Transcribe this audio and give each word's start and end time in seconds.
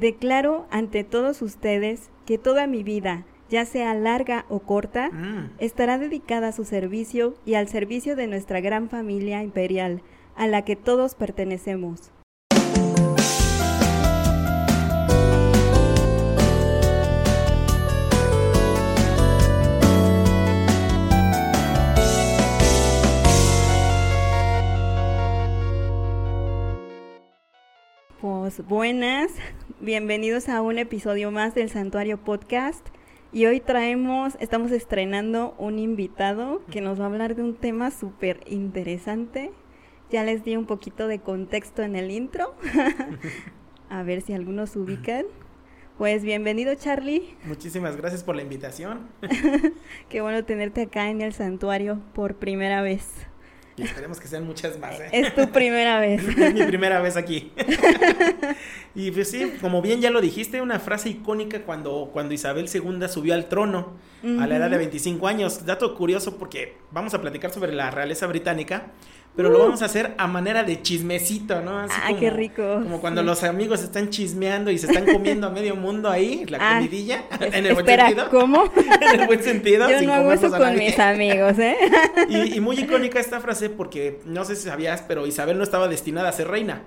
Declaro 0.00 0.66
ante 0.70 1.04
todos 1.04 1.42
ustedes 1.42 2.08
que 2.24 2.38
toda 2.38 2.66
mi 2.66 2.82
vida, 2.82 3.26
ya 3.50 3.66
sea 3.66 3.92
larga 3.94 4.46
o 4.48 4.60
corta, 4.60 5.10
Mm. 5.10 5.50
estará 5.58 5.98
dedicada 5.98 6.48
a 6.48 6.52
su 6.52 6.64
servicio 6.64 7.34
y 7.44 7.54
al 7.54 7.68
servicio 7.68 8.16
de 8.16 8.26
nuestra 8.26 8.60
gran 8.60 8.88
familia 8.88 9.42
imperial, 9.42 10.00
a 10.36 10.46
la 10.46 10.62
que 10.62 10.74
todos 10.74 11.14
pertenecemos. 11.14 12.12
Buenas, 28.58 29.30
bienvenidos 29.80 30.48
a 30.48 30.60
un 30.60 30.78
episodio 30.78 31.30
más 31.30 31.54
del 31.54 31.70
Santuario 31.70 32.18
Podcast. 32.18 32.84
Y 33.32 33.46
hoy 33.46 33.60
traemos, 33.60 34.36
estamos 34.40 34.72
estrenando 34.72 35.54
un 35.56 35.78
invitado 35.78 36.60
que 36.68 36.80
nos 36.80 36.98
va 36.98 37.04
a 37.04 37.06
hablar 37.06 37.36
de 37.36 37.42
un 37.42 37.54
tema 37.54 37.92
súper 37.92 38.40
interesante. 38.48 39.52
Ya 40.10 40.24
les 40.24 40.42
di 40.42 40.56
un 40.56 40.66
poquito 40.66 41.06
de 41.06 41.20
contexto 41.20 41.82
en 41.82 41.94
el 41.94 42.10
intro. 42.10 42.56
a 43.88 44.02
ver 44.02 44.20
si 44.20 44.32
algunos 44.32 44.74
ubican. 44.74 45.26
Pues 45.96 46.24
bienvenido 46.24 46.74
Charlie. 46.74 47.36
Muchísimas 47.44 47.96
gracias 47.96 48.24
por 48.24 48.34
la 48.34 48.42
invitación. 48.42 49.10
Qué 50.08 50.22
bueno 50.22 50.44
tenerte 50.44 50.82
acá 50.82 51.08
en 51.08 51.20
el 51.20 51.34
santuario 51.34 52.00
por 52.14 52.34
primera 52.34 52.82
vez. 52.82 53.29
Y 53.76 53.82
esperemos 53.82 54.20
que 54.20 54.28
sean 54.28 54.44
muchas 54.46 54.78
más. 54.78 54.98
¿eh? 55.00 55.08
Es 55.12 55.34
tu 55.34 55.48
primera 55.50 56.00
vez. 56.00 56.22
Es 56.38 56.54
mi 56.54 56.64
primera 56.64 57.00
vez 57.00 57.16
aquí. 57.16 57.52
y 58.94 59.10
pues 59.10 59.30
sí, 59.30 59.52
como 59.60 59.80
bien 59.80 60.00
ya 60.00 60.10
lo 60.10 60.20
dijiste, 60.20 60.60
una 60.60 60.78
frase 60.80 61.08
icónica 61.10 61.62
cuando, 61.62 62.10
cuando 62.12 62.34
Isabel 62.34 62.68
II 62.72 63.08
subió 63.08 63.34
al 63.34 63.48
trono 63.48 63.94
a 64.22 64.46
la 64.46 64.56
edad 64.56 64.68
de 64.68 64.76
Ujú. 64.76 64.80
25 64.84 65.26
años. 65.28 65.64
Dato 65.64 65.94
curioso 65.94 66.36
porque 66.36 66.76
vamos 66.90 67.14
a 67.14 67.20
platicar 67.20 67.52
sobre 67.52 67.72
la 67.72 67.90
realeza 67.90 68.26
británica, 68.26 68.88
pero 69.36 69.48
lo 69.48 69.58
Uh. 69.58 69.62
vamos 69.62 69.82
a 69.82 69.84
hacer 69.86 70.14
a 70.18 70.26
manera 70.26 70.64
de 70.64 70.82
chismecito, 70.82 71.60
¿no? 71.60 71.78
Así 71.78 71.94
Ah, 72.02 72.10
qué 72.18 72.30
rico. 72.30 72.62
Como 72.82 73.00
cuando 73.00 73.20
Sí. 73.22 73.26
los 73.26 73.42
amigos 73.44 73.82
están 73.82 74.10
chismeando 74.10 74.70
y 74.70 74.78
se 74.78 74.86
están 74.86 75.06
comiendo 75.06 75.46
a 75.46 75.50
medio 75.50 75.76
mundo 75.76 76.10
ahí, 76.10 76.44
la 76.46 76.58
Ah, 76.60 76.74
comidilla, 76.76 77.24
Es- 77.40 77.40
en 77.54 77.66
el 77.66 77.74
buen 77.74 77.86
Espera, 77.86 78.06
sentido. 78.08 78.28
¿cómo? 78.30 78.64
en 79.14 79.20
el 79.20 79.26
buen 79.26 79.42
sentido. 79.42 79.88
Yo 79.90 80.02
no 80.02 80.12
hago 80.14 80.32
eso 80.32 80.50
con 80.50 80.76
mis 80.76 80.98
amigos, 80.98 81.58
¿eh? 81.58 81.76
Y, 82.28 82.56
y 82.56 82.60
muy 82.60 82.78
icónica 82.78 83.20
esta 83.20 83.40
frase 83.40 83.70
porque 83.70 84.20
no 84.26 84.44
sé 84.44 84.56
si 84.56 84.68
sabías, 84.68 85.02
pero 85.06 85.26
Isabel 85.26 85.56
no 85.58 85.64
estaba 85.64 85.88
destinada 85.88 86.28
a 86.28 86.32
ser 86.32 86.48
reina. 86.48 86.82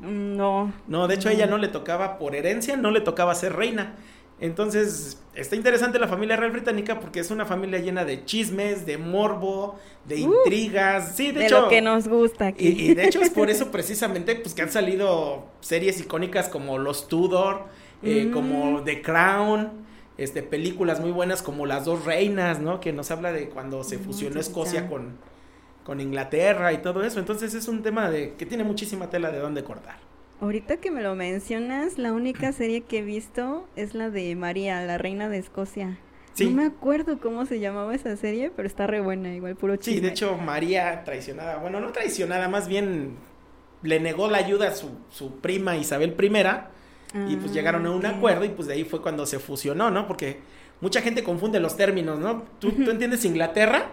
No. 0.00 0.72
No, 0.86 1.08
de 1.08 1.16
hecho 1.16 1.28
a 1.28 1.32
ella 1.32 1.46
no 1.46 1.58
le 1.58 1.68
tocaba 1.68 2.18
por 2.18 2.34
herencia, 2.36 2.76
no 2.76 2.90
le 2.90 3.00
tocaba 3.00 3.34
ser 3.34 3.54
reina. 3.56 3.94
Entonces, 4.40 5.18
está 5.34 5.56
interesante 5.56 5.98
la 5.98 6.06
familia 6.08 6.36
real 6.36 6.52
británica 6.52 7.00
porque 7.00 7.20
es 7.20 7.30
una 7.30 7.44
familia 7.44 7.80
llena 7.80 8.04
de 8.04 8.24
chismes, 8.24 8.86
de 8.86 8.96
morbo, 8.98 9.78
de 10.04 10.16
Uh, 10.26 10.44
intrigas. 10.44 11.16
Sí, 11.16 11.32
de, 11.32 11.40
De, 11.40 11.46
hecho. 11.46 11.62
lo 11.62 11.68
que 11.68 11.80
nos 11.82 12.06
gusta 12.08 12.46
aquí. 12.48 12.68
y, 12.68 12.90
y 12.90 12.94
de 12.94 13.04
hecho 13.04 13.20
es 13.20 13.30
por 13.30 13.50
eso 13.50 13.70
precisamente 13.72 14.36
pues 14.36 14.54
que 14.54 14.62
han 14.62 14.70
salido 14.70 15.46
series 15.60 16.00
icónicas 16.00 16.48
como 16.48 16.78
Los 16.78 17.08
Tudor, 17.08 17.64
eh, 18.02 18.26
Mm. 18.26 18.32
como 18.32 18.82
The 18.84 19.02
Crown, 19.02 19.86
este 20.18 20.42
películas 20.42 21.00
muy 21.00 21.10
buenas 21.10 21.42
como 21.42 21.66
Las 21.66 21.84
dos 21.84 22.04
reinas, 22.04 22.60
¿no? 22.60 22.80
Que 22.80 22.92
nos 22.92 23.10
habla 23.10 23.32
de 23.32 23.48
cuando 23.48 23.82
se 23.84 23.98
Mm, 23.98 24.04
fusionó 24.04 24.40
Escocia 24.40 24.88
con 24.88 25.18
con 25.84 26.00
Inglaterra 26.02 26.72
y 26.74 26.78
todo 26.82 27.02
eso. 27.02 27.18
Entonces 27.18 27.54
es 27.54 27.66
un 27.66 27.82
tema 27.82 28.10
de 28.10 28.34
que 28.34 28.44
tiene 28.46 28.62
muchísima 28.62 29.08
tela 29.10 29.30
de 29.32 29.38
dónde 29.38 29.64
cortar. 29.64 29.96
Ahorita 30.40 30.76
que 30.76 30.90
me 30.90 31.02
lo 31.02 31.14
mencionas, 31.16 31.98
la 31.98 32.12
única 32.12 32.52
serie 32.52 32.82
que 32.82 32.98
he 32.98 33.02
visto 33.02 33.66
es 33.74 33.94
la 33.94 34.10
de 34.10 34.36
María, 34.36 34.80
la 34.82 34.96
reina 34.96 35.28
de 35.28 35.38
Escocia. 35.38 35.98
Sí. 36.34 36.44
No 36.44 36.52
me 36.52 36.64
acuerdo 36.64 37.18
cómo 37.18 37.44
se 37.46 37.58
llamaba 37.58 37.94
esa 37.94 38.16
serie, 38.16 38.52
pero 38.54 38.68
está 38.68 38.86
re 38.86 39.00
buena, 39.00 39.34
igual 39.34 39.56
puro 39.56 39.74
chisme. 39.76 39.94
Sí, 39.94 40.00
de 40.00 40.08
hecho 40.08 40.36
María 40.36 41.02
traicionada, 41.04 41.56
bueno, 41.56 41.80
no 41.80 41.90
traicionada, 41.90 42.48
más 42.48 42.68
bien 42.68 43.16
le 43.82 43.98
negó 43.98 44.28
la 44.30 44.38
ayuda 44.38 44.68
a 44.68 44.72
su, 44.72 44.90
su 45.10 45.40
prima 45.40 45.76
Isabel 45.76 46.14
I 46.20 47.30
y 47.30 47.36
pues 47.36 47.50
Ah, 47.50 47.54
llegaron 47.54 47.86
a 47.86 47.90
un 47.90 48.06
acuerdo 48.06 48.44
y 48.44 48.50
pues 48.50 48.68
de 48.68 48.74
ahí 48.74 48.84
fue 48.84 49.02
cuando 49.02 49.26
se 49.26 49.40
fusionó, 49.40 49.90
¿no? 49.90 50.06
Porque 50.06 50.38
mucha 50.80 51.00
gente 51.00 51.24
confunde 51.24 51.58
los 51.58 51.76
términos, 51.76 52.18
¿no? 52.20 52.44
Tú, 52.60 52.70
tú 52.72 52.90
entiendes 52.90 53.24
Inglaterra, 53.24 53.92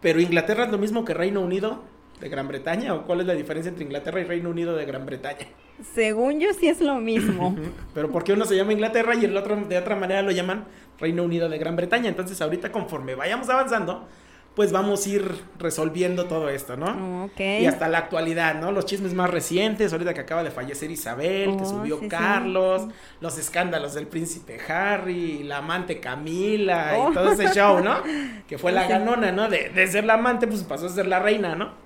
pero 0.00 0.20
Inglaterra 0.20 0.66
es 0.66 0.70
lo 0.70 0.78
mismo 0.78 1.04
que 1.04 1.14
Reino 1.14 1.40
Unido 1.40 1.82
de 2.20 2.28
Gran 2.28 2.48
Bretaña, 2.48 2.94
o 2.94 3.04
cuál 3.04 3.20
es 3.20 3.26
la 3.26 3.34
diferencia 3.34 3.68
entre 3.70 3.84
Inglaterra 3.84 4.20
y 4.20 4.24
Reino 4.24 4.50
Unido 4.50 4.74
de 4.76 4.84
Gran 4.86 5.04
Bretaña. 5.06 5.46
Según 5.94 6.40
yo 6.40 6.52
sí 6.52 6.68
es 6.68 6.80
lo 6.80 6.96
mismo. 6.96 7.56
Pero 7.94 8.10
¿por 8.10 8.24
qué 8.24 8.32
uno 8.32 8.44
se 8.44 8.56
llama 8.56 8.72
Inglaterra 8.72 9.14
y 9.14 9.24
el 9.24 9.36
otro 9.36 9.56
de 9.56 9.76
otra 9.78 9.96
manera 9.96 10.22
lo 10.22 10.30
llaman 10.30 10.64
Reino 11.00 11.24
Unido 11.24 11.48
de 11.48 11.58
Gran 11.58 11.76
Bretaña? 11.76 12.08
Entonces 12.08 12.40
ahorita 12.40 12.70
conforme 12.70 13.14
vayamos 13.16 13.48
avanzando, 13.48 14.06
pues 14.54 14.70
vamos 14.70 15.04
a 15.04 15.08
ir 15.08 15.28
resolviendo 15.58 16.26
todo 16.26 16.48
esto, 16.48 16.76
¿no? 16.76 17.24
ok. 17.24 17.40
Y 17.60 17.66
hasta 17.66 17.88
la 17.88 17.98
actualidad, 17.98 18.54
¿no? 18.60 18.70
Los 18.70 18.86
chismes 18.86 19.12
más 19.12 19.28
recientes, 19.28 19.92
ahorita 19.92 20.14
que 20.14 20.20
acaba 20.20 20.44
de 20.44 20.52
fallecer 20.52 20.92
Isabel, 20.92 21.56
que 21.56 21.64
Oh, 21.64 21.68
subió 21.68 21.98
sí, 21.98 22.06
Carlos, 22.06 22.82
sí. 22.82 22.88
los 23.20 23.36
escándalos 23.36 23.94
del 23.94 24.06
príncipe 24.06 24.60
Harry, 24.68 25.42
la 25.42 25.56
amante 25.58 25.98
Camila 25.98 26.92
Oh. 26.96 27.10
y 27.10 27.14
todo 27.14 27.32
ese 27.32 27.52
show, 27.52 27.82
¿no? 27.82 27.96
Que 28.48 28.56
fue 28.56 28.70
la 28.70 28.86
ganona, 28.86 29.32
¿no? 29.32 29.48
De, 29.48 29.70
de 29.70 29.86
ser 29.88 30.04
la 30.04 30.14
amante, 30.14 30.46
pues 30.46 30.62
pasó 30.62 30.86
a 30.86 30.90
ser 30.90 31.08
la 31.08 31.18
reina, 31.18 31.56
¿no? 31.56 31.82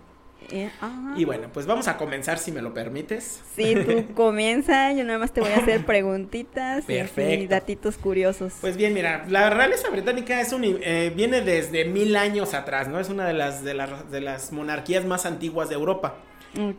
Eh. 0.50 0.70
Y 1.16 1.24
bueno, 1.24 1.48
pues 1.52 1.66
vamos 1.66 1.88
a 1.88 1.96
comenzar 1.96 2.38
si 2.38 2.52
me 2.52 2.62
lo 2.62 2.72
permites. 2.72 3.42
Sí, 3.54 3.74
tú 3.74 4.12
comienza, 4.14 4.92
yo 4.92 5.04
nada 5.04 5.18
más 5.18 5.32
te 5.32 5.40
voy 5.40 5.50
a 5.50 5.58
hacer 5.58 5.84
preguntitas 5.84 6.84
y 6.84 6.94
Perfecto. 6.94 7.48
datitos 7.48 7.98
curiosos. 7.98 8.54
Pues 8.60 8.76
bien, 8.76 8.94
mira, 8.94 9.24
la 9.28 9.50
realeza 9.50 9.90
británica 9.90 10.40
es 10.40 10.52
un, 10.52 10.64
eh, 10.64 11.12
viene 11.14 11.42
desde 11.42 11.84
mil 11.84 12.16
años 12.16 12.54
atrás, 12.54 12.88
¿no? 12.88 12.98
Es 12.98 13.08
una 13.08 13.26
de 13.26 13.34
las, 13.34 13.62
de, 13.62 13.74
las, 13.74 14.10
de 14.10 14.20
las 14.20 14.52
monarquías 14.52 15.04
más 15.04 15.26
antiguas 15.26 15.68
de 15.68 15.74
Europa. 15.74 16.16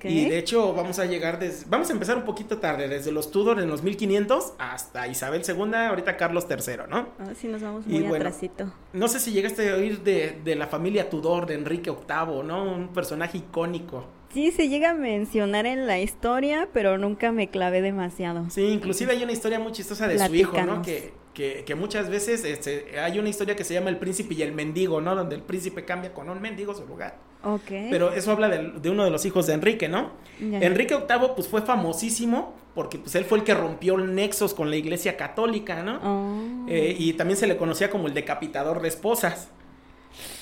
Y 0.04 0.30
de 0.30 0.38
hecho 0.38 0.74
vamos 0.74 1.00
a 1.00 1.06
llegar 1.06 1.40
desde, 1.40 1.66
vamos 1.70 1.90
a 1.90 1.94
empezar 1.94 2.18
un 2.18 2.24
poquito 2.24 2.58
tarde, 2.58 2.88
desde 2.88 3.12
los 3.12 3.32
Tudor 3.32 3.60
en 3.60 3.70
los 3.70 3.84
1500 3.84 4.54
hasta 4.58 5.08
Isabel 5.08 5.42
II, 5.48 5.74
ahorita 5.74 6.18
Carlos 6.18 6.46
III, 6.50 6.88
¿no? 6.90 7.10
Ah, 7.20 7.34
sí, 7.36 7.48
nos 7.48 7.62
vamos 7.62 7.86
Y 7.88 7.92
muy 7.92 8.02
bueno, 8.02 8.16
atrasito. 8.16 8.72
No 8.94 9.08
sé 9.08 9.20
si 9.20 9.32
llegaste 9.32 9.70
a 9.70 9.76
oír 9.76 10.02
de, 10.04 10.40
de 10.44 10.56
la 10.56 10.68
familia 10.68 11.10
Tudor, 11.10 11.46
de 11.46 11.56
Enrique 11.56 11.92
VIII, 11.92 12.44
¿no? 12.44 12.64
Un 12.64 12.90
personaje 12.90 13.38
icónico. 13.38 14.06
Sí, 14.34 14.52
se 14.52 14.70
llega 14.70 14.92
a 14.92 14.94
mencionar 14.94 15.66
en 15.66 15.88
la 15.88 16.00
historia, 16.00 16.70
pero 16.72 16.98
nunca 16.98 17.32
me 17.32 17.50
clavé 17.50 17.82
demasiado. 17.82 18.50
Sí, 18.50 18.62
inclusive 18.62 19.14
hay 19.14 19.24
una 19.24 19.32
historia 19.32 19.60
muy 19.60 19.72
chistosa 19.72 20.08
de 20.08 20.20
su 20.20 20.36
hijo, 20.36 20.62
¿no? 20.62 20.82
Que, 20.84 21.14
que, 21.40 21.64
que 21.64 21.74
muchas 21.74 22.10
veces 22.10 22.44
este, 22.44 23.00
hay 23.00 23.18
una 23.18 23.30
historia 23.30 23.56
que 23.56 23.64
se 23.64 23.74
llama 23.74 23.90
El 23.90 23.96
Príncipe 23.96 24.34
y 24.34 24.42
el 24.42 24.52
Mendigo, 24.52 25.00
¿no? 25.00 25.16
Donde 25.16 25.36
el 25.38 25.42
príncipe 25.42 25.86
cambia 25.86 26.14
con 26.14 26.30
un 26.30 26.42
mendigo 26.42 26.76
su 26.76 26.86
lugar. 26.86 27.16
Ok. 27.46 27.70
Pero 27.90 28.12
eso 28.12 28.34
habla 28.34 28.50
de, 28.50 28.74
de 28.74 28.90
uno 28.90 29.06
de 29.06 29.10
los 29.10 29.24
hijos 29.24 29.48
de 29.48 29.54
Enrique, 29.54 29.88
¿no? 29.88 30.12
Enrique 30.42 30.96
VIII 30.98 31.30
pues 31.38 31.48
fue 31.48 31.62
famosísimo 31.62 32.58
porque 32.76 32.98
pues 33.00 33.16
él 33.16 33.24
fue 33.24 33.38
el 33.38 33.46
que 33.46 33.54
rompió 33.54 33.98
nexos 33.98 34.54
con 34.54 34.70
la 34.70 34.76
iglesia 34.76 35.16
católica, 35.16 35.82
¿no? 35.82 36.02
Oh. 36.04 36.66
Eh, 36.68 36.94
y 37.00 37.14
también 37.14 37.38
se 37.38 37.48
le 37.48 37.56
conocía 37.56 37.90
como 37.90 38.08
el 38.08 38.14
decapitador 38.14 38.82
de 38.82 38.90
esposas. 38.90 39.48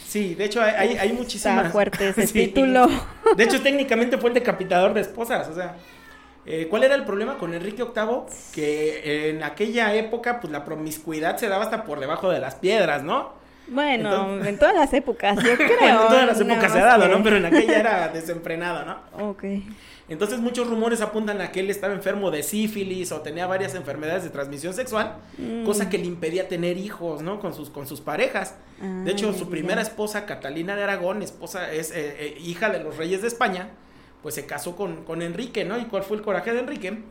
Sí, 0.07 0.33
de 0.33 0.45
hecho 0.45 0.63
hay, 0.63 0.73
hay, 0.73 0.97
hay 0.97 1.13
muchísimas... 1.13 1.57
Está 1.59 1.69
fuerte 1.71 2.09
ese 2.09 2.25
Sí. 2.27 2.33
título. 2.47 2.87
De 3.35 3.43
hecho 3.43 3.61
técnicamente 3.61 4.17
fue 4.17 4.29
el 4.31 4.33
decapitador 4.33 4.95
de 4.95 5.01
esposas, 5.01 5.47
o 5.47 5.53
sea... 5.53 5.75
eh, 6.47 6.67
¿Cuál 6.69 6.83
era 6.85 6.95
el 6.95 7.03
problema 7.05 7.37
con 7.37 7.53
Enrique 7.53 7.83
VIII? 7.83 8.21
Que 8.53 9.29
en 9.29 9.43
aquella 9.43 9.93
época 9.95 10.39
pues 10.39 10.51
la 10.51 10.63
promiscuidad 10.65 11.37
se 11.37 11.47
daba 11.49 11.65
hasta 11.65 11.83
por 11.83 11.99
debajo 11.99 12.29
de 12.31 12.39
las 12.39 12.55
piedras, 12.55 13.03
¿no? 13.03 13.33
Bueno, 13.69 14.09
Entonces- 14.09 14.47
en 14.47 14.59
todas 14.59 14.75
las 14.75 14.93
épocas, 14.93 15.35
yo 15.43 15.55
creo. 15.57 15.77
Bueno, 15.79 16.01
en 16.03 16.07
todas 16.07 16.25
las 16.27 16.39
épocas 16.39 16.71
se 16.71 16.79
ha 16.79 16.85
dado, 16.85 17.03
que- 17.03 17.09
¿no? 17.17 17.23
Pero 17.23 17.35
en 17.37 17.45
aquella 17.45 17.79
era 17.79 18.07
desenfrenado, 18.07 18.85
¿no? 18.85 19.29
Ok. 19.29 19.43
Entonces 20.09 20.39
muchos 20.39 20.69
rumores 20.69 21.01
apuntan 21.01 21.41
a 21.41 21.51
que 21.51 21.59
él 21.59 21.69
estaba 21.69 21.93
enfermo 21.93 22.31
de 22.31 22.41
sífilis 22.41 23.11
o 23.11 23.19
tenía 23.19 23.45
varias 23.45 23.75
enfermedades 23.75 24.23
de 24.23 24.29
transmisión 24.29 24.73
sexual, 24.73 25.17
Mm. 25.37 25.65
cosa 25.65 25.89
que 25.89 25.97
le 25.97 26.05
impedía 26.05 26.47
tener 26.47 26.77
hijos, 26.77 27.21
¿no? 27.21 27.41
Con 27.41 27.53
sus, 27.53 27.69
con 27.69 27.87
sus 27.87 27.99
parejas. 27.99 28.55
De 28.79 29.11
hecho, 29.11 29.31
Ah, 29.35 29.37
su 29.37 29.49
primera 29.49 29.81
esposa, 29.81 30.25
Catalina 30.25 30.77
de 30.77 30.83
Aragón, 30.83 31.21
esposa, 31.23 31.69
es 31.73 31.91
eh, 31.91 32.15
eh, 32.19 32.37
hija 32.39 32.69
de 32.69 32.79
los 32.81 32.95
reyes 32.95 33.21
de 33.21 33.27
España, 33.27 33.67
pues 34.23 34.35
se 34.35 34.45
casó 34.45 34.75
con, 34.75 35.03
con 35.03 35.21
Enrique, 35.21 35.63
¿no? 35.65 35.77
¿Y 35.77 35.85
cuál 35.85 36.03
fue 36.03 36.17
el 36.17 36.23
coraje 36.23 36.53
de 36.53 36.59
Enrique? 36.59 37.03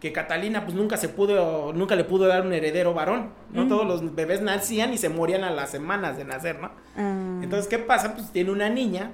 Que 0.00 0.12
Catalina 0.12 0.64
pues 0.64 0.74
nunca 0.76 0.96
se 0.96 1.08
pudo, 1.08 1.72
nunca 1.72 1.96
le 1.96 2.04
pudo 2.04 2.26
dar 2.28 2.46
un 2.46 2.52
heredero 2.52 2.94
varón, 2.94 3.30
¿no? 3.52 3.64
Mm. 3.64 3.68
Todos 3.68 3.86
los 3.86 4.14
bebés 4.14 4.42
nacían 4.42 4.92
y 4.92 4.98
se 4.98 5.08
morían 5.08 5.42
a 5.44 5.50
las 5.50 5.70
semanas 5.70 6.16
de 6.16 6.24
nacer, 6.24 6.60
¿no? 6.60 6.70
Ah. 6.96 7.40
Entonces, 7.42 7.68
¿qué 7.68 7.78
pasa? 7.78 8.14
Pues 8.14 8.30
tiene 8.30 8.50
una 8.52 8.68
niña 8.68 9.12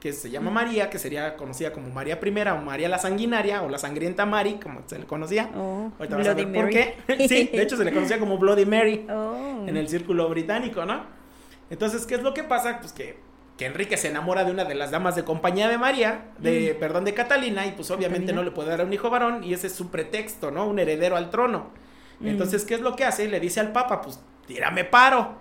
que 0.00 0.12
se 0.12 0.30
llama 0.30 0.50
María, 0.50 0.90
que 0.90 0.98
sería 0.98 1.36
conocida 1.36 1.72
como 1.72 1.88
María 1.88 2.18
I 2.22 2.48
o 2.50 2.56
María 2.58 2.88
la 2.88 2.98
Sanguinaria 2.98 3.62
o 3.62 3.68
la 3.68 3.78
Sangrienta 3.78 4.26
Mari, 4.26 4.54
como 4.62 4.82
se 4.86 4.98
le 4.98 5.06
conocía. 5.06 5.50
Oh, 5.56 5.90
Ahorita 5.98 6.16
vas 6.16 6.28
a 6.28 6.34
ver 6.34 6.52
por 6.52 6.64
Mary. 6.64 6.72
qué. 7.06 7.28
sí, 7.28 7.44
de 7.52 7.62
hecho 7.62 7.76
se 7.76 7.84
le 7.84 7.92
conocía 7.92 8.18
como 8.18 8.36
Bloody 8.38 8.66
Mary 8.66 9.06
Oh. 9.10 9.64
en 9.66 9.76
el 9.76 9.88
círculo 9.88 10.28
británico, 10.28 10.84
¿no? 10.84 11.04
Entonces, 11.70 12.06
¿qué 12.06 12.14
es 12.16 12.22
lo 12.22 12.34
que 12.34 12.44
pasa? 12.44 12.78
Pues 12.80 12.92
que 12.92 13.18
que 13.56 13.66
Enrique 13.66 13.96
se 13.96 14.08
enamora 14.08 14.44
de 14.44 14.50
una 14.52 14.64
de 14.64 14.74
las 14.74 14.90
damas 14.90 15.16
de 15.16 15.24
compañía 15.24 15.68
de 15.68 15.78
María, 15.78 16.26
de, 16.38 16.74
Mm. 16.76 16.80
perdón, 16.80 17.04
de 17.04 17.14
Catalina, 17.14 17.66
y 17.66 17.72
pues 17.72 17.90
obviamente 17.90 18.26
Catalina. 18.26 18.40
no 18.42 18.44
le 18.44 18.50
puede 18.50 18.68
dar 18.68 18.80
a 18.82 18.84
un 18.84 18.92
hijo 18.92 19.08
varón, 19.10 19.42
y 19.44 19.54
ese 19.54 19.68
es 19.68 19.72
su 19.74 19.88
pretexto, 19.90 20.50
¿no? 20.50 20.66
Un 20.66 20.78
heredero 20.78 21.16
al 21.16 21.30
trono. 21.30 21.68
Mm. 22.20 22.28
Entonces, 22.28 22.64
¿qué 22.64 22.74
es 22.74 22.80
lo 22.82 22.94
que 22.96 23.04
hace? 23.04 23.28
Le 23.28 23.40
dice 23.40 23.60
al 23.60 23.72
Papa, 23.72 24.02
pues, 24.02 24.20
tírame 24.46 24.84
paro, 24.84 25.36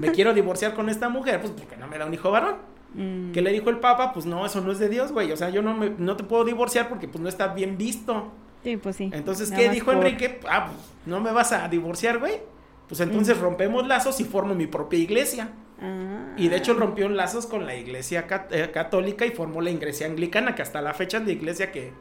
me 0.00 0.10
quiero 0.12 0.34
divorciar 0.34 0.74
con 0.74 0.88
esta 0.88 1.08
mujer, 1.08 1.40
pues, 1.40 1.52
porque 1.52 1.76
no 1.76 1.86
me 1.86 1.96
da 1.98 2.06
un 2.06 2.14
hijo 2.14 2.30
varón. 2.30 2.56
Mm. 2.94 3.30
¿Qué 3.32 3.40
le 3.40 3.52
dijo 3.52 3.70
el 3.70 3.78
Papa? 3.78 4.12
Pues 4.12 4.26
no, 4.26 4.44
eso 4.44 4.60
no 4.60 4.72
es 4.72 4.80
de 4.80 4.88
Dios, 4.88 5.12
güey. 5.12 5.30
O 5.30 5.36
sea, 5.36 5.50
yo 5.50 5.62
no, 5.62 5.72
me, 5.74 5.90
no 5.90 6.16
te 6.16 6.24
puedo 6.24 6.44
divorciar 6.44 6.88
porque 6.88 7.06
pues 7.06 7.22
no 7.22 7.28
está 7.28 7.48
bien 7.48 7.78
visto. 7.78 8.32
Sí, 8.64 8.76
pues 8.76 8.96
sí. 8.96 9.10
Entonces, 9.12 9.52
¿qué 9.52 9.70
dijo 9.70 9.86
por- 9.86 9.94
Enrique? 9.96 10.40
Ah, 10.48 10.66
pues 10.66 10.76
no 11.06 11.20
me 11.20 11.30
vas 11.30 11.52
a 11.52 11.68
divorciar, 11.68 12.18
güey. 12.18 12.40
Pues 12.88 13.00
entonces 13.00 13.38
Mm. 13.38 13.42
rompemos 13.42 13.86
lazos 13.86 14.18
y 14.20 14.24
formo 14.24 14.54
mi 14.56 14.66
propia 14.66 14.98
iglesia. 14.98 15.50
Ah. 15.80 16.34
Y 16.36 16.48
de 16.48 16.56
hecho 16.56 16.74
rompió 16.74 17.08
lazos 17.08 17.46
con 17.46 17.66
la 17.66 17.74
iglesia 17.76 18.26
cat- 18.26 18.52
eh, 18.52 18.70
católica 18.70 19.24
y 19.26 19.30
formó 19.30 19.60
la 19.60 19.70
iglesia 19.70 20.06
anglicana, 20.06 20.54
que 20.54 20.62
hasta 20.62 20.80
la 20.82 20.94
fecha 20.94 21.18
es 21.18 21.24
la 21.26 21.32
iglesia 21.32 21.72
que, 21.72 21.92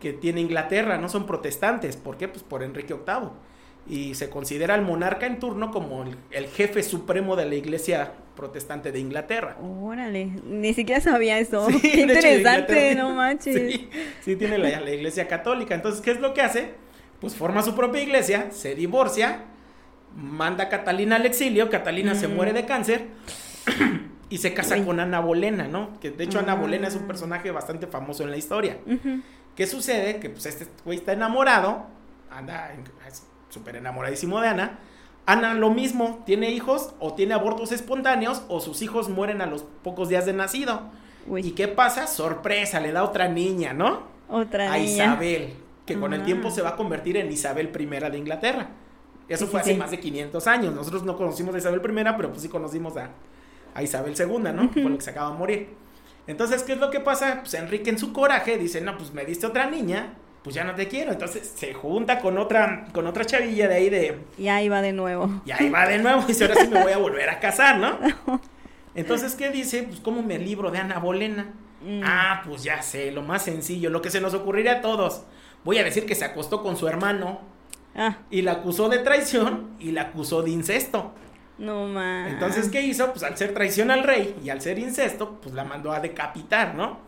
que 0.00 0.12
tiene 0.12 0.40
Inglaterra, 0.40 0.98
no 0.98 1.08
son 1.08 1.26
protestantes. 1.26 1.96
¿Por 1.96 2.16
qué? 2.16 2.28
Pues 2.28 2.42
por 2.42 2.62
Enrique 2.62 2.94
VIII. 2.94 3.30
Y 3.90 4.14
se 4.16 4.28
considera 4.28 4.74
al 4.74 4.82
monarca 4.82 5.26
en 5.26 5.38
turno 5.38 5.70
como 5.70 6.02
el, 6.02 6.16
el 6.30 6.46
jefe 6.48 6.82
supremo 6.82 7.36
de 7.36 7.46
la 7.46 7.54
iglesia 7.54 8.12
protestante 8.36 8.92
de 8.92 8.98
Inglaterra. 9.00 9.56
Órale, 9.62 10.26
ni 10.44 10.74
siquiera 10.74 11.00
sabía 11.00 11.38
eso. 11.38 11.66
Sí, 11.70 11.80
Qué 11.80 11.88
hecho, 11.88 12.00
interesante, 12.02 12.94
no 12.94 13.10
manches. 13.14 13.54
Sí, 13.72 13.88
sí 14.20 14.36
tiene 14.36 14.58
la, 14.58 14.80
la 14.80 14.90
iglesia 14.90 15.26
católica. 15.26 15.74
Entonces, 15.74 16.02
¿qué 16.02 16.10
es 16.10 16.20
lo 16.20 16.34
que 16.34 16.42
hace? 16.42 16.74
Pues 17.20 17.34
forma 17.34 17.62
su 17.62 17.74
propia 17.74 18.02
iglesia, 18.02 18.50
se 18.52 18.74
divorcia, 18.74 19.44
manda 20.18 20.64
a 20.64 20.68
Catalina 20.68 21.16
al 21.16 21.26
exilio, 21.26 21.70
Catalina 21.70 22.14
se 22.14 22.28
muere 22.28 22.52
de 22.52 22.66
cáncer 22.66 23.06
y 24.30 24.38
se 24.38 24.52
casa 24.52 24.76
Uy. 24.76 24.82
con 24.84 25.00
Ana 25.00 25.20
Bolena, 25.20 25.68
¿no? 25.68 25.98
Que 26.00 26.10
de 26.10 26.24
hecho 26.24 26.38
Ana 26.38 26.52
Ah. 26.52 26.56
Bolena 26.56 26.88
es 26.88 26.94
un 26.96 27.06
personaje 27.06 27.50
bastante 27.50 27.86
famoso 27.86 28.22
en 28.24 28.30
la 28.30 28.36
historia. 28.36 28.78
¿Qué 29.54 29.66
sucede? 29.66 30.18
Que 30.20 30.30
pues 30.30 30.46
este 30.46 30.66
güey 30.84 30.98
está 30.98 31.12
enamorado, 31.12 31.86
anda 32.30 32.72
súper 33.48 33.76
enamoradísimo 33.76 34.40
de 34.40 34.48
Ana. 34.48 34.78
Ana 35.26 35.54
lo 35.54 35.70
mismo, 35.70 36.22
tiene 36.24 36.50
hijos 36.50 36.94
o 37.00 37.14
tiene 37.14 37.34
abortos 37.34 37.70
espontáneos 37.72 38.42
o 38.48 38.60
sus 38.60 38.80
hijos 38.82 39.08
mueren 39.10 39.40
a 39.42 39.46
los 39.46 39.62
pocos 39.82 40.08
días 40.08 40.24
de 40.26 40.32
nacido. 40.32 40.82
Uy, 41.26 41.42
¿Y 41.46 41.50
qué 41.52 41.68
pasa? 41.68 42.06
Sorpresa, 42.06 42.80
le 42.80 42.92
da 42.92 43.04
otra 43.04 43.28
niña, 43.28 43.72
¿no? 43.74 44.02
otra 44.30 44.72
A 44.72 44.78
niña. 44.78 45.04
Isabel, 45.04 45.52
que 45.86 45.98
con 45.98 46.12
el 46.14 46.22
Ah. 46.22 46.24
tiempo 46.24 46.50
se 46.50 46.62
va 46.62 46.70
a 46.70 46.76
convertir 46.76 47.16
en 47.18 47.30
Isabel 47.30 47.70
I 47.78 47.86
de 48.10 48.18
Inglaterra. 48.18 48.68
Eso 49.28 49.44
Sí, 49.46 49.50
fue 49.50 49.60
hace 49.60 49.72
sí. 49.72 49.78
más 49.78 49.90
de 49.90 50.00
500 50.00 50.46
años. 50.46 50.74
Nosotros 50.74 51.02
no 51.04 51.16
conocimos 51.16 51.54
a 51.54 51.58
Isabel 51.58 51.80
I, 51.84 52.04
pero 52.16 52.30
pues 52.30 52.42
sí 52.42 52.48
conocimos 52.48 52.96
a, 52.96 53.10
a 53.74 53.82
Isabel 53.82 54.14
II, 54.18 54.52
¿no? 54.54 54.70
Que 54.70 54.80
fue 54.82 54.90
lo 54.90 54.96
que 54.96 55.04
se 55.04 55.10
acaba 55.10 55.30
de 55.32 55.38
morir. 55.38 55.68
Entonces, 56.26 56.62
¿qué 56.62 56.72
es 56.74 56.78
lo 56.78 56.90
que 56.90 57.00
pasa? 57.00 57.38
Pues 57.40 57.54
Enrique 57.54 57.90
en 57.90 57.98
su 57.98 58.12
coraje 58.12 58.58
dice, 58.58 58.80
no, 58.80 58.96
pues 58.98 59.12
me 59.12 59.24
diste 59.24 59.46
otra 59.46 59.68
niña, 59.70 60.14
pues 60.42 60.54
ya 60.54 60.64
no 60.64 60.74
te 60.74 60.86
quiero. 60.88 61.12
Entonces 61.12 61.52
se 61.56 61.72
junta 61.74 62.20
con 62.20 62.38
otra, 62.38 62.86
con 62.92 63.06
otra 63.06 63.24
chavilla 63.24 63.68
de 63.68 63.74
ahí 63.74 63.90
de, 63.90 64.18
Y 64.38 64.48
ahí 64.48 64.68
va 64.68 64.82
de 64.82 64.92
nuevo. 64.92 65.42
y 65.44 65.50
ahí 65.52 65.68
va 65.70 65.86
de 65.86 65.98
nuevo, 65.98 66.22
y 66.22 66.26
dice, 66.26 66.44
ahora 66.44 66.60
sí 66.60 66.68
me 66.68 66.82
voy 66.82 66.92
a 66.92 66.98
volver 66.98 67.28
a 67.30 67.40
casar, 67.40 67.78
¿no? 67.80 67.98
Entonces, 68.94 69.34
¿qué 69.34 69.50
dice? 69.50 69.84
Pues, 69.84 70.00
¿cómo 70.00 70.22
me 70.22 70.38
libro 70.38 70.70
de 70.70 70.78
Ana 70.78 70.98
Bolena? 70.98 71.52
Mm. 71.82 72.00
Ah, 72.04 72.42
pues 72.46 72.62
ya 72.64 72.82
sé, 72.82 73.12
lo 73.12 73.22
más 73.22 73.42
sencillo, 73.44 73.90
lo 73.90 74.02
que 74.02 74.10
se 74.10 74.20
nos 74.20 74.34
ocurriría 74.34 74.72
a 74.72 74.80
todos. 74.80 75.22
Voy 75.64 75.78
a 75.78 75.84
decir 75.84 76.06
que 76.06 76.14
se 76.14 76.24
acostó 76.24 76.62
con 76.62 76.76
su 76.76 76.88
hermano 76.88 77.40
Ah, 77.98 78.18
y 78.30 78.42
la 78.42 78.52
acusó 78.52 78.88
de 78.88 78.98
traición 78.98 79.70
y 79.80 79.90
la 79.90 80.02
acusó 80.02 80.42
de 80.42 80.50
incesto. 80.50 81.12
no 81.58 81.86
más. 81.88 82.30
Entonces, 82.30 82.68
¿qué 82.68 82.80
hizo? 82.82 83.10
Pues 83.10 83.24
al 83.24 83.36
ser 83.36 83.52
traición 83.52 83.90
al 83.90 84.04
rey 84.04 84.36
y 84.44 84.48
al 84.50 84.60
ser 84.60 84.78
incesto, 84.78 85.40
pues 85.42 85.52
la 85.54 85.64
mandó 85.64 85.90
a 85.92 85.98
decapitar, 85.98 86.74
¿no? 86.76 87.00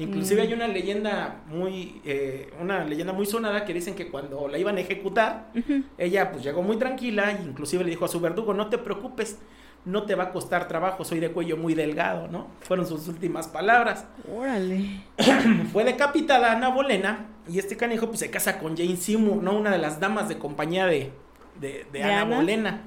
Inclusive 0.00 0.42
Mm. 0.42 0.46
hay 0.48 0.52
una 0.54 0.66
leyenda 0.66 1.42
muy, 1.46 2.00
eh, 2.04 2.50
una 2.60 2.82
leyenda 2.84 3.12
muy 3.12 3.26
sonada 3.26 3.64
que 3.64 3.72
dicen 3.72 3.94
que 3.94 4.08
cuando 4.08 4.48
la 4.48 4.58
iban 4.58 4.76
a 4.76 4.80
ejecutar, 4.80 5.52
ella 5.96 6.32
pues 6.32 6.42
llegó 6.42 6.62
muy 6.62 6.76
tranquila 6.78 7.30
e 7.30 7.42
inclusive 7.44 7.84
le 7.84 7.90
dijo 7.90 8.04
a 8.04 8.08
su 8.08 8.18
verdugo, 8.18 8.52
no 8.54 8.66
te 8.68 8.78
preocupes, 8.78 9.38
no 9.84 10.04
te 10.04 10.14
va 10.14 10.24
a 10.24 10.30
costar 10.30 10.68
trabajo, 10.68 11.04
soy 11.04 11.18
de 11.20 11.30
cuello 11.32 11.56
muy 11.56 11.74
delgado, 11.74 12.28
¿no? 12.28 12.46
Fueron 12.60 12.86
sus 12.86 13.08
últimas 13.08 13.48
palabras. 13.48 14.04
Órale. 14.32 15.02
Fue 15.72 15.84
decapitada 15.84 16.52
Ana 16.52 16.68
Bolena 16.68 17.26
y 17.48 17.58
este 17.58 17.76
canijo 17.76 18.06
pues 18.06 18.20
se 18.20 18.30
casa 18.30 18.58
con 18.58 18.76
Jane 18.76 18.96
Seymour, 18.96 19.42
¿no? 19.42 19.52
Una 19.58 19.70
de 19.70 19.78
las 19.78 19.98
damas 19.98 20.28
de 20.28 20.38
compañía 20.38 20.86
de, 20.86 21.12
de, 21.60 21.84
de 21.92 21.98
¿De 21.98 22.02
Ana, 22.04 22.22
Ana? 22.22 22.36
Bolena. 22.36 22.82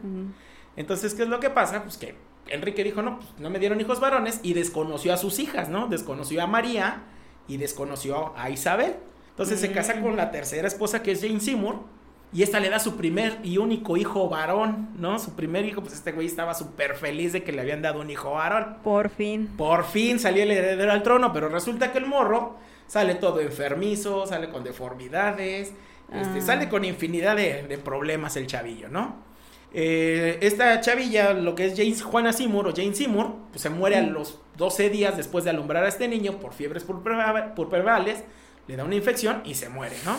Entonces, 0.78 1.14
¿qué 1.14 1.24
es 1.24 1.30
lo 1.30 1.40
que 1.40 1.50
pasa? 1.50 1.84
Pues 1.84 1.98
que 1.98 2.16
Enrique 2.48 2.84
dijo, 2.84 3.02
no, 3.02 3.18
pues 3.18 3.30
no 3.40 3.50
me 3.50 3.60
dieron 3.60 3.80
hijos 3.82 4.00
varones 4.00 4.40
y 4.44 4.54
desconoció 4.54 5.14
a 5.14 5.18
sus 5.18 5.40
hijas, 5.40 5.70
¿no? 5.70 5.88
Desconoció 5.88 6.42
a 6.44 6.48
María 6.48 7.04
y 7.48 7.58
desconoció 7.58 8.34
a 8.38 8.50
Isabel. 8.50 8.96
Entonces 9.32 9.60
se 9.60 9.72
casa 9.72 9.96
Mm. 9.96 10.02
con 10.04 10.16
la 10.16 10.32
tercera 10.32 10.68
esposa 10.68 11.04
que 11.04 11.12
es 11.12 11.22
Jane 11.22 11.40
Seymour 11.42 11.80
y 12.36 12.44
esta 12.44 12.60
le 12.60 12.70
da 12.70 12.80
su 12.80 12.98
primer 12.98 13.40
y 13.44 13.58
único 13.58 13.96
hijo 13.98 14.28
varón, 14.30 14.90
¿no? 14.98 15.18
Su 15.20 15.36
primer 15.36 15.64
hijo, 15.66 15.82
pues 15.82 15.94
este 15.94 16.12
güey 16.12 16.28
estaba 16.28 16.54
súper 16.54 16.96
feliz 16.96 17.32
de 17.34 17.44
que 17.44 17.52
le 17.54 17.62
habían 17.62 17.82
dado 17.82 18.02
un 18.02 18.10
hijo 18.10 18.32
varón. 18.34 18.78
Por 18.84 19.10
fin. 19.10 19.48
Por 19.58 19.86
fin 19.86 20.20
salió 20.20 20.44
el 20.44 20.52
heredero 20.52 20.92
al 20.92 21.02
trono, 21.02 21.32
pero 21.32 21.48
resulta 21.50 21.92
que 21.92 22.00
el 22.00 22.06
morro 22.08 22.58
sale 22.88 23.16
todo 23.16 23.40
enfermizo, 23.40 24.28
sale 24.28 24.50
con 24.50 24.64
deformidades, 24.64 25.74
este, 26.12 26.38
Ah. 26.40 26.42
sale 26.42 26.70
con 26.70 26.84
infinidad 26.86 27.36
de, 27.36 27.64
de 27.64 27.78
problemas 27.78 28.36
el 28.38 28.48
chavillo, 28.48 28.90
¿no? 28.90 29.16
Eh, 29.74 30.38
esta 30.42 30.80
chavilla, 30.82 31.34
lo 31.34 31.54
que 31.56 31.66
es 31.66 31.76
Jane, 31.76 31.96
Juana 32.00 32.32
Seymour 32.32 32.68
o 32.68 32.74
Jane 32.76 32.94
Seymour, 32.96 33.34
pues 33.52 33.62
se 33.62 33.70
muere 33.70 33.98
a 33.98 34.02
Mm. 34.04 34.10
los 34.12 34.40
12 34.58 34.90
días 34.90 35.18
después 35.18 35.44
de 35.44 35.50
alumbrar 35.50 35.84
a 35.84 35.88
este 35.90 36.08
niño 36.08 36.34
por 36.40 36.54
fiebres 36.54 36.84
purpura- 36.86 37.54
purpurales, 37.56 38.24
le 38.68 38.76
da 38.78 38.84
una 38.86 38.96
infección 38.96 39.42
y 39.46 39.56
se 39.56 39.68
muere, 39.70 39.96
¿no? 40.06 40.18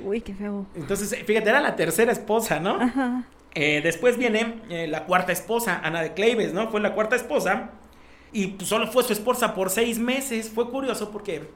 Uy, 0.00 0.20
qué 0.20 0.34
feo. 0.34 0.66
Entonces, 0.74 1.12
eh, 1.12 1.24
fíjate, 1.24 1.50
era 1.50 1.60
la 1.60 1.76
tercera 1.76 2.10
esposa, 2.12 2.60
¿no? 2.60 2.80
Ajá. 2.80 3.24
Eh, 3.54 3.80
después 3.82 4.16
viene 4.18 4.60
eh, 4.68 4.88
la 4.88 5.04
cuarta 5.04 5.30
esposa, 5.32 5.80
Ana 5.84 6.02
de 6.02 6.12
Cleives, 6.14 6.52
¿no? 6.52 6.68
Fue 6.70 6.80
la 6.80 6.92
cuarta 6.94 7.14
esposa. 7.16 7.70
Y 8.32 8.48
pues, 8.48 8.68
solo 8.68 8.88
fue 8.88 9.04
su 9.04 9.12
esposa 9.12 9.54
por 9.54 9.70
seis 9.70 9.98
meses. 10.00 10.50
Fue 10.50 10.68
curioso 10.70 11.10
porque 11.12 11.48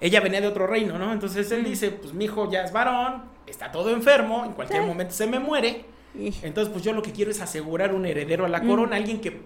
ella 0.00 0.20
venía 0.20 0.40
de 0.40 0.48
otro 0.48 0.66
reino, 0.66 0.98
¿no? 0.98 1.12
Entonces 1.12 1.50
él 1.52 1.62
Mm. 1.62 1.64
dice, 1.66 1.90
pues 1.92 2.12
mi 2.12 2.24
hijo 2.24 2.50
ya 2.50 2.62
es 2.64 2.72
varón, 2.72 3.22
está 3.46 3.70
todo 3.70 3.90
enfermo, 3.90 4.44
en 4.44 4.52
cualquier 4.52 4.82
Sí. 4.82 4.88
momento 4.88 5.14
se 5.14 5.26
me 5.28 5.38
muere. 5.38 5.84
Entonces, 6.42 6.72
pues 6.72 6.82
yo 6.82 6.92
lo 6.94 7.02
que 7.02 7.12
quiero 7.12 7.30
es 7.30 7.40
asegurar 7.40 7.94
un 7.94 8.06
heredero 8.06 8.44
a 8.46 8.48
la 8.48 8.60
Mm. 8.60 8.66
corona, 8.68 8.96
alguien 8.96 9.20
que 9.20 9.40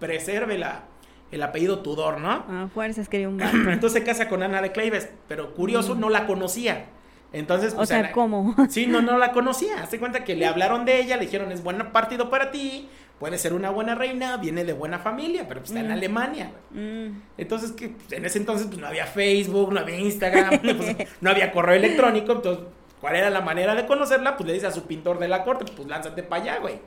preserve 0.00 0.58
la, 0.58 0.84
el 1.30 1.42
apellido 1.42 1.80
Tudor, 1.80 2.18
¿no? 2.20 2.30
A 2.48 2.68
fuerzas 2.72 3.08
quería 3.08 3.28
un. 3.28 3.40
Entonces 3.70 3.92
se 3.92 4.02
casa 4.02 4.28
con 4.28 4.42
Ana 4.42 4.60
de 4.62 4.72
Cleives, 4.72 5.08
pero 5.28 5.54
curioso, 5.54 5.94
Mm. 5.94 6.00
no 6.00 6.10
la 6.10 6.26
conocía. 6.26 6.86
Entonces, 7.32 7.72
O 7.74 7.76
pues, 7.76 7.88
sea, 7.88 7.98
Ana- 7.98 8.12
¿cómo? 8.12 8.54
Sí, 8.70 8.86
no, 8.86 9.02
no 9.02 9.18
la 9.18 9.32
conocía. 9.32 9.82
Hazte 9.82 9.98
cuenta 9.98 10.24
que 10.24 10.34
le 10.36 10.46
hablaron 10.46 10.84
de 10.84 11.00
ella, 11.00 11.16
le 11.16 11.24
dijeron 11.26 11.52
es 11.52 11.62
buen 11.62 11.78
partido 11.92 12.30
para 12.30 12.50
ti, 12.50 12.88
puede 13.18 13.36
ser 13.38 13.52
una 13.52 13.70
buena 13.70 13.94
reina, 13.94 14.36
viene 14.36 14.64
de 14.64 14.72
buena 14.72 14.98
familia, 14.98 15.46
pero 15.48 15.60
pues 15.60 15.70
está 15.70 15.80
en 15.80 15.88
Mm. 15.88 15.92
Alemania. 15.92 16.50
Mm. 16.70 17.06
Entonces, 17.38 17.72
que 17.72 17.88
pues, 17.90 18.12
en 18.12 18.24
ese 18.24 18.38
entonces 18.38 18.66
pues, 18.68 18.78
no 18.78 18.86
había 18.86 19.06
Facebook, 19.06 19.72
no 19.72 19.80
había 19.80 19.98
Instagram, 19.98 20.60
pues, 20.76 20.96
no 21.20 21.30
había 21.30 21.52
correo 21.52 21.74
electrónico, 21.76 22.32
entonces, 22.32 22.64
¿cuál 23.00 23.16
era 23.16 23.28
la 23.30 23.40
manera 23.40 23.74
de 23.74 23.86
conocerla? 23.86 24.36
Pues 24.36 24.46
le 24.46 24.52
dice 24.54 24.66
a 24.66 24.70
su 24.72 24.86
pintor 24.86 25.18
de 25.18 25.28
la 25.28 25.44
corte, 25.44 25.64
pues 25.74 25.88
lánzate 25.88 26.22
para 26.22 26.42
allá, 26.42 26.58
güey. 26.58 26.78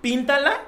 Píntala, 0.00 0.62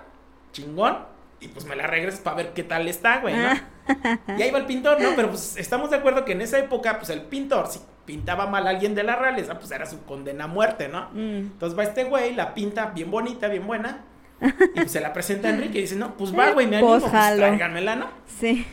chingón, 0.52 0.98
y 1.40 1.48
pues 1.48 1.64
me 1.66 1.76
la 1.76 1.86
regresas 1.86 2.20
para 2.20 2.36
ver 2.36 2.52
qué 2.52 2.62
tal 2.64 2.86
está, 2.88 3.20
güey, 3.20 3.34
¿no? 3.34 3.48
Ah. 3.48 4.18
Y 4.38 4.42
ahí 4.42 4.50
va 4.50 4.58
el 4.58 4.66
pintor, 4.66 5.00
¿no? 5.00 5.10
Pero 5.16 5.28
pues 5.30 5.56
estamos 5.56 5.90
de 5.90 5.96
acuerdo 5.96 6.24
que 6.24 6.32
en 6.32 6.42
esa 6.42 6.58
época, 6.58 6.98
pues 6.98 7.10
el 7.10 7.22
pintor, 7.22 7.66
si 7.68 7.80
pintaba 8.10 8.48
mal 8.48 8.66
a 8.66 8.70
alguien 8.70 8.96
de 8.96 9.04
la 9.04 9.14
realeza, 9.14 9.56
pues 9.56 9.70
era 9.70 9.86
su 9.86 10.02
condena 10.02 10.44
a 10.44 10.46
muerte, 10.48 10.88
¿no? 10.88 11.10
Mm. 11.12 11.52
Entonces 11.52 11.78
va 11.78 11.84
este 11.84 12.02
güey, 12.02 12.34
la 12.34 12.54
pinta 12.54 12.86
bien 12.86 13.08
bonita, 13.08 13.46
bien 13.46 13.68
buena. 13.68 14.04
Y 14.40 14.80
pues 14.80 14.90
se 14.90 15.00
la 15.00 15.12
presenta 15.12 15.46
a 15.46 15.52
Enrique 15.52 15.78
y 15.78 15.82
dice, 15.82 15.94
no, 15.94 16.16
pues 16.16 16.36
va, 16.36 16.50
güey, 16.50 16.66
me 16.66 16.78
animo, 16.78 16.98
Pues, 16.98 17.12
tráiganmela, 17.12 17.94
¿no? 17.94 18.10
Sí. 18.26 18.66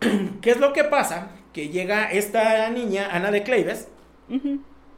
¿Qué 0.40 0.50
es 0.50 0.58
lo 0.58 0.72
que 0.72 0.82
pasa? 0.82 1.28
Que 1.52 1.68
llega 1.68 2.10
esta 2.10 2.68
niña, 2.70 3.08
Ana 3.12 3.30
de 3.30 3.44
Cleives. 3.44 3.86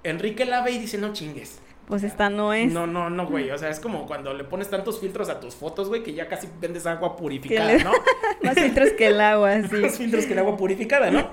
Enrique 0.03 0.47
la 0.47 0.63
ve 0.63 0.71
y 0.71 0.79
dice, 0.79 0.97
no 0.97 1.13
chingues. 1.13 1.61
Pues 1.87 2.05
esta 2.05 2.31
no 2.31 2.55
es. 2.55 2.73
No, 2.73 2.87
no, 2.87 3.11
no, 3.11 3.27
güey. 3.27 3.51
O 3.51 3.59
sea, 3.59 3.69
es 3.69 3.81
como 3.81 4.07
cuando 4.07 4.33
le 4.33 4.45
pones 4.45 4.71
tantos 4.71 4.99
filtros 4.99 5.29
a 5.29 5.41
tus 5.41 5.55
fotos, 5.55 5.89
güey, 5.89 6.03
que 6.03 6.15
ya 6.15 6.27
casi 6.29 6.49
vendes 6.59 6.87
agua 6.87 7.17
purificada, 7.17 7.77
¿no? 7.85 7.93
Más 8.43 8.55
filtros 8.55 8.93
que 8.93 9.09
el 9.09 9.21
agua, 9.21 9.63
sí. 9.71 9.77
Más 9.77 9.99
filtros 9.99 10.25
que 10.25 10.33
el 10.33 10.39
agua 10.39 10.57
purificada, 10.57 11.11
¿no? 11.11 11.29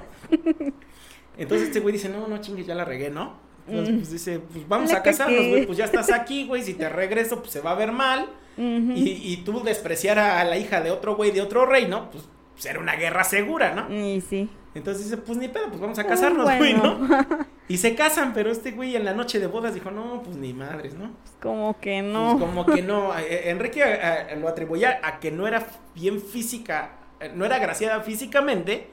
Entonces 1.37 1.67
este 1.67 1.79
güey 1.79 1.93
dice, 1.93 2.09
no, 2.09 2.27
no 2.27 2.39
chingues, 2.39 2.67
ya 2.67 2.75
la 2.75 2.85
regué, 2.85 3.09
¿no? 3.09 3.39
Entonces, 3.67 3.95
pues 3.95 4.11
dice, 4.11 4.39
pues 4.39 4.67
vamos 4.67 4.91
a 4.91 5.01
casarnos, 5.03 5.47
güey, 5.47 5.65
pues 5.65 5.77
ya 5.77 5.85
estás 5.85 6.11
aquí, 6.11 6.45
güey, 6.47 6.63
si 6.63 6.73
te 6.73 6.89
regreso, 6.89 7.39
pues 7.39 7.51
se 7.51 7.61
va 7.61 7.71
a 7.71 7.75
ver 7.75 7.91
mal. 7.91 8.27
Y, 8.57 9.21
y 9.23 9.37
tú 9.45 9.63
despreciar 9.63 10.19
a 10.19 10.43
la 10.43 10.57
hija 10.57 10.81
de 10.81 10.91
otro 10.91 11.15
güey 11.15 11.31
de 11.31 11.41
otro 11.41 11.65
reino, 11.65 12.09
pues, 12.11 12.25
pues 12.53 12.65
era 12.65 12.79
una 12.79 12.95
guerra 12.95 13.23
segura, 13.23 13.73
¿no? 13.73 13.93
Y 13.95 14.21
sí. 14.21 14.49
Entonces 14.73 15.05
dice, 15.05 15.17
pues 15.17 15.37
ni 15.37 15.47
pedo, 15.47 15.67
pues 15.69 15.79
vamos 15.81 15.99
a 15.99 16.05
casarnos, 16.05 16.43
güey, 16.45 16.57
bueno. 16.57 16.99
¿no? 16.99 17.17
Y 17.67 17.77
se 17.77 17.95
casan, 17.95 18.33
pero 18.33 18.51
este 18.51 18.71
güey 18.71 18.97
en 18.97 19.05
la 19.05 19.13
noche 19.13 19.39
de 19.39 19.47
bodas 19.47 19.73
dijo, 19.73 19.91
no, 19.91 20.21
pues 20.23 20.35
ni 20.35 20.51
madres, 20.53 20.93
¿no? 20.93 21.11
Como 21.41 21.79
que 21.79 22.01
Pues 22.01 22.13
no. 22.13 22.37
como 22.37 22.65
que 22.65 22.81
no. 22.81 23.17
Eh, 23.19 23.49
Enrique 23.49 23.81
eh, 23.85 24.35
lo 24.39 24.49
atribuía 24.49 24.99
a 25.03 25.19
que 25.21 25.31
no 25.31 25.47
era 25.47 25.65
bien 25.95 26.19
física 26.21 26.97
eh, 27.21 27.31
no 27.33 27.45
era 27.45 27.55
agraciada 27.57 28.01
físicamente, 28.01 28.87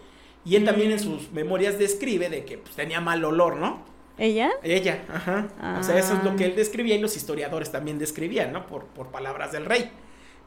y 0.49 0.57
él 0.57 0.64
también 0.64 0.90
en 0.93 0.99
sus 1.00 1.31
memorias 1.33 1.78
describe 1.78 2.28
de 2.31 2.45
que 2.45 2.59
pues, 2.59 2.75
tenía 2.75 3.00
mal 3.00 3.25
olor, 3.25 3.57
¿no? 3.57 3.83
¿Ella? 4.17 4.50
Ella, 4.62 5.02
ajá. 5.14 5.47
O 5.78 5.83
sea, 5.85 5.97
eso 5.99 6.14
es 6.14 6.25
lo 6.25 6.35
que 6.37 6.45
Ah. 6.45 6.47
él 6.49 6.57
describía 6.57 6.95
y 6.97 7.00
los 7.00 7.17
historiadores 7.17 7.71
también 7.71 7.99
describían, 7.99 8.52
¿no? 8.52 8.67
Por, 8.67 8.87
por 8.87 9.09
palabras 9.12 9.52
del 9.52 9.64
rey. 9.64 9.90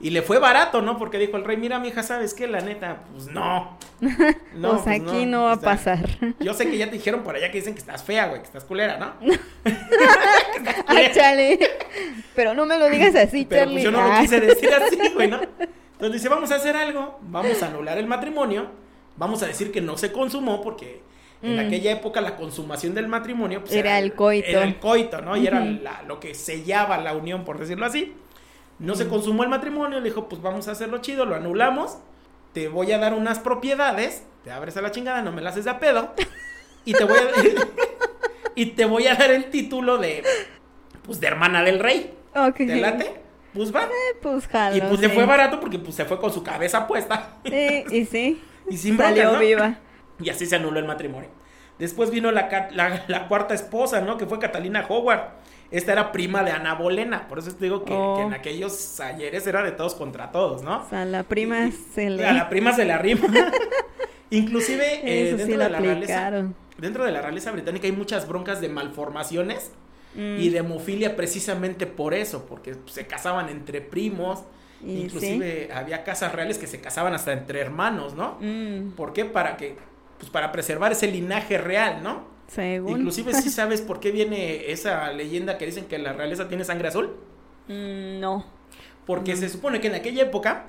Y 0.04 0.10
le 0.10 0.24
fue 0.24 0.40
barato, 0.40 0.82
¿no? 0.82 0.98
Porque 0.98 1.20
dijo 1.20 1.38
el 1.38 1.44
rey, 1.46 1.58
mira, 1.58 1.78
mija, 1.80 2.02
¿sabes 2.02 2.34
qué? 2.34 2.48
La 2.48 2.60
neta, 2.62 3.04
pues 3.14 3.28
no. 3.28 3.78
No, 4.56 4.82
pues 4.84 4.88
aquí 5.02 5.26
no, 5.28 5.44
va 5.44 5.54
a 5.54 5.60
pasar. 5.62 6.10
Yo 6.40 6.54
sé 6.56 6.70
que 6.70 6.78
ya 6.78 6.88
te 6.88 6.94
dijeron 6.98 7.22
por 7.24 7.36
allá 7.36 7.50
que 7.52 7.60
dicen 7.60 7.74
que 7.74 7.80
estás 7.80 8.04
fea, 8.04 8.28
güey, 8.28 8.42
que 8.42 8.48
estás 8.48 8.64
culera, 8.66 8.98
¿no? 8.98 9.14
Ay, 10.88 11.12
chale. 11.14 11.60
Pero 12.36 12.54
no 12.54 12.66
me 12.66 12.78
lo 12.78 12.90
digas 12.90 13.16
así, 13.16 13.46
Pero 13.48 13.62
Charlie. 13.62 13.76
pues 13.76 13.84
yo 13.86 13.92
no 13.92 14.02
lo 14.06 14.12
Ah. 14.14 14.20
quise 14.22 14.40
decir 14.40 14.70
así, 14.74 14.98
güey, 15.14 15.28
¿no? 15.30 15.40
Entonces 15.42 16.14
dice, 16.14 16.30
vamos 16.30 16.52
a 16.52 16.56
hacer 16.56 16.76
algo, 16.76 17.20
vamos 17.22 17.62
a 17.62 17.68
anular 17.68 17.98
el 17.98 18.08
matrimonio, 18.08 18.68
vamos 19.22 19.44
a 19.44 19.46
decir 19.46 19.72
que 19.72 19.82
no 19.82 19.98
se 19.98 20.12
consumó 20.12 20.62
porque 20.64 21.00
en 21.44 21.56
Mm. 21.56 21.60
aquella 21.60 21.92
época 21.92 22.22
la 22.22 22.36
consumación 22.36 22.96
del 22.96 23.08
matrimonio 23.08 23.62
pues, 23.62 23.72
Era 23.74 24.00
el 24.00 24.14
coito. 24.14 24.48
Era 24.50 24.64
el 24.64 24.80
coito, 24.80 25.22
¿no? 25.22 25.38
Y 25.38 25.46
era 25.46 25.64
la- 25.64 26.02
lo 26.08 26.20
que 26.20 26.34
sellaba 26.34 26.98
la 26.98 27.14
unión, 27.14 27.46
por 27.46 27.60
decirlo 27.60 27.86
así. 27.86 28.14
No 28.80 28.96
se 28.96 29.08
consumó 29.08 29.44
el 29.44 29.50
matrimonio, 29.50 30.00
le 30.00 30.10
dijo, 30.10 30.28
pues 30.28 30.42
vamos 30.42 30.68
a 30.68 30.72
hacerlo 30.72 30.98
chido, 30.98 31.26
lo 31.26 31.36
anulamos, 31.36 31.98
te 32.54 32.68
voy 32.68 32.92
a 32.92 32.98
dar 32.98 33.14
unas 33.14 33.38
propiedades, 33.40 34.24
te 34.44 34.50
abres 34.52 34.76
a 34.78 34.82
la 34.82 34.90
chingada, 34.90 35.22
no 35.22 35.32
me 35.32 35.42
la 35.42 35.52
haces 35.52 35.66
de 35.66 35.70
a 35.72 35.78
pedo, 35.80 36.14
y 36.84 36.94
te 36.94 37.04
voy 37.04 37.18
a, 37.20 37.22
y 38.56 38.66
te 38.68 38.86
voy 38.86 39.06
a 39.08 39.14
dar 39.16 39.30
el 39.32 39.46
título 39.52 40.00
de, 40.00 40.24
pues 41.04 41.20
de 41.20 41.28
hermana 41.28 41.64
del 41.64 41.78
rey. 41.80 42.12
Ok. 42.36 42.56
¿Te 42.58 42.76
late? 42.78 43.22
Pues 43.54 43.74
va. 43.76 43.84
Eh, 43.84 44.18
pues 44.22 44.48
jalo. 44.48 44.76
Y 44.78 44.82
pues 44.82 45.00
sí. 45.00 45.10
fue 45.10 45.26
barato 45.26 45.60
porque 45.60 45.78
pues 45.78 45.96
se 45.96 46.06
fue 46.06 46.20
con 46.20 46.32
su 46.34 46.42
cabeza 46.42 46.88
puesta 46.88 47.38
Sí, 47.46 47.84
y 47.92 48.06
sí. 48.06 48.42
Y 48.72 48.78
sin 48.78 48.98
Salió 48.98 49.38
viva. 49.40 49.76
Y 50.20 50.30
así 50.30 50.46
se 50.46 50.56
anuló 50.56 50.80
el 50.80 50.86
matrimonio. 50.86 51.30
Después 51.80 52.12
vino 52.12 52.32
la, 52.32 52.70
la- 52.72 53.04
la 53.08 53.28
cuarta 53.28 53.54
esposa, 53.54 54.02
¿no? 54.02 54.18
Que 54.18 54.26
fue 54.28 54.40
Catalina 54.40 54.86
Howard. 54.88 55.22
Esta 55.72 55.94
era 55.94 56.12
prima 56.12 56.44
de 56.44 56.52
Ana 56.52 56.76
Bolena. 56.76 57.28
Por 57.28 57.40
eso 57.40 57.54
te 57.56 57.64
digo 57.66 57.86
que, 57.86 57.94
Oh. 57.94 58.16
que 58.18 58.22
en 58.24 58.34
aquellos 58.34 59.00
ayeres 59.00 59.48
era 59.48 59.64
de 59.64 59.72
todos 59.72 59.96
contra 59.96 60.32
todos, 60.32 60.62
¿no? 60.64 60.84
O 60.84 60.90
sea, 60.90 61.06
la 61.06 61.24
prima 61.24 61.66
Y- 61.68 61.72
se 61.72 62.10
le... 62.10 62.26
A 62.26 62.34
la 62.34 62.50
prima 62.50 62.74
se 62.74 62.86
le 62.86 62.94
arrima. 62.94 63.22
Inclusive 64.30 65.02
eh, 65.04 65.26
dentro, 65.30 65.46
sí 65.46 65.52
de 65.52 65.58
la 65.58 65.68
realeza, 65.80 66.32
dentro 66.78 67.04
de 67.06 67.12
la 67.12 67.22
realeza 67.22 67.52
británica 67.52 67.86
hay 67.88 67.92
muchas 67.92 68.28
broncas 68.28 68.62
de 68.62 68.70
malformaciones 68.70 69.72
Mm, 70.14 70.40
y 70.42 70.50
de 70.50 70.58
hemofilia 70.58 71.16
precisamente 71.16 71.88
por 71.88 72.14
eso, 72.14 72.46
porque 72.46 72.76
se 72.88 73.08
casaban 73.08 73.48
entre 73.48 73.80
primos. 73.80 74.44
Inclusive 74.86 75.70
había 75.74 76.04
casas 76.04 76.34
reales 76.34 76.58
que 76.58 76.68
se 76.68 76.80
casaban 76.82 77.14
hasta 77.14 77.34
entre 77.34 77.60
hermanos, 77.60 78.16
¿no? 78.16 78.38
Mm, 78.40 78.92
¿Por 78.92 79.14
qué? 79.14 79.26
Para 79.26 79.58
que, 79.58 79.76
pues 80.18 80.30
para 80.32 80.52
preservar 80.52 80.92
ese 80.92 81.08
linaje 81.08 81.58
real, 81.58 82.02
¿no? 82.04 82.30
según. 82.48 82.98
Inclusive 83.00 83.34
sí 83.34 83.50
sabes 83.50 83.82
por 83.82 84.00
qué 84.02 84.12
viene 84.12 84.72
esa 84.72 85.12
leyenda 85.14 85.58
que 85.58 85.66
dicen 85.66 85.86
que 85.86 85.98
la 85.98 86.12
realeza 86.14 86.50
tiene 86.50 86.66
sangre 86.66 86.90
azul. 86.90 87.16
Mm, 87.68 88.20
no. 88.20 88.46
Porque 89.06 89.34
Mm. 89.36 89.38
se 89.38 89.50
supone 89.50 89.80
que 89.80 89.88
en 89.88 89.96
aquella 89.96 90.24
época, 90.24 90.66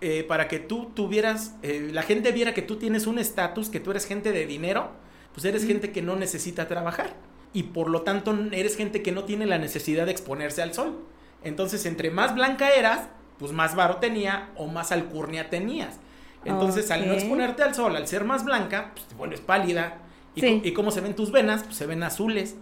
eh, 0.00 0.24
para 0.26 0.48
que 0.48 0.58
tú 0.58 0.90
tuvieras, 0.94 1.54
eh, 1.62 1.88
la 1.92 2.02
gente 2.02 2.32
viera 2.32 2.52
que 2.52 2.62
tú 2.62 2.76
tienes 2.76 3.06
un 3.06 3.18
estatus, 3.20 3.68
que 3.70 3.78
tú 3.78 3.90
eres 3.92 4.06
gente 4.06 4.32
de 4.32 4.44
dinero, 4.46 4.90
pues 5.32 5.44
eres 5.44 5.64
Mm. 5.64 5.68
gente 5.68 5.92
que 5.92 6.02
no 6.02 6.16
necesita 6.16 6.66
trabajar. 6.66 7.14
Y 7.52 7.64
por 7.64 7.88
lo 7.90 8.02
tanto 8.02 8.36
eres 8.50 8.76
gente 8.76 9.00
que 9.02 9.12
no 9.12 9.22
tiene 9.24 9.46
la 9.46 9.58
necesidad 9.58 10.06
de 10.06 10.12
exponerse 10.12 10.62
al 10.62 10.74
sol. 10.74 10.98
Entonces, 11.44 11.86
entre 11.86 12.10
más 12.10 12.34
blanca 12.34 12.70
eras, 12.74 13.08
pues 13.40 13.50
más 13.50 13.74
varo 13.74 13.96
tenía 13.96 14.50
o 14.54 14.68
más 14.68 14.92
alcurnia 14.92 15.50
tenías. 15.50 15.98
Entonces, 16.44 16.90
al 16.92 17.06
no 17.08 17.12
exponerte 17.14 17.62
al 17.64 17.74
sol, 17.74 17.96
al 17.96 18.06
ser 18.06 18.24
más 18.24 18.44
blanca, 18.44 18.92
pues 18.94 19.08
te 19.08 19.14
vuelves 19.16 19.40
pálida. 19.40 19.98
¿Y, 20.36 20.40
Sí. 20.40 20.60
co- 20.60 20.68
¿y 20.68 20.72
cómo 20.72 20.90
se 20.92 21.00
ven 21.00 21.14
tus 21.16 21.32
venas? 21.32 21.64
Pues 21.64 21.74
se 21.76 21.86
ven 21.86 22.02
azules. 22.04 22.56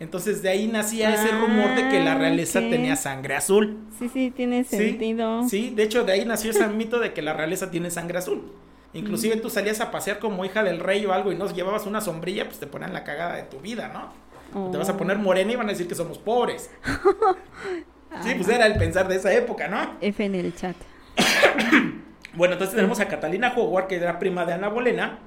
Entonces, 0.00 0.42
de 0.42 0.48
ahí 0.50 0.68
nacía 0.68 1.12
ese 1.12 1.32
rumor 1.32 1.74
de 1.74 1.88
que 1.88 1.98
la 2.04 2.12
Ah, 2.12 2.18
realeza 2.18 2.60
tenía 2.60 2.94
sangre 2.94 3.34
azul. 3.34 3.78
Sí, 3.98 4.08
sí, 4.08 4.30
tiene 4.30 4.62
sentido. 4.62 5.42
Sí, 5.48 5.70
de 5.74 5.82
hecho 5.82 6.04
de 6.04 6.12
ahí 6.12 6.24
nació 6.24 6.52
ese 6.52 6.66
mito 6.68 7.00
de 7.00 7.12
que 7.12 7.20
la 7.20 7.32
realeza 7.32 7.70
tiene 7.70 7.90
sangre 7.90 8.18
azul. 8.18 8.52
Inclusive 8.94 9.36
tú 9.36 9.50
salías 9.50 9.80
a 9.80 9.90
pasear 9.90 10.18
como 10.20 10.44
hija 10.44 10.62
del 10.62 10.78
rey 10.78 11.04
o 11.04 11.12
algo 11.12 11.32
y 11.32 11.34
no 11.36 11.52
llevabas 11.52 11.84
una 11.86 12.00
sombrilla, 12.00 12.44
pues 12.46 12.58
te 12.60 12.66
ponían 12.68 12.92
la 12.94 13.02
cagada 13.04 13.34
de 13.36 13.42
tu 13.42 13.58
vida, 13.60 13.88
¿no? 13.92 14.70
Te 14.72 14.78
vas 14.78 14.88
a 14.88 14.92
Oh. 14.92 14.96
poner 14.96 15.18
morena 15.18 15.52
y 15.52 15.56
van 15.56 15.66
a 15.66 15.72
decir 15.72 15.86
que 15.88 15.94
somos 15.94 16.16
pobres. 16.18 16.70
Sí, 18.22 18.34
pues 18.34 18.48
era 18.48 18.66
el 18.66 18.76
pensar 18.76 19.06
de 19.08 19.16
esa 19.16 19.32
época, 19.32 19.68
¿no? 19.68 19.96
F 20.00 20.24
en 20.24 20.34
el 20.34 20.54
chat. 20.54 20.76
Bueno, 22.34 22.52
entonces 22.52 22.76
tenemos 22.76 23.00
a 23.00 23.08
Catalina 23.08 23.52
Howard, 23.56 23.88
que 23.88 23.96
era 23.96 24.18
prima 24.20 24.44
de 24.44 24.52
Ana 24.52 24.68
Bolena. 24.68 25.18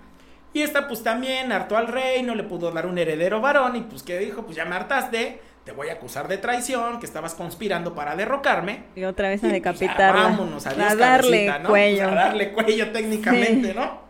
Y 0.53 0.61
esta 0.61 0.87
pues 0.87 1.03
también 1.03 1.51
hartó 1.51 1.75
al 1.75 1.87
rey, 1.87 2.23
no 2.23 2.35
le 2.35 2.43
pudo 2.43 2.71
dar 2.71 2.85
un 2.85 2.97
heredero 2.97 3.41
varón 3.41 3.75
y 3.75 3.81
pues 3.81 4.03
que 4.03 4.17
dijo, 4.19 4.43
pues 4.43 4.55
ya 4.55 4.63
me 4.65 4.75
hartaste, 4.75 5.41
te 5.65 5.71
voy 5.73 5.89
a 5.89 5.93
acusar 5.93 6.27
de 6.29 6.37
traición, 6.37 6.99
que 6.99 7.05
estabas 7.05 7.35
conspirando 7.35 7.95
para 7.95 8.15
derrocarme. 8.15 8.83
Y 8.95 9.03
otra 9.03 9.27
vez 9.29 9.43
a 9.43 9.47
Y, 9.47 9.49
pues, 9.49 9.61
decapitarla. 9.79 10.23
vámonos, 10.23 10.65
adiós, 10.67 10.91
a 10.91 10.95
darle 10.95 11.45
cabecita, 11.47 11.59
¿no? 11.59 11.69
cuello. 11.69 12.03
Pues, 12.03 12.11
a 12.11 12.15
darle 12.15 12.51
cuello 12.53 12.91
técnicamente, 12.91 13.67
Sí. 13.69 13.73
¿no? 13.75 14.01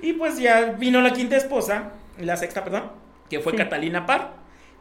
Y 0.00 0.12
pues 0.12 0.38
ya 0.38 0.66
vino 0.78 1.00
la 1.00 1.12
quinta 1.12 1.36
esposa, 1.36 1.90
la 2.18 2.36
sexta, 2.36 2.62
perdón, 2.64 2.92
que 3.28 3.40
fue 3.40 3.52
Sí. 3.52 3.58
Catalina 3.58 4.06
Parr, 4.06 4.30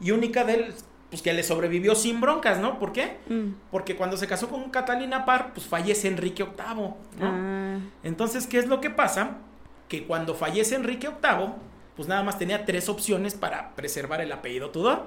y 0.02 0.12
única 0.12 0.44
de 0.44 0.54
él, 0.54 0.74
pues 1.10 1.22
que 1.22 1.34
le 1.34 1.44
sobrevivió 1.44 1.96
sin 1.96 2.22
broncas, 2.22 2.60
¿no? 2.60 2.78
¿Por 2.80 2.92
qué? 2.92 3.18
Mm. 3.28 3.54
Porque 3.72 3.96
cuando 3.96 4.16
se 4.18 4.28
casó 4.28 4.48
con 4.50 4.70
Catalina 4.70 5.26
Parr, 5.26 5.54
pues 5.54 5.66
fallece 5.66 6.08
Enrique 6.08 6.44
VIII, 6.44 6.76
¿no? 6.76 6.98
Ah, 7.22 7.78
Entonces, 8.04 8.46
¿qué 8.46 8.60
es 8.60 8.68
lo 8.68 8.80
que 8.80 8.90
pasa? 8.90 9.38
Que 9.88 10.06
cuando 10.06 10.36
fallece 10.36 10.76
Enrique 10.76 11.10
VIII, 11.10 11.48
pues 11.96 12.08
nada 12.08 12.24
más 12.24 12.38
tenía 12.38 12.64
tres 12.64 12.90
opciones 12.90 13.34
para 13.34 13.72
preservar 13.76 14.22
el 14.22 14.32
apellido 14.32 14.70
Tudor. 14.70 15.04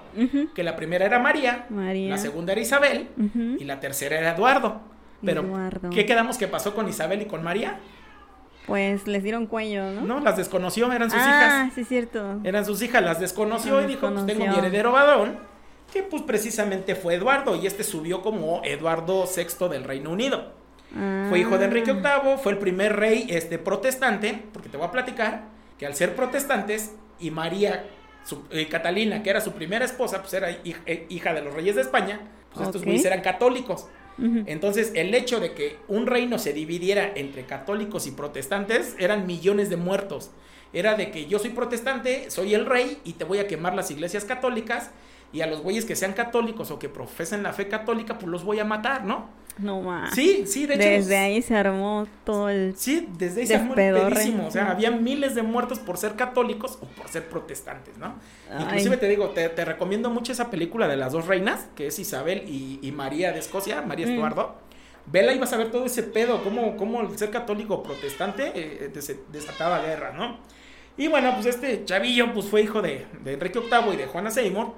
Que 0.55 0.63
la 0.65 0.77
primera 0.77 1.07
era 1.07 1.19
María, 1.19 1.67
María. 1.71 2.11
la 2.11 2.19
segunda 2.19 2.53
era 2.53 2.61
Isabel 2.61 3.09
y 3.59 3.65
la 3.65 3.81
tercera 3.81 4.19
era 4.19 4.35
Eduardo. 4.35 4.81
Pero, 5.25 5.43
Eduardo. 5.43 5.91
¿qué 5.91 6.05
quedamos 6.05 6.37
que 6.37 6.49
pasó 6.49 6.75
con 6.75 6.89
Isabel 6.89 7.23
y 7.23 7.27
con 7.27 7.45
María? 7.45 7.79
Pues 8.67 9.07
les 9.07 9.23
dieron 9.23 9.47
cuello, 9.47 9.91
¿no? 9.93 10.03
No, 10.03 10.21
las 10.21 10.37
desconoció, 10.37 10.93
eran 10.93 11.11
sus 11.11 11.21
ah, 11.21 11.65
hijas. 11.65 11.75
sí, 11.75 11.85
cierto. 11.85 12.41
Eran 12.45 12.65
sus 12.65 12.81
hijas, 12.83 13.03
las 13.03 13.19
desconoció 13.19 13.77
Las 13.77 13.85
y 13.85 13.89
dijo, 13.89 14.01
pues 14.13 14.27
tengo 14.27 14.41
mi 14.41 14.47
desconoció. 14.47 14.59
heredero 14.65 14.93
varón, 14.93 15.39
que 15.93 16.03
pues 16.03 16.23
precisamente 16.23 16.95
fue 16.95 17.15
Eduardo, 17.15 17.55
y 17.57 17.67
este 17.67 17.85
subió 17.85 18.23
como 18.23 18.63
Eduardo 18.65 19.25
VI 19.27 19.69
del 19.69 19.85
Reino 19.85 20.11
Unido. 20.11 20.53
Fue 21.29 21.39
hijo 21.39 21.57
de 21.59 21.65
Enrique 21.67 21.91
Ah. 22.05 22.21
VIII, 22.23 22.37
fue 22.39 22.53
el 22.53 22.59
primer 22.59 22.97
rey 22.97 23.27
este, 23.31 23.59
protestante, 23.59 24.43
porque 24.53 24.69
te 24.69 24.77
voy 24.77 24.87
a 24.87 24.91
platicar 24.91 25.45
que 25.79 25.87
al 25.87 25.95
ser 25.95 26.15
protestantes 26.15 26.93
y 27.19 27.31
María 27.31 27.87
su- 28.25 28.45
eh, 28.51 28.69
Catalina, 28.69 29.23
que 29.23 29.31
era 29.31 29.41
su 29.41 29.53
primera 29.53 29.85
esposa, 29.85 30.21
pues 30.21 30.33
era 30.35 30.51
eh, 30.51 31.07
hija 31.09 31.33
de 31.35 31.41
los 31.43 31.55
reyes 31.55 31.77
de 31.77 31.83
España, 31.83 32.21
pues 32.53 32.67
estos 32.67 32.85
güeyes 32.85 33.05
eran 33.05 33.21
católicos. 33.23 33.87
Entonces, 34.47 34.93
el 34.95 35.13
hecho 35.15 35.41
de 35.41 35.55
que 35.55 35.79
un 35.89 36.07
reino 36.07 36.39
se 36.39 36.53
dividiera 36.53 37.11
entre 37.17 37.45
católicos 37.47 38.07
y 38.07 38.11
protestantes 38.13 38.95
eran 38.99 39.27
millones 39.27 39.71
de 39.71 39.77
muertos. 39.77 40.31
Era 40.75 40.95
de 40.95 41.11
que 41.11 41.25
yo 41.27 41.39
soy 41.39 41.51
protestante, 41.51 42.31
soy 42.31 42.55
el 42.55 42.67
rey 42.67 42.99
y 43.05 43.15
te 43.15 43.25
voy 43.25 43.39
a 43.39 43.47
quemar 43.49 43.75
las 43.75 43.91
iglesias 43.91 44.25
católicas 44.27 44.91
y 45.33 45.41
a 45.41 45.47
los 45.47 45.61
güeyes 45.63 45.85
que 45.85 45.97
sean 45.97 46.13
católicos 46.13 46.71
o 46.71 46.79
que 46.79 46.89
profesen 46.89 47.43
la 47.43 47.53
fe 47.53 47.69
católica, 47.69 48.19
pues 48.19 48.31
los 48.31 48.45
voy 48.45 48.59
a 48.61 48.65
matar, 48.65 49.05
¿no? 49.05 49.29
No 49.59 49.83
más. 49.83 50.15
Sí, 50.15 50.45
sí, 50.47 50.67
de 50.67 50.75
hecho. 50.75 50.83
Desde 50.85 51.19
ahí 51.19 51.43
se 51.43 51.55
armó 51.55 52.07
todo 52.25 52.49
el. 52.49 52.75
Sí, 52.77 53.07
desde 53.19 53.43
ahí 53.43 53.47
se 53.47 53.55
armó 53.57 53.75
el 53.75 53.77
Despedorre. 53.77 54.15
pedísimo. 54.15 54.47
O 54.47 54.51
sea, 54.51 54.71
había 54.71 54.91
miles 54.91 55.35
de 55.35 55.43
muertos 55.43 55.79
por 55.79 55.99
ser 55.99 56.15
católicos 56.17 56.79
o 56.81 56.87
por 56.87 57.09
ser 57.09 57.29
protestantes, 57.29 57.99
¿no? 57.99 58.15
Ay. 58.51 58.63
Inclusive 58.65 58.97
te 58.97 59.09
digo, 59.09 59.29
te, 59.31 59.47
te 59.51 59.65
recomiendo 59.67 60.09
mucho 60.09 60.33
esa 60.33 60.49
película 60.51 60.89
de 60.89 60.97
las 60.97 61.13
dos 61.13 61.27
reinas, 61.27 61.67
que 61.77 61.87
es 61.89 61.99
Isabel 61.99 62.45
y, 62.49 62.79
y 62.83 62.93
María 62.93 63.33
de 63.33 63.41
Escocia, 63.41 63.83
María 63.83 64.07
Mm. 64.07 64.11
Estuardo. 64.11 64.55
Vela 65.05 65.33
y 65.35 65.39
vas 65.39 65.53
a 65.53 65.57
ver 65.57 65.71
todo 65.71 65.85
ese 65.85 66.05
pedo, 66.05 66.43
cómo, 66.45 66.77
cómo 66.77 67.01
el 67.03 67.19
ser 67.19 67.31
católico 67.31 67.75
o 67.75 67.83
protestante 67.83 68.53
eh, 68.55 68.89
des- 68.95 69.17
desataba 69.33 69.81
guerra, 69.81 70.13
¿no? 70.13 70.39
Y 70.97 71.09
bueno, 71.09 71.33
pues 71.35 71.47
este 71.47 71.85
chavillo 71.85 72.33
pues 72.33 72.47
fue 72.47 72.63
hijo 72.63 72.81
de, 72.81 73.07
de 73.25 73.33
Enrique 73.35 73.59
VIII 73.59 73.95
y 73.95 73.97
de 73.97 74.07
Juana 74.07 74.31
Seymour, 74.31 74.75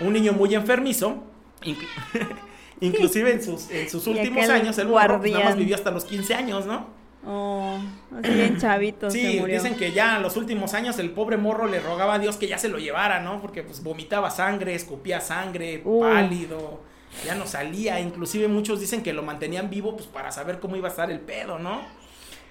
un 0.00 0.12
niño 0.12 0.32
muy 0.32 0.54
enfermizo, 0.54 1.22
inclu- 1.62 1.88
inclusive 2.80 3.32
en 3.32 3.42
sus, 3.42 3.70
en 3.70 3.88
sus 3.88 4.06
Y 4.06 4.10
últimos 4.10 4.48
años, 4.48 4.78
el 4.78 4.88
morro, 4.88 5.18
pues, 5.20 5.32
nada 5.32 5.44
más 5.46 5.56
vivió 5.56 5.74
hasta 5.74 5.90
los 5.90 6.04
15 6.04 6.34
años, 6.34 6.66
¿no? 6.66 6.86
Oh, 7.24 7.78
así 8.18 8.32
bien 8.34 8.58
chavito 8.58 9.08
se 9.08 9.20
Sí, 9.32 9.38
murió. 9.38 9.54
dicen 9.54 9.76
que 9.76 9.92
ya 9.92 10.16
en 10.16 10.22
los 10.22 10.36
últimos 10.36 10.74
años 10.74 10.98
el 10.98 11.10
pobre 11.10 11.36
morro 11.36 11.68
le 11.68 11.78
rogaba 11.78 12.14
a 12.14 12.18
Dios 12.18 12.36
que 12.36 12.48
ya 12.48 12.58
se 12.58 12.68
lo 12.68 12.78
llevara, 12.78 13.20
¿no? 13.20 13.40
Porque 13.40 13.62
pues 13.62 13.80
vomitaba 13.84 14.28
sangre, 14.30 14.74
escupía 14.74 15.20
sangre, 15.20 15.82
Uh. 15.84 16.00
pálido, 16.00 16.80
ya 17.24 17.36
no 17.36 17.46
salía, 17.46 18.00
inclusive 18.00 18.48
muchos 18.48 18.80
dicen 18.80 19.04
que 19.04 19.12
lo 19.12 19.22
mantenían 19.22 19.70
vivo 19.70 19.94
pues 19.94 20.08
para 20.08 20.32
saber 20.32 20.58
cómo 20.58 20.74
iba 20.74 20.88
a 20.88 20.90
estar 20.90 21.12
el 21.12 21.20
pedo, 21.20 21.60
¿no? 21.60 21.80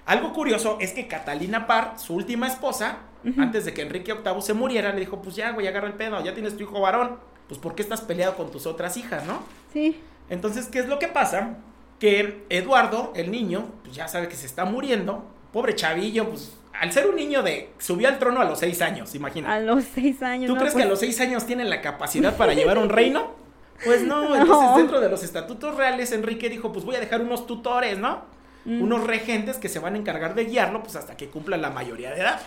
Algo 0.06 0.32
curioso 0.32 0.78
es 0.80 0.92
que 0.92 1.06
Catalina 1.06 1.66
Parr, 1.66 1.98
su 1.98 2.14
última 2.14 2.46
esposa, 2.46 3.00
antes 3.38 3.66
de 3.66 3.74
que 3.74 3.82
Enrique 3.82 4.14
VIII 4.14 4.40
se 4.40 4.54
muriera, 4.54 4.92
le 4.94 5.00
dijo, 5.00 5.20
pues 5.20 5.36
ya, 5.36 5.50
güey, 5.52 5.66
agarra 5.68 5.86
el 5.86 5.94
pedo, 5.94 6.24
ya 6.24 6.32
tienes 6.32 6.56
tu 6.56 6.62
hijo 6.64 6.80
varón, 6.80 7.18
pues 7.52 7.60
¿por 7.60 7.74
qué 7.74 7.82
estás 7.82 8.00
peleado 8.00 8.34
con 8.34 8.50
tus 8.50 8.64
otras 8.64 8.96
hijas, 8.96 9.26
no? 9.26 9.42
Sí. 9.74 10.00
Entonces, 10.30 10.68
¿qué 10.68 10.78
es 10.78 10.88
lo 10.88 10.98
que 10.98 11.06
pasa? 11.06 11.58
Que 11.98 12.46
Eduardo, 12.48 13.12
el 13.14 13.30
niño, 13.30 13.66
pues 13.84 13.94
ya 13.94 14.08
sabe 14.08 14.28
que 14.28 14.36
se 14.36 14.46
está 14.46 14.64
muriendo, 14.64 15.26
pobre 15.52 15.74
chavillo, 15.74 16.30
pues 16.30 16.56
al 16.72 16.90
ser 16.92 17.06
un 17.06 17.16
niño 17.16 17.42
de. 17.42 17.68
subió 17.76 18.08
al 18.08 18.18
trono 18.18 18.40
a 18.40 18.46
los 18.46 18.58
seis 18.58 18.80
años, 18.80 19.14
imagínate. 19.14 19.52
A 19.52 19.60
los 19.60 19.84
seis 19.84 20.22
años. 20.22 20.46
¿Tú 20.46 20.54
no, 20.54 20.60
crees 20.60 20.72
pues, 20.72 20.82
que 20.82 20.88
a 20.88 20.90
los 20.90 20.98
seis 20.98 21.20
años 21.20 21.44
tienen 21.44 21.68
la 21.68 21.82
capacidad 21.82 22.38
para 22.38 22.54
llevar 22.54 22.78
un 22.78 22.88
reino? 22.88 23.42
Pues 23.84 24.02
no, 24.02 24.28
No. 24.28 24.36
entonces 24.36 24.76
dentro 24.76 25.00
de 25.00 25.08
los 25.08 25.24
estatutos 25.24 25.74
reales, 25.74 26.12
Enrique 26.12 26.48
dijo, 26.48 26.72
pues 26.72 26.84
voy 26.84 26.94
a 26.94 27.00
dejar 27.00 27.20
unos 27.20 27.48
tutores, 27.48 27.98
¿no? 27.98 28.22
Mm. 28.64 28.80
Unos 28.80 29.04
regentes 29.04 29.56
que 29.56 29.68
se 29.68 29.80
van 29.80 29.96
a 29.96 29.98
encargar 29.98 30.36
de 30.36 30.44
guiarlo, 30.44 30.84
pues 30.84 30.94
hasta 30.94 31.16
que 31.16 31.28
cumpla 31.28 31.56
la 31.56 31.70
mayoría 31.70 32.10
de 32.12 32.20
edad. 32.20 32.40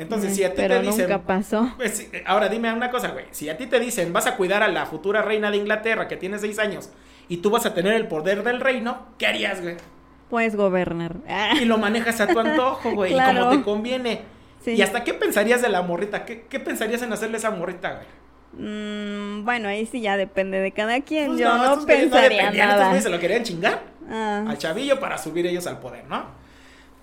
Entonces, 0.00 0.34
si 0.34 0.44
a 0.44 0.50
ti 0.50 0.54
Pero 0.56 0.76
te 0.80 0.82
dicen, 0.86 1.02
nunca 1.10 1.22
pasó. 1.22 1.72
pues, 1.76 1.96
sí, 1.98 2.08
ahora 2.26 2.48
dime 2.48 2.72
una 2.72 2.90
cosa, 2.90 3.08
güey. 3.08 3.26
Si 3.30 3.48
a 3.48 3.56
ti 3.56 3.66
te 3.66 3.78
dicen, 3.78 4.12
vas 4.12 4.26
a 4.26 4.36
cuidar 4.36 4.62
a 4.62 4.68
la 4.68 4.86
futura 4.86 5.22
reina 5.22 5.50
de 5.50 5.58
Inglaterra 5.58 6.08
que 6.08 6.16
tiene 6.16 6.38
seis 6.38 6.58
años 6.58 6.90
y 7.28 7.38
tú 7.38 7.50
vas 7.50 7.66
a 7.66 7.74
tener 7.74 7.94
el 7.94 8.06
poder 8.08 8.42
del 8.42 8.60
reino, 8.60 9.06
¿qué 9.18 9.26
harías, 9.26 9.60
güey? 9.62 9.76
Puedes 10.30 10.56
gobernar. 10.56 11.16
Ah, 11.28 11.52
Y 11.60 11.64
lo 11.64 11.76
manejas 11.78 12.20
a 12.20 12.26
tu 12.28 12.38
antojo, 12.38 12.90
güey, 12.94 13.12
y 13.14 13.18
como 13.20 13.50
te 13.50 13.62
conviene. 13.62 14.22
sí. 14.64 14.72
¿Y 14.72 14.82
hasta 14.82 15.04
qué 15.04 15.12
pensarías 15.14 15.60
de 15.62 15.68
la 15.68 15.82
morrita? 15.82 16.24
¿Qué, 16.24 16.46
qué 16.48 16.60
pensarías 16.60 17.02
en 17.02 17.12
hacerle 17.12 17.36
a 17.36 17.38
esa 17.38 17.50
morrita, 17.50 17.92
güey? 17.94 18.06
Mm, 18.52 19.44
bueno, 19.44 19.68
ahí 19.68 19.86
sí 19.86 20.00
ya 20.00 20.16
depende 20.16 20.58
de 20.60 20.72
cada 20.72 21.00
quien. 21.02 21.28
Pues 21.28 21.38
Yo 21.40 21.56
no, 21.56 21.62
estos 21.64 21.86
güeyes 21.86 22.02
pensaría 22.10 22.42
estos 22.50 22.56
nada. 22.58 22.84
güeyes 22.86 23.04
se 23.04 23.10
lo 23.10 23.18
querían 23.20 23.42
chingar 23.44 23.80
Ah, 24.10 24.44
al 24.48 24.58
chavillo 24.58 24.98
para 24.98 25.16
subir 25.18 25.46
ellos 25.46 25.66
al 25.68 25.78
poder, 25.78 26.04
¿no? 26.08 26.24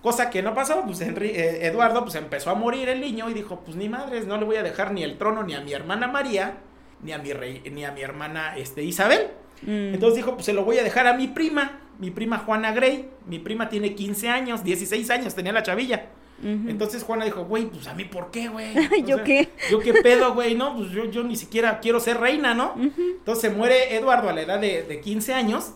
Cosa 0.01 0.29
que 0.29 0.41
no 0.41 0.53
pasó, 0.53 0.83
pues 0.85 1.01
Henry- 1.01 1.31
eh, 1.35 1.65
Eduardo 1.67 2.03
pues 2.03 2.15
empezó 2.15 2.49
a 2.51 2.55
morir 2.55 2.87
el 2.89 3.01
niño 3.01 3.29
y 3.29 3.33
dijo, 3.33 3.61
pues 3.65 3.75
ni 3.75 3.89
madres, 3.89 4.25
no 4.27 4.37
le 4.37 4.45
voy 4.45 4.55
a 4.57 4.63
dejar 4.63 4.91
ni 4.93 5.03
el 5.03 5.17
trono 5.17 5.43
ni 5.43 5.53
a 5.55 5.61
mi 5.61 5.73
hermana 5.73 6.07
María, 6.07 6.57
ni 7.01 7.11
a 7.11 7.17
mi 7.17 7.33
rey, 7.33 7.61
ni 7.71 7.83
a 7.83 7.91
mi 7.91 8.01
hermana 8.01 8.55
este, 8.57 8.83
Isabel. 8.83 9.31
mm, 9.63 9.93
Entonces 9.95 10.17
dijo, 10.17 10.33
pues 10.35 10.45
se 10.45 10.53
lo 10.53 10.63
voy 10.63 10.77
a 10.77 10.83
dejar 10.83 11.07
a 11.07 11.13
mi 11.13 11.27
prima, 11.27 11.79
mi 11.99 12.11
prima 12.11 12.37
Juana 12.37 12.71
Grey. 12.73 13.09
Mi 13.25 13.39
prima 13.39 13.69
tiene 13.69 13.95
15 13.95 14.29
años, 14.29 14.63
16 14.63 15.09
años 15.09 15.33
tenía 15.35 15.51
la 15.51 15.63
chavilla. 15.63 16.05
Entonces 16.43 17.01
Juana 17.03 17.25
dijo, 17.25 17.45
güey, 17.45 17.65
pues 17.65 17.87
a 17.87 17.95
mí 17.95 18.05
por 18.05 18.29
qué, 18.29 18.47
güey. 18.47 18.75
¿Yo 19.07 19.15
sea, 19.15 19.23
qué? 19.23 19.49
Yo 19.71 19.79
qué 19.79 19.93
pedo, 19.95 20.35
güey, 20.35 20.53
¿no? 20.53 20.75
Pues 20.77 20.91
yo, 20.91 21.05
yo 21.05 21.23
ni 21.23 21.35
siquiera 21.35 21.79
quiero 21.79 21.99
ser 21.99 22.19
reina, 22.19 22.53
¿no? 22.53 22.73
Ujú, 22.73 23.01
Entonces 23.17 23.41
se 23.41 23.49
muere 23.49 23.95
Eduardo 23.95 24.29
a 24.29 24.33
la 24.33 24.41
edad 24.43 24.59
de, 24.59 24.83
de 24.83 25.01
15 25.01 25.33
años 25.33 25.71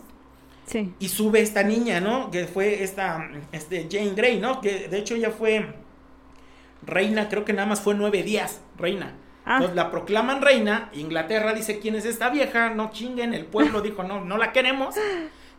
Sí. 0.64 0.94
y 1.00 1.08
sube 1.08 1.40
esta 1.40 1.62
niña, 1.62 2.00
¿no? 2.00 2.30
Que 2.30 2.46
fue 2.46 2.82
esta, 2.82 3.28
este, 3.50 3.88
Jane 3.90 4.14
Grey, 4.14 4.38
¿no? 4.38 4.60
Que 4.60 4.88
de 4.88 4.98
hecho 4.98 5.16
ella 5.16 5.30
fue 5.30 5.74
reina, 6.86 7.28
creo 7.28 7.44
que 7.44 7.52
nada 7.52 7.66
más 7.66 7.80
fue 7.80 7.94
nueve 7.94 8.22
días, 8.22 8.60
reina. 8.76 9.14
Ah. 9.44 9.54
Entonces 9.54 9.76
la 9.76 9.90
proclaman 9.90 10.40
reina, 10.40 10.90
Inglaterra 10.92 11.52
dice, 11.52 11.78
¿quién 11.78 11.96
es 11.96 12.04
esta 12.04 12.30
vieja? 12.30 12.70
No 12.70 12.90
chinguen, 12.90 13.34
el 13.34 13.44
pueblo 13.44 13.80
dijo, 13.82 14.02
no, 14.04 14.24
no 14.24 14.38
la 14.38 14.52
queremos. 14.52 14.94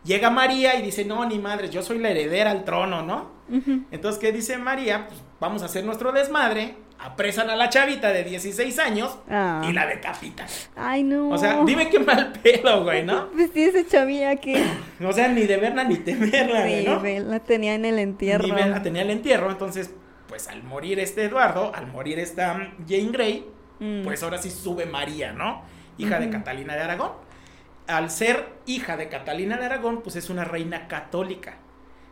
Llega 0.03 0.29
María 0.29 0.77
y 0.77 0.81
dice, 0.81 1.05
no, 1.05 1.25
ni 1.25 1.39
madres, 1.39 1.71
yo 1.71 1.81
soy 1.81 1.97
la 1.99 2.09
heredera 2.09 2.51
al 2.51 2.65
trono, 2.65 3.03
¿no? 3.03 3.31
Entonces, 3.91 4.19
¿qué 4.19 4.31
dice 4.31 4.57
María? 4.57 5.07
Pues 5.07 5.21
vamos 5.39 5.61
a 5.61 5.65
hacer 5.65 5.85
nuestro 5.85 6.11
desmadre, 6.11 6.75
apresan 7.03 7.49
a 7.49 7.55
la 7.55 7.69
chavita 7.69 8.09
de 8.13 8.23
16 8.23 8.79
años 8.79 9.17
Ah. 9.29 9.61
y 9.67 9.73
la 9.73 9.85
decapitan. 9.85 10.47
Ay, 10.75 11.03
no. 11.03 11.29
O 11.29 11.37
sea, 11.37 11.63
dime 11.65 11.89
qué 11.89 11.99
mal 11.99 12.31
pedo, 12.41 12.83
güey, 12.83 13.03
¿no? 13.03 13.29
Pues 13.33 13.51
sí, 13.53 13.63
ese 13.63 13.85
chavilla 13.85 14.35
que 14.37 14.63
O 15.05 15.11
sea, 15.11 15.27
ni 15.27 15.41
de 15.43 15.57
verla 15.57 15.83
ni 15.83 15.97
temerla, 15.97 16.61
güey, 16.61 16.79
sí, 16.83 16.89
¿no? 16.89 16.99
ve, 17.01 17.19
la 17.19 17.39
tenía 17.39 17.75
en 17.75 17.85
el 17.85 17.99
entierro. 17.99 18.43
Ni 18.45 18.51
verla 18.51 18.81
tenía 18.81 19.01
el 19.01 19.09
entierro, 19.09 19.51
entonces, 19.51 19.93
pues 20.27 20.47
al 20.47 20.63
morir 20.63 20.99
este 20.99 21.25
Eduardo, 21.25 21.73
al 21.75 21.87
morir 21.87 22.19
esta 22.19 22.53
mm, 22.53 22.85
Jane 22.87 23.11
Grey, 23.11 23.49
Mm. 23.79 24.03
pues 24.03 24.21
ahora 24.23 24.37
sí 24.37 24.49
sube 24.51 24.85
María, 24.85 25.33
¿no? 25.33 25.63
Hija 25.97 26.19
de. 26.19 26.29
Catalina 26.29 26.75
de 26.75 26.81
Aragón. 26.83 27.11
Al 27.87 28.09
ser 28.11 28.47
hija 28.65 28.95
de 28.95 29.09
Catalina 29.09 29.57
de 29.57 29.65
Aragón, 29.65 30.01
pues 30.03 30.15
es 30.15 30.29
una 30.29 30.45
reina 30.45 30.87
católica. 30.87 31.55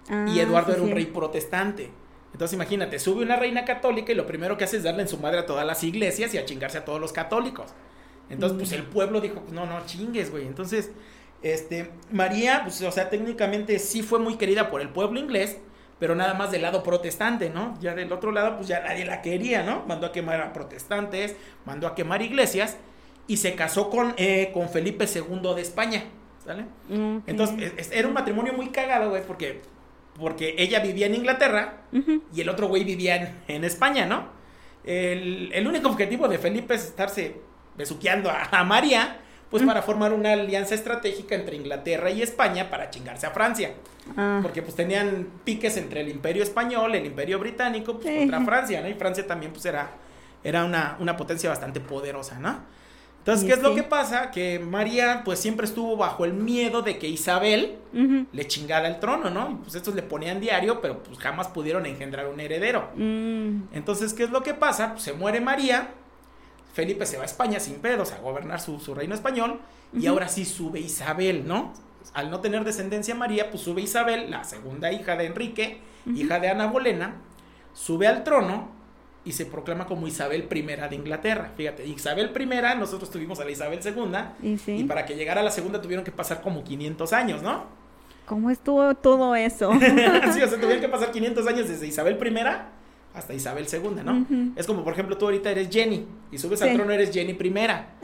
Ah, 0.09 0.25
y 0.27 0.39
Eduardo 0.39 0.69
sí, 0.69 0.73
era 0.73 0.81
un 0.81 0.89
sí. 0.89 0.93
rey 0.95 1.05
protestante. 1.05 1.91
Entonces 2.33 2.53
imagínate, 2.55 2.97
sube 2.99 3.23
una 3.23 3.35
reina 3.35 3.65
católica 3.65 4.11
y 4.11 4.15
lo 4.15 4.25
primero 4.25 4.57
que 4.57 4.63
hace 4.63 4.77
es 4.77 4.83
darle 4.83 5.01
en 5.03 5.07
su 5.07 5.17
madre 5.17 5.39
a 5.39 5.45
todas 5.45 5.65
las 5.65 5.83
iglesias 5.83 6.33
y 6.33 6.37
a 6.37 6.45
chingarse 6.45 6.77
a 6.77 6.85
todos 6.85 6.99
los 6.99 7.11
católicos. 7.11 7.71
Entonces, 8.29 8.57
pues 8.57 8.71
el 8.71 8.83
pueblo 8.83 9.19
dijo, 9.19 9.41
pues 9.41 9.51
no, 9.51 9.65
no 9.65 9.85
chingues, 9.85 10.31
güey. 10.31 10.47
Entonces, 10.47 10.91
este, 11.43 11.91
María, 12.11 12.61
pues, 12.63 12.81
o 12.81 12.91
sea, 12.91 13.09
técnicamente 13.09 13.77
sí 13.79 14.01
fue 14.03 14.19
muy 14.19 14.35
querida 14.37 14.69
por 14.69 14.79
el 14.79 14.89
pueblo 14.89 15.19
inglés, 15.19 15.57
pero 15.99 16.15
nada 16.15 16.33
más 16.33 16.49
del 16.51 16.61
lado 16.61 16.81
protestante, 16.81 17.49
¿no? 17.49 17.77
Ya 17.81 17.93
del 17.93 18.11
otro 18.13 18.31
lado, 18.31 18.55
pues 18.55 18.67
ya 18.69 18.79
nadie 18.79 19.05
la 19.05 19.21
quería, 19.21 19.63
¿no? 19.63 19.83
Mandó 19.85 20.07
a 20.07 20.11
quemar 20.13 20.39
a 20.41 20.53
protestantes, 20.53 21.35
mandó 21.65 21.87
a 21.87 21.93
quemar 21.95 22.21
iglesias 22.21 22.77
y 23.27 23.37
se 23.37 23.53
casó 23.55 23.89
con, 23.89 24.13
eh, 24.17 24.51
con 24.53 24.69
Felipe 24.69 25.05
II 25.13 25.53
de 25.55 25.61
España, 25.61 26.05
¿sale? 26.43 26.63
Mm. 26.89 27.17
Entonces, 27.27 27.73
es- 27.77 27.91
era 27.91 28.07
un 28.07 28.13
matrimonio 28.13 28.53
muy 28.53 28.69
cagado, 28.69 29.09
güey, 29.09 29.23
porque, 29.27 29.61
porque 30.21 30.55
ella 30.57 30.79
vivía 30.79 31.07
en 31.07 31.15
Inglaterra 31.15 31.81
y 32.33 32.39
el 32.41 32.47
otro 32.47 32.67
güey 32.69 32.83
vivía 32.85 33.15
en, 33.17 33.35
en 33.49 33.63
España, 33.65 34.05
¿no? 34.05 34.29
El, 34.83 35.51
el 35.53 35.67
único 35.67 35.89
objetivo 35.89 36.27
de 36.27 36.37
Felipe 36.37 36.73
es 36.75 36.85
estarse 36.85 37.35
besuqueando 37.77 38.29
a, 38.29 38.43
a 38.51 38.63
María, 38.63 39.17
pues 39.49 39.63
para 39.63 39.81
formar 39.81 40.13
una 40.13 40.31
alianza 40.31 40.75
estratégica 40.75 41.35
entre 41.35 41.57
Inglaterra 41.57 42.09
y 42.09 42.21
España 42.21 42.69
para 42.69 42.89
chingarse 42.89 43.27
a 43.27 43.31
Francia. 43.31 43.73
Ah, 44.15 44.39
Porque 44.41 44.61
pues 44.61 44.75
tenían 44.75 45.27
piques 45.43 45.75
entre 45.75 46.01
el 46.01 46.07
imperio 46.09 46.41
español, 46.41 46.95
el 46.95 47.05
imperio 47.05 47.37
británico, 47.37 47.95
pues 47.99 48.07
Sí. 48.13 48.19
contra 48.19 48.41
Francia, 48.41 48.81
¿no? 48.81 48.87
Y 48.87 48.93
Francia 48.93 49.27
también 49.27 49.51
pues 49.51 49.65
era, 49.65 49.89
era 50.43 50.63
una, 50.63 50.95
una 50.99 51.17
potencia 51.17 51.49
bastante 51.49 51.81
poderosa, 51.81 52.39
¿no? 52.39 52.59
Entonces, 53.21 53.45
¿qué 53.47 53.53
es 53.53 53.61
lo 53.61 53.69
sí. 53.69 53.75
que 53.75 53.83
pasa? 53.83 54.31
Que 54.31 54.57
María 54.57 55.21
pues 55.23 55.37
siempre 55.37 55.67
estuvo 55.67 55.95
bajo 55.95 56.25
el 56.25 56.33
miedo 56.33 56.81
de 56.81 56.97
que 56.97 57.07
Isabel 57.07 57.77
le 57.93 58.47
chingara 58.47 58.87
el 58.87 58.99
trono, 58.99 59.29
¿no? 59.29 59.51
Y 59.51 59.55
pues 59.55 59.75
estos 59.75 59.93
le 59.93 60.01
ponían 60.01 60.39
diario, 60.39 60.81
pero 60.81 61.03
pues 61.03 61.19
jamás 61.19 61.47
pudieron 61.47 61.85
engendrar 61.85 62.27
un 62.27 62.39
heredero. 62.39 62.89
Mm, 62.95 63.73
Entonces, 63.73 64.13
¿qué 64.15 64.23
es 64.23 64.31
lo 64.31 64.41
que 64.41 64.55
pasa? 64.55 64.93
Pues 64.93 65.03
se 65.03 65.13
muere 65.13 65.39
María, 65.39 65.89
Felipe 66.73 67.05
se 67.05 67.17
va 67.17 67.23
a 67.23 67.25
España 67.27 67.59
sin 67.59 67.75
pedos 67.75 68.11
a 68.11 68.17
gobernar 68.17 68.59
su, 68.59 68.79
su 68.79 68.95
reino 68.95 69.13
español, 69.13 69.59
y 69.93 70.07
ahora 70.07 70.27
sí 70.27 70.43
sube 70.45 70.79
Isabel, 70.79 71.47
¿no? 71.47 71.73
Al 72.15 72.31
no 72.31 72.39
tener 72.39 72.63
descendencia 72.63 73.13
María, 73.13 73.51
pues 73.51 73.61
sube 73.61 73.81
Isabel, 73.81 74.31
la 74.31 74.43
segunda 74.45 74.91
hija 74.91 75.15
de 75.15 75.27
Enrique, 75.27 75.79
hija 76.15 76.39
de 76.39 76.49
Ana 76.49 76.65
Bolena, 76.65 77.17
sube 77.73 78.07
al 78.07 78.23
trono 78.23 78.80
y 79.23 79.33
se 79.33 79.45
proclama 79.45 79.85
como 79.85 80.07
Isabel 80.07 80.47
I 80.51 80.61
de 80.61 80.95
Inglaterra. 80.95 81.51
Fíjate, 81.55 81.85
Isabel 81.85 82.31
I, 82.37 82.79
nosotros 82.79 83.09
tuvimos 83.09 83.39
a 83.39 83.45
la 83.45 83.51
Isabel 83.51 83.79
II, 83.83 84.51
y 84.51 84.57
sí. 84.57 84.77
y 84.77 84.83
para 84.85 85.05
que 85.05 85.15
llegara 85.15 85.41
a 85.41 85.43
la 85.43 85.51
segunda 85.51 85.81
tuvieron 85.81 86.03
que 86.03 86.11
pasar 86.11 86.41
como 86.41 86.63
500 86.63 87.13
años, 87.13 87.43
¿no? 87.43 87.65
¿Cómo 88.25 88.49
estuvo 88.49 88.93
todo 88.95 89.35
eso? 89.35 89.71
sí, 90.33 90.41
o 90.41 90.47
sea, 90.47 90.59
tuvieron 90.59 90.79
que 90.79 90.89
pasar 90.89 91.11
500 91.11 91.47
años 91.47 91.67
desde 91.67 91.87
Isabel 91.87 92.17
I 92.21 92.80
hasta 93.13 93.33
Isabel 93.33 93.67
II, 93.71 94.03
¿no? 94.05 94.25
Es 94.55 94.65
como, 94.65 94.83
por 94.83 94.93
ejemplo, 94.93 95.17
tú 95.17 95.25
ahorita 95.25 95.51
eres 95.51 95.69
Jenny 95.69 96.05
y 96.31 96.37
subes 96.37 96.59
Sí. 96.59 96.69
al 96.69 96.75
trono 96.75 96.91
eres 96.93 97.11
Jenny 97.11 97.33
primera. 97.33 97.95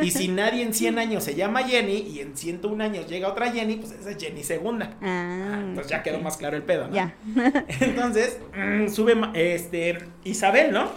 Y 0.00 0.10
si 0.10 0.28
nadie 0.28 0.62
en 0.62 0.72
100 0.72 0.98
años 0.98 1.22
se 1.22 1.34
llama 1.34 1.64
Jenny 1.64 1.98
y 1.98 2.20
en 2.20 2.36
101 2.36 2.80
años 2.82 3.06
llega 3.08 3.28
otra 3.28 3.52
Jenny, 3.52 3.76
pues 3.76 3.92
esa 3.92 4.10
es 4.10 4.16
Jenny 4.18 4.42
segunda. 4.42 4.94
Ah, 5.02 5.58
Entonces 5.60 5.90
ya 5.90 6.02
quedó 6.02 6.18
más 6.20 6.36
claro 6.38 6.56
el 6.56 6.62
pedo, 6.62 6.88
¿no? 6.88 6.94
Ya. 6.94 7.14
Entonces, 7.80 8.38
mm, 8.56 8.88
sube 8.88 9.14
este 9.34 9.98
Isabel, 10.24 10.72
¿no? 10.72 10.88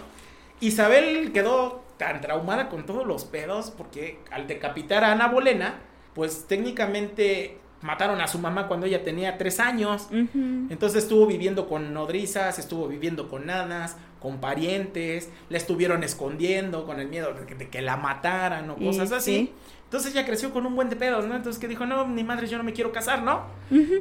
Isabel 0.60 1.30
quedó 1.32 1.84
tan 1.98 2.20
traumada 2.20 2.68
con 2.68 2.86
todos 2.86 3.06
los 3.06 3.24
pedos 3.24 3.70
porque 3.70 4.18
al 4.30 4.46
decapitar 4.46 5.04
a 5.04 5.12
Ana 5.12 5.28
Bolena, 5.28 5.80
pues 6.14 6.46
técnicamente 6.48 7.58
mataron 7.80 8.20
a 8.20 8.26
su 8.26 8.38
mamá 8.38 8.66
cuando 8.68 8.86
ella 8.86 9.04
tenía 9.04 9.38
tres 9.38 9.60
años. 9.60 10.08
Entonces 10.10 11.04
estuvo 11.04 11.26
viviendo 11.26 11.68
con 11.68 11.92
nodrizas, 11.94 12.58
estuvo 12.58 12.88
viviendo 12.88 13.28
con 13.28 13.46
nanas, 13.46 13.96
con 14.20 14.38
parientes, 14.38 15.30
la 15.48 15.58
estuvieron 15.58 16.02
escondiendo 16.02 16.84
con 16.86 16.98
el 17.00 17.08
miedo 17.08 17.32
de 17.34 17.46
que, 17.46 17.54
de 17.54 17.68
que 17.68 17.80
la 17.82 17.96
mataran 17.96 18.68
o 18.70 18.76
cosas 18.76 19.12
así. 19.12 19.32
sí. 19.36 19.52
Entonces 19.84 20.12
ella 20.12 20.26
creció 20.26 20.52
con 20.52 20.66
un 20.66 20.74
buen 20.76 20.90
de 20.90 20.96
pedos, 20.96 21.24
¿no? 21.26 21.34
Entonces 21.34 21.58
que 21.58 21.66
dijo, 21.66 21.86
no, 21.86 22.06
ni 22.06 22.22
madre, 22.22 22.46
yo 22.46 22.58
no 22.58 22.64
me 22.64 22.74
quiero 22.74 22.92
casar, 22.92 23.22
¿no? 23.22 23.44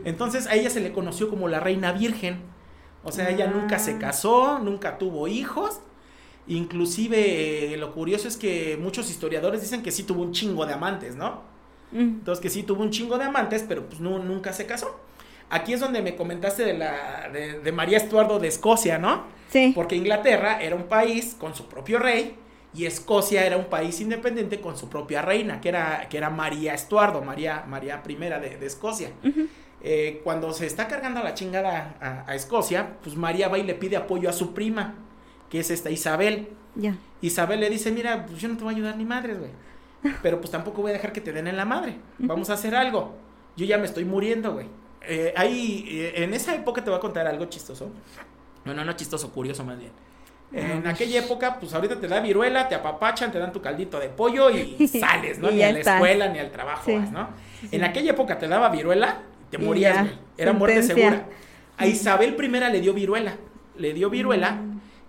Entonces 0.04 0.46
a 0.48 0.56
ella 0.56 0.70
se 0.70 0.82
le 0.82 0.92
conoció 0.92 1.30
como 1.30 1.48
la 1.48 1.60
reina 1.62 1.94
virgen. 1.94 2.42
O 3.06 3.12
sea, 3.14 3.30
ella 3.30 3.46
Ah. 3.50 3.58
nunca 3.58 3.80
se 3.80 3.98
casó, 3.98 4.60
nunca 4.60 4.98
tuvo 4.98 5.30
hijos. 5.30 5.80
Inclusive 6.52 7.74
eh, 7.74 7.78
lo 7.78 7.94
curioso 7.94 8.28
es 8.28 8.38
que 8.38 8.78
muchos 8.82 9.10
historiadores 9.10 9.62
dicen 9.62 9.84
que 9.84 9.92
sí 9.92 10.04
tuvo 10.04 10.22
un 10.24 10.32
chingo 10.32 10.66
de 10.66 10.74
amantes, 10.74 11.16
¿no? 11.16 11.42
Mm. 11.92 12.00
Entonces 12.00 12.42
que 12.42 12.50
sí 12.50 12.64
tuvo 12.64 12.84
un 12.84 12.90
chingo 12.90 13.18
de 13.18 13.26
amantes, 13.26 13.66
pero 13.68 13.88
pues 13.88 14.00
no, 14.00 14.20
nunca 14.20 14.54
se 14.54 14.66
casó. 14.66 15.00
Aquí 15.50 15.74
es 15.74 15.80
donde 15.80 16.02
me 16.02 16.16
comentaste 16.16 16.66
de 16.66 16.74
la 16.74 17.30
de, 17.32 17.60
de 17.60 17.72
María 17.72 17.98
Estuardo 17.98 18.40
de 18.40 18.50
Escocia, 18.50 18.98
¿no? 18.98 19.26
Sí. 19.50 19.72
Porque 19.74 19.96
Inglaterra 19.96 20.62
era 20.62 20.76
un 20.76 20.84
país 20.84 21.36
con 21.40 21.56
su 21.56 21.68
propio 21.68 22.00
rey 22.00 22.36
y 22.74 22.86
Escocia 22.86 23.46
era 23.46 23.58
un 23.58 23.66
país 23.66 24.00
independiente 24.02 24.60
con 24.60 24.78
su 24.78 24.90
propia 24.90 25.22
reina, 25.22 25.62
que 25.62 25.70
era, 25.70 26.08
que 26.10 26.18
era 26.18 26.30
María 26.30 26.74
Estuardo, 26.74 27.22
María, 27.22 27.64
María 27.68 28.04
I 28.08 28.16
de, 28.16 28.58
de 28.60 28.66
Escocia. 28.66 29.10
Eh, 29.82 30.22
cuando 30.24 30.52
se 30.54 30.66
está 30.66 30.88
cargando 30.88 31.24
la 31.24 31.34
chingada 31.34 31.96
a, 32.02 32.30
a 32.30 32.36
Escocia, 32.36 32.98
pues 33.02 33.16
María 33.16 33.48
va 33.48 33.58
y 33.58 33.64
le 33.64 33.74
pide 33.74 33.96
apoyo 33.96 34.30
a 34.30 34.34
su 34.34 34.54
prima, 34.54 34.96
que 35.50 35.60
es 35.60 35.72
esta 35.72 35.90
Isabel. 35.90 36.50
Ya. 36.76 36.98
Isabel 37.22 37.62
le 37.62 37.70
dice, 37.70 37.92
mira, 37.92 38.26
pues 38.26 38.40
yo 38.40 38.50
no 38.50 38.58
te 38.58 38.64
voy 38.64 38.74
a 38.74 38.78
ayudar 38.78 38.98
ni 38.98 39.06
madres, 39.06 39.40
güey. 39.40 39.52
Pero 40.22 40.40
pues 40.40 40.52
tampoco 40.52 40.82
voy 40.82 40.92
a 40.92 40.94
dejar 40.94 41.12
que 41.12 41.22
te 41.22 41.32
den 41.34 41.48
en 41.48 41.58
la 41.58 41.66
madre. 41.66 41.98
Vamos 42.20 42.50
a 42.50 42.54
hacer 42.54 42.76
algo. 42.76 43.16
Yo 43.56 43.66
ya 43.66 43.78
me 43.78 43.86
estoy 43.86 44.06
muriendo, 44.06 44.54
güey. 44.54 44.68
eh, 45.02 45.34
hay, 45.36 45.86
eh, 45.90 46.24
en 46.24 46.34
esa 46.34 46.54
época 46.54 46.84
te 46.84 46.90
voy 46.90 46.98
a 46.98 47.02
contar 47.02 47.26
algo 47.28 47.46
chistoso. 47.46 47.90
Bueno, 48.66 48.84
no 48.84 48.94
chistoso, 48.94 49.32
curioso 49.32 49.64
más 49.64 49.78
bien. 49.80 49.92
En 50.54 50.86
Ah, 50.88 50.92
aquella 50.92 51.20
época, 51.20 51.58
pues 51.60 51.74
ahorita 51.74 52.00
te 52.00 52.08
da 52.08 52.20
viruela, 52.22 52.68
te 52.70 52.76
apapachan, 52.76 53.32
te 53.32 53.40
dan 53.40 53.52
tu 53.52 53.62
caldito 53.62 54.00
de 54.00 54.10
pollo 54.10 54.50
y 54.50 54.88
sales, 54.88 55.40
¿no? 55.40 55.50
Y 55.50 55.56
ni 55.56 55.64
a 55.64 55.72
la 55.74 55.80
escuela 55.80 56.28
ni 56.30 56.40
al 56.40 56.52
trabajo 56.52 56.84
Sí. 56.86 56.96
vas, 56.96 57.12
¿no? 57.12 57.30
En 57.72 57.84
aquella 57.84 58.12
época 58.12 58.38
te 58.38 58.48
daba 58.48 58.70
viruela, 58.70 59.20
te 59.50 59.58
morías, 59.58 60.02
güey. 60.04 60.14
Era 60.38 60.54
muerte 60.54 60.84
segura. 60.84 61.26
A 61.78 61.86
Isabel 61.88 62.36
I 62.42 62.48
le 62.72 62.82
dio 62.82 62.94
viruela. 62.94 63.36
Le 63.78 63.94
dio 63.94 64.10
viruela. 64.10 64.58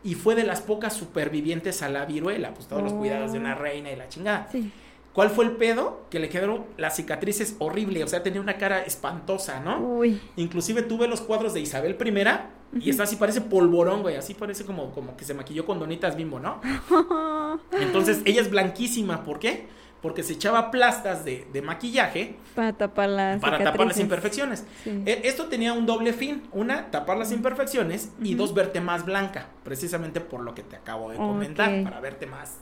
Y 0.05 0.15
fue 0.15 0.35
de 0.35 0.45
las 0.45 0.61
pocas 0.61 0.95
supervivientes 0.95 1.83
a 1.83 1.89
la 1.89 2.05
viruela. 2.05 2.55
Pues 2.55 2.67
todos 2.67 2.83
los 2.83 2.93
cuidados 2.93 3.33
de 3.33 3.39
una 3.39 3.55
reina 3.55 3.91
y 3.91 3.97
la 3.97 4.09
chingada. 4.09 4.49
Sí. 4.51 4.71
¿Cuál 5.13 5.31
fue 5.31 5.47
el 5.47 5.53
pedo? 5.53 6.03
Que 6.11 6.21
le 6.21 6.29
quedaron 6.29 6.65
las 6.77 6.95
cicatrices 6.97 7.57
horribles. 7.59 8.05
O 8.05 8.07
sea, 8.07 8.23
tenía 8.23 8.41
una 8.41 8.57
cara 8.57 8.83
espantosa, 8.83 9.61
¿no? 9.61 9.81
Uy. 9.81 10.21
Inclusive 10.37 10.83
tuve 10.83 11.09
los 11.09 11.21
cuadros 11.21 11.55
de 11.55 11.61
Isabel 11.61 11.97
I 12.01 12.81
y 12.81 12.91
esta 12.91 13.05
así 13.05 13.17
parece 13.17 13.41
polvorón, 13.41 14.03
güey. 14.03 14.17
Así 14.17 14.35
parece 14.35 14.65
como, 14.65 14.93
como 14.93 15.17
que 15.17 15.25
se 15.25 15.35
maquilló 15.35 15.67
con 15.67 15.81
donitas 15.81 16.17
bimbo, 16.17 16.39
¿no? 16.39 16.61
Entonces 17.73 18.21
ella 18.27 18.43
es 18.43 18.51
blanquísima. 18.51 19.25
¿Por 19.25 19.39
qué? 19.39 19.67
Porque 20.03 20.23
se 20.23 20.35
echaba 20.35 20.71
plastas 20.71 21.25
de, 21.25 21.47
de 21.53 21.61
maquillaje 21.61 22.37
Para 22.55 22.73
tapar 22.73 23.09
las 23.09 23.41
para 23.41 23.59
tapar 23.59 23.87
las 23.89 23.99
imperfecciones. 23.99 24.65
Sí. 24.85 25.03
E- 25.05 25.23
Esto 25.25 25.47
tenía 25.47 25.73
un 25.73 25.87
doble 25.87 26.13
fin. 26.13 26.45
Una, 26.53 26.91
tapar 26.93 27.17
las 27.19 27.33
imperfecciones 27.33 28.13
y 28.23 28.35
dos, 28.35 28.55
verte 28.55 28.81
más 28.81 29.05
blanca. 29.05 29.47
Precisamente 29.65 30.21
por 30.21 30.41
lo 30.41 30.55
que 30.55 30.63
te 30.63 30.77
acabo 30.77 31.11
de 31.11 31.17
comentar. 31.17 31.83
Para 31.83 31.99
verte 31.99 32.27
más, 32.27 32.59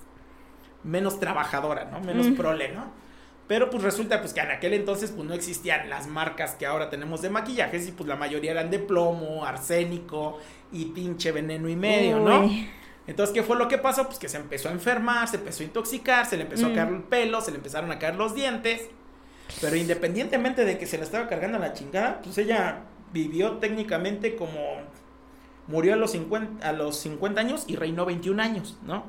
menos 0.83 1.21
trabajadora, 1.21 1.85
¿no? 1.91 2.01
Menos 2.01 2.29
Mm. 2.29 2.35
prole, 2.37 2.73
¿no? 2.73 2.85
Pero 3.49 3.71
pues 3.71 3.83
resulta 3.85 4.21
pues 4.21 4.33
que 4.33 4.41
en 4.41 4.51
aquel 4.51 4.73
entonces 4.73 5.13
pues 5.13 5.29
no 5.29 5.33
existían 5.35 5.89
las 5.89 6.09
marcas 6.09 6.55
que 6.57 6.67
ahora 6.67 6.91
tenemos 6.91 7.23
de 7.23 7.31
maquillajes 7.31 7.87
y 7.87 7.93
pues 7.93 8.09
la 8.09 8.17
mayoría 8.17 8.51
eran 8.51 8.71
de 8.71 8.79
plomo, 8.81 9.45
arsénico 9.45 10.39
y 10.73 10.87
pinche 10.87 11.31
veneno 11.33 11.69
y 11.69 11.77
medio, 11.77 12.19
¿no? 12.19 12.51
Entonces, 13.07 13.33
¿qué 13.35 13.43
fue 13.43 13.57
lo 13.57 13.69
que 13.69 13.79
pasó? 13.79 14.07
Pues 14.07 14.19
que 14.19 14.29
se 14.29 14.37
empezó 14.37 14.69
a 14.69 14.73
enfermar, 14.73 15.29
se 15.29 15.37
empezó 15.37 15.63
a 15.63 15.67
intoxicar, 15.67 16.27
se 16.27 16.37
le 16.37 16.43
empezó 16.43 16.69
Mm. 16.69 16.73
a 16.73 16.75
caer 16.75 16.89
el 16.89 17.03
pelo, 17.05 17.41
se 17.41 17.51
le 17.53 17.59
empezaron 17.59 17.91
a 17.93 17.99
caer 17.99 18.17
los 18.17 18.35
dientes. 18.35 18.89
Pero 19.61 19.77
independientemente 19.77 20.65
de 20.65 20.77
que 20.77 20.87
se 20.87 20.99
le 20.99 21.05
estaba 21.05 21.29
cargando 21.29 21.59
la 21.59 21.73
chingada, 21.73 22.21
pues 22.23 22.37
ella 22.39 22.81
vivió 23.13 23.59
técnicamente 23.59 24.35
como 24.35 24.59
murió 25.69 25.95
a 25.95 25.97
los 25.97 26.11
50, 26.13 26.69
a 26.69 26.73
los 26.73 26.97
50 26.99 27.41
años 27.41 27.65
y 27.67 27.77
reinó 27.77 28.05
21 28.07 28.41
años, 28.41 28.77
¿no? 28.85 29.05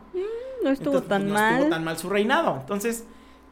No 0.64 0.70
estuvo 0.72 0.98
Entonces, 0.98 1.10
tan 1.10 1.22
pues, 1.24 1.34
no 1.34 1.40
mal. 1.40 1.54
estuvo 1.54 1.70
tan 1.70 1.84
mal 1.84 1.98
su 1.98 2.10
reinado. 2.10 2.58
Entonces, 2.60 3.06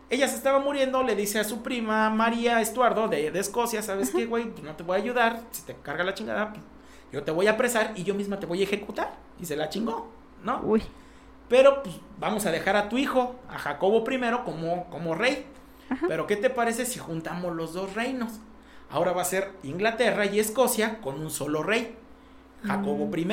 ella 0.10 0.28
se 0.28 0.36
estaba 0.36 0.60
muriendo, 0.60 1.02
le 1.04 1.16
dice 1.16 1.40
a 1.40 1.44
su 1.44 1.62
prima 1.64 2.10
María 2.12 2.62
Estuardo 2.62 3.08
de, 3.08 3.32
de 3.32 3.40
Escocia, 3.40 3.82
¿sabes 3.82 4.12
qué, 4.12 4.26
güey? 4.28 4.46
Pues 4.52 4.64
no 4.64 4.76
te 4.76 4.84
voy 4.84 4.98
a 4.98 5.02
ayudar, 5.02 5.42
si 5.52 5.64
te 5.64 5.76
carga 5.76 6.04
la 6.04 6.14
chingada, 6.14 6.52
pues, 6.54 6.64
yo 7.12 7.24
te 7.24 7.32
voy 7.32 7.48
a 7.48 7.52
apresar 7.52 7.94
y 7.96 8.04
yo 8.04 8.14
misma 8.16 8.40
te 8.40 8.46
voy 8.46 8.62
a 8.62 8.64
ejecutar. 8.64 9.16
Y 9.40 9.46
se 9.46 9.56
la 9.56 9.70
chingó, 9.70 10.12
¿no? 10.46 10.62
Uy. 10.64 10.82
Pero 11.50 11.84
pues 11.84 11.96
vamos 12.20 12.46
a 12.46 12.52
dejar 12.52 12.76
a 12.78 12.88
tu 12.90 12.98
hijo, 12.98 13.36
a 13.50 13.58
Jacobo 13.58 14.04
I, 14.10 14.20
como, 14.46 14.86
como 14.90 15.14
rey. 15.16 15.46
Pero 16.08 16.26
¿qué 16.26 16.36
te 16.38 16.50
parece 16.50 16.86
si 16.86 16.98
juntamos 17.00 17.54
los 17.56 17.74
dos 17.74 17.94
reinos? 17.94 18.40
Ahora 18.90 19.12
va 19.12 19.22
a 19.22 19.26
ser 19.26 19.52
Inglaterra 19.64 20.26
y 20.26 20.40
Escocia 20.40 21.00
con 21.02 21.20
un 21.20 21.30
solo 21.30 21.62
rey, 21.64 21.96
Jacobo 22.66 23.06
Mm. 23.08 23.20
I. 23.20 23.28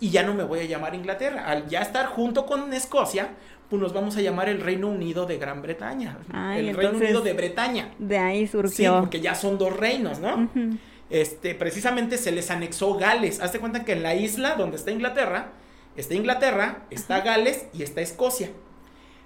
Y 0.00 0.10
ya 0.10 0.24
no 0.24 0.34
me 0.34 0.42
voy 0.42 0.60
a 0.60 0.64
llamar 0.64 0.94
Inglaterra. 0.94 1.44
Al 1.46 1.68
ya 1.68 1.80
estar 1.80 2.06
junto 2.06 2.44
con 2.46 2.72
Escocia, 2.72 3.28
pues 3.70 3.80
nos 3.80 3.92
vamos 3.92 4.16
a 4.16 4.20
llamar 4.20 4.48
el 4.48 4.60
Reino 4.60 4.88
Unido 4.88 5.24
de 5.26 5.38
Gran 5.38 5.62
Bretaña. 5.62 6.18
Ay, 6.32 6.68
el 6.68 6.76
Reino 6.76 6.98
Unido 6.98 7.20
de 7.20 7.32
Bretaña. 7.32 7.90
De 7.98 8.18
ahí 8.18 8.46
Sí, 8.46 8.52
surgió. 8.52 9.00
porque 9.00 9.20
ya 9.20 9.34
son 9.36 9.56
dos 9.56 9.74
reinos, 9.76 10.18
¿no? 10.18 10.48
Este, 11.10 11.54
precisamente 11.54 12.18
se 12.18 12.32
les 12.32 12.50
anexó 12.50 12.94
Gales. 12.96 13.40
Hazte 13.40 13.60
cuenta 13.60 13.84
que 13.84 13.92
en 13.92 14.02
la 14.02 14.14
isla 14.16 14.56
donde 14.56 14.76
está 14.76 14.90
Inglaterra, 14.90 15.52
está 15.96 16.14
Inglaterra, 16.14 16.86
está 16.90 17.20
Gales 17.20 17.66
y 17.72 17.82
está 17.82 18.00
Escocia. 18.00 18.50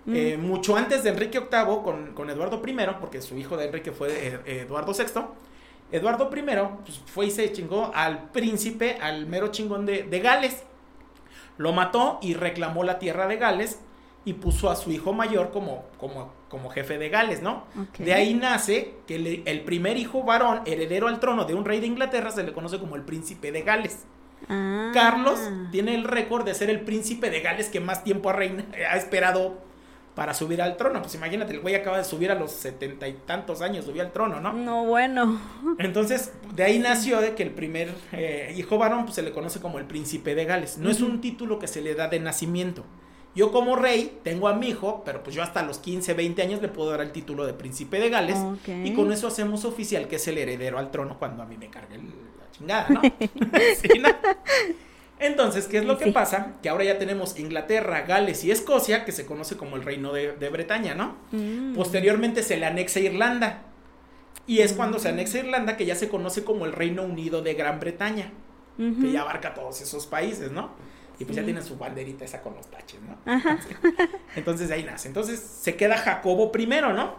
Mm. 0.07 0.16
Eh, 0.16 0.37
mucho 0.38 0.76
antes 0.76 1.02
de 1.02 1.11
Enrique 1.11 1.40
VIII 1.40 1.83
con, 1.85 2.14
con 2.14 2.31
Eduardo 2.31 2.62
I, 2.66 2.76
porque 3.00 3.20
su 3.20 3.37
hijo 3.37 3.57
de 3.57 3.66
Enrique 3.66 3.92
fue 3.92 4.09
eh, 4.11 4.62
Eduardo 4.62 4.92
VI, 4.92 5.20
Eduardo 5.92 6.31
I 6.35 6.42
pues, 6.85 7.00
fue 7.07 7.26
y 7.26 7.31
se 7.31 7.52
chingó 7.52 7.90
al 7.94 8.31
príncipe, 8.31 8.98
al 9.00 9.26
mero 9.26 9.48
chingón 9.48 9.87
de, 9.87 10.04
de 10.04 10.20
Gales. 10.20 10.62
Lo 11.57 11.72
mató 11.72 12.18
y 12.22 12.35
reclamó 12.35 12.85
la 12.85 12.98
tierra 12.98 13.26
de 13.26 13.37
Gales 13.37 13.81
y 14.24 14.35
puso 14.35 14.70
a 14.70 14.76
su 14.76 14.90
hijo 14.92 15.12
mayor 15.12 15.50
como, 15.50 15.85
como, 15.98 16.33
como 16.48 16.70
jefe 16.70 16.98
de 16.98 17.09
Gales, 17.09 17.42
¿no? 17.42 17.64
De 17.98 18.12
ahí 18.12 18.35
nace 18.35 18.94
que 19.07 19.42
el 19.44 19.61
primer 19.62 19.96
hijo 19.96 20.22
varón 20.22 20.61
heredero 20.66 21.09
al 21.09 21.18
trono 21.18 21.44
de 21.44 21.54
un 21.54 21.64
rey 21.64 21.81
de 21.81 21.87
Inglaterra 21.87 22.31
se 22.31 22.42
le 22.42 22.52
conoce 22.52 22.78
como 22.78 22.96
el 22.96 23.02
príncipe 23.02 23.52
de 23.52 23.62
Gales. 23.62 24.04
Ah. 24.48 24.90
Carlos 24.94 25.38
tiene 25.70 25.94
el 25.94 26.05
récord 26.05 26.44
de 26.44 26.55
ser 26.55 26.70
el 26.70 26.81
príncipe 26.81 27.31
de 27.31 27.40
Gales 27.40 27.68
que 27.68 27.81
más 27.81 28.05
tiempo 28.05 28.31
ha, 28.31 28.33
reina- 28.35 28.64
ha 28.90 28.96
esperado 28.96 29.66
para 30.14 30.35
subir 30.35 30.61
al 30.62 30.77
trono. 30.77 31.01
Pues 31.01 31.14
imagínate, 31.14 31.53
el 31.53 31.61
güey 31.61 31.74
acaba 31.77 31.98
de 31.98 32.05
subir 32.05 32.31
a 32.33 32.35
los 32.35 32.51
setenta 32.51 33.07
y 33.07 33.12
tantos 33.24 33.62
años, 33.62 33.85
subió 33.85 34.03
al 34.03 34.11
trono, 34.12 34.40
¿no? 34.40 34.53
No, 34.53 34.85
bueno. 34.85 35.40
Entonces, 35.79 36.33
de 36.55 36.64
ahí 36.64 36.79
nació 36.81 37.20
de 37.20 37.35
que 37.35 37.42
el 37.44 37.51
primer 37.51 37.94
eh, 38.12 38.53
hijo 38.57 38.79
varón 38.79 39.05
pues, 39.05 39.14
se 39.14 39.22
le 39.22 39.31
conoce 39.33 39.61
como 39.61 39.79
el 39.79 39.85
príncipe 39.85 40.35
de 40.35 40.44
Gales. 40.44 40.79
No 40.79 40.90
es 40.90 41.01
un 41.03 41.20
título 41.20 41.59
que 41.61 41.68
se 41.68 41.83
le 41.83 41.94
da 41.94 42.09
de 42.09 42.18
nacimiento. 42.18 42.85
Yo 43.37 43.53
como 43.53 43.77
rey 43.77 44.18
tengo 44.24 44.48
a 44.48 44.55
mi 44.55 44.68
hijo, 44.70 45.03
pero 45.05 45.22
pues 45.22 45.37
yo 45.37 45.42
hasta 45.44 45.62
los 45.62 45.79
15, 45.79 46.14
20 46.14 46.42
años 46.42 46.61
le 46.62 46.66
puedo 46.66 46.90
dar 46.90 47.01
el 47.03 47.12
título 47.12 47.46
de 47.46 47.53
príncipe 47.53 48.01
de 48.01 48.09
Gales. 48.11 48.38
Y 48.66 48.94
con 48.94 49.12
eso 49.12 49.29
hacemos 49.29 49.64
oficial 49.64 50.09
que 50.09 50.16
es 50.16 50.27
el 50.27 50.38
heredero 50.38 50.79
al 50.79 50.90
trono 50.90 51.18
cuando 51.20 51.44
a 51.44 51.46
mí 51.46 51.57
me 51.57 51.68
cargue 51.68 51.94
el- 51.96 52.12
chingada, 52.59 52.88
¿no? 52.88 53.01
Sí, 53.81 53.99
¿no? 53.99 54.09
Entonces, 55.21 55.66
¿qué 55.66 55.79
es 55.79 55.85
lo 55.85 55.99
que 55.99 56.12
pasa? 56.12 56.53
Que 56.62 56.68
ahora 56.68 56.85
ya 56.85 56.99
tenemos 56.99 57.38
Inglaterra, 57.38 58.03
Gales 58.03 58.44
y 58.44 58.51
Escocia, 58.53 59.05
que 59.05 59.11
se 59.12 59.27
conoce 59.27 59.57
como 59.57 59.77
el 59.77 59.83
reino 59.83 60.12
de, 60.12 60.33
de 60.37 60.49
Bretaña, 60.49 60.94
¿no? 60.94 61.16
Mm. 61.33 61.75
Posteriormente 61.75 62.42
se 62.42 62.57
le 62.57 62.66
anexa 62.66 63.01
Irlanda. 63.01 63.62
Y 64.47 64.61
es 64.61 64.73
cuando 64.73 64.99
se 64.99 65.09
anexa 65.09 65.38
Irlanda 65.40 65.77
que 65.77 65.87
ya 65.87 65.94
se 65.97 66.09
conoce 66.09 66.44
como 66.44 66.66
el 66.66 66.73
Reino 66.73 67.03
Unido 67.03 67.42
de 67.42 67.55
Gran 67.55 67.81
Bretaña, 67.81 68.31
que 68.77 69.11
ya 69.11 69.23
abarca 69.23 69.55
todos 69.55 69.81
esos 69.81 70.07
países, 70.07 70.53
¿no? 70.53 70.71
Y 71.18 71.25
pues 71.25 71.35
ya 71.35 71.42
Sí. 71.42 71.47
tiene 71.47 71.62
su 71.62 71.77
banderita 71.77 72.25
esa 72.25 72.40
con 72.40 72.55
los 72.55 72.71
taches, 72.71 73.01
¿no? 73.03 73.18
Ajá. 73.31 73.59
Entonces 74.37 74.68
de 74.68 74.75
ahí 74.77 74.85
nace. 74.85 75.09
Entonces 75.09 75.40
se 75.40 75.75
queda 75.75 75.99
Jacobo 75.99 76.53
I, 76.57 76.66
¿no? 76.66 77.16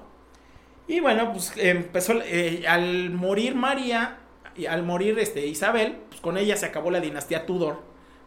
Y 0.88 1.02
bueno, 1.02 1.34
pues 1.34 1.52
empezó, 1.58 2.14
eh, 2.24 2.64
al 2.68 3.10
morir 3.10 3.56
María, 3.56 4.19
y 4.60 4.66
al 4.68 4.84
morir 4.84 5.18
este, 5.20 5.46
Isabel, 5.48 5.98
pues 6.10 6.22
con 6.22 6.38
ella 6.38 6.56
se 6.58 6.66
acabó 6.66 6.92
la 6.92 7.00
dinastía 7.00 7.46
Tudor, 7.46 7.82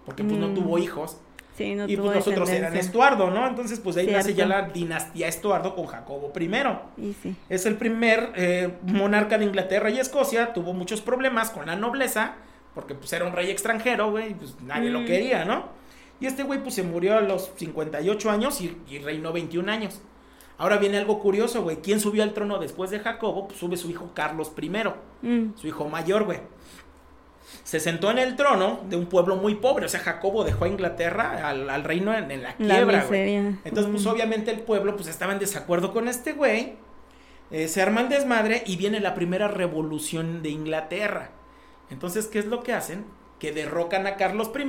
porque 0.04 0.24
pues 0.24 0.36
no 0.38 0.48
Mm. 0.48 0.54
tuvo 0.54 0.78
hijos. 0.78 1.18
Sí, 1.56 1.74
no 1.74 1.86
y 1.86 1.96
pues 1.98 2.16
nosotros 2.16 2.48
eran. 2.48 2.74
Estuardo, 2.76 3.30
¿no? 3.30 3.46
Entonces 3.46 3.78
pues 3.78 3.94
de 3.94 4.00
ahí 4.02 4.06
nace 4.08 4.32
ya 4.34 4.46
la 4.46 4.62
dinastía 4.70 5.28
Estuardo 5.28 5.74
con 5.76 5.84
Jacobo 5.86 6.32
I. 6.38 6.50
Y 6.96 7.12
sí. 7.22 7.36
Es 7.50 7.66
el 7.66 7.76
primer 7.76 8.32
eh, 8.36 8.70
monarca 8.84 9.36
de 9.36 9.44
Inglaterra 9.44 9.90
y 9.90 9.98
Escocia. 9.98 10.54
Tuvo 10.54 10.72
muchos 10.72 11.02
problemas 11.02 11.50
con 11.50 11.66
la 11.66 11.76
nobleza. 11.76 12.36
Porque 12.74 12.94
pues 12.94 13.12
era 13.12 13.26
un 13.26 13.34
rey 13.34 13.50
extranjero, 13.50 14.10
güey. 14.10 14.30
y, 14.30 14.34
Pues 14.34 14.56
nadie 14.62 14.88
lo 14.88 15.00
Mm. 15.00 15.04
quería, 15.04 15.44
¿no? 15.44 15.66
Y 16.20 16.26
este 16.26 16.42
güey 16.42 16.62
pues 16.62 16.74
se 16.74 16.82
murió 16.84 17.18
a 17.18 17.20
los 17.20 17.50
58 17.56 18.30
años 18.30 18.58
y, 18.62 18.74
y 18.88 18.98
reinó 19.00 19.30
21 19.34 19.68
años. 19.68 20.00
Ahora 20.58 20.76
viene 20.76 20.98
algo 20.98 21.18
curioso, 21.18 21.62
güey. 21.62 21.78
¿Quién 21.78 21.98
subió 22.00 22.22
al 22.22 22.34
trono 22.34 22.58
después 22.58 22.90
de 22.90 23.00
Jacobo? 23.00 23.48
Pues 23.48 23.58
sube 23.58 23.76
su 23.76 23.90
hijo 23.90 24.10
Carlos 24.14 24.52
I. 24.60 24.70
Mm. 25.22 25.54
Su 25.56 25.66
hijo 25.66 25.88
mayor, 25.88 26.24
güey. 26.24 26.38
Se 27.64 27.80
sentó 27.80 28.10
en 28.10 28.18
el 28.18 28.36
trono 28.36 28.80
de 28.88 28.96
un 28.96 29.06
pueblo 29.06 29.36
muy 29.36 29.56
pobre. 29.56 29.86
O 29.86 29.88
sea, 29.88 30.00
Jacobo 30.00 30.44
dejó 30.44 30.64
a 30.64 30.68
Inglaterra 30.68 31.48
al, 31.48 31.68
al 31.68 31.84
reino 31.84 32.14
en, 32.16 32.30
en 32.30 32.42
la 32.42 32.54
quiebra, 32.56 33.04
güey. 33.06 33.36
Entonces, 33.64 33.86
pues 33.90 34.04
Mm. 34.04 34.08
obviamente 34.08 34.50
el 34.50 34.60
pueblo 34.60 34.94
pues 34.96 35.08
estaba 35.08 35.32
en 35.32 35.38
desacuerdo 35.38 35.92
con 35.92 36.08
este 36.08 36.32
güey. 36.32 36.74
Eh, 37.50 37.68
se 37.68 37.82
arma 37.82 38.00
el 38.00 38.08
desmadre 38.08 38.62
y 38.66 38.76
viene 38.76 39.00
la 39.00 39.14
primera 39.14 39.48
revolución 39.48 40.42
de 40.42 40.48
Inglaterra. 40.50 41.30
Entonces, 41.90 42.26
¿qué 42.26 42.38
es 42.38 42.46
lo 42.46 42.62
que 42.62 42.72
hacen? 42.72 43.04
Que 43.38 43.52
derrocan 43.52 44.06
a 44.06 44.16
Carlos 44.16 44.50
I, 44.58 44.66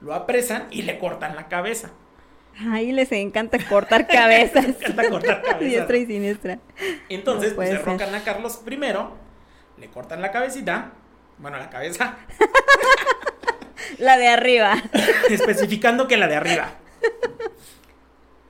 lo 0.00 0.14
apresan 0.14 0.68
y 0.70 0.82
le 0.82 0.98
cortan 0.98 1.34
la 1.34 1.48
cabeza. 1.48 1.90
Ahí 2.70 2.92
les 2.92 3.12
encanta 3.12 3.58
cortar 3.68 4.06
cabezas. 4.06 4.64
Les 4.66 4.80
encanta 4.80 5.10
cortar 5.10 5.42
cabezas. 5.42 5.60
Diestra 5.60 5.96
y 5.98 6.06
siniestra. 6.06 6.58
Entonces, 7.08 7.50
No 7.50 7.56
pues 7.56 7.70
derrocan 7.70 8.14
a 8.14 8.22
Carlos 8.24 8.60
I, 8.66 8.76
le 9.80 9.88
cortan 9.92 10.22
la 10.22 10.30
cabecita, 10.32 10.92
bueno, 11.38 11.58
la 11.58 11.68
cabeza, 11.68 12.16
La 13.98 14.16
de 14.16 14.28
arriba. 14.28 14.74
especificando 15.30 16.08
que 16.08 16.16
la 16.16 16.28
de 16.28 16.36
arriba. 16.36 16.70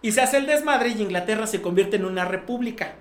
Y 0.02 0.12
se 0.12 0.20
hace 0.20 0.36
el 0.36 0.46
desmadre 0.46 0.90
y 0.90 1.02
Inglaterra 1.02 1.46
se 1.48 1.60
convierte 1.60 1.96
en 1.96 2.04
una 2.04 2.24
república. 2.24 2.94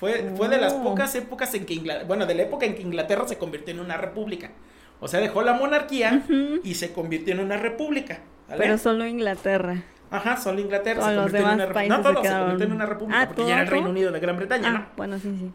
Fue, 0.00 0.32
fue 0.36 0.48
de 0.48 0.56
las 0.58 0.72
Oh. 0.72 0.82
pocas 0.82 1.14
épocas 1.14 1.54
en 1.54 1.64
que 1.64 1.74
Inglaterra, 1.74 2.06
bueno, 2.08 2.26
de 2.26 2.34
la 2.34 2.42
época 2.42 2.66
en 2.66 2.74
que 2.74 2.82
Inglaterra 2.82 3.28
se 3.28 3.38
convirtió 3.38 3.72
en 3.72 3.78
una 3.80 3.96
república. 3.96 4.50
O 4.98 5.06
sea, 5.06 5.20
dejó 5.20 5.42
la 5.42 5.52
monarquía 5.54 6.22
y 6.64 6.74
se 6.74 6.92
convirtió 6.92 7.34
en 7.34 7.40
una 7.40 7.56
república. 7.56 8.18
¿vale? 8.48 8.60
Pero 8.62 8.78
solo 8.78 9.06
Inglaterra. 9.06 9.84
Ajá, 10.16 10.36
solo 10.36 10.60
Inglaterra 10.60 11.00
Todos 11.00 11.10
se 11.10 11.14
los 11.16 11.24
convirtió 11.24 11.38
en 11.38 11.44
demás 11.44 11.54
una 11.54 11.66
república. 11.66 11.74
países 11.74 11.90
No, 11.90 11.96
se 11.96 12.02
todo 12.02 12.22
se 12.22 12.28
quedaron- 12.28 12.42
convirtió 12.48 12.66
en 12.66 12.72
una 12.72 12.86
república 12.86 13.20
Ah, 13.22 13.26
porque 13.26 13.42
ya 13.46 13.52
era 13.52 13.60
el 13.62 13.66
¿todo? 13.68 13.74
Reino 13.74 13.90
Unido 13.90 14.12
de 14.12 14.20
Gran 14.20 14.36
Bretaña, 14.36 14.68
Ah, 14.68 14.72
¿no? 14.72 14.86
bueno, 14.96 15.18
sí, 15.18 15.36
sí. 15.38 15.52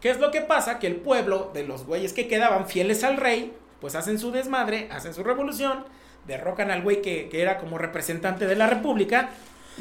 ¿Qué 0.00 0.10
es 0.10 0.18
lo 0.20 0.30
que 0.30 0.40
pasa? 0.40 0.78
Que 0.78 0.86
el 0.88 0.96
pueblo 0.96 1.50
de 1.54 1.64
los 1.64 1.86
güeyes 1.86 2.12
que 2.12 2.26
quedaban 2.28 2.66
fieles 2.66 3.04
al 3.04 3.16
rey, 3.16 3.54
pues 3.80 3.94
hacen 3.94 4.18
su 4.18 4.30
desmadre, 4.32 4.88
hacen 4.90 5.14
su 5.14 5.22
revolución, 5.22 5.84
derrocan 6.26 6.70
al 6.70 6.82
güey 6.82 7.00
que, 7.02 7.28
que 7.28 7.40
era 7.42 7.58
como 7.58 7.78
representante 7.78 8.46
de 8.46 8.56
la 8.56 8.66
república 8.68 9.30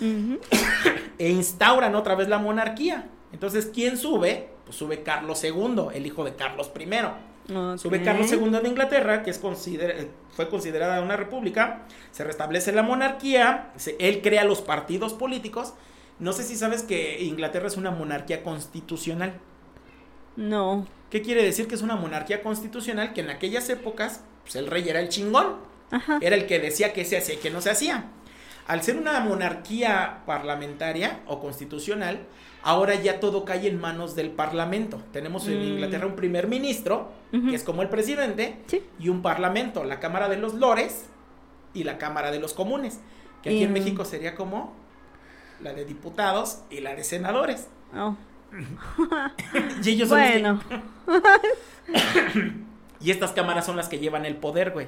e 1.18 1.30
instauran 1.30 1.96
otra 1.96 2.16
vez 2.16 2.28
la 2.28 2.38
monarquía. 2.40 3.08
Entonces, 3.34 3.70
¿quién 3.74 3.98
sube? 3.98 4.50
Pues 4.66 4.76
sube 4.78 5.04
Carlos 5.04 5.44
II, 5.44 5.88
el 5.94 6.06
hijo 6.06 6.24
de 6.24 6.36
Carlos 6.36 6.72
I. 6.80 6.88
Sube. 7.78 8.02
Carlos 8.04 8.32
II 8.32 8.50
de 8.50 8.68
Inglaterra, 8.70 9.24
que 9.24 9.30
es 9.32 9.40
consider- 9.40 9.92
eh, 9.92 10.08
fue 10.36 10.50
considerada 10.50 11.02
una 11.02 11.18
república, 11.18 11.84
se 12.12 12.24
restablece 12.24 12.72
la 12.72 12.84
monarquía, 12.84 13.72
se- 13.76 13.96
él 14.00 14.22
crea 14.22 14.44
los 14.44 14.62
partidos 14.62 15.14
políticos. 15.14 15.74
No 16.20 16.34
sé 16.34 16.44
si 16.44 16.56
sabes 16.56 16.84
que 16.84 17.22
Inglaterra 17.24 17.68
es 17.68 17.78
una 17.78 17.92
monarquía 17.92 18.44
constitucional. 18.44 19.34
No. 20.36 20.88
¿Qué 21.10 21.22
quiere 21.22 21.44
decir 21.44 21.68
que 21.68 21.76
es 21.76 21.82
una 21.82 21.96
monarquía 21.96 22.42
constitucional? 22.42 23.14
Que 23.14 23.22
en 23.22 23.30
aquellas 23.30 23.70
épocas, 23.70 24.22
pues 24.44 24.56
el 24.56 24.68
rey 24.68 24.88
era 24.88 25.00
el 25.02 25.10
chingón, 25.10 25.58
Ajá. 25.92 26.20
era 26.22 26.36
el 26.36 26.46
que 26.48 26.60
decía 26.60 26.94
qué 26.94 27.04
se 27.06 27.18
hacía 27.18 27.36
y 27.36 27.38
qué 27.40 27.50
no 27.50 27.60
se 27.62 27.70
hacía. 27.72 28.06
Al 28.68 28.82
ser 28.84 28.96
una 28.96 29.20
monarquía 29.20 30.20
parlamentaria 30.26 31.20
o 31.28 31.40
constitucional, 31.42 32.20
ahora 32.64 32.96
ya 32.96 33.20
todo 33.20 33.44
cae 33.46 33.68
en 33.68 33.80
manos 33.80 34.16
del 34.16 34.32
parlamento. 34.32 35.02
Tenemos 35.12 35.48
en 35.48 35.60
Mm. 35.60 35.64
Inglaterra 35.74 36.06
un 36.08 36.16
primer 36.16 36.48
ministro, 36.48 37.12
que 37.32 37.56
es 37.56 37.64
como 37.64 37.82
el 37.82 37.90
presidente, 37.90 38.58
Sí. 38.68 38.84
y 39.00 39.10
un 39.10 39.22
parlamento, 39.22 39.84
la 39.84 40.00
Cámara 40.00 40.30
de 40.30 40.38
los 40.38 40.54
Lores 40.54 41.06
y 41.74 41.84
la 41.84 41.98
Cámara 41.98 42.32
de 42.32 42.40
los 42.40 42.54
Comunes, 42.54 43.00
que 43.44 43.50
aquí 43.50 43.64
en 43.64 43.74
México 43.74 44.06
sería 44.06 44.36
como 44.36 44.74
la 45.62 45.74
de 45.74 45.86
diputados 45.86 46.60
y 46.70 46.82
la 46.82 46.96
de 46.96 47.04
senadores. 47.04 47.68
Oh. 47.96 48.16
Y 49.84 49.90
ellos 49.92 50.10
son 50.10 50.20
los 50.20 50.28
que- 50.30 50.40
Bueno. 50.42 50.62
Y 53.00 53.10
estas 53.10 53.32
cámaras 53.32 53.66
son 53.66 53.76
las 53.78 53.88
que 53.90 53.98
llevan 54.00 54.26
el 54.26 54.36
poder, 54.36 54.72
güey. 54.72 54.88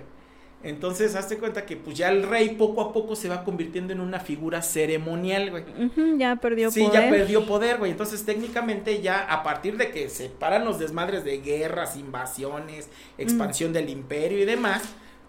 Entonces, 0.64 1.16
hazte 1.16 1.38
cuenta 1.38 1.66
que 1.66 1.76
pues 1.76 1.98
ya 1.98 2.10
el 2.10 2.24
rey 2.24 2.50
poco 2.56 2.82
a 2.82 2.94
poco 2.94 3.18
se 3.18 3.28
va 3.28 3.44
convirtiendo 3.44 3.92
en 3.92 4.00
una 4.00 4.22
figura 4.22 4.62
ceremonial, 4.62 5.52
güey. 5.52 5.64
Ujú, 5.86 6.18
ya 6.18 6.38
perdió 6.38 6.72
Sí, 6.72 6.84
poder. 6.86 7.04
ya 7.04 7.10
perdió 7.10 7.46
poder, 7.46 7.78
güey. 7.80 7.92
Entonces, 7.92 8.26
técnicamente 8.26 9.02
ya 9.02 9.20
a 9.20 9.44
partir 9.44 9.76
de 9.76 9.92
que 9.92 10.08
se 10.10 10.30
paran 10.30 10.64
los 10.64 10.80
desmadres 10.80 11.26
de 11.26 11.40
guerras, 11.40 11.98
invasiones, 11.98 12.90
expansión 13.18 13.72
Mm. 13.72 13.74
del 13.74 13.90
imperio 13.90 14.40
y 14.40 14.46
demás, 14.46 14.84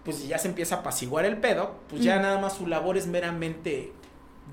pues 0.05 0.25
ya 0.25 0.37
se 0.37 0.47
empieza 0.47 0.75
a 0.75 0.79
apaciguar 0.79 1.25
el 1.25 1.35
pedo, 1.37 1.75
pues 1.89 2.01
ya 2.01 2.17
Mm. 2.17 2.21
nada 2.21 2.39
más 2.39 2.55
su 2.55 2.65
labor 2.67 2.95
es 2.95 3.07
meramente 3.07 3.91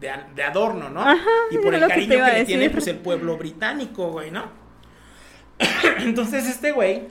de, 0.01 0.11
de 0.35 0.43
adorno, 0.43 0.89
¿no? 0.91 1.01
Ajá, 1.03 1.21
y 1.53 1.59
por 1.59 1.75
el 1.75 1.83
que 1.83 1.87
cariño 1.89 2.09
que, 2.17 2.21
a 2.23 2.33
le 2.39 2.45
tiene 2.45 2.71
pues 2.71 2.89
el 2.89 2.97
pueblo 2.97 3.37
británico, 3.37 4.11
güey, 4.11 4.33
¿no? 4.33 4.47
Entonces 6.01 6.47
este 6.49 6.73
güey 6.73 7.03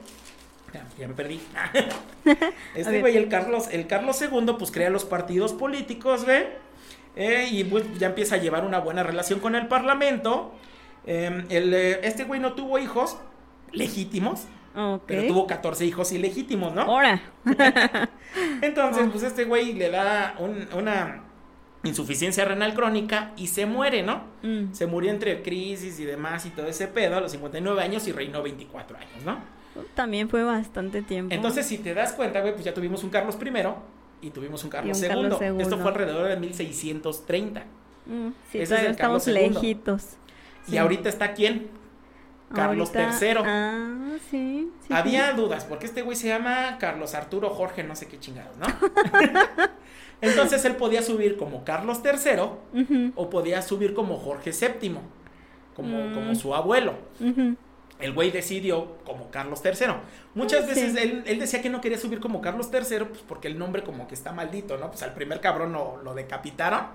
ya, 0.74 0.86
ya 1.00 1.08
me 1.08 1.14
perdí. 1.14 1.40
Este 2.76 3.00
güey, 3.02 3.18
el 3.18 3.28
Carlos, 3.30 3.68
el 3.72 3.88
Carlos 3.88 4.22
II, 4.22 4.54
pues 4.58 4.72
crea 4.72 4.90
los 4.90 5.06
partidos 5.06 5.54
políticos, 5.54 6.24
güey. 6.26 6.46
eh, 7.16 7.48
y 7.52 7.64
pues 7.64 7.84
ya 7.98 8.08
empieza 8.08 8.36
a 8.36 8.38
llevar 8.38 8.64
una 8.66 8.80
buena 8.80 9.04
relación 9.04 9.40
con 9.40 9.56
el 9.56 9.68
parlamento. 9.68 10.54
Eh, 11.06 11.46
el, 11.50 11.74
eh, 11.74 12.00
este 12.04 12.24
güey 12.26 12.40
no 12.40 12.54
tuvo 12.54 12.78
hijos 12.80 13.18
legítimos, 13.72 14.44
pero 15.08 15.28
tuvo 15.28 15.48
14 15.48 15.86
hijos 15.86 16.12
ilegítimos, 16.12 16.74
¿no? 16.74 16.82
Ahora. 16.84 17.22
Entonces, 18.62 19.06
Oh. 19.08 19.12
pues 19.12 19.24
este 19.24 19.44
güey 19.46 19.74
le 19.74 19.90
da 19.90 20.36
un- 20.40 20.68
una 20.74 21.24
insuficiencia 21.84 22.46
renal 22.46 22.74
crónica 22.76 23.32
y 23.36 23.48
se 23.48 23.66
muere, 23.66 24.04
¿no? 24.04 24.24
Mm. 24.44 24.72
Se 24.74 24.86
murió 24.86 25.10
entre 25.12 25.42
crisis 25.42 26.00
y 26.00 26.06
demás 26.06 26.46
y 26.46 26.50
todo 26.52 26.68
ese 26.68 26.88
pedo 26.88 27.18
a 27.18 27.22
los 27.22 27.32
59 27.32 27.82
años 27.82 28.08
y 28.08 28.12
reinó 28.12 28.42
24 28.44 28.98
años, 28.98 29.24
¿no? 29.26 29.40
También 29.96 30.30
fue 30.30 30.44
bastante 30.44 31.02
tiempo. 31.02 31.34
Entonces, 31.34 31.66
si 31.66 31.78
te 31.78 31.94
das 31.94 32.14
cuenta, 32.14 32.42
güey, 32.42 32.54
pues 32.54 32.66
ya 32.66 32.74
tuvimos 32.74 33.04
un 33.04 33.10
Carlos 33.10 33.38
I 33.42 34.28
y 34.28 34.30
tuvimos 34.32 34.64
un 34.64 34.70
Carlos, 34.70 34.98
un 34.98 35.04
II. 35.04 35.10
Carlos 35.10 35.38
II. 35.42 35.56
Esto 35.62 35.78
fue 35.78 35.88
alrededor 35.90 36.28
de 36.28 36.36
1630. 36.38 37.64
Mm, 38.06 38.28
sí, 38.52 38.60
ese 38.60 38.76
es 38.76 38.82
el 38.84 38.96
Carlos 38.98 39.26
estamos 39.26 39.28
II. 39.28 39.34
lejitos. 39.34 40.06
Y 40.68 40.78
ahorita 40.78 41.10
está 41.10 41.34
quién? 41.34 41.68
Carlos 42.54 42.94
Ahorita- 42.94 43.18
III. 43.26 43.38
Ah, 43.46 44.14
sí. 44.30 44.70
sí, 44.86 44.94
Había 44.94 45.32
dudas, 45.34 45.64
porque 45.64 45.86
este 45.86 46.02
güey 46.02 46.18
se 46.18 46.28
llama 46.28 46.78
Carlos 46.80 47.16
Arturo 47.16 47.50
Jorge, 47.50 47.84
no 47.84 47.96
sé 47.96 48.08
qué 48.08 48.20
chingados, 48.20 48.58
¿no? 48.58 48.66
Entonces 50.22 50.64
él 50.66 50.76
podía 50.76 51.02
subir 51.02 51.38
como 51.38 51.64
Carlos 51.64 52.02
III 52.04 53.12
o 53.16 53.30
podía 53.30 53.62
subir 53.62 53.94
como 53.94 54.18
Jorge 54.18 54.52
VII, 54.52 54.96
como, 55.76 55.98
Mm. 56.10 56.14
como 56.14 56.36
su 56.36 56.54
abuelo. 56.54 56.94
ujú. 57.20 57.56
El 58.02 58.14
güey 58.14 58.32
decidió 58.32 58.98
como 59.06 59.30
Carlos 59.32 59.62
III. 59.64 59.88
Muchas 60.36 60.64
Ah, 60.64 60.68
veces 60.68 60.96
él, 60.96 61.24
él 61.26 61.40
decía 61.40 61.62
que 61.62 61.70
no 61.70 61.82
quería 61.82 61.98
subir 61.98 62.20
como 62.20 62.42
Carlos 62.42 62.70
III, 62.74 63.06
pues 63.06 63.22
porque 63.28 63.48
el 63.48 63.58
nombre 63.58 63.84
como 63.84 64.08
que 64.08 64.16
está 64.16 64.32
maldito, 64.32 64.78
¿no? 64.78 64.90
Pues 64.90 65.04
al 65.04 65.14
primer 65.14 65.40
cabrón 65.42 65.74
lo, 65.74 66.02
lo 66.04 66.14
decapitaron. 66.14 66.88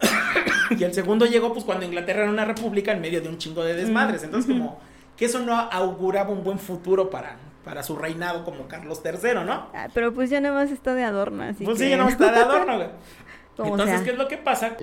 y 0.78 0.84
el 0.84 0.92
segundo 0.92 1.26
llegó 1.26 1.52
pues 1.52 1.64
cuando 1.64 1.84
Inglaterra 1.86 2.22
era 2.22 2.30
una 2.30 2.44
república 2.44 2.92
en 2.92 3.00
medio 3.00 3.20
de 3.20 3.28
un 3.28 3.38
chingo 3.38 3.64
de 3.64 3.74
desmadres. 3.74 4.22
Mm, 4.22 4.24
Entonces 4.26 4.52
como 4.52 4.78
que 5.16 5.24
eso 5.24 5.40
no 5.40 5.54
auguraba 5.58 6.30
un 6.30 6.44
buen 6.44 6.58
futuro 6.58 7.08
para, 7.08 7.36
para 7.64 7.82
su 7.82 7.96
reinado 7.96 8.44
como 8.44 8.68
Carlos 8.68 9.00
III, 9.04 9.34
¿no? 9.46 9.68
Ah, 9.74 9.88
pero 9.94 10.12
pues 10.12 10.28
ya 10.30 10.40
nada 10.40 10.54
más 10.54 10.70
está 10.70 10.94
de 10.94 11.04
adorno, 11.04 11.42
así 11.42 11.64
pues 11.64 11.78
que... 11.78 11.84
sí, 11.84 11.90
ya 11.90 11.96
no 11.96 12.08
está 12.08 12.30
de 12.32 12.40
adorno, 12.40 12.76
güey. 12.76 12.88
Entonces, 13.58 13.96
sea. 13.96 14.04
¿qué 14.04 14.10
es 14.10 14.18
lo 14.18 14.28
que 14.28 14.36
pasa? 14.36 14.76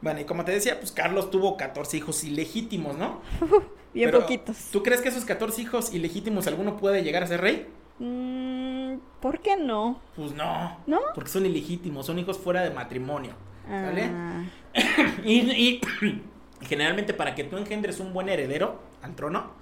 Bueno, 0.00 0.20
y 0.20 0.24
como 0.24 0.44
te 0.44 0.50
decía, 0.52 0.80
pues 0.80 0.90
Carlos 0.90 1.30
tuvo 1.30 1.56
14 1.56 1.96
hijos 1.98 2.24
ilegítimos, 2.24 2.96
¿no? 2.96 3.20
Bien 3.92 4.08
Pero, 4.08 4.20
poquitos. 4.20 4.56
¿Tú 4.70 4.82
crees 4.82 5.00
que 5.00 5.08
esos 5.08 5.24
14 5.24 5.62
hijos 5.62 5.92
ilegítimos 5.92 6.46
alguno 6.46 6.76
puede 6.76 7.02
llegar 7.02 7.22
a 7.22 7.26
ser 7.26 7.40
rey? 7.40 7.66
Mm, 7.98 8.98
¿Por 9.20 9.40
qué 9.40 9.56
no? 9.56 10.00
Pues 10.16 10.32
no. 10.32 10.78
¿No? 10.86 11.00
Porque 11.14 11.30
son 11.30 11.44
ilegítimos, 11.46 12.06
son 12.06 12.18
hijos 12.18 12.38
fuera 12.38 12.62
de 12.62 12.70
matrimonio. 12.70 13.32
¿Sale? 13.68 14.04
Ah, 14.04 14.44
Y, 15.24 15.40
y 15.50 15.80
generalmente 16.62 17.14
para 17.14 17.34
que 17.34 17.44
tú 17.44 17.56
engendres 17.56 18.00
un 18.00 18.12
buen 18.12 18.28
heredero 18.28 18.80
al 19.02 19.14
trono, 19.14 19.52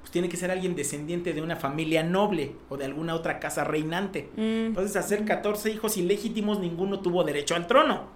pues 0.00 0.10
tiene 0.12 0.28
que 0.28 0.36
ser 0.36 0.50
alguien 0.50 0.74
descendiente 0.76 1.32
de 1.32 1.42
una 1.42 1.56
familia 1.56 2.02
noble 2.02 2.54
o 2.68 2.76
de 2.76 2.84
alguna 2.84 3.14
otra 3.14 3.40
casa 3.40 3.64
reinante. 3.64 4.30
mm, 4.36 4.66
Entonces, 4.68 5.04
ser 5.04 5.24
14 5.24 5.70
hijos 5.70 5.96
ilegítimos, 5.96 6.60
ninguno 6.60 7.00
tuvo 7.00 7.24
derecho 7.24 7.56
al 7.56 7.66
trono. 7.66 8.06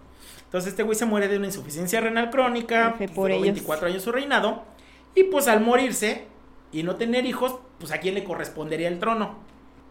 Entonces, 0.44 0.70
este 0.70 0.82
güey 0.82 0.96
se 0.96 1.06
muere 1.06 1.28
de 1.28 1.38
una 1.38 1.46
insuficiencia 1.46 2.00
renal 2.00 2.30
crónica, 2.30 2.94
por 3.14 3.30
duró 3.30 3.34
ellos. 3.34 3.42
24 3.42 3.88
años 3.88 4.02
su 4.02 4.12
reinado, 4.12 4.64
y 5.14 5.24
pues 5.24 5.48
al 5.48 5.60
morirse 5.60 6.26
y 6.72 6.82
no 6.82 6.96
tener 6.96 7.26
hijos, 7.26 7.58
pues 7.78 7.92
a 7.92 7.98
quién 7.98 8.14
le 8.14 8.24
correspondería 8.24 8.88
el 8.88 8.98
trono. 8.98 9.36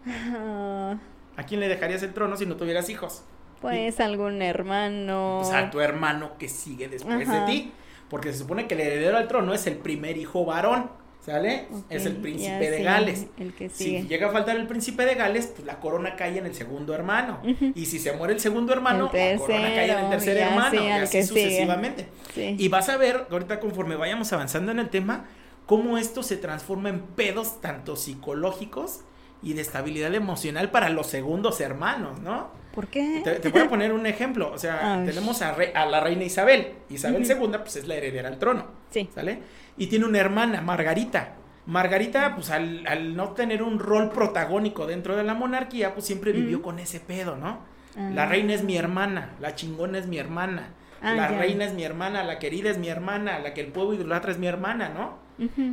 ¿A 0.06 1.44
quién 1.44 1.60
le 1.60 1.68
dejarías 1.68 2.04
el 2.04 2.14
trono 2.14 2.36
si 2.38 2.46
no 2.46 2.56
tuvieras 2.56 2.90
hijos? 2.90 3.24
pues 3.62 4.00
algún 4.00 4.42
hermano. 4.42 5.40
Pues 5.42 5.54
a 5.54 5.70
tu 5.70 5.80
hermano 5.80 6.32
que 6.38 6.50
sigue 6.50 6.90
después 6.90 7.30
de 7.30 7.42
ti. 7.42 7.72
Porque 8.10 8.34
se 8.34 8.40
supone 8.40 8.68
que 8.68 8.74
el 8.74 8.82
heredero 8.82 9.18
al 9.18 9.28
trono 9.28 9.54
es 9.54 9.68
el 9.68 9.78
primer 9.78 10.18
hijo 10.18 10.44
varón, 10.44 10.92
¿sale? 11.26 11.68
Es 11.90 12.06
el 12.06 12.18
príncipe 12.18 12.70
de 12.72 12.78
sí, 12.78 12.84
Gales. 12.84 13.26
El 13.38 13.54
que 13.54 13.70
Si 13.70 13.84
sigue. 13.84 14.04
llega 14.08 14.28
a 14.28 14.32
faltar 14.32 14.56
el 14.58 14.68
príncipe 14.68 15.06
de 15.06 15.16
Gales, 15.16 15.48
pues 15.56 15.66
la 15.66 15.80
corona 15.80 16.16
cae 16.16 16.38
en 16.38 16.46
el 16.46 16.56
segundo 16.56 16.94
hermano. 16.94 17.42
Y 17.76 17.86
si 17.86 18.00
se 18.00 18.14
muere 18.14 18.34
el 18.34 18.40
segundo 18.40 18.74
hermano, 18.74 19.10
El 19.14 19.34
la 19.34 19.38
corona 19.38 19.62
cae 19.62 19.92
en 19.92 20.00
el 20.00 20.10
tercer 20.10 20.38
hermano. 20.38 20.84
Y 20.84 20.90
así 20.90 21.18
que 21.18 21.24
sucesivamente. 21.24 22.08
Sí. 22.34 22.56
Y 22.58 22.68
vas 22.70 22.90
a 22.90 22.98
ver, 22.98 23.28
ahorita 23.30 23.60
conforme 23.60 23.96
vayamos 23.96 24.32
avanzando 24.34 24.72
en 24.72 24.80
el 24.80 24.90
tema, 24.90 25.26
cómo 25.66 25.98
esto 25.98 26.24
se 26.24 26.38
transforma 26.38 26.90
en 26.90 27.02
pedos 27.02 27.62
tanto 27.62 27.96
psicológicos 27.96 29.02
y 29.44 29.54
de 29.54 29.62
estabilidad 29.62 30.14
emocional 30.14 30.70
para 30.72 30.90
los 30.90 31.08
segundos 31.08 31.62
hermanos, 31.62 32.20
¿no? 32.20 32.50
¿Por 32.74 32.88
qué? 32.88 33.22
Te, 33.24 33.32
te 33.36 33.50
voy 33.50 33.62
a 33.62 33.70
poner 33.70 33.92
un 33.94 34.06
ejemplo. 34.06 34.52
O 34.54 34.58
sea, 34.58 34.98
ver. 35.04 35.14
tenemos 35.14 35.42
a, 35.42 35.54
re- 35.54 35.74
a 35.76 35.86
la 35.86 36.00
reina 36.00 36.24
Isabel. 36.24 36.74
Isabel. 36.90 37.26
II, 37.26 37.50
pues 37.60 37.76
es 37.76 37.88
la 37.88 37.96
heredera 37.96 38.30
al 38.30 38.40
trono. 38.40 38.66
Sí. 38.90 39.10
¿Sale? 39.14 39.40
Y 39.78 39.88
tiene 39.88 40.06
una 40.06 40.20
hermana, 40.20 40.62
Margarita. 40.62 41.34
Margarita, 41.66 42.34
pues 42.36 42.50
al, 42.50 42.86
al 42.88 43.16
no 43.16 43.30
tener 43.32 43.62
un 43.62 43.80
rol 43.80 44.10
protagónico 44.12 44.88
dentro 44.88 45.16
de 45.16 45.24
la 45.24 45.34
monarquía, 45.34 45.94
pues 45.94 46.06
siempre 46.06 46.32
vivió 46.32 46.62
con 46.62 46.80
ese 46.80 47.00
pedo, 47.00 47.36
¿no? 47.36 47.60
Ah. 47.96 48.10
La 48.14 48.26
reina 48.26 48.54
es 48.54 48.64
mi 48.64 48.78
hermana, 48.78 49.36
la 49.40 49.54
chingona 49.56 49.98
es 50.00 50.08
mi 50.08 50.18
hermana, 50.18 50.70
Ah, 51.04 51.14
la 51.14 51.32
ya. 51.32 51.38
reina 51.40 51.66
es 51.66 51.74
mi 51.74 51.84
hermana, 51.84 52.24
la 52.24 52.38
querida 52.40 52.70
es 52.70 52.78
mi 52.78 52.88
hermana, 52.88 53.40
la 53.40 53.54
que 53.54 53.62
el 53.62 53.68
pueblo 53.68 53.94
idolatra 53.96 54.32
es 54.32 54.38
mi 54.38 54.48
hermana, 54.48 54.90
¿no? 54.90 55.20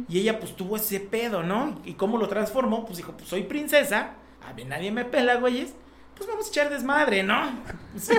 Y 0.09 0.19
ella 0.21 0.41
pues 0.41 0.57
tuvo 0.57 0.77
ese 0.77 1.01
pedo, 1.01 1.43
¿no? 1.43 1.81
¿Y 1.85 1.95
cómo 1.95 2.17
lo 2.17 2.29
transformó? 2.29 2.85
Pues 2.87 2.97
dijo, 2.99 3.13
pues 3.13 3.29
soy 3.29 3.43
princesa, 3.43 4.13
a 4.49 4.55
mí 4.55 4.65
nadie 4.65 4.91
me 4.91 5.05
pela, 5.05 5.35
güeyes, 5.37 5.75
pues 6.19 6.29
vamos 6.29 6.47
a 6.47 6.49
echar 6.49 6.71
desmadre, 6.71 7.23
¿no? 7.23 7.63
Sí. 7.99 8.15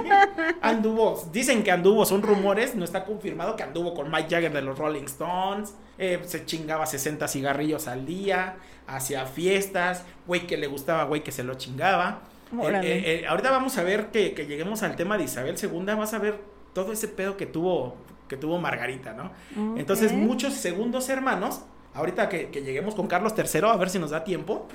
Anduvo, 0.62 1.30
dicen 1.32 1.64
que 1.64 1.72
anduvo, 1.72 2.06
son 2.06 2.22
rumores, 2.22 2.76
no 2.76 2.84
está 2.84 3.06
confirmado 3.06 3.56
que 3.56 3.64
anduvo 3.64 3.94
con 3.94 4.12
Mike 4.12 4.28
Jagger 4.30 4.52
de 4.52 4.62
los 4.62 4.78
Rolling 4.78 5.04
Stones, 5.04 5.74
eh, 5.98 6.20
se 6.26 6.46
chingaba 6.46 6.86
60 6.86 7.30
cigarrillos 7.30 7.88
al 7.88 8.06
día, 8.06 8.58
hacía 8.88 9.26
fiestas, 9.26 10.04
güey 10.28 10.48
que 10.48 10.58
le 10.58 10.68
gustaba, 10.68 11.06
güey 11.06 11.24
que 11.24 11.32
se 11.32 11.44
lo 11.44 11.54
chingaba. 11.54 12.24
Eh, 12.52 12.82
eh, 12.84 13.22
eh, 13.22 13.28
ahorita 13.28 13.52
vamos 13.52 13.78
a 13.78 13.84
ver 13.84 14.08
que, 14.08 14.34
que 14.34 14.48
lleguemos 14.48 14.82
al 14.82 14.96
tema 14.96 15.18
de 15.18 15.26
Isabel 15.26 15.56
II, 15.62 15.86
vas 15.96 16.14
a 16.14 16.20
ver 16.20 16.40
todo 16.74 16.92
ese 16.92 17.08
pedo 17.08 17.38
que 17.38 17.46
tuvo, 17.46 17.96
que 18.28 18.38
tuvo 18.38 18.60
Margarita, 18.60 19.14
¿no? 19.14 19.32
Entonces 19.78 20.12
muchos 20.14 20.54
segundos 20.54 21.10
hermanos 21.10 21.62
ahorita 21.94 22.30
que, 22.30 22.50
lleguemos 22.52 22.96
con 22.96 23.08
Carlos 23.08 23.34
III, 23.38 23.62
a 23.66 23.76
ver 23.78 23.90
si 23.90 24.00
nos 24.00 24.12
da 24.12 24.24
tiempo. 24.24 24.68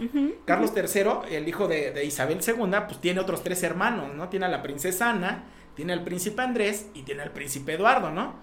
Carlos 0.44 0.72
III, 0.74 1.34
el 1.36 1.48
hijo 1.48 1.68
de, 1.68 2.04
Isabel 2.04 2.40
II, 2.46 2.54
pues 2.86 3.00
tiene 3.00 3.20
otros 3.20 3.42
tres 3.42 3.62
hermanos, 3.62 4.14
¿no? 4.14 4.28
Tiene 4.28 4.46
a 4.46 4.48
la 4.48 4.62
princesa 4.62 5.10
Ana, 5.10 5.44
tiene 5.74 5.92
al 5.92 6.04
príncipe 6.04 6.42
Andrés 6.42 6.88
y 6.94 7.02
tiene 7.02 7.22
al 7.22 7.30
príncipe 7.30 7.74
Eduardo, 7.74 8.10
¿no? 8.10 8.34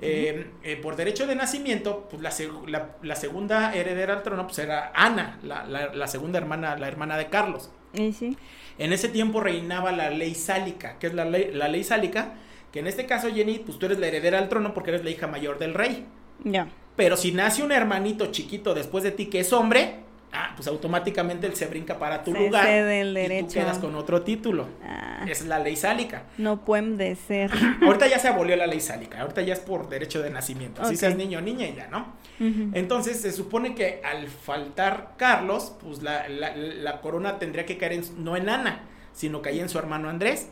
Eh, 0.00 0.50
eh, 0.62 0.76
por 0.76 0.94
derecho 0.94 1.26
de 1.26 1.34
nacimiento, 1.34 2.08
pues 2.08 2.22
la, 2.22 3.16
segunda 3.16 3.74
heredera 3.74 4.14
al 4.14 4.22
trono, 4.22 4.46
pues 4.46 4.58
era 4.60 4.92
Ana, 4.94 5.38
la, 5.42 6.06
segunda 6.06 6.38
hermana, 6.38 6.76
la 6.76 6.88
hermana 6.88 7.16
de 7.16 7.28
Carlos. 7.28 7.70
sí? 7.92 8.36
En 8.76 8.92
ese 8.92 9.08
tiempo 9.08 9.40
reinaba 9.40 9.92
la 9.92 10.10
ley 10.10 10.34
sálica, 10.34 10.98
que 10.98 11.06
es 11.06 11.14
la 11.14 11.24
ley, 11.24 11.50
la 11.52 11.68
ley 11.68 11.84
sálica, 11.84 12.34
que 12.72 12.80
en 12.80 12.88
este 12.88 13.06
caso, 13.06 13.32
Jenny, 13.32 13.60
pues 13.60 13.78
tú 13.78 13.86
eres 13.86 14.00
la 14.00 14.08
heredera 14.08 14.38
al 14.38 14.48
trono 14.48 14.74
porque 14.74 14.90
eres 14.90 15.04
la 15.04 15.10
hija 15.10 15.28
mayor 15.28 15.58
del 15.58 15.74
rey. 15.74 16.06
Ya. 16.42 16.66
Pero 16.96 17.16
si 17.16 17.32
nace 17.32 17.62
un 17.62 17.72
hermanito 17.72 18.26
chiquito 18.26 18.74
después 18.74 19.02
de 19.04 19.10
ti 19.10 19.26
que 19.26 19.40
es 19.40 19.52
hombre, 19.52 19.96
ah, 20.32 20.52
pues 20.54 20.68
automáticamente 20.68 21.46
él 21.46 21.56
se 21.56 21.66
brinca 21.66 21.98
para 21.98 22.22
tu 22.22 22.32
lugar 22.32 22.66
y 22.68 23.42
tú 23.42 23.48
quedas 23.48 23.78
con 23.78 23.94
otro 23.96 24.22
título. 24.22 24.68
Ah. 24.84 25.24
Es 25.28 25.44
la 25.46 25.58
ley 25.58 25.76
sálica. 25.76 26.24
No 26.38 26.64
pueden 26.64 27.16
ser. 27.16 27.50
ahorita 27.82 28.06
ya 28.06 28.18
se 28.18 28.28
abolió 28.28 28.56
la 28.56 28.66
ley 28.66 28.80
sálica, 28.80 29.20
ahorita 29.20 29.42
ya 29.42 29.54
es 29.54 29.60
por 29.60 29.88
derecho 29.88 30.22
de 30.22 30.30
nacimiento, 30.30 30.82
así 30.82 30.96
seas 30.96 31.16
niño 31.16 31.38
o 31.38 31.42
niña 31.42 31.66
y 31.66 31.74
ya, 31.74 31.88
¿no? 31.88 32.14
Entonces 32.38 33.20
se 33.20 33.32
supone 33.32 33.74
que 33.74 34.00
al 34.04 34.26
faltar 34.28 35.14
Carlos, 35.16 35.72
pues 35.80 36.02
la, 36.02 36.28
la, 36.28 37.00
corona 37.00 37.38
tendría 37.38 37.64
que 37.64 37.78
caer 37.78 37.92
en, 37.92 38.24
no 38.24 38.36
en 38.36 38.48
Ana, 38.48 38.82
sino 39.12 39.40
caía 39.40 39.62
en 39.62 39.68
su 39.68 39.78
hermano 39.78 40.08
Andrés. 40.08 40.48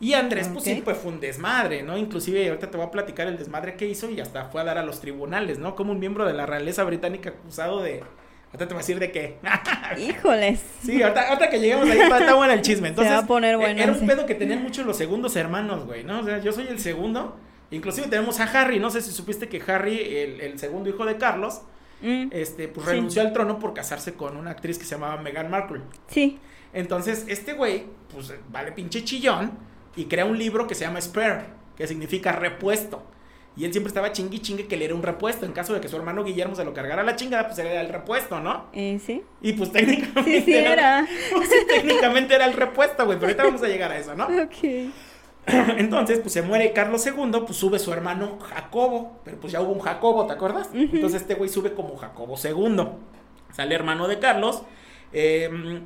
Y 0.00 0.12
Andrés, 0.12 0.48
pues 0.52 0.64
sí, 0.64 0.80
pues 0.84 0.96
fue 0.98 1.12
un 1.12 1.20
desmadre, 1.20 1.82
¿no? 1.82 1.96
Inclusive 1.96 2.48
ahorita 2.48 2.70
te 2.70 2.76
voy 2.76 2.86
a 2.86 2.90
platicar 2.90 3.26
el 3.26 3.36
desmadre 3.36 3.74
que 3.74 3.86
hizo 3.86 4.08
y 4.10 4.20
hasta 4.20 4.44
fue 4.44 4.60
a 4.60 4.64
dar 4.64 4.78
a 4.78 4.84
los 4.84 5.00
tribunales, 5.00 5.58
¿no? 5.58 5.74
Como 5.74 5.92
un 5.92 5.98
miembro 5.98 6.24
de 6.24 6.34
la 6.34 6.46
realeza 6.46 6.84
británica 6.84 7.30
acusado 7.30 7.82
de... 7.82 8.04
Ahorita 8.46 8.66
te 8.68 8.74
voy 8.74 8.76
a 8.76 8.78
decir 8.78 8.98
de 8.98 9.10
qué. 9.10 9.38
Híjoles. 9.98 10.62
Sí, 10.82 11.02
ahorita, 11.02 11.50
que 11.50 11.60
lleguemos 11.60 11.90
ahí 11.90 11.98
está, 11.98 12.34
bueno 12.34 12.52
el 12.52 12.62
chisme. 12.62 12.88
Entonces, 12.88 13.10
Se 13.12 13.16
va 13.16 13.24
a 13.24 13.26
poner 13.26 13.56
bueno, 13.56 13.82
era 13.82 13.92
un 13.92 14.06
pedo 14.06 14.24
que 14.24 14.34
tenían 14.34 14.62
muchos 14.62 14.86
los 14.86 14.96
segundos 14.96 15.36
hermanos, 15.36 15.84
güey, 15.84 16.04
¿no? 16.04 16.20
O 16.20 16.24
sea, 16.24 16.38
yo 16.38 16.52
soy 16.52 16.68
el 16.68 16.78
segundo. 16.78 17.36
Inclusive 17.70 18.06
tenemos 18.06 18.40
a 18.40 18.44
Harry, 18.44 18.78
no 18.78 18.90
sé 18.90 19.02
si 19.02 19.10
supiste 19.10 19.48
que 19.48 19.60
Harry, 19.66 19.98
el, 20.40 20.58
segundo 20.58 20.88
hijo 20.88 21.04
de 21.04 21.18
Carlos, 21.18 21.60
mm. 22.00 22.28
este, 22.30 22.68
pues 22.68 22.86
renunció 22.86 23.20
al 23.20 23.34
trono 23.34 23.58
por 23.58 23.74
casarse 23.74 24.14
con 24.14 24.38
una 24.38 24.52
actriz 24.52 24.78
que 24.78 24.84
se 24.84 24.92
llamaba 24.92 25.20
Meghan 25.20 25.50
Markle. 25.50 25.82
Sí. 26.06 26.38
Entonces, 26.72 27.26
este 27.28 27.52
güey, 27.52 27.84
pues 28.10 28.32
vale 28.50 28.72
pinche 28.72 29.04
chillón 29.04 29.67
y 29.98 30.04
crea 30.04 30.24
un 30.24 30.38
libro 30.38 30.68
que 30.68 30.76
se 30.76 30.84
llama 30.84 31.00
Spare, 31.00 31.46
que 31.76 31.86
significa 31.88 32.30
repuesto. 32.30 33.02
Y 33.56 33.64
él 33.64 33.72
siempre 33.72 33.88
estaba 33.88 34.12
chingui 34.12 34.38
chingue 34.38 34.68
que 34.68 34.76
le 34.76 34.84
era 34.84 34.94
un 34.94 35.02
repuesto. 35.02 35.44
En 35.44 35.50
caso 35.50 35.74
de 35.74 35.80
que 35.80 35.88
su 35.88 35.96
hermano 35.96 36.22
Guillermo 36.22 36.54
se 36.54 36.64
lo 36.64 36.72
cargara 36.72 37.02
a 37.02 37.04
la 37.04 37.16
chingada, 37.16 37.48
pues 37.48 37.58
era 37.58 37.80
el 37.80 37.88
repuesto, 37.88 38.38
¿no? 38.38 38.66
Eh, 38.72 39.00
sí. 39.04 39.24
Y 39.42 39.54
pues 39.54 39.72
técnicamente. 39.72 40.22
Sí, 40.24 40.42
sí 40.42 40.54
era. 40.54 41.04
Pues, 41.32 41.50
técnicamente 41.66 42.36
era 42.36 42.44
el 42.44 42.52
repuesto, 42.52 43.04
güey. 43.04 43.18
Pero 43.18 43.26
ahorita 43.30 43.42
vamos 43.42 43.62
a 43.64 43.66
llegar 43.66 43.90
a 43.90 43.98
eso, 43.98 44.14
¿no? 44.14 44.26
Ok. 44.44 44.92
Entonces, 45.78 46.20
pues 46.20 46.32
se 46.32 46.42
muere 46.42 46.72
Carlos 46.72 47.04
II, 47.04 47.40
pues 47.44 47.56
sube 47.56 47.80
su 47.80 47.92
hermano 47.92 48.38
Jacobo. 48.38 49.18
Pero 49.24 49.40
pues 49.40 49.52
ya 49.52 49.60
hubo 49.60 49.72
un 49.72 49.80
Jacobo, 49.80 50.28
¿te 50.28 50.34
acuerdas? 50.34 50.68
Entonces 50.72 51.22
este 51.22 51.34
güey 51.34 51.50
sube 51.50 51.72
como 51.72 51.96
Jacobo 51.96 52.36
II. 52.40 52.84
Sale 53.52 53.74
hermano 53.74 54.06
de 54.06 54.20
Carlos. 54.20 54.62
Em, 55.10 55.82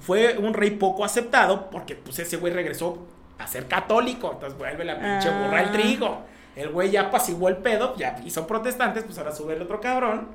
fue 0.00 0.38
un 0.38 0.54
rey 0.54 0.70
poco 0.70 1.04
aceptado 1.04 1.68
porque 1.70 1.96
pues 1.96 2.18
ese 2.20 2.36
güey 2.38 2.52
regresó 2.52 3.04
a 3.38 3.46
ser 3.46 3.66
católico. 3.66 4.30
Entonces 4.32 4.58
vuelve 4.58 4.84
la 4.84 4.98
pinche 4.98 5.30
burra 5.30 5.60
al 5.60 5.68
ah. 5.68 5.72
trigo. 5.72 6.22
El 6.56 6.70
güey 6.70 6.90
ya 6.90 7.02
apaciguó 7.02 7.48
el 7.48 7.56
pedo, 7.56 7.96
ya 7.96 8.20
hizo 8.24 8.46
protestantes, 8.46 9.04
pues 9.04 9.18
ahora 9.18 9.32
sube 9.32 9.54
el 9.54 9.62
otro 9.62 9.80
cabrón. 9.80 10.28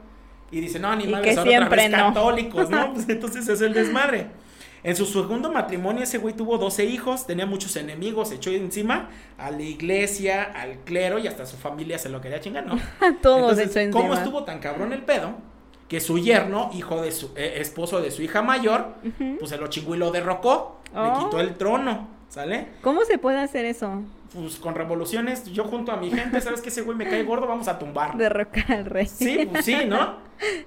Y 0.51 0.61
dice, 0.61 0.79
no, 0.79 0.95
ni 0.95 1.07
madre, 1.07 1.33
son 1.33 1.47
otra 1.47 1.69
vez 1.69 1.91
católicos, 1.91 2.69
¿no? 2.69 2.93
Pues 2.93 3.07
entonces 3.07 3.47
es 3.47 3.61
el 3.61 3.73
desmadre. 3.73 4.27
En 4.81 4.95
su 4.95 5.05
segundo 5.05 5.51
matrimonio 5.51 6.03
ese 6.03 6.17
güey 6.19 6.33
tuvo 6.33 6.57
12 6.57 6.85
hijos, 6.85 7.27
tenía 7.27 7.45
muchos 7.45 7.75
enemigos, 7.75 8.31
echó 8.31 8.49
encima 8.49 9.09
a 9.37 9.51
la 9.51 9.61
iglesia, 9.61 10.43
al 10.43 10.79
clero 10.79 11.19
y 11.19 11.27
hasta 11.27 11.45
su 11.45 11.57
familia 11.57 11.99
se 11.99 12.09
lo 12.09 12.21
quería 12.21 12.39
chingar, 12.39 12.65
¿no? 12.65 12.79
Todos 13.21 13.59
Entonces, 13.59 13.89
¿Cómo 13.91 14.13
estuvo 14.13 14.43
tan 14.43 14.59
cabrón 14.59 14.93
el 14.93 15.01
pedo? 15.01 15.33
Que 15.89 15.99
su 15.99 16.17
yerno, 16.17 16.69
hijo 16.73 17.01
de 17.01 17.11
su 17.11 17.31
eh, 17.35 17.55
esposo 17.57 17.99
de 17.99 18.11
su 18.11 18.21
hija 18.21 18.41
mayor, 18.41 18.93
pues 19.39 19.49
se 19.49 19.57
lo 19.57 19.67
chingó 19.67 19.95
y 19.95 19.97
lo 19.97 20.11
derrocó, 20.11 20.79
le 20.93 20.99
oh. 21.01 21.25
quitó 21.25 21.39
el 21.41 21.55
trono. 21.55 22.18
¿Sale? 22.29 22.67
¿Cómo 22.81 23.03
se 23.05 23.17
puede 23.17 23.39
hacer 23.39 23.65
eso? 23.65 24.03
Pues 24.33 24.57
con 24.57 24.75
revoluciones, 24.75 25.45
yo 25.45 25.63
junto 25.63 25.91
a 25.91 25.97
mi 25.97 26.11
gente, 26.11 26.39
¿sabes 26.41 26.61
que 26.61 26.69
ese 26.69 26.83
güey 26.83 26.95
me 26.95 27.09
cae 27.09 27.23
gordo? 27.23 27.47
Vamos 27.47 27.67
a 27.67 27.79
tumbar. 27.79 28.15
Derrocar 28.15 28.71
al 28.71 28.85
rey. 28.85 29.07
Sí, 29.07 29.49
pues 29.51 29.65
sí, 29.65 29.75
¿no? 29.87 30.17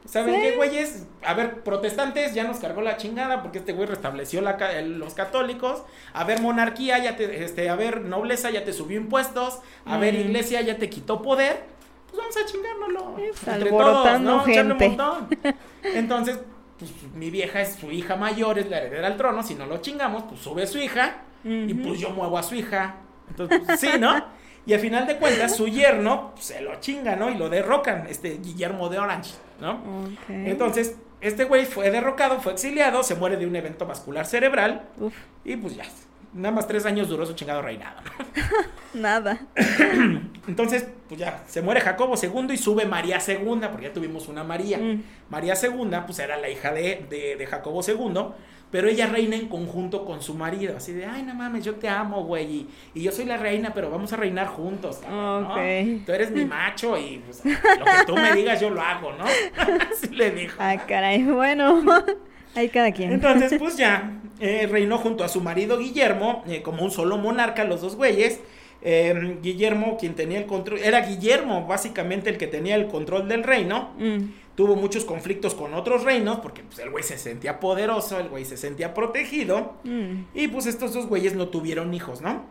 ¿Saben 0.04 0.40
qué, 0.40 0.56
güeyes? 0.56 1.06
A 1.24 1.34
ver, 1.34 1.62
protestantes 1.62 2.34
ya 2.34 2.42
nos 2.42 2.58
cargó 2.58 2.82
la 2.82 2.96
chingada 2.96 3.40
porque 3.40 3.58
este 3.58 3.72
güey 3.72 3.86
restableció 3.86 4.40
la, 4.40 4.58
los 4.82 5.14
católicos. 5.14 5.84
A 6.12 6.24
ver, 6.24 6.40
monarquía, 6.40 6.98
ya 6.98 7.16
te, 7.16 7.44
este, 7.44 7.70
a 7.70 7.76
ver, 7.76 8.00
nobleza, 8.00 8.50
ya 8.50 8.64
te 8.64 8.72
subió 8.72 8.98
impuestos. 8.98 9.60
A 9.84 9.96
ver, 9.98 10.14
mm. 10.14 10.20
iglesia, 10.20 10.60
ya 10.62 10.76
te 10.78 10.90
quitó 10.90 11.22
poder. 11.22 11.62
Pues 12.10 12.20
vamos 12.20 12.36
a 12.36 12.44
chingárnoslo. 12.44 13.16
Entre 13.46 13.70
todos, 13.70 14.20
¿no? 14.20 14.40
Gente. 14.40 14.88
Un 14.88 14.96
montón. 14.96 15.28
Entonces, 15.84 16.40
pues 16.80 16.90
mi 17.14 17.30
vieja 17.30 17.60
es 17.60 17.76
su 17.76 17.92
hija 17.92 18.16
mayor, 18.16 18.58
es 18.58 18.68
la 18.68 18.78
heredera 18.78 19.06
al 19.06 19.16
trono. 19.16 19.44
Si 19.44 19.54
no 19.54 19.66
lo 19.66 19.78
chingamos, 19.78 20.24
pues 20.24 20.40
sube 20.40 20.66
su 20.66 20.78
hija 20.78 21.22
y 21.44 21.74
pues 21.74 22.00
yo 22.00 22.10
muevo 22.10 22.38
a 22.38 22.42
su 22.42 22.54
hija. 22.54 22.96
Entonces, 23.28 23.62
pues, 23.66 23.80
sí, 23.80 23.88
¿no? 23.98 24.24
Y 24.64 24.74
al 24.74 24.80
final 24.80 25.06
de 25.06 25.16
cuentas, 25.16 25.56
su 25.56 25.66
yerno 25.66 26.32
pues, 26.34 26.46
se 26.46 26.60
lo 26.60 26.78
chinga, 26.80 27.16
¿no? 27.16 27.30
Y 27.30 27.36
lo 27.36 27.48
derrocan, 27.48 28.06
este 28.08 28.38
Guillermo 28.38 28.88
de 28.88 28.98
Orange, 28.98 29.32
¿no? 29.60 29.80
Entonces, 30.28 30.96
este 31.20 31.44
güey 31.44 31.66
fue 31.66 31.90
derrocado, 31.90 32.40
fue 32.40 32.52
exiliado, 32.52 33.02
se 33.02 33.14
muere 33.14 33.36
de 33.36 33.46
un 33.46 33.56
evento 33.56 33.86
vascular 33.86 34.26
cerebral. 34.26 34.88
Y 35.44 35.56
pues 35.56 35.74
ya, 35.74 35.84
nada 36.32 36.54
más 36.54 36.68
tres 36.68 36.86
años 36.86 37.08
duró 37.08 37.26
su 37.26 37.32
chingado 37.34 37.62
reinado. 37.62 38.00
Nada. 38.94 39.40
Entonces, 40.46 40.86
pues 41.08 41.20
ya, 41.20 41.42
se 41.46 41.62
muere 41.62 41.80
Jacobo 41.80 42.14
II 42.20 42.52
y 42.52 42.56
sube 42.56 42.86
María 42.86 43.18
II, 43.26 43.60
porque 43.70 43.86
ya 43.86 43.92
tuvimos 43.92 44.28
una 44.28 44.44
María. 44.44 44.78
Mm. 44.78 45.02
María 45.30 45.54
II, 45.60 45.90
pues 46.06 46.18
era 46.18 46.36
la 46.36 46.48
hija 46.48 46.72
de, 46.72 47.06
de, 47.08 47.36
de 47.36 47.46
Jacobo 47.46 47.80
II 47.86 48.32
pero 48.72 48.88
ella 48.88 49.06
reina 49.06 49.36
en 49.36 49.48
conjunto 49.48 50.06
con 50.06 50.22
su 50.22 50.32
marido, 50.32 50.78
así 50.78 50.92
de, 50.92 51.04
ay, 51.04 51.22
no 51.22 51.34
mames, 51.34 51.62
yo 51.62 51.74
te 51.74 51.90
amo, 51.90 52.24
güey, 52.24 52.66
y, 52.94 53.02
yo 53.02 53.12
soy 53.12 53.26
la 53.26 53.36
reina, 53.36 53.74
pero 53.74 53.90
vamos 53.90 54.14
a 54.14 54.16
reinar 54.16 54.46
juntos, 54.46 55.00
¿no? 55.08 55.54
Tú 56.06 56.12
eres 56.12 56.30
mi 56.30 56.46
macho 56.46 56.96
y 56.96 57.22
pues, 57.24 57.44
lo 57.44 57.84
que 57.84 58.06
tú 58.06 58.16
me 58.16 58.32
digas 58.32 58.60
yo 58.60 58.70
lo 58.70 58.80
hago, 58.80 59.12
¿no? 59.12 59.24
así 59.92 60.08
le 60.14 60.30
dijo. 60.30 60.56
Ay, 60.58 60.78
caray, 60.88 61.22
bueno, 61.22 61.82
hay 62.54 62.70
cada 62.70 62.92
quien. 62.92 63.12
Entonces, 63.12 63.54
pues 63.58 63.76
ya, 63.76 64.18
eh, 64.40 64.66
reinó 64.66 64.96
junto 64.96 65.22
a 65.22 65.28
su 65.28 65.42
marido 65.42 65.78
Guillermo, 65.78 66.42
eh, 66.48 66.62
como 66.62 66.82
un 66.82 66.90
solo 66.90 67.18
monarca, 67.18 67.64
los 67.64 67.82
dos 67.82 67.96
güeyes, 67.96 68.40
eh, 68.80 69.36
Guillermo, 69.42 69.98
quien 69.98 70.14
tenía 70.14 70.38
el 70.38 70.46
control, 70.46 70.78
era 70.78 71.02
Guillermo 71.02 71.66
básicamente 71.66 72.30
el 72.30 72.38
que 72.38 72.46
tenía 72.46 72.76
el 72.76 72.86
control 72.86 73.28
del 73.28 73.44
reino. 73.44 73.90
Mm 73.98 74.41
tuvo 74.54 74.76
muchos 74.76 75.04
conflictos 75.04 75.54
con 75.54 75.74
otros 75.74 76.04
reinos, 76.04 76.40
porque 76.40 76.62
pues, 76.62 76.78
el 76.78 76.90
güey 76.90 77.02
se 77.02 77.18
sentía 77.18 77.60
poderoso, 77.60 78.18
el 78.18 78.28
güey 78.28 78.44
se 78.44 78.56
sentía 78.56 78.94
protegido, 78.94 79.74
mm. 79.84 80.24
y 80.34 80.48
pues 80.48 80.66
estos 80.66 80.92
dos 80.92 81.06
güeyes 81.06 81.34
no 81.34 81.48
tuvieron 81.48 81.92
hijos, 81.94 82.20
¿no? 82.20 82.44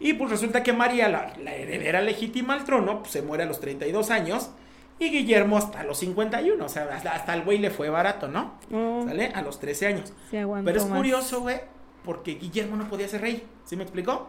Y 0.00 0.14
pues 0.14 0.30
resulta 0.30 0.62
que 0.62 0.72
María, 0.72 1.08
la, 1.08 1.54
heredera 1.54 2.02
legítima 2.02 2.54
al 2.54 2.64
trono, 2.64 3.00
pues 3.00 3.12
se 3.12 3.22
muere 3.22 3.44
a 3.44 3.46
los 3.46 3.60
32 3.60 4.10
años, 4.10 4.50
y 4.98 5.10
Guillermo 5.10 5.56
hasta 5.56 5.84
los 5.84 5.98
51, 5.98 6.64
o 6.64 6.68
sea, 6.68 6.88
hasta, 6.92 7.34
el 7.34 7.42
güey 7.42 7.58
le 7.58 7.70
fue 7.70 7.88
barato, 7.88 8.28
¿no? 8.28 8.54
Oh. 8.72 9.04
¿Sale? 9.06 9.26
A 9.34 9.42
los 9.42 9.58
13 9.60 9.86
años. 9.86 10.12
Pero 10.30 10.76
es 10.76 10.84
curioso, 10.84 11.40
güey, 11.40 11.60
porque 12.04 12.34
Guillermo 12.34 12.76
no 12.76 12.88
podía 12.88 13.08
ser 13.08 13.20
rey, 13.20 13.44
¿sí 13.64 13.76
me 13.76 13.82
explicó? 13.84 14.28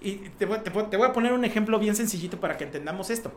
Y 0.00 0.14
te 0.38 0.46
voy 0.46 1.06
a 1.06 1.12
poner 1.12 1.32
un 1.32 1.44
ejemplo 1.44 1.78
bien 1.80 1.96
sencillito 1.96 2.38
para 2.38 2.56
que 2.56 2.64
entendamos 2.64 3.10
esto 3.10 3.32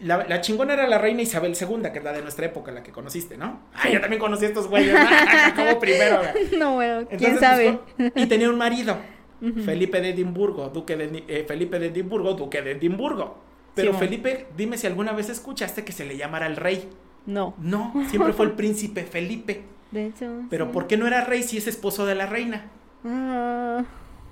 la, 0.00 0.40
chingona 0.40 0.74
era 0.74 0.86
la 0.86 0.98
reina 0.98 1.22
Isabel 1.22 1.56
II, 1.58 1.90
que 1.92 1.98
es 1.98 2.04
la 2.04 2.12
de 2.12 2.22
nuestra 2.22 2.46
época, 2.46 2.72
la 2.72 2.82
que 2.82 2.92
conociste, 2.92 3.36
¿no? 3.36 3.60
Ay, 3.74 3.94
yo 3.94 4.00
también 4.00 4.20
conocí 4.20 4.44
a 4.44 4.48
estos 4.48 4.68
güeyes, 4.68 4.94
como 5.54 5.78
primero. 5.80 6.20
No, 6.58 6.74
bueno, 6.74 7.08
quién 7.18 7.38
sabe. 7.38 7.78
y 8.14 8.26
tenía 8.26 8.48
un 8.50 8.58
marido, 8.58 8.96
Felipe 9.64 10.00
de 10.00 10.10
Edimburgo, 10.10 10.68
duque 10.68 10.96
de, 10.96 11.24
eh, 11.28 11.44
Felipe 11.46 11.78
de 11.78 11.86
Edimburgo, 11.86 12.34
duque 12.34 12.62
de 12.62 12.72
Edimburgo. 12.72 13.38
Pero 13.74 13.92
Felipe, 13.92 14.46
dime 14.56 14.78
si 14.78 14.86
alguna 14.86 15.12
vez 15.12 15.28
escuchaste 15.28 15.84
que 15.84 15.92
se 15.92 16.06
le 16.06 16.16
llamara 16.16 16.46
el 16.46 16.56
rey. 16.56 16.88
No. 17.26 17.54
No, 17.58 17.92
siempre 18.08 18.32
fue 18.32 18.46
el 18.46 18.52
príncipe 18.56 19.04
Felipe. 19.04 19.64
De 19.90 20.06
hecho. 20.06 20.44
Pero 20.48 20.72
¿por 20.72 20.86
qué 20.86 20.96
no 20.96 21.06
era 21.06 21.24
rey 21.24 21.42
si 21.42 21.58
es 21.58 21.66
esposo 21.66 22.06
de 22.06 22.14
la 22.14 22.26
reina? 22.26 22.70
Ah. 23.04 23.84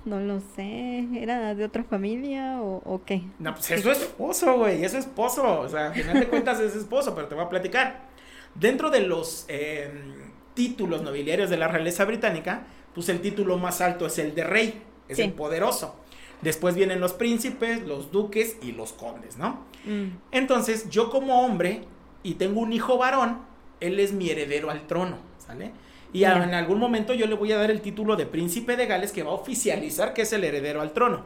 No 0.05 0.19
lo 0.19 0.39
sé, 0.55 1.07
¿era 1.15 1.55
de 1.55 1.65
otra 1.65 1.83
familia 1.83 2.61
o, 2.61 3.01
qué? 3.05 3.23
No, 3.39 3.53
pues 3.55 3.71
es 3.71 3.85
esposo, 3.85 4.57
güey, 4.59 4.83
es 4.83 4.93
esposo, 4.93 5.61
o 5.61 5.67
sea, 5.67 5.87
al 5.87 5.93
final 5.95 6.19
de 6.19 6.27
cuentas 6.27 6.59
es 6.59 6.75
esposo, 6.75 7.15
pero 7.15 7.27
te 7.27 7.33
voy 7.33 7.43
a 7.43 7.49
platicar. 7.49 8.05
Dentro 8.53 8.91
de 8.91 9.01
los 9.01 9.45
em, 9.47 10.31
títulos 10.53 11.01
nobiliarios 11.01 11.49
de 11.49 11.57
la 11.57 11.67
realeza 11.67 12.05
británica, 12.05 12.67
pues 12.93 13.09
el 13.09 13.19
título 13.19 13.57
más 13.57 13.81
alto 13.81 14.05
es 14.05 14.19
el 14.19 14.35
de 14.35 14.43
rey, 14.43 14.83
es 15.09 15.17
el 15.17 15.33
poderoso. 15.33 15.95
Después 16.41 16.75
vienen 16.75 16.99
los 16.99 17.13
príncipes, 17.13 17.81
los 17.81 18.11
duques 18.11 18.57
y 18.61 18.71
los 18.73 18.93
condes, 18.93 19.37
¿no? 19.37 19.65
Mm. 19.85 20.17
Entonces, 20.31 20.89
yo 20.89 21.09
como 21.09 21.43
hombre 21.43 21.81
y 22.21 22.35
tengo 22.35 22.61
un 22.61 22.73
hijo 22.73 22.97
varón, 22.97 23.39
él 23.79 23.99
es 23.99 24.13
mi 24.13 24.29
heredero 24.29 24.69
al 24.69 24.85
trono, 24.85 25.17
¿sale? 25.39 25.71
Y 26.15 26.23
en 26.23 26.53
algún 26.53 26.79
momento 26.79 27.13
yo 27.13 27.27
le 27.27 27.35
voy 27.35 27.51
a 27.51 27.57
dar 27.57 27.71
el 27.71 27.81
título 27.81 28.15
de 28.15 28.25
príncipe 28.25 28.75
de 28.77 28.85
Gales 28.85 29.11
que 29.11 29.23
va 29.23 29.31
a 29.31 29.35
oficializar 29.35 30.13
que 30.13 30.21
es 30.23 30.31
el 30.33 30.43
heredero 30.43 30.81
al 30.81 30.93
trono, 30.93 31.25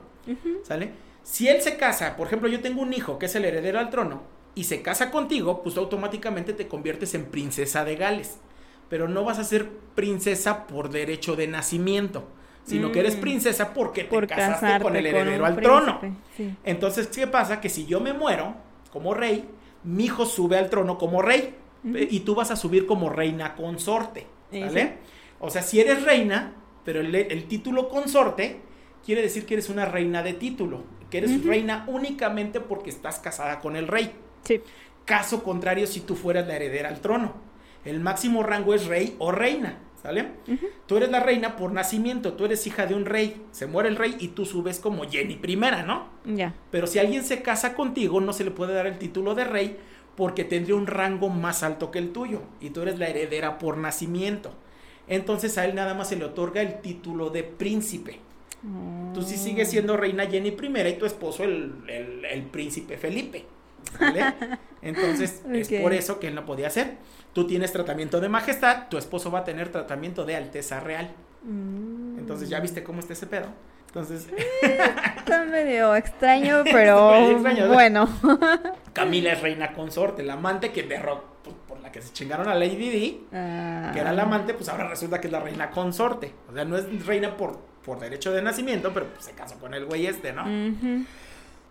¿sale? 0.64 0.92
Si 1.24 1.48
él 1.48 1.62
se 1.62 1.78
casa, 1.78 2.16
por 2.16 2.28
ejemplo, 2.28 2.48
yo 2.50 2.60
tengo 2.62 2.82
un 2.82 2.94
hijo 2.94 3.20
que 3.20 3.28
es 3.28 3.36
el 3.36 3.46
heredero 3.46 3.78
al 3.80 3.90
trono 3.90 4.24
y 4.56 4.64
se 4.64 4.82
casa 4.82 5.12
contigo, 5.12 5.62
pues 5.64 5.78
automáticamente 5.78 6.54
te 6.54 6.68
conviertes 6.68 7.14
en 7.14 7.26
princesa 7.26 7.86
de 7.86 7.96
Gales. 7.96 8.40
Pero 8.90 9.08
no 9.08 9.24
vas 9.24 9.38
a 9.38 9.44
ser 9.44 9.70
princesa 9.94 10.66
por 10.66 10.90
derecho 10.90 11.36
de 11.36 11.48
nacimiento, 11.48 12.28
sino 12.66 12.92
que 12.92 13.02
eres 13.02 13.18
Mm. 13.18 13.22
princesa 13.22 13.74
porque 13.76 14.04
te 14.06 14.10
Por 14.10 14.26
casaste 14.26 14.82
con 14.82 14.96
el 14.96 15.06
heredero 15.06 15.46
al 15.46 15.56
trono. 15.62 16.00
sí. 16.36 16.56
Entonces, 16.64 17.08
¿qué 17.08 17.28
pasa? 17.28 17.62
Que 17.62 17.70
si 17.70 17.86
yo 17.86 18.00
me 18.00 18.14
muero 18.14 18.56
como 18.92 19.14
rey, 19.14 19.48
mi 19.84 20.06
hijo 20.06 20.26
sube 20.26 20.58
al 20.58 20.70
trono 20.72 20.98
como 20.98 21.22
rey 21.22 21.54
eh, 21.94 22.08
y 22.10 22.22
tú 22.22 22.34
vas 22.34 22.50
a 22.50 22.56
subir 22.56 22.88
como 22.88 23.10
reina 23.10 23.56
consorte, 23.56 24.26
¿vale? 24.52 24.82
sí. 24.82 24.90
O 25.40 25.50
sea, 25.50 25.62
si 25.62 25.80
eres 25.80 26.04
reina, 26.04 26.54
pero 26.84 27.00
el, 27.00 27.16
el 27.16 27.46
título 27.46 27.88
consorte 27.88 28.60
quiere 29.06 29.22
decir 29.22 29.46
que 29.46 29.56
eres 29.56 29.70
una 29.70 29.86
reina 29.86 30.22
de 30.22 30.34
título, 30.34 30.84
que 31.10 31.20
eres 31.20 31.44
reina 31.44 31.86
únicamente 31.88 32.60
porque 32.60 32.90
estás 32.90 33.20
casada 33.20 33.60
con 33.60 33.76
el 33.76 33.88
rey. 33.88 34.14
Sí. 34.44 34.62
Caso 35.06 35.44
contrario, 35.44 35.88
si 35.88 36.02
tú 36.02 36.16
fueras 36.16 36.48
la 36.48 36.56
heredera 36.56 36.90
al 36.90 37.00
trono. 37.00 37.34
El 37.86 38.00
máximo 38.00 38.44
rango 38.44 38.74
es 38.74 38.86
rey 38.86 39.16
o 39.18 39.32
reina, 39.32 39.80
¿sale? 40.02 40.28
Tú 40.86 40.98
eres 40.98 41.10
la 41.10 41.22
reina 41.22 41.56
por 41.56 41.72
nacimiento, 41.72 42.34
tú 42.34 42.46
eres 42.46 42.68
hija 42.68 42.86
de 42.86 42.94
un 42.94 43.06
rey. 43.06 43.42
Se 43.52 43.66
muere 43.66 43.90
el 43.90 43.96
rey 43.96 44.18
y 44.20 44.30
tú 44.30 44.46
subes 44.46 44.80
como 44.80 45.10
Jenny 45.10 45.36
primera, 45.36 45.84
¿no? 45.84 46.10
Ya. 46.26 46.54
Pero 46.72 46.88
si 46.88 47.00
alguien 47.00 47.24
se 47.24 47.42
casa 47.42 47.74
contigo, 47.74 48.20
no 48.22 48.34
se 48.34 48.44
le 48.44 48.52
puede 48.52 48.74
dar 48.74 48.86
el 48.86 49.00
título 49.00 49.34
de 49.34 49.46
rey 49.46 49.78
porque 50.20 50.44
tendría 50.44 50.76
un 50.76 50.86
rango 50.86 51.30
más 51.30 51.64
alto 51.64 51.90
que 51.90 51.98
el 51.98 52.12
tuyo 52.12 52.42
y 52.60 52.70
tú 52.70 52.82
eres 52.84 53.00
la 53.00 53.08
heredera 53.08 53.58
por 53.58 53.78
nacimiento. 53.78 54.54
Entonces 55.08 55.58
a 55.58 55.64
él 55.66 55.74
nada 55.74 55.96
más 55.96 56.10
se 56.10 56.18
le 56.18 56.26
otorga 56.26 56.62
el 56.62 56.82
título 56.82 57.30
de 57.32 57.42
príncipe. 57.44 58.20
Tú 59.14 59.22
sí 59.22 59.38
sigues 59.38 59.70
siendo 59.70 59.96
reina 59.96 60.26
Jenny 60.28 60.50
I 60.50 60.88
y 60.90 60.94
tu 61.00 61.06
esposo 61.06 61.46
el, 61.46 61.74
el- 61.88 62.26
el 62.26 62.44
príncipe 62.44 62.98
Felipe. 62.98 63.46
¿vale? 64.00 64.34
Entonces 64.82 65.42
es 65.52 65.70
por 65.82 65.94
eso 65.94 66.20
que 66.20 66.28
él 66.28 66.36
no 66.36 66.46
podía 66.46 66.68
hacer. 66.68 66.98
Tú 67.32 67.48
tienes 67.48 67.72
tratamiento 67.72 68.20
de 68.20 68.28
majestad, 68.28 68.90
tu 68.90 68.98
esposo 68.98 69.32
va 69.32 69.40
a 69.40 69.44
tener 69.46 69.70
tratamiento 69.70 70.26
de 70.26 70.36
alteza 70.36 70.82
real. 70.82 71.12
Mm. 71.44 72.20
Entonces 72.20 72.50
ya 72.50 72.60
viste 72.60 72.84
cómo 72.84 73.00
está 73.00 73.14
ese 73.14 73.28
pedo. 73.28 73.48
Entonces 73.88 74.28
Está 75.18 75.46
medio 75.46 75.96
extraño, 75.96 76.64
pero 76.72 77.40
bueno. 77.70 78.08
Camila 79.00 79.34
es 79.34 79.42
reina 79.42 79.74
consorte, 79.74 80.24
la 80.24 80.34
amante 80.34 80.72
que 80.72 80.84
derrotó, 80.84 81.26
pues, 81.44 81.56
por 81.68 81.80
la 81.82 81.92
que 81.92 82.02
se 82.02 82.12
chingaron 82.14 82.48
a 82.48 82.56
Lady 82.56 82.76
Di, 82.76 83.28
Ah. 83.34 83.92
que 83.94 84.00
era 84.00 84.12
la 84.14 84.24
amante, 84.24 84.54
pues 84.54 84.70
ahora 84.70 84.88
resulta 84.88 85.20
que 85.22 85.28
es 85.28 85.34
la 85.34 85.40
reina 85.40 85.70
consorte. 85.72 86.34
O 86.50 86.54
sea, 86.54 86.66
no 86.66 86.78
es 86.78 87.06
reina 87.06 87.36
por, 87.38 87.60
por 87.84 88.00
derecho 88.00 88.32
de 88.32 88.42
nacimiento, 88.42 88.94
pero 88.94 89.08
pues, 89.08 89.26
se 89.26 89.32
casó 89.34 89.56
con 89.60 89.74
el 89.74 89.86
güey 89.86 90.06
este, 90.08 90.34
¿no? 90.34 90.46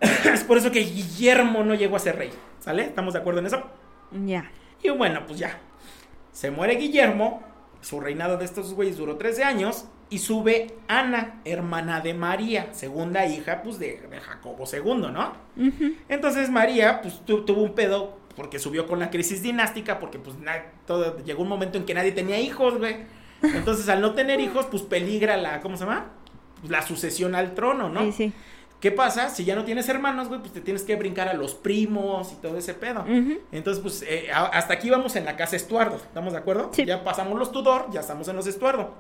Es 0.00 0.44
por 0.44 0.58
eso 0.58 0.70
que 0.70 0.78
Guillermo 0.80 1.64
no 1.64 1.74
llegó 1.74 1.96
a 1.96 1.98
ser 1.98 2.16
rey, 2.16 2.30
¿sale? 2.60 2.82
¿Estamos 2.84 3.14
de 3.14 3.20
acuerdo 3.20 3.40
en 3.40 3.46
eso? 3.46 3.62
Ya. 4.24 4.48
Y 4.82 4.90
bueno, 4.90 5.22
pues 5.26 5.40
ya. 5.40 5.58
Se 6.30 6.52
muere 6.52 6.76
Guillermo, 6.76 7.42
su 7.80 7.98
reinado 8.00 8.36
de 8.36 8.44
estos 8.44 8.72
güeyes 8.74 8.96
duró 8.96 9.16
13 9.16 9.42
años, 9.42 9.86
y 10.10 10.18
sube 10.18 10.74
Ana, 10.88 11.40
hermana 11.44 12.00
de 12.00 12.14
María, 12.14 12.68
segunda 12.72 13.26
hija, 13.26 13.62
pues, 13.62 13.78
de, 13.78 14.00
de 14.10 14.20
Jacobo 14.20 14.64
II, 14.72 15.10
¿no? 15.12 15.32
Entonces 16.08 16.50
María, 16.50 17.02
pues 17.02 17.24
tu- 17.24 17.44
tuvo 17.44 17.62
un 17.62 17.74
pedo 17.74 18.16
porque 18.36 18.58
subió 18.58 18.86
con 18.86 18.98
la 19.00 19.10
crisis 19.10 19.42
dinástica, 19.42 19.98
porque 19.98 20.18
pues 20.18 20.38
na- 20.38 20.62
todo, 20.86 21.18
llegó 21.24 21.42
un 21.42 21.48
momento 21.48 21.76
en 21.78 21.84
que 21.84 21.94
nadie 21.94 22.12
tenía 22.12 22.38
hijos, 22.40 22.78
güey. 22.78 22.96
Entonces 23.42 23.88
al 23.88 24.00
no 24.00 24.14
tener 24.14 24.40
hijos, 24.40 24.66
pues 24.66 24.82
peligra 24.82 25.36
la, 25.36 25.60
¿cómo 25.60 25.76
se 25.76 25.84
llama? 25.84 26.06
Pues, 26.60 26.70
la 26.70 26.82
sucesión 26.82 27.34
al 27.34 27.54
trono, 27.54 27.88
¿no? 27.88 28.00
Sí, 28.04 28.12
sí. 28.12 28.32
¿Qué 28.80 28.92
pasa? 28.92 29.28
Si 29.28 29.44
ya 29.44 29.56
no 29.56 29.64
tienes 29.64 29.88
hermanos, 29.88 30.28
güey, 30.28 30.38
pues 30.40 30.52
te 30.52 30.60
tienes 30.60 30.84
que 30.84 30.94
brincar 30.94 31.26
a 31.26 31.34
los 31.34 31.56
primos 31.56 32.32
y 32.32 32.36
todo 32.36 32.56
ese 32.58 32.74
pedo. 32.74 33.04
Entonces, 33.50 33.82
pues 33.82 34.02
eh, 34.08 34.28
hasta 34.32 34.72
aquí 34.74 34.88
vamos 34.88 35.16
en 35.16 35.24
la 35.24 35.34
casa 35.34 35.56
Estuardo, 35.56 35.96
¿estamos 35.96 36.32
de 36.32 36.38
acuerdo? 36.38 36.70
Sí. 36.72 36.84
Ya 36.84 37.02
pasamos 37.02 37.36
los 37.40 37.50
Tudor, 37.50 37.86
ya 37.90 38.00
estamos 38.00 38.28
en 38.28 38.36
los 38.36 38.46
Estuardo. 38.46 38.94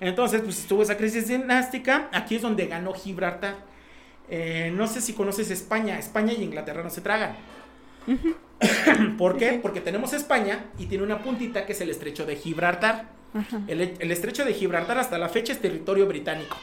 Entonces, 0.00 0.40
pues 0.42 0.58
estuvo 0.58 0.82
esa 0.82 0.96
crisis 0.96 1.28
dinástica, 1.28 2.08
aquí 2.12 2.36
es 2.36 2.42
donde 2.42 2.66
ganó 2.66 2.92
Gibraltar. 2.94 3.56
Eh, 4.28 4.72
no 4.74 4.86
sé 4.86 5.00
si 5.00 5.12
conoces 5.12 5.50
España, 5.50 5.98
España 5.98 6.32
y 6.32 6.42
Inglaterra 6.42 6.82
no 6.82 6.90
se 6.90 7.00
tragan. 7.00 7.36
¿Por 9.18 9.36
qué? 9.36 9.58
Porque 9.60 9.80
tenemos 9.80 10.12
España 10.12 10.66
y 10.78 10.86
tiene 10.86 11.04
una 11.04 11.18
puntita 11.22 11.66
que 11.66 11.72
es 11.72 11.80
el 11.80 11.90
estrecho 11.90 12.26
de 12.26 12.36
Gibraltar. 12.36 13.06
El, 13.68 13.80
el 13.98 14.10
estrecho 14.10 14.44
de 14.44 14.54
Gibraltar 14.54 14.98
hasta 14.98 15.16
la 15.18 15.28
fecha 15.28 15.52
es 15.52 15.60
territorio 15.60 16.06
británico. 16.06 16.56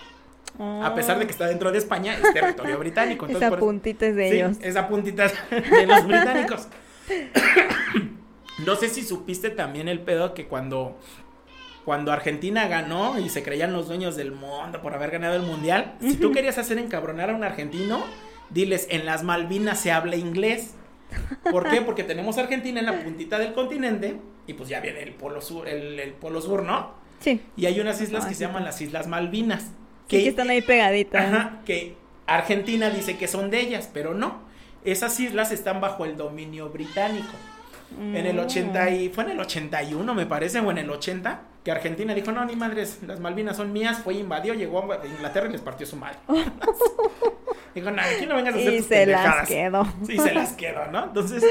A 0.60 0.94
pesar 0.96 1.20
de 1.20 1.26
que 1.26 1.32
está 1.32 1.48
dentro 1.48 1.72
de 1.72 1.78
España, 1.78 2.16
es 2.16 2.34
territorio 2.34 2.78
británico. 2.80 3.26
Entonces, 3.26 3.48
Esa 3.48 3.60
puntita 3.60 4.06
es 4.08 4.16
de 4.16 4.30
Sí, 4.30 4.36
ellos. 4.38 4.58
esa 4.62 4.88
puntita 4.88 5.28
de 5.52 5.86
los 5.88 6.08
británicos. 6.08 6.68
no 8.66 8.76
sé 8.76 8.90
si 8.90 9.04
supiste 9.04 9.50
también 9.50 9.88
el 9.88 10.00
pedo 10.00 10.34
que 10.34 10.48
cuando, 10.48 10.98
cuando 11.88 12.12
Argentina 12.12 12.68
ganó 12.68 13.18
y 13.18 13.30
se 13.30 13.44
creían 13.44 13.72
los 13.72 13.88
dueños 13.88 14.18
del 14.18 14.34
mundo 14.34 14.82
por 14.82 14.94
haber 14.94 15.10
ganado 15.10 15.38
el 15.38 15.44
mundial, 15.44 15.96
si 16.02 16.16
tú 16.16 16.34
querías 16.34 16.58
hacer 16.58 16.78
encabronar 16.80 17.30
a 17.30 17.34
un 17.34 17.46
argentino, 17.46 18.04
diles, 18.50 18.88
en 18.90 19.06
las 19.06 19.24
Malvinas 19.24 19.80
se 19.80 19.94
habla 19.94 20.18
inglés. 20.18 20.76
¿Por 21.50 21.70
qué? 21.70 21.80
Porque 21.82 22.04
tenemos 22.04 22.38
Argentina 22.38 22.82
en 22.82 22.88
la 22.88 23.04
puntita 23.06 23.40
del 23.40 23.54
continente 23.54 24.20
y 24.48 24.52
pues 24.56 24.68
ya 24.68 24.82
viene 24.82 25.02
el 25.02 25.14
polo 25.14 25.40
sur, 25.40 25.66
el, 25.70 25.98
el 25.98 26.12
polo 26.12 26.42
sur, 26.42 26.64
¿no? 26.64 26.92
Sí. 27.22 27.40
Y 27.56 27.68
hay 27.68 27.80
unas 27.80 28.02
islas 28.02 28.26
Ah, 28.26 28.28
que 28.28 28.34
sí, 28.34 28.40
se 28.40 28.48
llaman 28.48 28.66
las 28.66 28.82
Islas 28.82 29.08
Malvinas. 29.08 29.68
Sí, 30.10 30.24
que 30.24 30.28
están 30.28 30.50
ahí 30.50 30.62
pegaditas. 30.62 31.26
Ajá, 31.34 31.62
que 31.66 31.96
Argentina 32.26 32.90
dice 32.90 33.18
que 33.18 33.30
son 33.30 33.50
de 33.50 33.62
ellas, 33.62 33.90
pero 33.94 34.14
no. 34.14 34.42
Esas 34.84 35.18
islas 35.22 35.54
están 35.54 35.80
bajo 35.80 36.04
el 36.04 36.18
dominio 36.18 36.68
británico. 36.68 37.32
En 37.98 38.18
el 38.26 38.36
Mm. 38.36 38.40
80 38.40 38.90
y 38.90 39.08
fue 39.08 39.24
en 39.24 39.30
el 39.30 39.40
81 39.40 40.14
me 40.14 40.26
parece 40.26 40.60
o 40.60 40.70
en 40.70 40.80
el 40.80 40.90
80 40.90 41.44
que 41.68 41.72
Argentina 41.74 42.14
dijo, 42.14 42.32
"No, 42.32 42.46
ni 42.46 42.56
madres, 42.56 43.00
las 43.06 43.20
Malvinas 43.20 43.58
son 43.58 43.74
mías." 43.74 44.00
Fue 44.00 44.14
invadió, 44.14 44.54
llegó 44.54 44.90
a 44.90 45.06
Inglaterra 45.06 45.48
y 45.50 45.52
les 45.52 45.60
partió 45.60 45.86
su 45.86 45.98
madre. 45.98 46.18
dijo, 47.76 47.92
"No, 47.92 48.02
aquí 48.02 48.26
no 48.26 48.36
vengas 48.36 48.56
a 48.56 48.58
hacer 48.58 48.74
Y 48.74 48.78
tus 48.78 48.86
se 48.88 49.06
las 49.06 49.18
pendejadas." 49.20 49.48
quedó. 49.50 49.88
Sí, 50.06 50.18
se 50.18 50.34
las 50.34 50.54
quedó, 50.54 50.88
¿no? 50.92 51.04
Entonces, 51.04 51.44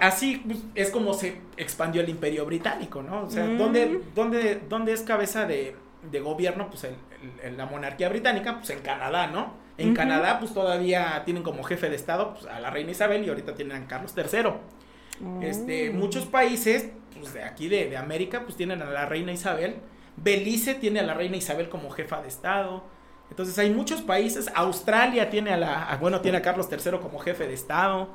así 0.00 0.42
pues, 0.44 0.58
es 0.74 0.90
como 0.90 1.14
se 1.14 1.38
expandió 1.56 2.02
el 2.02 2.08
imperio 2.10 2.44
británico, 2.44 3.02
¿no? 3.02 3.22
O 3.24 3.30
sea, 3.30 3.44
Mm. 3.44 3.56
¿dónde, 3.58 4.00
dónde, 4.14 4.60
dónde 4.68 4.92
es 4.92 5.00
cabeza 5.02 5.46
de, 5.46 5.74
de 6.10 6.20
gobierno? 6.20 6.68
Pues 6.68 6.84
el- 6.84 6.94
el- 7.42 7.56
la 7.56 7.64
monarquía 7.66 8.08
británica, 8.10 8.56
pues 8.58 8.68
en 8.70 8.80
Canadá, 8.80 9.26
¿no? 9.28 9.54
En. 9.78 9.94
Canadá, 9.94 10.38
pues 10.38 10.52
todavía 10.54 11.22
tienen 11.24 11.42
como 11.42 11.64
jefe 11.64 11.88
de 11.88 11.96
Estado 11.96 12.34
pues, 12.34 12.46
a 12.46 12.60
la 12.60 12.70
reina 12.70 12.90
Isabel 12.92 13.24
y 13.24 13.28
ahorita 13.30 13.54
tienen 13.54 13.82
a 13.82 13.88
Carlos 13.88 14.14
III. 14.16 14.50
Este, 15.42 15.90
Oh. 15.90 15.92
muchos 15.94 16.26
países, 16.26 16.90
pues 17.18 17.32
de 17.34 17.42
aquí 17.42 17.68
de, 17.68 17.88
de 17.88 17.96
América, 17.96 18.42
pues 18.44 18.56
tienen 18.56 18.82
a 18.82 18.86
la 18.86 19.06
reina 19.06 19.32
Isabel. 19.32 19.76
Belice 20.16 20.74
tiene 20.74 21.00
a 21.00 21.02
la 21.02 21.14
reina 21.14 21.36
Isabel 21.36 21.68
como 21.68 21.90
jefa 21.90 22.20
de 22.22 22.28
Estado. 22.28 22.84
Entonces 23.30 23.58
hay 23.58 23.70
muchos 23.70 24.02
países. 24.02 24.48
Australia 24.54 25.30
tiene 25.30 25.52
a 25.52 25.56
la, 25.56 25.84
a- 25.84 25.96
bueno, 25.96 26.20
tiene 26.20 26.38
a 26.38 26.42
Carlos 26.42 26.68
III 26.70 26.98
como 27.00 27.18
jefe 27.18 27.46
de 27.48 27.54
Estado. 27.54 28.08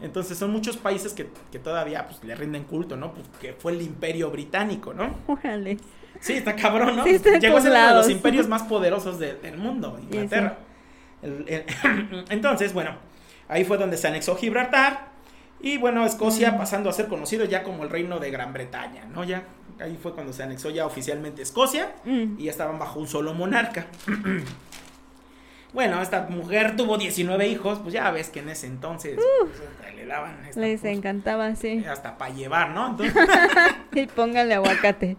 Entonces 0.00 0.38
son 0.38 0.50
muchos 0.50 0.76
países 0.76 1.12
que, 1.12 1.28
que 1.52 1.58
todavía 1.58 2.06
pues, 2.08 2.22
le 2.24 2.34
rinden 2.34 2.64
culto, 2.64 2.96
¿no? 2.96 3.12
Pues 3.12 3.26
que 3.40 3.52
fue 3.52 3.72
el 3.72 3.82
imperio 3.82 4.30
británico, 4.30 4.92
¿no? 4.94 5.14
Órale. 5.26 5.76
Sí, 6.20 6.34
está 6.34 6.56
cabrón, 6.56 6.96
¿no? 6.96 7.04
Sí, 7.04 7.10
está 7.10 7.34
en 7.34 7.40
Llegó 7.40 7.58
a 7.58 7.60
ser 7.60 7.70
uno 7.72 7.88
de 7.88 7.94
los 7.94 8.10
imperios 8.10 8.48
más 8.48 8.62
poderosos 8.64 9.18
de- 9.18 9.34
del 9.34 9.56
mundo, 9.58 9.98
Inglaterra. 10.02 10.58
El- 11.22 11.44
el- 11.48 12.24
entonces, 12.30 12.72
bueno, 12.72 12.96
ahí 13.48 13.64
fue 13.64 13.76
donde 13.78 13.96
se 13.96 14.08
anexó 14.08 14.36
Gibraltar. 14.36 15.09
Y 15.62 15.76
bueno, 15.78 16.04
Escocia 16.06 16.56
pasando 16.56 16.88
a 16.90 16.92
ser 16.92 17.08
conocido 17.08 17.44
ya 17.44 17.62
como 17.62 17.82
el 17.84 17.90
reino 17.90 18.18
de 18.18 18.30
Gran 18.30 18.52
Bretaña, 18.52 19.04
¿no? 19.12 19.24
Ya 19.24 19.44
ahí 19.80 19.98
fue 20.02 20.14
cuando 20.14 20.32
se 20.32 20.42
anexó 20.42 20.70
ya 20.70 20.86
oficialmente 20.86 21.42
Escocia 21.42 21.92
Mm. 22.04 22.36
y 22.38 22.44
ya 22.44 22.50
estaban 22.50 22.78
bajo 22.78 22.98
un 23.00 23.06
solo 23.08 23.34
monarca. 23.34 23.86
bueno, 25.72 26.02
esta 26.02 26.22
mujer 26.28 26.76
tuvo 26.76 26.98
19 26.98 27.46
hijos, 27.48 27.78
pues 27.78 27.94
ya 27.94 28.10
ves 28.10 28.28
que 28.28 28.40
en 28.40 28.48
ese 28.48 28.66
entonces 28.66 29.18
pues, 29.40 29.94
le 29.96 30.06
daban 30.06 30.44
esta, 30.48 30.60
Les 30.60 30.80
pues, 30.80 30.96
encantaba, 30.96 31.54
sí. 31.54 31.84
hasta 31.88 32.18
para 32.18 32.34
llevar, 32.34 32.70
¿no? 32.70 32.88
Entonces, 32.90 33.14
Y 33.92 34.06
póngale 34.06 34.54
aguacate. 34.54 35.16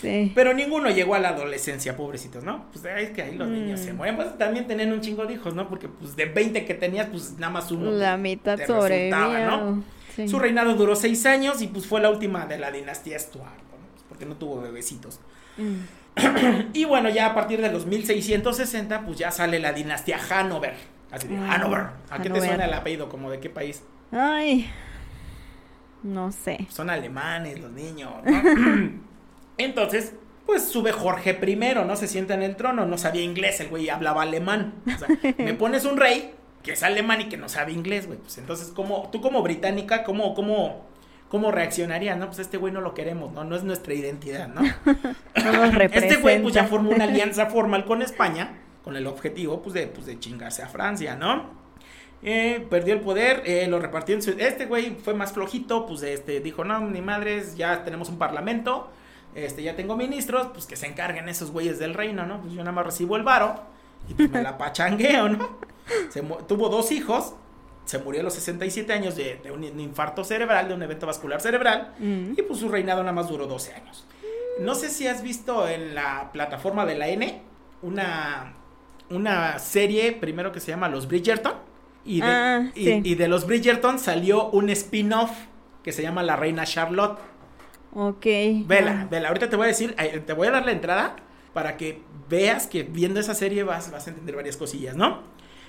Sí. 0.00 0.32
Pero 0.34 0.54
ninguno 0.54 0.88
llegó 0.90 1.14
a 1.14 1.18
la 1.18 1.30
adolescencia, 1.30 1.96
pobrecitos, 1.96 2.42
¿no? 2.42 2.66
Pues 2.72 2.84
es 2.84 3.10
que 3.10 3.22
ahí 3.22 3.34
los 3.36 3.48
Mm. 3.48 3.52
niños 3.52 3.80
se 3.80 3.92
mueren. 3.92 4.16
Pues 4.16 4.38
también 4.38 4.66
tenían 4.66 4.92
un 4.92 5.00
chingo 5.00 5.26
de 5.26 5.34
hijos, 5.34 5.54
¿no? 5.54 5.68
Porque 5.68 5.88
pues 5.88 6.16
de 6.16 6.24
20 6.26 6.64
que 6.64 6.74
tenías, 6.74 7.08
pues 7.08 7.32
nada 7.38 7.52
más 7.52 7.70
uno. 7.70 7.90
La 7.90 8.16
mitad 8.16 8.56
te 8.56 8.66
resultaba, 8.66 9.38
¿no? 9.40 9.82
Sí. 10.16 10.26
Su 10.28 10.38
reinado 10.38 10.74
duró 10.74 10.96
seis 10.96 11.24
años 11.26 11.60
y 11.62 11.66
pues 11.68 11.86
fue 11.86 12.00
la 12.00 12.10
última 12.10 12.46
de 12.46 12.58
la 12.58 12.70
dinastía 12.70 13.18
Stuart, 13.18 13.46
¿no? 13.54 13.76
Pues, 13.92 14.04
porque 14.08 14.26
no 14.26 14.36
tuvo 14.36 14.60
bebecitos. 14.60 15.20
Mm. 15.56 15.76
Y 16.72 16.84
bueno, 16.86 17.08
ya 17.08 17.26
a 17.26 17.34
partir 17.34 17.60
de 17.60 17.70
los 17.70 17.86
1660, 17.86 19.02
pues 19.06 19.18
ya 19.18 19.30
sale 19.30 19.58
la 19.60 19.72
dinastía 19.72 20.18
Hanover. 20.30 20.74
Así 21.10 21.28
de 21.28 21.36
Ah, 21.36 21.54
Hanover. 21.54 21.86
¿A 22.10 22.20
qué 22.22 22.30
te 22.30 22.38
suena 22.40 22.64
el 22.64 22.72
apellido? 22.74 23.08
¿Como 23.08 23.30
de 23.30 23.38
qué 23.40 23.50
país? 23.50 23.82
Ay. 24.12 24.70
No 26.02 26.32
sé. 26.32 26.66
Son 26.70 26.88
alemanes 26.90 27.60
los 27.60 27.70
niños, 27.72 28.10
¿no? 28.24 28.30
Entonces, 29.64 30.14
pues 30.46 30.64
sube 30.68 30.92
Jorge 30.92 31.38
I, 31.40 31.56
¿no? 31.86 31.96
Se 31.96 32.08
sienta 32.08 32.34
en 32.34 32.42
el 32.42 32.56
trono, 32.56 32.86
no 32.86 32.98
sabía 32.98 33.22
inglés, 33.22 33.60
el 33.60 33.68
güey 33.68 33.88
hablaba 33.88 34.22
alemán. 34.22 34.74
O 34.86 34.98
sea, 34.98 35.08
me 35.38 35.54
pones 35.54 35.84
un 35.84 35.96
rey 35.96 36.34
que 36.62 36.72
es 36.72 36.82
alemán 36.82 37.20
y 37.22 37.28
que 37.28 37.36
no 37.36 37.48
sabe 37.48 37.72
inglés, 37.72 38.06
güey. 38.06 38.18
Pues 38.18 38.38
entonces, 38.38 38.72
¿cómo, 38.74 39.08
tú 39.12 39.20
como 39.20 39.42
británica, 39.42 40.02
cómo, 40.04 40.34
cómo, 40.34 40.86
cómo 41.28 41.50
reaccionarías? 41.50 42.18
No, 42.18 42.26
pues 42.26 42.40
este 42.40 42.56
güey 42.56 42.72
no 42.72 42.80
lo 42.80 42.94
queremos, 42.94 43.32
¿no? 43.32 43.44
No 43.44 43.56
es 43.56 43.62
nuestra 43.62 43.94
identidad, 43.94 44.48
¿no? 44.48 44.62
Este 45.92 46.16
güey 46.16 46.42
pues 46.42 46.54
ya 46.54 46.64
formó 46.64 46.90
una 46.90 47.04
alianza 47.04 47.46
formal 47.46 47.84
con 47.84 48.02
España, 48.02 48.58
con 48.82 48.96
el 48.96 49.06
objetivo 49.06 49.62
pues 49.62 49.74
de, 49.74 49.86
pues, 49.86 50.06
de 50.06 50.18
chingarse 50.18 50.62
a 50.62 50.68
Francia, 50.68 51.16
¿no? 51.16 51.60
Eh, 52.22 52.66
perdió 52.68 52.92
el 52.92 53.00
poder, 53.00 53.42
eh, 53.46 53.66
lo 53.66 53.78
repartió 53.78 54.14
en 54.14 54.22
su... 54.22 54.30
Este 54.32 54.66
güey 54.66 54.96
fue 55.02 55.14
más 55.14 55.32
flojito, 55.32 55.86
pues 55.86 56.02
este, 56.02 56.40
dijo, 56.40 56.64
no, 56.64 56.80
ni 56.80 57.00
madres, 57.00 57.56
ya 57.56 57.82
tenemos 57.82 58.10
un 58.10 58.18
parlamento, 58.18 58.90
este, 59.34 59.62
ya 59.62 59.76
tengo 59.76 59.96
ministros, 59.96 60.48
pues 60.52 60.66
que 60.66 60.76
se 60.76 60.86
encarguen 60.86 61.28
esos 61.28 61.50
güeyes 61.50 61.78
del 61.78 61.94
reino, 61.94 62.26
¿no? 62.26 62.40
Pues 62.40 62.52
yo 62.52 62.60
nada 62.60 62.72
más 62.72 62.84
recibo 62.86 63.16
el 63.16 63.22
varo 63.22 63.60
y 64.08 64.14
pues 64.14 64.30
me 64.30 64.42
la 64.42 64.56
pachangueo, 64.58 65.28
¿no? 65.28 65.48
Se 66.10 66.22
tuvo 66.46 66.68
dos 66.68 66.92
hijos, 66.92 67.34
se 67.84 67.98
murió 67.98 68.20
a 68.20 68.24
los 68.24 68.34
67 68.34 68.92
años 68.92 69.16
de, 69.16 69.40
de 69.42 69.50
un 69.50 69.64
infarto 69.80 70.22
cerebral, 70.24 70.68
de 70.68 70.74
un 70.74 70.82
evento 70.82 71.06
vascular 71.06 71.40
cerebral, 71.40 71.94
Mm. 71.98 72.32
y 72.36 72.42
pues 72.42 72.60
su 72.60 72.68
reinado 72.68 73.02
nada 73.02 73.12
más 73.12 73.28
duró 73.28 73.46
12 73.46 73.74
años. 73.74 74.06
No 74.60 74.74
sé 74.74 74.88
si 74.90 75.06
has 75.06 75.22
visto 75.22 75.66
en 75.68 75.94
la 75.94 76.30
plataforma 76.32 76.84
de 76.86 76.94
la 76.96 77.08
N 77.08 77.42
una, 77.82 78.54
una 79.08 79.58
serie 79.58 80.12
primero 80.12 80.52
que 80.52 80.60
se 80.60 80.70
llama 80.70 80.88
Los 80.88 81.08
Bridgerton. 81.08 81.54
Y 82.04 82.20
de, 82.20 82.26
Ah, 82.26 82.70
y- 82.74 83.10
y 83.10 83.14
de 83.14 83.28
los 83.28 83.46
Bridgerton 83.46 83.98
salió 83.98 84.50
un 84.50 84.70
spin-off 84.70 85.30
que 85.82 85.92
se 85.92 86.02
llama 86.02 86.22
La 86.22 86.36
Reina 86.36 86.64
Charlotte. 86.64 87.18
Ok. 87.94 88.26
Vela, 88.66 89.06
vela. 89.10 89.28
Ahorita 89.28 89.48
te 89.50 89.56
voy 89.56 89.64
a 89.64 89.68
decir, 89.68 89.94
te 90.26 90.32
voy 90.32 90.46
a 90.48 90.50
dar 90.52 90.64
la 90.64 90.72
entrada 90.72 91.16
para 91.52 91.76
que 91.76 92.02
veas 92.28 92.66
que 92.66 92.82
viendo 92.84 93.18
esa 93.20 93.34
serie 93.34 93.64
vas, 93.64 93.90
vas 93.90 94.06
a 94.06 94.10
entender 94.10 94.36
varias 94.36 94.56
cosillas, 94.56 94.94
¿no? 94.96 95.20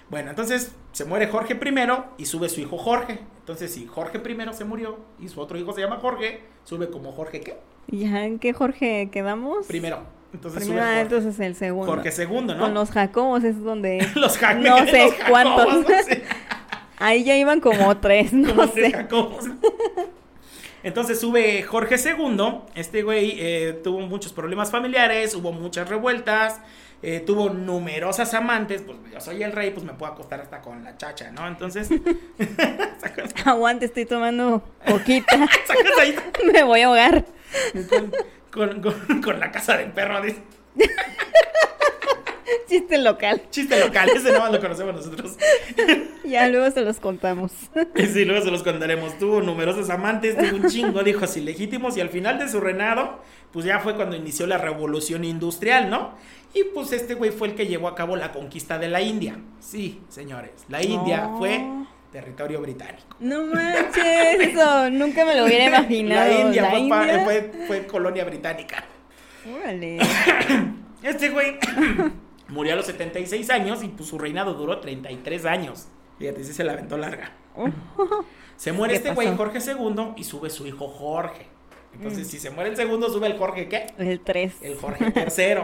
Bueno, 0.10 0.30
entonces 0.30 0.74
se 0.92 1.06
muere 1.06 1.28
Jorge 1.28 1.54
I 1.54 1.88
y 2.18 2.26
sube 2.26 2.50
su 2.50 2.60
hijo 2.60 2.78
Jorge. 2.78 3.20
Entonces, 3.40 3.74
si 3.74 3.86
Jorge 3.88 4.18
I 4.20 4.54
se 4.54 4.66
murió 4.66 5.00
y 5.20 5.30
su 5.30 5.40
otro 5.40 5.58
hijo 5.58 5.74
se 5.74 5.82
llama 5.82 5.98
Jorge, 5.98 6.42
sube 6.66 6.90
como 6.90 7.12
Jorge 7.14 7.40
¿qué? 7.42 7.58
¿Ya 7.88 8.26
en 8.26 8.38
qué 8.38 8.52
Jorge 8.54 9.10
quedamos? 9.12 9.66
Primero. 9.68 10.00
Entonces 10.34 10.60
Primero, 10.64 10.82
sube 10.82 10.90
Jorge, 10.90 11.02
entonces 11.02 11.40
el 11.40 11.56
segundo. 11.56 11.92
Jorge 11.92 12.10
II, 12.24 12.42
¿no? 12.42 12.58
Con 12.60 12.74
los 12.74 12.92
Jacobos 12.92 13.44
es 13.44 13.62
donde... 13.64 14.06
los 14.16 14.38
Ja- 14.38 14.54
No 14.54 14.80
los 14.82 14.90
sé 14.90 15.10
Jacobos, 15.12 15.30
cuántos. 15.30 15.74
¿no? 15.90 16.04
Sí, 16.08 16.22
Ahí 17.00 17.24
ya 17.24 17.36
iban 17.38 17.60
como 17.62 17.98
tres, 17.98 18.32
no 18.34 18.50
como 18.54 18.68
tres 18.70 18.92
sé. 18.92 18.98
Jacobos. 18.98 19.46
Entonces 20.84 21.20
sube 21.20 21.62
Jorge 21.64 21.96
II. 21.96 22.62
Este 22.76 23.04
güey 23.04 23.36
eh, 23.38 23.80
tuvo 23.84 24.00
muchos 24.02 24.34
problemas 24.34 24.72
familiares, 24.72 25.36
hubo 25.36 25.52
muchas 25.52 25.88
revueltas, 25.90 26.60
eh, 27.04 27.20
tuvo 27.20 27.50
numerosas 27.52 28.34
amantes. 28.34 28.82
Pues 28.82 28.98
yo 29.14 29.20
soy 29.22 29.44
el 29.44 29.52
rey, 29.52 29.72
pues 29.72 29.86
me 29.86 29.94
puedo 29.94 30.12
acostar 30.12 30.42
hasta 30.42 30.62
con 30.62 30.84
la 30.84 30.98
chacha, 30.98 31.32
¿no? 31.32 31.48
Entonces, 31.48 31.90
Aguante, 33.46 33.86
estoy 33.86 34.06
tomando 34.06 34.64
poquita. 34.86 35.38
Me 36.52 36.64
voy 36.64 36.82
a 36.82 36.88
ahogar. 36.88 37.26
con, 38.52 38.82
con- 38.82 38.82
con- 38.82 39.22
con 39.22 39.40
la 39.40 39.52
casa 39.52 39.78
del 39.78 39.92
perro. 39.92 40.22
dice. 40.22 40.42
Chiste 42.68 42.98
local. 42.98 43.42
Chiste 43.50 43.80
local, 43.80 44.10
ese 44.16 44.32
no 44.32 44.50
lo 44.52 44.60
conocemos 44.60 44.96
nosotros. 44.96 45.38
Ya 46.24 46.48
luego 46.48 46.70
se 46.72 46.82
los 46.82 47.00
contamos. 47.00 47.52
Sí, 47.96 48.24
luego 48.26 48.44
se 48.46 48.52
los 48.52 48.64
contaremos. 48.64 49.18
Tuvo 49.18 49.42
numerosos 49.42 49.90
amantes, 49.90 50.38
tuvo 50.38 50.56
un 50.64 50.70
chingo 50.70 51.04
de 51.04 51.10
hijos 51.12 51.36
ilegítimos 51.36 51.98
y 51.98 52.02
al 52.02 52.10
final 52.10 52.40
de 52.40 52.48
su 52.48 52.60
reinado, 52.62 53.20
pues 53.52 53.66
ya 53.66 53.80
fue 53.80 53.96
cuando 53.96 54.16
inició 54.16 54.48
la 54.48 54.58
revolución 54.58 55.24
industrial, 55.26 55.90
¿no? 55.90 56.16
Y 56.54 56.64
pues 56.66 56.92
este 56.94 57.16
güey 57.16 57.32
fue 57.32 57.50
el 57.50 57.56
que 57.56 57.68
llevó 57.68 57.88
a 57.88 57.96
cabo 57.96 58.16
la 58.16 58.32
conquista 58.32 58.78
de 58.78 58.88
la 58.90 59.02
India. 59.02 59.38
Sí, 59.60 60.02
señores, 60.10 60.52
la 60.70 60.82
India 60.84 61.30
fue 61.38 61.62
territorio 62.12 62.62
británico. 62.62 63.16
No 63.20 63.44
manches, 63.46 64.40
eso 64.40 64.90
nunca 64.90 65.26
me 65.26 65.36
lo 65.36 65.46
hubiera 65.46 65.66
imaginado. 65.80 66.30
La 66.32 66.40
India, 66.42 66.62
¿La 66.64 66.70
fue, 66.70 66.90
pa- 66.90 67.02
India? 67.08 67.24
fue- 67.24 67.52
fue 67.68 67.88
colonia 67.88 68.24
británica. 68.26 68.84
Órale. 69.54 69.98
Este 71.04 71.30
güey 71.30 71.58
murió 72.52 72.74
a 72.74 72.76
los 72.76 72.86
76 72.86 73.50
años 73.50 73.84
y 73.84 73.88
pues 73.88 74.08
su 74.10 74.20
reinado 74.20 74.54
duró 74.54 74.80
33 74.80 75.46
años. 75.46 75.88
Fíjate, 76.20 76.44
sí 76.44 76.54
se 76.54 76.64
la 76.64 76.74
aventó 76.74 76.98
larga. 76.98 77.32
Se 78.58 78.72
muere 78.72 78.94
¿Qué 78.94 78.98
este 78.98 79.14
güey? 79.14 79.36
Jorge 79.36 79.58
II, 79.60 80.14
y 80.18 80.24
sube 80.24 80.50
su 80.52 80.68
hijo 80.68 80.88
Jorge. 80.88 81.48
Entonces, 81.96 82.28
Mm. 82.28 82.30
si 82.30 82.40
se 82.40 82.50
muere 82.52 82.70
el 82.70 82.76
segundo, 82.76 83.10
sube 83.10 83.28
el 83.28 83.38
Jorge, 83.38 83.68
¿qué? 83.68 83.88
El 83.98 84.20
3. 84.20 84.54
El 84.62 84.76
Jorge 84.78 85.06
III. 85.16 85.64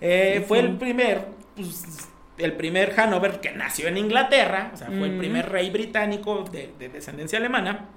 Eh, 0.00 0.36
Sí, 0.38 0.44
fue 0.48 0.60
sí. 0.60 0.64
el 0.66 0.76
primer, 0.78 1.26
pues, 1.54 2.08
el 2.38 2.52
primer 2.54 2.98
Hanover 2.98 3.40
que 3.40 3.52
nació 3.52 3.86
en 3.88 3.96
Inglaterra, 3.98 4.70
o 4.74 4.76
sea, 4.76 4.86
fue 4.88 5.04
el 5.06 5.12
Mm. 5.16 5.18
primer 5.18 5.48
rey 5.50 5.70
británico 5.70 6.44
de, 6.50 6.72
de 6.78 6.88
descendencia 6.88 7.38
alemana. 7.38 7.88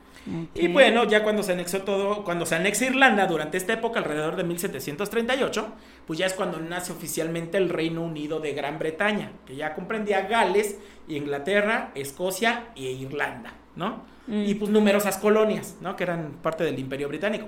Y 0.53 0.67
bueno, 0.67 1.05
ya 1.05 1.23
cuando 1.23 1.43
se 1.43 1.53
anexó 1.53 1.83
todo, 1.83 2.23
cuando 2.23 2.45
se 2.45 2.55
anexa 2.55 2.85
Irlanda 2.85 3.27
durante 3.27 3.57
esta 3.57 3.73
época, 3.73 3.99
alrededor 3.99 4.35
de 4.35 4.43
1738, 4.43 5.67
pues 6.05 6.19
ya 6.19 6.25
es 6.25 6.33
cuando 6.33 6.59
nace 6.59 6.91
oficialmente 6.91 7.57
el 7.57 7.69
Reino 7.69 8.01
Unido 8.01 8.39
de 8.39 8.53
Gran 8.53 8.79
Bretaña, 8.79 9.31
que 9.45 9.55
ya 9.55 9.73
comprendía 9.73 10.27
Gales, 10.27 10.77
Inglaterra, 11.07 11.91
Escocia 11.95 12.65
e 12.75 12.91
Irlanda, 12.91 13.53
¿no? 13.75 14.03
Mm. 14.27 14.43
Y 14.45 14.55
pues 14.55 14.71
numerosas 14.71 15.17
colonias, 15.17 15.77
¿no? 15.81 15.95
Que 15.95 16.03
eran 16.03 16.33
parte 16.41 16.63
del 16.63 16.77
Imperio 16.77 17.07
Británico. 17.07 17.47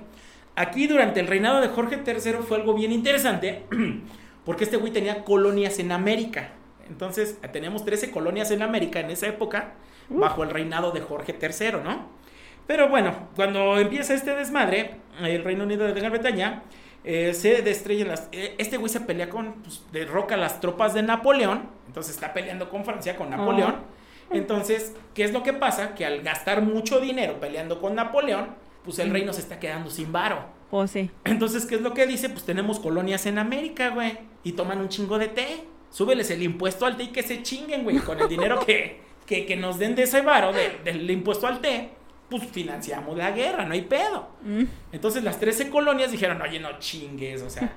Aquí 0.55 0.88
durante 0.88 1.19
el 1.19 1.27
reinado 1.27 1.61
de 1.61 1.69
Jorge 1.69 2.01
III 2.05 2.34
fue 2.47 2.57
algo 2.57 2.73
bien 2.73 2.91
interesante, 2.91 3.65
porque 4.45 4.63
este 4.63 4.77
güey 4.77 4.93
tenía 4.93 5.23
colonias 5.23 5.80
en 5.80 5.91
América. 5.91 6.51
Entonces, 6.89 7.38
tenemos 7.53 7.86
13 7.86 8.09
colonias 8.09 8.51
en 8.51 8.61
América 8.61 8.99
en 8.99 9.11
esa 9.11 9.27
época, 9.27 9.73
bajo 10.09 10.43
el 10.43 10.49
reinado 10.49 10.91
de 10.91 11.01
Jorge 11.01 11.38
III, 11.39 11.84
¿no? 11.84 12.18
Pero 12.70 12.88
bueno, 12.88 13.30
cuando 13.36 13.80
empieza 13.80 14.13
este 14.13 14.36
desmadre, 14.36 14.91
el 15.24 15.43
Reino 15.43 15.63
Unido 15.63 15.88
de 15.88 15.93
Gran 15.99 16.11
Bretaña, 16.11 16.61
eh, 17.03 17.34
se 17.34 17.63
destrellan 17.63 18.09
las... 18.09 18.30
eh, 18.32 18.53
este 18.59 18.78
güey 18.78 18.89
se 18.91 18.99
pelea 18.99 19.28
con, 19.28 19.53
pues, 19.63 19.82
derroca 19.91 20.38
las 20.38 20.59
tropas 20.61 20.93
de 20.93 21.01
Napoleón, 21.01 21.63
entonces 21.88 22.13
está 22.13 22.32
peleando 22.32 22.70
con 22.70 22.86
Francia, 22.86 23.15
con 23.15 23.32
Napoleón. 23.32 23.78
Entonces, 24.30 24.93
¿qué 25.15 25.24
es 25.24 25.34
lo 25.34 25.41
que 25.41 25.51
pasa? 25.53 25.95
Que 25.95 26.05
al 26.05 26.22
gastar 26.22 26.61
mucho 26.61 26.99
dinero 26.99 27.39
peleando 27.39 27.82
con 27.82 27.95
Napoleón, 27.95 28.49
pues 28.86 28.99
el 28.99 29.09
reino 29.09 29.34
se 29.34 29.41
está 29.41 29.59
quedando 29.59 29.89
sin 29.89 30.11
varo. 30.11 30.45
Pues 30.70 30.91
sí. 30.91 31.09
Entonces, 31.24 31.65
¿qué 31.65 31.74
es 31.74 31.82
lo 31.82 31.95
que 31.95 32.05
dice? 32.05 32.30
Pues 32.30 32.43
tenemos 32.43 32.80
colonias 32.80 33.26
en 33.26 33.39
América, 33.39 33.89
güey. 33.89 34.15
Y 34.43 34.51
toman 34.51 34.78
un 34.80 34.89
chingo 34.89 35.17
de 35.17 35.30
té. 35.30 35.63
Súbeles 35.89 36.30
el 36.30 36.43
impuesto 36.43 36.86
al 36.86 36.97
té 36.97 37.05
y 37.05 37.07
que 37.07 37.24
se 37.24 37.41
chinguen, 37.41 37.84
güey. 37.84 37.97
Con 37.97 38.20
el 38.20 38.28
dinero 38.30 38.59
que, 38.63 39.01
que, 39.26 39.47
que 39.47 39.55
nos 39.55 39.80
den 39.80 39.95
de 39.95 40.03
ese 40.03 40.22
varo, 40.22 40.53
de- 40.53 40.78
del 40.84 41.09
impuesto 41.09 41.47
al 41.47 41.59
té, 41.61 41.89
pues 42.30 42.43
financiamos 42.47 43.17
la 43.17 43.32
guerra, 43.32 43.65
no 43.65 43.73
hay 43.73 43.82
pedo. 43.84 44.30
Mm. 44.43 44.63
Entonces 44.91 45.23
las 45.23 45.39
13 45.39 45.69
colonias 45.69 46.11
dijeron, 46.11 46.41
oye, 46.41 46.59
no 46.59 46.77
chingues, 46.80 47.41
o 47.41 47.49
sea, 47.49 47.73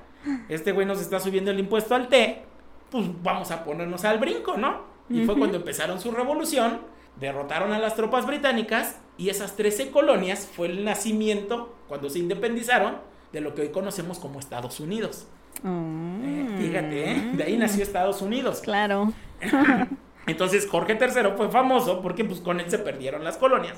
este 0.49 0.71
güey 0.71 0.85
nos 0.85 1.01
está 1.01 1.19
subiendo 1.19 1.51
el 1.51 1.59
impuesto 1.59 1.95
al 1.95 2.07
té, 2.07 2.43
pues 2.91 3.05
vamos 3.23 3.51
a 3.51 3.63
ponernos 3.63 4.05
al 4.05 4.19
brinco, 4.19 4.57
¿no? 4.57 4.81
Y 5.09 5.25
fue 5.25 5.37
cuando 5.37 5.57
empezaron 5.57 5.99
su 5.99 6.11
revolución, 6.11 6.79
derrotaron 7.19 7.73
a 7.73 7.79
las 7.79 7.95
tropas 7.95 8.25
británicas 8.25 8.99
y 9.17 9.29
esas 9.29 9.55
13 9.55 9.91
colonias 9.91 10.47
fue 10.51 10.67
el 10.67 10.85
nacimiento, 10.85 11.75
cuando 11.87 12.09
se 12.09 12.19
independizaron, 12.19 12.97
de 13.31 13.41
lo 13.41 13.53
que 13.55 13.63
hoy 13.63 13.69
conocemos 13.69 14.19
como 14.19 14.39
Estados 14.39 14.79
Unidos. 14.79 15.27
Eh, 15.63 15.67
Mm. 15.67 16.57
fíjate, 16.57 17.11
¿eh? 17.11 17.31
de 17.33 17.43
ahí 17.43 17.57
nació 17.57 17.83
Estados 17.83 18.21
Unidos. 18.21 18.59
Claro. 18.61 19.11
Entonces 20.25 20.67
Jorge 20.67 20.97
III 20.99 21.31
fue 21.35 21.49
famoso 21.49 22.01
porque 22.01 22.23
pues 22.23 22.39
con 22.39 22.59
él 22.59 22.69
se 22.69 22.79
perdieron 22.79 23.23
las 23.23 23.37
colonias 23.37 23.77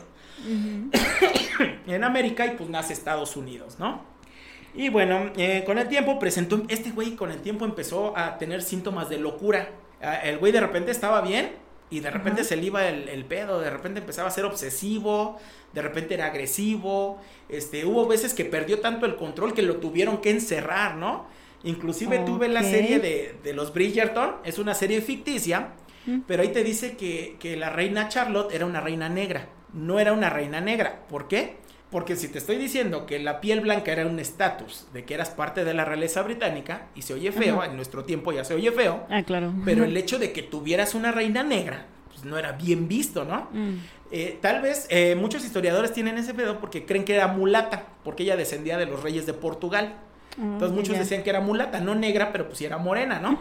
en 1.87 2.03
América 2.03 2.45
y 2.45 2.51
pues 2.51 2.69
nace 2.69 2.93
Estados 2.93 3.35
Unidos, 3.35 3.77
¿no? 3.79 4.03
Y 4.73 4.89
bueno, 4.89 5.31
eh, 5.37 5.63
con 5.65 5.77
el 5.77 5.87
tiempo 5.87 6.19
presentó, 6.19 6.61
este 6.67 6.91
güey 6.91 7.15
con 7.15 7.31
el 7.31 7.41
tiempo 7.41 7.65
empezó 7.65 8.15
a 8.17 8.37
tener 8.37 8.61
síntomas 8.61 9.09
de 9.09 9.17
locura. 9.17 9.69
Ah, 10.01 10.17
El 10.17 10.37
güey 10.37 10.51
de 10.51 10.59
repente 10.59 10.91
estaba 10.91 11.21
bien 11.21 11.53
y 11.89 12.01
de 12.01 12.11
repente 12.11 12.43
se 12.43 12.57
le 12.57 12.65
iba 12.65 12.87
el, 12.87 13.07
el 13.07 13.25
pedo, 13.25 13.59
de 13.61 13.69
repente 13.69 14.01
empezaba 14.01 14.27
a 14.27 14.31
ser 14.31 14.43
obsesivo, 14.43 15.37
de 15.73 15.81
repente 15.81 16.15
era 16.15 16.25
agresivo, 16.25 17.21
este, 17.47 17.85
hubo 17.85 18.05
veces 18.05 18.33
que 18.33 18.43
perdió 18.43 18.81
tanto 18.81 19.05
el 19.05 19.15
control 19.15 19.53
que 19.53 19.61
lo 19.61 19.77
tuvieron 19.77 20.17
que 20.17 20.31
encerrar, 20.31 20.95
¿no? 20.95 21.25
Inclusive 21.63 22.19
tuve 22.19 22.47
la 22.47 22.63
serie 22.63 22.99
de, 22.99 23.35
de 23.43 23.53
los 23.53 23.73
Bridgerton, 23.73 24.35
es 24.43 24.59
una 24.59 24.75
serie 24.75 25.01
ficticia, 25.01 25.69
Pero 26.27 26.41
ahí 26.43 26.49
te 26.49 26.63
dice 26.63 26.95
que, 26.97 27.35
que 27.39 27.55
la 27.57 27.69
reina 27.69 28.07
Charlotte 28.09 28.53
era 28.53 28.65
una 28.65 28.81
reina 28.81 29.09
negra, 29.09 29.47
no 29.73 29.99
era 29.99 30.13
una 30.13 30.29
reina 30.29 30.61
negra. 30.61 31.01
¿Por 31.09 31.27
qué? 31.27 31.57
Porque 31.91 32.15
si 32.15 32.27
te 32.27 32.39
estoy 32.39 32.57
diciendo 32.57 33.05
que 33.05 33.19
la 33.19 33.39
piel 33.41 33.61
blanca 33.61 33.91
era 33.91 34.05
un 34.05 34.19
estatus 34.19 34.87
de 34.93 35.05
que 35.05 35.13
eras 35.13 35.29
parte 35.29 35.63
de 35.63 35.73
la 35.73 35.85
realeza 35.85 36.21
británica, 36.23 36.87
y 36.95 37.03
se 37.03 37.13
oye 37.13 37.31
feo, 37.31 37.61
Ajá. 37.61 37.69
en 37.71 37.75
nuestro 37.75 38.03
tiempo 38.03 38.31
ya 38.33 38.43
se 38.43 38.53
oye 38.53 38.71
feo, 38.71 39.05
Ah, 39.09 39.23
claro. 39.23 39.53
pero 39.63 39.83
el 39.85 39.95
hecho 39.95 40.19
de 40.19 40.31
que 40.31 40.41
tuvieras 40.43 40.93
una 40.95 41.11
reina 41.11 41.43
negra, 41.43 41.85
pues 42.11 42.25
no 42.25 42.37
era 42.37 42.51
bien 42.53 42.87
visto, 42.87 43.23
¿no? 43.23 43.47
Mm. 43.51 43.75
Eh, 44.11 44.37
tal 44.41 44.61
vez 44.61 44.87
eh, 44.89 45.15
muchos 45.15 45.43
historiadores 45.45 45.91
tienen 45.93 46.17
ese 46.17 46.33
pedo 46.33 46.59
porque 46.59 46.85
creen 46.85 47.05
que 47.05 47.15
era 47.15 47.27
mulata, 47.27 47.83
porque 48.03 48.23
ella 48.23 48.35
descendía 48.35 48.77
de 48.77 48.85
los 48.85 49.01
reyes 49.01 49.25
de 49.25 49.33
Portugal. 49.33 49.95
Ah, 50.37 50.41
Entonces 50.41 50.71
muchos 50.75 50.97
decían 50.97 51.23
que 51.23 51.29
era 51.29 51.39
mulata, 51.39 51.79
no 51.79 51.95
negra, 51.95 52.31
pero 52.31 52.45
pues 52.47 52.57
sí 52.57 52.65
era 52.65 52.77
morena, 52.77 53.19
¿no? 53.19 53.39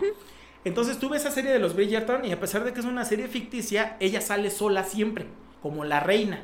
Entonces 0.64 0.98
tuve 0.98 1.16
esa 1.18 1.30
serie 1.30 1.50
de 1.52 1.58
los 1.58 1.74
Bridgerton 1.74 2.24
y 2.24 2.32
a 2.32 2.40
pesar 2.40 2.64
de 2.64 2.72
que 2.72 2.80
es 2.80 2.86
una 2.86 3.04
serie 3.04 3.28
ficticia, 3.28 3.96
ella 4.00 4.20
sale 4.20 4.50
sola 4.50 4.84
siempre, 4.84 5.26
como 5.62 5.84
la 5.84 6.00
reina. 6.00 6.42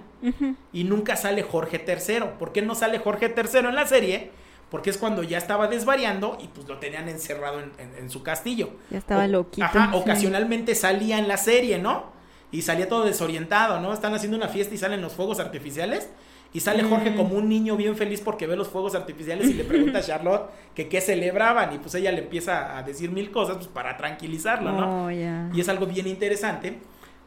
Y 0.73 0.85
nunca 0.85 1.16
sale 1.16 1.43
Jorge 1.43 1.83
III. 1.87 2.25
¿Por 2.39 2.53
qué 2.53 2.61
no 2.62 2.75
sale 2.75 2.99
Jorge 2.99 3.35
III 3.35 3.61
en 3.61 3.75
la 3.75 3.87
serie? 3.87 4.31
Porque 4.71 4.91
es 4.91 4.99
cuando 4.99 5.23
ya 5.23 5.39
estaba 5.39 5.66
desvariando 5.68 6.37
y 6.41 6.49
pues 6.49 6.68
lo 6.68 6.79
tenían 6.79 7.09
encerrado 7.09 7.61
en, 7.61 7.73
en- 7.79 7.95
en 7.97 8.11
su 8.11 8.23
castillo. 8.23 8.71
Ya 8.91 8.99
estaba 8.99 9.25
O- 9.25 9.29
loquito. 9.29 9.64
Ajá, 9.64 9.91
sí. 9.93 9.99
ocasionalmente 9.99 10.75
salía 10.75 11.18
en 11.18 11.27
la 11.27 11.39
serie, 11.39 11.79
¿no? 11.79 12.12
Y 12.53 12.62
salía 12.62 12.89
todo 12.89 13.05
desorientado, 13.05 13.81
¿no? 13.81 13.93
Están 13.95 14.14
haciendo 14.14 14.37
una 14.37 14.49
fiesta 14.49 14.75
y 14.75 14.79
salen 14.79 15.01
los 15.01 15.12
fuegos 15.14 15.41
artificiales. 15.41 16.09
Y 16.53 16.61
sale 16.61 16.83
Jorge 16.83 17.11
Mm. 17.13 17.17
como 17.17 17.37
un 17.37 17.49
niño 17.49 17.77
bien 17.77 17.97
feliz 17.97 18.21
porque 18.21 18.47
ve 18.47 18.57
los 18.57 18.69
fuegos 18.69 18.95
artificiales 18.97 19.49
y 19.49 19.55
le 19.55 19.63
pregunta 19.65 19.99
a 19.99 20.03
Charlotte 20.03 20.51
que 20.75 20.89
qué 20.89 21.01
celebraban. 21.01 21.73
Y 21.75 21.79
pues 21.79 21.95
ella 21.95 22.11
le 22.11 22.23
empieza 22.23 22.77
a 22.77 22.83
decir 22.83 23.11
mil 23.13 23.31
cosas 23.31 23.57
pues, 23.57 23.69
para 23.69 23.97
tranquilizarlo, 23.97 24.73
¿no? 24.73 25.05
Oh. 25.07 25.11
Y 25.11 25.61
es 25.61 25.69
algo 25.69 25.87
bien 25.87 26.07
interesante 26.09 26.79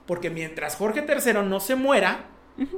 porque 0.06 0.30
mientras 0.30 0.76
Jorge 0.76 1.06
III 1.08 1.34
no 1.48 1.60
se 1.62 1.76
muera, 1.76 2.26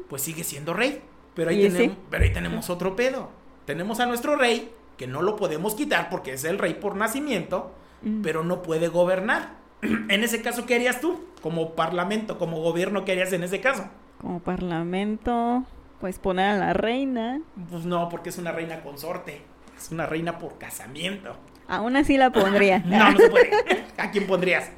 pues 0.08 0.22
sigue 0.22 0.44
siendo 0.44 0.74
rey. 0.74 1.02
Pero 1.34 1.50
ahí, 1.50 1.64
tenemos, 1.64 1.94
sí. 1.94 1.98
pero 2.10 2.24
ahí 2.24 2.32
tenemos 2.32 2.70
otro 2.70 2.96
pedo. 2.96 3.30
Tenemos 3.66 4.00
a 4.00 4.06
nuestro 4.06 4.36
rey, 4.36 4.72
que 4.98 5.08
no 5.08 5.22
lo 5.24 5.36
podemos 5.36 5.74
quitar 5.76 6.10
porque 6.10 6.34
es 6.34 6.44
el 6.46 6.60
rey 6.60 6.76
por 6.76 6.96
nacimiento, 6.96 7.74
Mm. 8.04 8.22
pero 8.22 8.44
no 8.44 8.62
puede 8.62 8.88
gobernar. 8.88 9.56
en 9.82 10.24
ese 10.24 10.42
caso, 10.44 10.66
¿qué 10.68 10.76
harías 10.76 11.02
tú? 11.02 11.26
Como 11.42 11.72
parlamento, 11.72 12.38
como 12.38 12.62
gobierno, 12.62 13.04
¿qué 13.04 13.14
harías 13.14 13.34
en 13.34 13.44
ese 13.44 13.60
caso? 13.62 13.86
Como 14.22 14.40
parlamento, 14.42 15.64
pues 16.00 16.20
poner 16.20 16.52
a 16.52 16.58
la 16.58 16.74
reina. 16.74 17.42
Pues 17.70 17.86
no, 17.86 18.10
porque 18.10 18.30
es 18.30 18.38
una 18.38 18.52
reina 18.52 18.82
consorte. 18.82 19.42
Es 19.78 19.92
una 19.92 20.06
reina 20.06 20.38
por 20.40 20.58
casamiento. 20.58 21.36
Aún 21.68 21.96
así 21.96 22.18
la 22.18 22.32
pondría. 22.32 22.80
No, 22.86 23.12
no 23.12 23.18
se 23.18 23.30
puede. 23.30 23.52
¿A 23.98 24.12
quién 24.12 24.28
pondrías? 24.28 24.70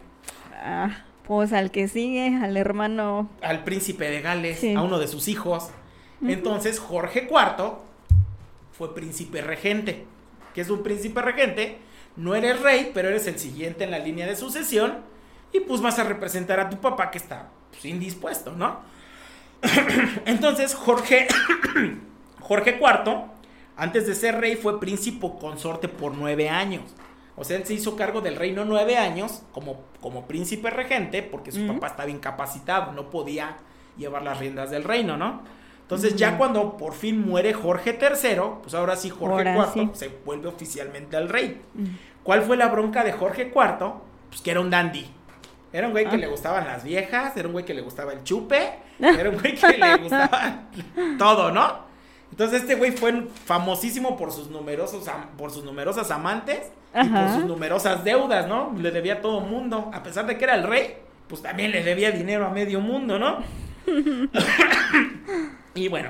Ah, 0.54 1.06
pues 1.26 1.54
al 1.54 1.72
que 1.72 1.88
sigue, 1.88 2.36
al 2.42 2.56
hermano. 2.58 3.30
al 3.42 3.64
príncipe 3.64 4.10
de 4.10 4.22
Gales, 4.22 4.60
Sí. 4.60 4.74
a 4.74 4.82
uno 4.82 4.98
de 5.00 5.08
sus 5.08 5.28
hijos. 5.28 5.70
Entonces 6.26 6.80
Jorge 6.80 7.28
IV 7.30 7.74
fue 8.72 8.96
príncipe 8.96 9.42
regente. 9.42 10.06
¿Qué 10.54 10.62
es 10.62 10.70
un 10.70 10.82
príncipe 10.82 11.22
regente? 11.22 11.78
No 12.16 12.34
eres 12.34 12.62
rey, 12.62 12.90
pero 12.94 13.10
eres 13.10 13.28
el 13.28 13.38
siguiente 13.38 13.84
en 13.84 13.92
la 13.92 14.00
línea 14.00 14.26
de 14.26 14.36
sucesión 14.36 14.98
y 15.54 15.60
pues 15.60 15.82
vas 15.82 16.00
a 16.00 16.04
representar 16.04 16.60
a 16.60 16.70
tu 16.70 16.78
papá 16.78 17.12
que 17.12 17.20
está 17.20 17.50
pues, 17.70 17.86
indispuesto, 17.86 18.54
¿no? 18.54 18.80
Entonces 20.26 20.76
Jorge, 20.76 21.28
Jorge 22.40 22.80
IV, 22.80 23.24
antes 23.76 24.08
de 24.08 24.16
ser 24.16 24.40
rey, 24.40 24.56
fue 24.56 24.80
príncipe 24.80 25.32
consorte 25.40 25.88
por 25.88 26.14
nueve 26.14 26.50
años. 26.50 26.84
O 27.36 27.44
sea, 27.44 27.58
él 27.58 27.66
se 27.66 27.76
hizo 27.76 27.96
cargo 27.96 28.22
del 28.22 28.36
reino 28.36 28.66
nueve 28.66 28.98
años 28.98 29.44
como, 29.52 29.84
como 30.02 30.26
príncipe 30.26 30.72
regente 30.72 31.22
porque 31.22 31.52
su 31.52 31.68
papá 31.68 31.88
estaba 31.88 32.10
incapacitado, 32.10 32.94
no 32.94 33.12
podía 33.12 33.58
llevar 33.96 34.24
las 34.24 34.40
riendas 34.40 34.72
del 34.72 34.84
reino, 34.84 35.18
¿no? 35.18 35.44
Entonces 35.88 36.18
ya 36.18 36.38
cuando 36.38 36.76
por 36.76 36.94
fin 36.94 37.26
muere 37.26 37.54
Jorge 37.54 37.98
III, 38.02 38.42
pues 38.62 38.74
ahora 38.74 38.98
sí 38.98 39.10
Jorge 39.10 39.48
Ahora 39.50 39.72
IV 39.74 39.74
sí. 39.74 39.90
se 39.94 40.10
vuelve 40.26 40.50
oficialmente 40.50 41.16
el 41.16 41.30
rey. 41.30 41.62
¿Cuál 42.24 42.42
fue 42.42 42.58
la 42.58 42.68
bronca 42.68 43.06
de 43.06 43.14
Jorge 43.14 43.54
IV? 43.56 43.94
Pues 44.30 44.42
que 44.42 44.52
era 44.52 44.60
un 44.60 44.70
dandy. 44.70 45.08
Era 45.78 45.86
un 45.86 45.94
güey 45.94 46.06
que 46.10 46.16
Ah. 46.16 46.18
le 46.18 46.26
gustaban 46.28 46.66
las 46.66 46.84
viejas, 46.84 47.38
era 47.38 47.48
un 47.48 47.52
güey 47.54 47.64
que 47.64 47.76
le 47.76 47.82
gustaba 47.82 48.12
el 48.14 48.24
chupe, 48.24 48.80
era 49.00 49.30
un 49.30 49.38
güey 49.38 49.54
que 49.54 49.78
le 49.78 49.98
gustaba 49.98 50.64
todo, 51.20 51.52
¿no? 51.52 51.86
Entonces 52.32 52.62
este 52.64 52.74
güey 52.74 52.92
fue 52.92 53.28
famosísimo 53.46 54.18
por 54.18 54.32
sus 54.32 54.50
numerosos 54.50 55.08
por 55.38 55.52
sus 55.52 55.64
numerosas 55.64 56.10
amantes 56.10 56.72
y 57.00 57.08
por 57.08 57.30
sus 57.30 57.46
numerosas 57.46 58.04
deudas, 58.04 58.48
¿no? 58.48 58.74
Le 58.76 58.90
debía 58.90 59.14
a 59.16 59.22
todo 59.22 59.40
mundo, 59.42 59.92
a 59.94 60.02
pesar 60.02 60.26
de 60.26 60.36
que 60.38 60.46
era 60.46 60.56
el 60.56 60.64
rey, 60.64 60.96
pues 61.28 61.44
también 61.44 61.70
le 61.72 61.84
debía 61.84 62.10
dinero 62.12 62.48
a 62.48 62.50
medio 62.50 62.80
mundo, 62.80 63.20
¿no? 63.20 63.38
y 65.76 65.88
bueno, 65.90 66.10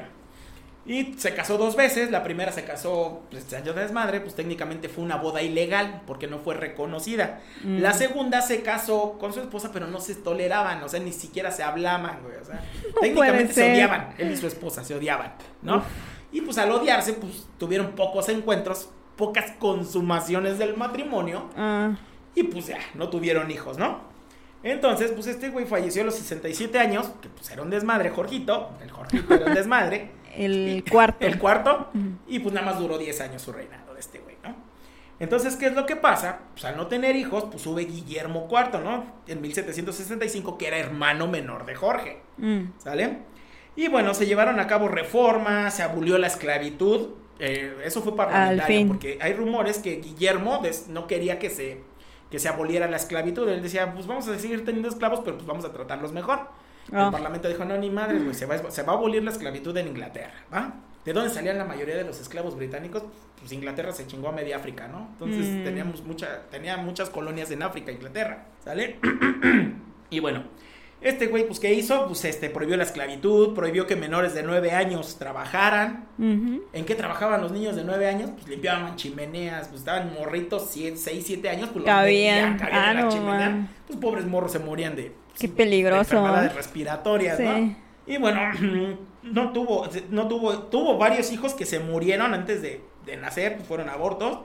y 0.87 1.15
se 1.17 1.35
casó 1.35 1.57
dos 1.57 1.75
veces. 1.75 2.11
La 2.11 2.23
primera 2.23 2.53
se 2.53 2.63
casó, 2.63 3.23
pues 3.29 3.43
se 3.43 3.61
de 3.61 3.73
desmadre, 3.73 4.21
pues 4.21 4.35
técnicamente 4.35 4.87
fue 4.87 5.03
una 5.03 5.17
boda 5.17 5.41
ilegal 5.41 6.01
porque 6.07 6.27
no 6.27 6.39
fue 6.39 6.55
reconocida. 6.55 7.41
Mm. 7.63 7.79
La 7.81 7.93
segunda 7.93 8.41
se 8.41 8.61
casó 8.61 9.17
con 9.19 9.33
su 9.33 9.41
esposa, 9.41 9.71
pero 9.73 9.87
no 9.87 9.99
se 9.99 10.15
toleraban, 10.15 10.81
o 10.81 10.89
sea, 10.89 11.01
ni 11.01 11.11
siquiera 11.11 11.51
se 11.51 11.61
hablaban, 11.61 12.21
güey. 12.23 12.37
O 12.37 12.45
sea, 12.45 12.63
técnicamente 13.01 13.53
se 13.53 13.71
odiaban. 13.71 14.13
Él 14.17 14.31
y 14.31 14.37
su 14.37 14.47
esposa 14.47 14.83
se 14.85 14.95
odiaban, 14.95 15.33
¿no? 15.61 15.77
Uf. 15.77 15.83
Y 16.31 16.41
pues 16.41 16.57
al 16.57 16.71
odiarse, 16.71 17.13
pues 17.13 17.47
tuvieron 17.57 17.91
pocos 17.91 18.29
encuentros, 18.29 18.89
pocas 19.17 19.51
consumaciones 19.59 20.57
del 20.57 20.77
matrimonio. 20.77 21.49
Ah, 21.57 21.95
Y 22.33 22.43
pues 22.43 22.67
ya, 22.67 22.79
no 22.93 23.09
tuvieron 23.09 23.51
hijos, 23.51 23.77
¿no? 23.77 24.07
Entonces, 24.63 25.11
pues 25.11 25.27
este 25.27 25.49
güey 25.49 25.65
falleció 25.65 26.01
a 26.01 26.05
los 26.05 26.15
67 26.15 26.79
años, 26.79 27.09
que 27.21 27.29
pues 27.29 27.49
era 27.51 27.61
un 27.61 27.69
desmadre, 27.69 28.09
Jorgito. 28.09 28.71
El 28.81 28.91
Jorgito 28.91 29.33
era 29.33 29.45
un 29.45 29.53
desmadre. 29.53 30.11
El 30.35 30.83
cuarto. 30.89 31.25
El 31.25 31.37
cuarto. 31.39 31.89
Y 32.27 32.39
pues 32.39 32.53
nada 32.53 32.65
más 32.65 32.79
duró 32.79 32.97
10 32.97 33.21
años 33.21 33.41
su 33.41 33.51
reinado 33.51 33.93
de 33.93 33.99
este 33.99 34.19
güey, 34.19 34.35
¿no? 34.43 34.55
Entonces, 35.19 35.55
¿qué 35.55 35.65
es 35.67 35.73
lo 35.73 35.85
que 35.87 35.95
pasa? 35.95 36.39
Pues 36.53 36.63
al 36.65 36.77
no 36.77 36.87
tener 36.87 37.15
hijos, 37.15 37.45
pues 37.49 37.63
sube 37.63 37.85
Guillermo 37.85 38.47
IV, 38.51 38.79
¿no? 38.83 39.05
En 39.27 39.41
1765, 39.41 40.57
que 40.57 40.67
era 40.67 40.77
hermano 40.77 41.27
menor 41.27 41.65
de 41.65 41.75
Jorge, 41.75 42.21
Mm. 42.37 42.65
¿sale? 42.77 43.17
Y 43.75 43.87
bueno, 43.87 44.13
se 44.13 44.25
llevaron 44.27 44.59
a 44.59 44.67
cabo 44.67 44.87
reformas, 44.87 45.75
se 45.75 45.83
abolió 45.83 46.17
la 46.17 46.27
esclavitud. 46.27 47.09
eh, 47.39 47.77
eso 47.85 48.01
fue 48.01 48.15
parlamentario, 48.15 48.87
porque 48.87 49.19
hay 49.21 49.33
rumores 49.33 49.77
que 49.77 49.97
Guillermo 49.97 50.59
no 50.89 51.05
quería 51.05 51.37
que 51.37 51.51
se, 51.51 51.81
que 52.31 52.39
se 52.39 52.49
aboliera 52.49 52.87
la 52.87 52.97
esclavitud. 52.97 53.47
Él 53.49 53.61
decía, 53.61 53.93
pues 53.93 54.07
vamos 54.07 54.27
a 54.27 54.37
seguir 54.39 54.65
teniendo 54.65 54.89
esclavos, 54.89 55.21
pero 55.23 55.37
pues 55.37 55.45
vamos 55.47 55.63
a 55.65 55.71
tratarlos 55.71 56.11
mejor. 56.13 56.47
Ah. 56.93 57.05
El 57.07 57.11
parlamento 57.11 57.47
dijo, 57.49 57.65
no, 57.65 57.77
ni 57.77 57.89
madres, 57.89 58.23
güey, 58.23 58.33
se 58.35 58.45
va, 58.45 58.71
se 58.71 58.83
va 58.83 58.93
a 58.93 58.95
abolir 58.95 59.23
la 59.23 59.31
esclavitud 59.31 59.75
en 59.77 59.87
Inglaterra, 59.87 60.33
¿va? 60.53 60.73
¿De 61.03 61.13
dónde 61.13 61.29
salían 61.29 61.57
la 61.57 61.63
mayoría 61.65 61.95
de 61.95 62.03
los 62.03 62.19
esclavos 62.19 62.55
británicos? 62.57 63.03
Pues 63.39 63.51
Inglaterra 63.53 63.91
se 63.93 64.07
chingó 64.07 64.27
a 64.29 64.31
media 64.33 64.57
África, 64.57 64.87
¿no? 64.89 65.07
Entonces 65.13 65.45
Mm. 65.45 65.63
teníamos 65.63 66.03
mucha, 66.03 66.41
tenía 66.51 66.75
muchas 66.77 67.09
colonias 67.09 67.49
en 67.51 67.63
África, 67.63 67.91
Inglaterra, 67.91 68.45
¿sale? 68.63 68.97
y 70.09 70.19
bueno, 70.19 70.43
este 70.99 71.27
güey, 71.27 71.45
pues, 71.45 71.59
¿qué 71.59 71.73
hizo? 71.73 72.07
Pues, 72.07 72.25
este, 72.25 72.49
prohibió 72.49 72.75
la 72.75 72.83
esclavitud, 72.83 73.53
prohibió 73.53 73.85
que 73.85 73.95
menores 73.95 74.33
de 74.33 74.41
9 74.43 74.71
años 74.71 75.17
trabajaran. 75.19 76.07
¿En 76.17 76.85
qué 76.85 76.95
trabajaban 76.95 77.39
los 77.41 77.51
niños 77.51 77.75
de 77.75 77.83
9 77.83 78.07
años? 78.07 78.31
Pues 78.31 78.47
limpiaban 78.47 78.95
chimeneas, 78.95 79.67
pues 79.67 79.81
estaban 79.81 80.11
morritos 80.13 80.69
6, 80.71 80.99
7 81.23 81.49
años, 81.49 81.69
pues 81.71 81.85
los 81.85 81.85
Cabían. 81.85 82.53
metían, 82.53 82.57
cabían 82.57 82.83
Ah, 82.83 82.91
en 82.91 82.97
la 82.97 83.03
no, 83.03 83.09
chimenea. 83.09 83.49
man. 83.49 83.69
Pues 83.85 83.99
pobres 83.99 84.25
morros 84.25 84.51
se 84.51 84.59
morían 84.59 84.95
de... 84.95 85.13
Qué 85.39 85.47
de 85.47 85.53
peligroso. 85.53 85.99
enfermedades 86.17 86.55
respiratorias, 86.55 87.37
Sí. 87.37 87.43
¿no? 87.43 87.75
Y 88.07 88.17
bueno, 88.17 88.39
no 89.23 89.51
tuvo, 89.51 89.87
no 90.09 90.27
tuvo, 90.27 90.57
tuvo 90.63 90.97
varios 90.97 91.31
hijos 91.31 91.53
que 91.53 91.65
se 91.65 91.79
murieron 91.79 92.33
antes 92.33 92.61
de, 92.61 92.81
de 93.05 93.17
nacer, 93.17 93.55
pues 93.57 93.67
fueron 93.67 93.89
abortos. 93.89 94.39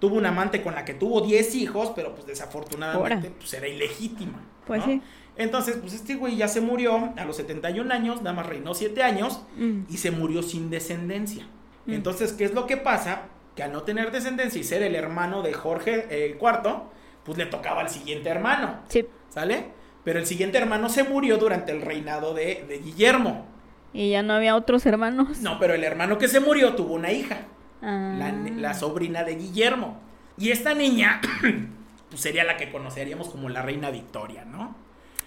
Tuvo 0.00 0.16
una 0.16 0.30
amante 0.30 0.62
con 0.62 0.74
la 0.74 0.84
que 0.84 0.92
tuvo 0.94 1.20
10 1.20 1.54
hijos, 1.54 1.92
pero 1.94 2.14
pues 2.14 2.26
desafortunadamente 2.26 3.30
pues 3.38 3.54
era 3.54 3.68
ilegítima. 3.68 4.42
Pues 4.66 4.80
¿no? 4.80 4.86
sí. 4.92 5.02
Entonces, 5.36 5.76
pues 5.78 5.94
este 5.94 6.14
güey 6.16 6.36
ya 6.36 6.46
se 6.48 6.60
murió 6.60 7.12
a 7.16 7.24
los 7.24 7.36
71 7.36 7.92
años, 7.92 8.22
nada 8.22 8.36
más 8.36 8.46
reinó 8.46 8.74
7 8.74 9.02
años 9.02 9.40
Mm. 9.56 9.82
y 9.88 9.96
se 9.96 10.10
murió 10.10 10.42
sin 10.42 10.70
descendencia. 10.70 11.46
Mm. 11.86 11.92
Entonces, 11.94 12.32
¿qué 12.32 12.44
es 12.44 12.54
lo 12.54 12.66
que 12.66 12.76
pasa? 12.76 13.22
Que 13.56 13.62
al 13.62 13.72
no 13.72 13.82
tener 13.82 14.10
descendencia 14.12 14.60
y 14.60 14.64
ser 14.64 14.82
el 14.82 14.94
hermano 14.94 15.42
de 15.42 15.52
Jorge 15.54 16.06
eh, 16.10 16.36
IV, 16.40 16.82
pues 17.24 17.38
le 17.38 17.46
tocaba 17.46 17.80
al 17.80 17.88
siguiente 17.88 18.28
hermano. 18.28 18.80
Sí. 18.88 19.06
¿Sale? 19.30 19.66
Pero 20.04 20.18
el 20.18 20.26
siguiente 20.26 20.58
hermano 20.58 20.88
se 20.88 21.02
murió 21.04 21.38
durante 21.38 21.72
el 21.72 21.80
reinado 21.82 22.34
de, 22.34 22.64
de 22.68 22.78
Guillermo. 22.78 23.46
Y 23.92 24.10
ya 24.10 24.22
no 24.22 24.34
había 24.34 24.56
otros 24.56 24.84
hermanos. 24.86 25.38
No, 25.40 25.58
pero 25.58 25.74
el 25.74 25.84
hermano 25.84 26.18
que 26.18 26.28
se 26.28 26.40
murió 26.40 26.74
tuvo 26.74 26.94
una 26.94 27.12
hija, 27.12 27.42
Ah. 27.82 28.14
la, 28.18 28.32
la 28.32 28.74
sobrina 28.74 29.24
de 29.24 29.36
Guillermo. 29.36 30.00
Y 30.38 30.50
esta 30.50 30.74
niña, 30.74 31.20
pues 32.10 32.20
sería 32.22 32.44
la 32.44 32.56
que 32.56 32.70
conoceríamos 32.72 33.28
como 33.28 33.48
la 33.48 33.62
reina 33.62 33.90
Victoria, 33.90 34.44
¿no? 34.44 34.74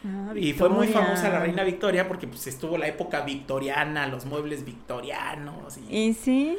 Ah, 0.06 0.34
Y 0.36 0.54
fue 0.54 0.70
muy 0.70 0.88
famosa 0.88 1.30
la 1.30 1.40
reina 1.40 1.64
Victoria 1.64 2.08
porque 2.08 2.28
pues 2.28 2.46
estuvo 2.48 2.78
la 2.78 2.88
época 2.88 3.22
victoriana, 3.22 4.08
los 4.08 4.26
muebles 4.26 4.64
victorianos. 4.66 5.78
Y, 5.90 5.96
Y 6.10 6.14
sí. 6.14 6.58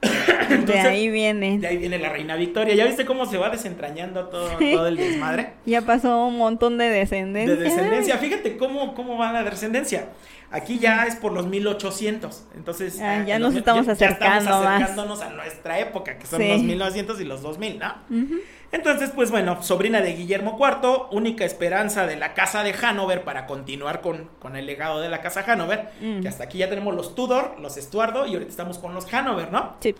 de 0.66 0.80
ahí 0.80 1.08
viene. 1.10 1.58
de 1.58 1.66
ahí 1.66 1.76
viene 1.76 1.98
la 1.98 2.08
reina 2.08 2.36
Victoria. 2.36 2.74
¿Ya 2.74 2.86
viste 2.86 3.04
cómo 3.04 3.26
se 3.26 3.36
va 3.38 3.50
desentrañando 3.50 4.28
todo, 4.28 4.58
Sí. 4.58 4.72
todo 4.74 4.86
el 4.86 4.96
desmadre? 4.96 5.52
Ya 5.66 5.82
pasó 5.82 6.26
un 6.26 6.38
montón 6.38 6.78
de 6.78 6.88
descendencia. 6.88 7.54
De 7.56 7.62
descendencia. 7.62 8.18
Fíjate 8.18 8.56
cómo, 8.56 8.94
cómo 8.94 9.16
va 9.18 9.32
la 9.32 9.42
descendencia. 9.44 10.08
Aquí 10.52 10.78
ya 10.80 11.04
es 11.06 11.14
por 11.16 11.32
los 11.32 11.46
1800. 11.46 12.44
Entonces, 12.56 12.98
Ah, 13.00 13.22
ya 13.26 13.36
en 13.36 13.42
nos 13.42 13.52
los- 13.52 13.58
estamos 13.60 13.86
ya- 13.86 13.92
ya 13.94 14.06
acercando 14.06 14.38
estamos 14.40 14.64
más. 14.64 14.74
acercándonos 14.82 15.20
a 15.22 15.30
nuestra 15.30 15.78
época, 15.78 16.18
que 16.18 16.26
son 16.26 16.40
Sí. 16.40 16.48
los 16.48 16.62
1900 16.62 17.20
y 17.20 17.24
los 17.24 17.42
2000, 17.42 17.78
¿no? 17.78 17.94
Entonces, 18.72 19.10
pues 19.14 19.30
bueno, 19.32 19.62
sobrina 19.62 20.00
de 20.00 20.12
Guillermo 20.14 20.56
IV, 20.60 21.08
única 21.10 21.44
esperanza 21.44 22.06
de 22.06 22.14
la 22.16 22.34
casa 22.34 22.62
de 22.62 22.72
Hanover 22.72 23.24
para 23.24 23.46
continuar 23.46 24.00
con, 24.00 24.30
con 24.38 24.54
el 24.56 24.66
legado 24.66 25.00
de 25.00 25.08
la 25.08 25.20
casa 25.20 25.44
Hanover, 25.46 25.90
Mm. 26.00 26.20
que 26.20 26.28
hasta 26.28 26.44
aquí 26.44 26.58
ya 26.58 26.68
tenemos 26.68 26.94
los 26.94 27.14
Tudor, 27.16 27.56
los 27.60 27.76
Estuardo 27.76 28.26
y 28.26 28.34
ahorita 28.34 28.50
estamos 28.50 28.78
con 28.78 28.94
los 28.94 29.12
Hanover, 29.12 29.50
¿no? 29.50 29.76
Sí. 29.80 29.94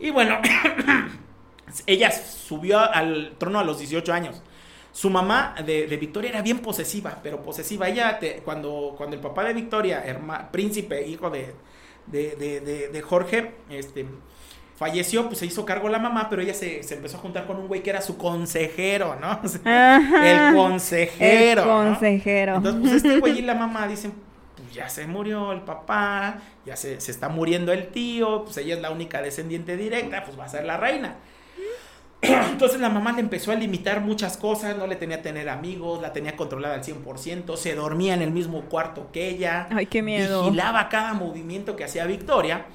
Y 0.00 0.10
bueno, 0.10 0.38
ella 1.86 2.10
subió 2.10 2.78
al 2.80 3.34
trono 3.38 3.58
a 3.60 3.64
los 3.64 3.78
18 3.78 4.12
años. 4.12 4.42
Su 4.92 5.10
mamá 5.10 5.54
de, 5.64 5.86
de 5.86 5.96
Victoria 5.96 6.30
era 6.30 6.42
bien 6.42 6.60
posesiva, 6.60 7.18
pero 7.22 7.42
posesiva. 7.42 7.88
Ella, 7.88 8.18
te- 8.18 8.36
cuando, 8.44 8.94
cuando 8.96 9.14
el 9.14 9.20
papá 9.22 9.44
de 9.44 9.52
Victoria, 9.52 10.02
herma- 10.06 10.50
príncipe, 10.50 11.06
hijo 11.06 11.28
de, 11.30 11.54
de, 12.06 12.34
de- 12.36 12.60
de- 12.60 12.88
de 12.88 13.02
Jorge, 13.02 13.52
este, 13.68 14.06
falleció, 14.76 15.26
pues 15.26 15.38
se 15.38 15.46
hizo 15.46 15.64
cargo 15.64 15.88
la 15.88 15.98
mamá, 15.98 16.28
pero 16.28 16.42
ella 16.42 16.54
se, 16.54 16.82
se 16.82 16.94
empezó 16.94 17.16
a 17.16 17.20
juntar 17.20 17.46
con 17.46 17.56
un 17.56 17.66
güey 17.66 17.82
que 17.82 17.90
era 17.90 18.00
su 18.00 18.16
consejero, 18.16 19.16
¿no? 19.20 19.40
O 19.44 19.48
sea, 19.48 19.96
Ajá. 19.96 20.50
el 20.50 20.54
consejero. 20.54 21.62
El 21.62 21.68
¿no? 21.68 21.74
consejero. 21.74 22.56
Entonces, 22.56 22.80
pues 22.82 22.94
este 22.94 23.20
güey 23.20 23.38
y 23.38 23.42
la 23.42 23.54
mamá 23.56 23.88
dicen, 23.88 24.12
pues 24.56 24.72
ya 24.74 24.88
se 24.88 25.06
murió 25.06 25.52
el 25.52 25.62
papá, 25.62 26.38
ya 26.64 26.76
se, 26.76 27.00
se 27.00 27.10
está 27.10 27.28
muriendo 27.28 27.72
el 27.72 27.88
tío, 27.88 28.44
pues 28.44 28.56
ella 28.58 28.74
es 28.74 28.80
la 28.80 28.90
única 28.90 29.22
descendiente 29.22 29.76
directa, 29.76 30.24
pues 30.24 30.38
va 30.38 30.44
a 30.44 30.48
ser 30.48 30.64
la 30.64 30.76
reina. 30.76 31.16
Entonces 32.20 32.80
la 32.80 32.88
mamá 32.88 33.12
le 33.12 33.20
empezó 33.20 33.52
a 33.52 33.54
limitar 33.54 34.00
muchas 34.00 34.36
cosas, 34.36 34.76
no 34.76 34.86
le 34.86 34.96
tenía 34.96 35.22
tener 35.22 35.48
amigos, 35.48 36.00
la 36.02 36.12
tenía 36.12 36.36
controlada 36.36 36.74
al 36.74 36.82
100%, 36.82 37.56
se 37.56 37.74
dormía 37.74 38.14
en 38.14 38.22
el 38.22 38.30
mismo 38.30 38.62
cuarto 38.62 39.08
que 39.12 39.28
ella. 39.28 39.68
Ay, 39.70 39.86
qué 39.86 40.02
miedo. 40.02 40.44
Vigilaba 40.44 40.88
cada 40.88 41.14
movimiento 41.14 41.76
que 41.76 41.84
hacía 41.84 42.06
Victoria. 42.06 42.66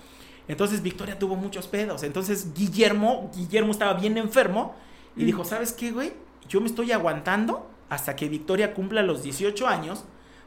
Entonces 0.48 0.82
Victoria 0.82 1.18
tuvo 1.20 1.36
muchos 1.36 1.68
pedos. 1.68 2.04
Entonces 2.04 2.54
Guillermo, 2.54 3.32
Guillermo 3.36 3.72
estaba 3.72 3.94
bien 3.94 4.18
enfermo 4.18 4.76
y 5.16 5.24
Mm. 5.24 5.26
dijo, 5.26 5.46
¿sabes 5.46 5.74
qué, 5.74 5.92
güey? 5.92 6.14
Yo 6.50 6.60
me 6.62 6.68
estoy 6.68 6.92
aguantando 6.92 7.70
hasta 7.89 8.16
que 8.16 8.28
Victoria 8.30 8.74
cumpla 8.74 9.02
los 9.04 9.24
18 9.24 9.68
años. 9.68 10.06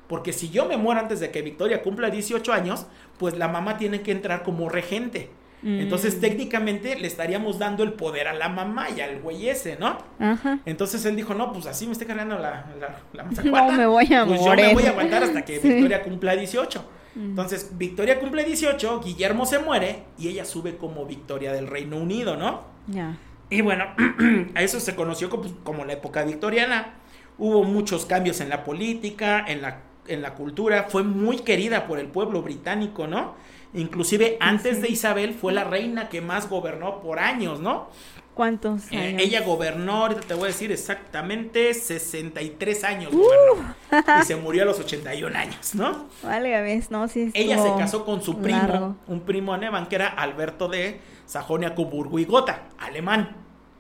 Porque 0.09 0.35
si 0.35 0.51
yo 0.51 0.67
me 0.67 0.77
muero 0.77 1.01
antes 1.01 1.19
de 1.21 1.31
que 1.31 1.41
Victoria 1.41 1.83
cumpla 1.83 2.11
18 2.11 2.53
años, 2.53 2.87
pues 3.19 3.39
la 3.39 3.49
mamá 3.49 3.79
tiene 3.79 4.03
que 4.03 4.13
entrar 4.13 4.43
como 4.43 4.69
regente. 4.69 5.31
Entonces 5.67 6.19
Mm. 6.19 6.21
técnicamente 6.21 6.97
le 6.97 7.07
estaríamos 7.07 7.59
dando 7.59 7.85
el 7.85 7.95
poder 7.95 8.29
a 8.29 8.35
la 8.35 8.51
mamá 8.51 8.91
y 8.91 9.01
al 9.01 9.21
güey 9.23 9.49
ese, 9.49 9.77
¿no? 9.81 9.97
Ajá. 10.19 10.59
Entonces 10.67 11.03
él 11.07 11.17
dijo, 11.17 11.33
no, 11.33 11.55
pues 11.55 11.65
así 11.67 11.87
me 11.87 11.93
estoy 11.93 12.07
cargando 12.07 12.39
la, 12.39 12.67
la, 12.79 13.01
la 13.15 13.23
No 13.45 13.73
me 13.73 13.87
voy 13.87 14.13
a 14.13 14.27
Pues 14.27 14.45
yo 14.45 14.55
me 14.55 14.75
voy 14.75 14.83
a 14.85 14.91
aguantar 14.91 15.23
hasta 15.25 15.43
que 15.43 15.59
Sí. 15.63 15.69
Victoria 15.69 16.03
cumpla 16.03 16.37
18. 16.37 16.85
Entonces, 17.17 17.71
Victoria 17.79 18.19
cumple 18.19 18.45
18, 18.45 19.01
Guillermo 19.01 19.47
se 19.47 19.61
muere 19.61 20.03
y 20.19 20.29
ella 20.29 20.45
sube 20.45 20.77
como 20.77 21.07
Victoria 21.07 21.53
del 21.53 21.69
Reino 21.69 21.97
Unido, 21.97 22.37
¿no? 22.37 22.63
Ya. 22.89 23.17
Y 23.51 23.61
bueno, 23.61 23.85
a 24.55 24.63
eso 24.63 24.81
se 24.81 24.97
conoció 24.97 25.31
como, 25.31 25.45
como 25.63 25.85
la 25.85 25.93
época 25.93 26.25
victoriana. 26.25 26.95
Hubo 27.39 27.65
muchos 27.65 28.05
cambios 28.07 28.41
en 28.41 28.49
la 28.49 28.65
política, 28.65 29.45
en 29.47 29.63
la, 29.63 29.83
en 30.09 30.23
la 30.23 30.35
cultura. 30.35 30.87
Fue 30.89 31.03
muy 31.03 31.39
querida 31.39 31.87
por 31.87 31.99
el 31.99 32.09
pueblo 32.09 32.43
británico, 32.43 33.07
¿no? 33.07 33.35
Inclusive 33.75 34.37
antes 34.41 34.81
de 34.81 34.89
Isabel 34.89 35.35
fue 35.35 35.53
la 35.53 35.65
reina 35.65 36.09
que 36.09 36.21
más 36.21 36.49
gobernó 36.49 37.01
por 37.01 37.19
años, 37.19 37.61
¿no? 37.61 37.89
¿Cuántos 38.35 38.91
Eh, 38.91 38.97
años? 38.99 39.23
ella 39.23 39.43
gobernó, 39.43 40.03
ahorita 40.03 40.23
te 40.23 40.35
voy 40.35 40.45
a 40.45 40.47
decir 40.49 40.73
exactamente 40.73 41.73
63 41.73 42.83
años 42.85 43.13
Uh. 43.13 43.19
gobernó. 43.19 43.75
y 44.21 44.25
se 44.25 44.35
murió 44.37 44.63
a 44.65 44.67
los 44.67 44.81
81 44.81 45.37
años, 45.37 45.75
¿no? 45.75 46.07
Vale, 46.23 46.57
a 46.57 46.61
ver, 46.61 46.83
no, 46.91 47.07
sí 47.07 47.31
Ella 47.33 47.59
se 47.59 47.69
casó 47.79 48.05
con 48.05 48.23
su 48.23 48.41
primo, 48.41 48.59
largo. 48.59 48.97
un 49.07 49.21
primo 49.21 49.55
alemán 49.55 49.87
que 49.87 49.95
era 49.97 50.09
Alberto 50.09 50.67
de 50.69 51.01
Sajonia 51.27 51.75
Coburgo 51.77 52.19
y 52.19 52.25
Gotha, 52.25 52.63
alemán. 52.79 53.37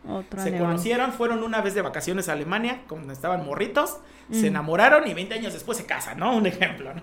Otro 0.09 0.41
Se 0.41 0.51
alemán. 0.51 0.69
conocieron, 0.69 1.13
fueron 1.13 1.43
una 1.43 1.61
vez 1.61 1.75
de 1.75 1.83
vacaciones 1.83 2.29
a 2.29 2.33
Alemania, 2.35 2.83
cuando 2.89 3.13
estaban 3.13 3.45
morritos, 3.45 3.99
se 4.31 4.43
Mm. 4.43 4.47
enamoraron 4.47 5.09
y 5.09 5.15
20 5.15 5.35
años 5.35 5.53
después 5.53 5.77
se 5.79 5.87
casan, 5.87 6.19
¿no? 6.19 6.37
Un 6.37 6.47
ejemplo, 6.47 6.93
¿no? 6.95 7.03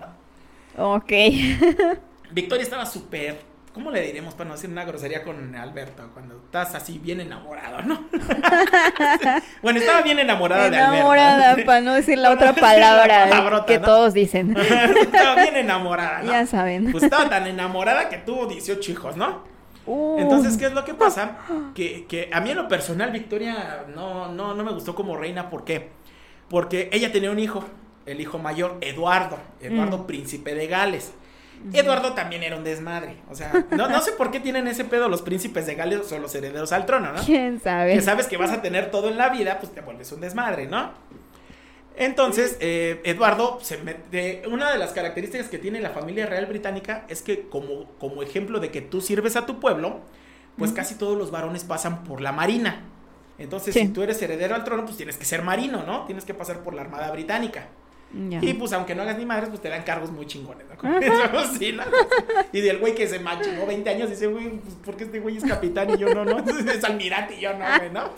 Ok. 0.96 1.12
Victoria 2.32 2.64
estaba 2.64 2.86
súper, 2.86 3.42
¿cómo 3.74 3.92
le 3.92 4.02
diremos 4.02 4.34
para 4.34 4.50
no 4.50 4.56
decir 4.56 4.70
una 4.70 4.84
grosería 4.86 5.24
con 5.24 5.56
Alberto? 5.56 6.10
Cuando 6.14 6.36
estás 6.38 6.76
así 6.76 7.00
bien 7.00 7.20
enamorado, 7.22 7.82
¿no? 7.84 8.06
bueno, 9.62 9.80
estaba 9.80 10.02
bien 10.02 10.20
enamorada 10.20 10.70
de 10.70 10.78
Alberto. 10.78 10.96
Enamorada, 10.96 11.58
para 11.66 11.82
no 11.82 11.94
decir 11.94 12.18
la 12.18 12.32
otra 12.32 12.48
la 12.56 12.62
palabra 12.62 13.66
que 13.66 13.80
¿no? 13.80 13.86
todos 13.86 14.14
dicen. 14.14 14.56
estaba 15.02 15.36
bien 15.42 15.56
enamorada, 15.58 16.24
¿no? 16.24 16.32
ya 16.32 16.46
saben. 16.46 16.92
Pues 16.92 17.04
estaba 17.04 17.30
tan 17.30 17.48
enamorada 17.48 18.10
que 18.10 18.18
tuvo 18.18 18.46
18 18.48 18.92
hijos, 18.92 19.16
¿no? 19.18 19.44
Uh, 19.86 20.20
Entonces, 20.20 20.58
¿qué 20.58 20.66
es 20.68 20.74
lo 20.74 20.86
que 20.86 20.94
pasa? 20.94 21.38
Que, 21.74 22.06
que 22.06 22.30
a 22.32 22.40
mí 22.40 22.52
en 22.52 22.58
lo 22.58 22.68
personal 22.68 23.12
Victoria 23.12 23.86
no, 23.96 24.32
no, 24.32 24.54
no 24.54 24.64
me 24.64 24.72
gustó 24.72 24.94
como 24.94 25.18
reina. 25.18 25.50
¿Por 25.50 25.64
qué? 25.66 25.90
Porque 26.50 26.90
ella 26.94 27.12
tenía 27.12 27.32
un 27.32 27.40
hijo, 27.40 27.64
el 28.06 28.22
hijo 28.22 28.38
mayor, 28.38 28.78
Eduardo, 28.82 29.40
Eduardo 29.60 30.00
Mm. 30.00 30.06
príncipe 30.08 30.54
de 30.54 30.68
Gales. 30.68 31.14
Eduardo 31.74 32.14
también 32.14 32.44
era 32.44 32.56
un 32.58 32.64
desmadre. 32.64 33.18
O 33.30 33.36
sea, 33.36 33.52
no, 33.72 33.88
no 33.88 34.02
sé 34.02 34.12
por 34.14 34.32
qué 34.32 34.40
tienen 34.40 34.68
ese 34.68 34.86
pedo 34.86 35.08
los 35.10 35.22
príncipes 35.22 35.66
de 35.66 35.76
Gales 35.76 36.12
o 36.12 36.18
los 36.20 36.34
herederos 36.36 36.72
al 36.72 36.86
trono, 36.86 37.12
¿no? 37.14 37.22
¿Quién 37.24 37.60
sabe? 37.62 37.94
que 37.94 38.02
sabes 38.02 38.28
que 38.28 38.38
vas 38.38 38.52
a 38.52 38.62
tener 38.62 38.92
todo 38.92 39.10
en 39.10 39.18
la 39.18 39.30
vida, 39.30 39.60
pues 39.60 39.72
te 39.74 39.82
vuelves 39.82 40.12
un 40.12 40.22
desmadre, 40.22 40.68
¿no? 40.68 40.92
Entonces, 41.98 42.58
eh, 42.62 43.02
Eduardo, 43.04 43.60
se 43.62 43.78
mete- 43.78 44.44
una 44.48 44.72
de 44.72 44.78
las 44.78 44.92
características 44.92 45.50
que 45.50 45.58
tiene 45.58 45.82
la 45.82 45.90
familia 45.90 46.26
real 46.26 46.46
británica 46.46 47.06
es 47.10 47.22
que 47.22 47.48
como, 47.50 47.86
como 48.00 48.24
ejemplo 48.24 48.60
de 48.60 48.72
que 48.72 48.82
tú 48.82 49.02
sirves 49.02 49.36
a 49.36 49.46
tu 49.46 49.60
pueblo, 49.60 50.00
pues 50.58 50.72
casi 50.72 50.96
todos 50.96 51.18
los 51.18 51.32
varones 51.32 51.64
pasan 51.64 52.04
por 52.04 52.22
la 52.22 52.32
marina. 52.32 52.84
Entonces, 53.38 53.74
Sí. 53.74 53.82
si 53.82 53.88
tú 53.90 54.04
eres 54.04 54.22
heredero 54.22 54.56
al 54.56 54.64
trono, 54.64 54.86
pues 54.86 54.96
tienes 54.98 55.18
que 55.18 55.26
ser 55.26 55.42
marino, 55.42 55.84
¿no? 55.84 56.06
Tienes 56.06 56.26
que 56.26 56.34
pasar 56.34 56.60
por 56.60 56.74
la 56.74 56.82
Armada 56.82 57.12
Británica. 57.12 57.68
Y 58.14 58.54
pues 58.56 58.74
aunque 58.74 58.94
no 58.94 59.04
hagas 59.04 59.18
ni 59.18 59.26
madres, 59.26 59.50
pues 59.50 59.62
te 59.62 59.70
dan 59.70 59.84
cargos 59.84 60.12
muy 60.12 60.26
chingones, 60.26 60.68
¿no? 60.70 60.76
Como 60.78 60.98
Ajá. 60.98 61.06
eso, 61.06 61.54
sí, 61.60 61.72
¿no? 61.72 61.84
Y 62.52 62.60
del 62.62 62.80
güey 62.80 62.94
que 62.94 63.08
se 63.08 63.20
machingó 63.20 63.66
20 63.66 63.90
años 63.90 64.10
dice, 64.10 64.28
güey, 64.28 64.50
pues 64.60 64.76
¿por 64.76 64.98
qué 64.98 65.06
este 65.06 65.20
güey 65.20 65.38
es 65.38 65.46
capitán 65.46 65.90
y 65.92 65.98
yo 65.98 66.14
no, 66.14 66.26
no? 66.26 66.40
Es 66.72 66.84
almirante 66.84 67.36
y 67.36 67.42
yo 67.42 67.54
no, 67.54 67.66
güey, 67.78 67.90
¿no? 67.90 68.10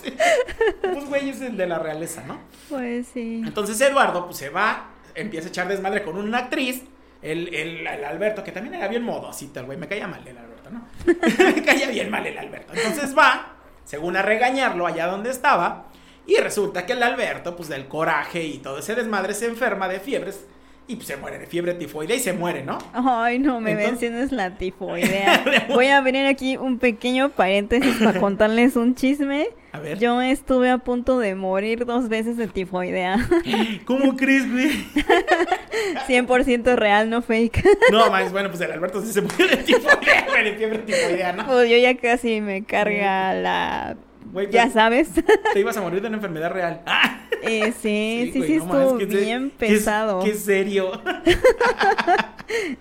Pues 0.81 1.05
güey 1.05 1.29
es 1.29 1.41
el 1.41 1.57
de 1.57 1.67
la 1.67 1.79
realeza, 1.79 2.23
¿no? 2.25 2.39
Pues 2.69 3.07
sí. 3.13 3.43
Entonces 3.45 3.79
Eduardo, 3.81 4.25
pues 4.25 4.37
se 4.37 4.49
va, 4.49 4.89
empieza 5.13 5.47
a 5.47 5.49
echar 5.49 5.67
desmadre 5.67 6.03
con 6.03 6.17
una 6.17 6.39
actriz, 6.39 6.83
el, 7.21 7.53
el, 7.53 7.85
el 7.87 8.03
Alberto, 8.03 8.43
que 8.43 8.51
también 8.51 8.75
era 8.75 8.87
bien 8.87 9.03
modosito, 9.03 9.59
el 9.59 9.67
güey, 9.67 9.77
me 9.77 9.87
caía 9.87 10.07
mal 10.07 10.27
el 10.27 10.37
Alberto, 10.37 10.69
¿no? 10.71 10.87
me 11.55 11.63
caía 11.63 11.89
bien 11.89 12.09
mal 12.09 12.25
el 12.25 12.37
Alberto. 12.37 12.73
Entonces 12.73 13.15
va, 13.17 13.57
según 13.85 14.17
a 14.17 14.21
regañarlo 14.23 14.87
allá 14.87 15.07
donde 15.07 15.29
estaba, 15.29 15.87
y 16.25 16.37
resulta 16.37 16.85
que 16.85 16.93
el 16.93 17.03
Alberto, 17.03 17.55
pues 17.55 17.69
del 17.69 17.87
coraje 17.87 18.43
y 18.43 18.57
todo 18.59 18.79
ese 18.79 18.95
desmadre, 18.95 19.33
se 19.33 19.45
enferma 19.47 19.87
de 19.87 19.99
fiebres 19.99 20.45
y 20.85 20.95
pues 20.97 21.07
se 21.07 21.15
muere 21.15 21.39
de 21.39 21.45
fiebre 21.47 21.73
tifoidea 21.75 22.15
y 22.17 22.19
se 22.19 22.33
muere, 22.33 22.63
¿no? 22.63 22.77
Ay, 22.93 23.39
no 23.39 23.61
me 23.61 23.71
Entonces- 23.71 23.91
menciones 24.11 24.31
la 24.33 24.57
tifoidea. 24.57 25.43
Voy 25.69 25.87
a 25.87 25.97
abrir 25.97 26.25
aquí 26.25 26.57
un 26.57 26.77
pequeño 26.79 27.29
paréntesis 27.29 27.95
para 28.03 28.19
contarles 28.19 28.75
un 28.75 28.93
chisme. 28.95 29.47
A 29.71 29.79
ver. 29.79 29.97
Yo 29.97 30.21
estuve 30.21 30.69
a 30.69 30.77
punto 30.79 31.17
de 31.19 31.35
morir 31.35 31.85
dos 31.85 32.07
veces 32.09 32.35
de 32.37 32.47
tifoidea. 32.47 33.17
¿Cómo 33.85 34.15
crees, 34.17 34.51
güey? 34.51 34.69
100% 36.07 36.75
real, 36.75 37.09
no 37.09 37.21
fake. 37.21 37.63
No, 37.91 38.09
más 38.11 38.31
bueno, 38.31 38.49
pues 38.49 38.61
el 38.61 38.71
Alberto 38.71 39.01
sí 39.01 39.11
se 39.11 39.21
muere 39.21 39.55
de 39.57 39.63
tifoidea, 39.63 40.43
de 40.43 40.53
fiebre 40.55 40.79
tifoidea, 40.79 41.33
¿no? 41.33 41.45
Pues 41.45 41.69
yo 41.69 41.77
ya 41.77 41.95
casi 41.97 42.41
me 42.41 42.63
carga 42.63 43.33
la... 43.33 43.95
Güey, 44.33 44.49
Ya 44.51 44.69
sabes. 44.69 45.09
te 45.53 45.59
ibas 45.59 45.77
a 45.77 45.81
morir 45.81 46.01
de 46.01 46.07
una 46.09 46.17
enfermedad 46.17 46.51
real. 46.51 46.81
Eh, 47.45 47.73
sí, 47.81 48.31
sí, 48.31 48.31
sí, 48.31 48.39
güey, 48.39 48.57
no 48.59 48.65
mames, 48.67 49.01
estuvo 49.01 49.19
bien 49.19 49.51
qué- 49.59 49.67
pesado. 49.67 50.23
Qué, 50.23 50.33
serio. 50.33 50.93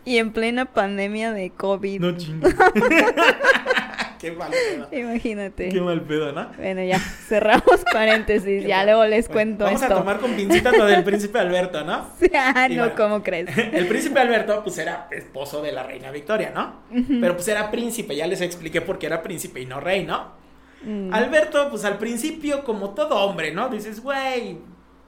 Y 0.04 0.18
en 0.18 0.32
plena 0.32 0.66
pandemia 0.66 1.32
de 1.32 1.50
COVID. 1.50 2.00
No 2.00 2.16
chingues. 2.16 2.54
qué 4.20 4.30
mal 4.30 4.52
pedo. 4.52 4.88
Imagínate. 4.92 5.68
Qué 5.68 5.80
mal 5.80 6.00
pedo, 6.02 6.30
¿no? 6.30 6.48
Bueno, 6.56 6.82
ya, 6.84 7.00
cerramos 7.00 7.82
paréntesis. 7.92 8.64
ya 8.64 8.84
luego 8.84 9.04
les 9.06 9.26
Bueno, 9.26 9.56
cuento 9.58 9.64
Vamos 9.64 9.82
esto. 9.82 9.94
a 9.94 9.98
tomar 9.98 10.20
con 10.20 10.32
pincitas 10.34 10.76
lo 10.76 10.86
del 10.86 11.02
príncipe 11.02 11.40
Alberto, 11.40 11.82
¿no? 11.84 12.06
ah, 12.34 12.66
Y 12.70 12.76
no, 12.76 12.82
bueno. 12.84 12.96
¿cómo 12.96 13.22
crees? 13.24 13.48
El 13.58 13.88
príncipe 13.88 14.20
Alberto, 14.20 14.62
pues 14.62 14.78
era 14.78 15.08
esposo 15.10 15.60
de 15.60 15.72
la 15.72 15.82
reina 15.82 16.12
Victoria, 16.12 16.52
¿no? 16.54 16.82
Pero 17.20 17.34
pues 17.34 17.48
era 17.48 17.68
príncipe, 17.72 18.14
ya 18.14 18.28
les 18.28 18.40
expliqué 18.42 18.80
por 18.80 18.98
qué 19.00 19.06
era 19.06 19.24
príncipe 19.24 19.60
y 19.60 19.66
no 19.66 19.80
rey, 19.80 20.04
¿no? 20.04 20.40
Mm, 20.84 21.12
Alberto, 21.12 21.68
pues 21.70 21.84
al 21.84 21.98
principio, 21.98 22.64
como 22.64 22.90
todo 22.90 23.16
hombre, 23.16 23.52
¿no? 23.52 23.68
Dices, 23.68 24.00
güey, 24.00 24.58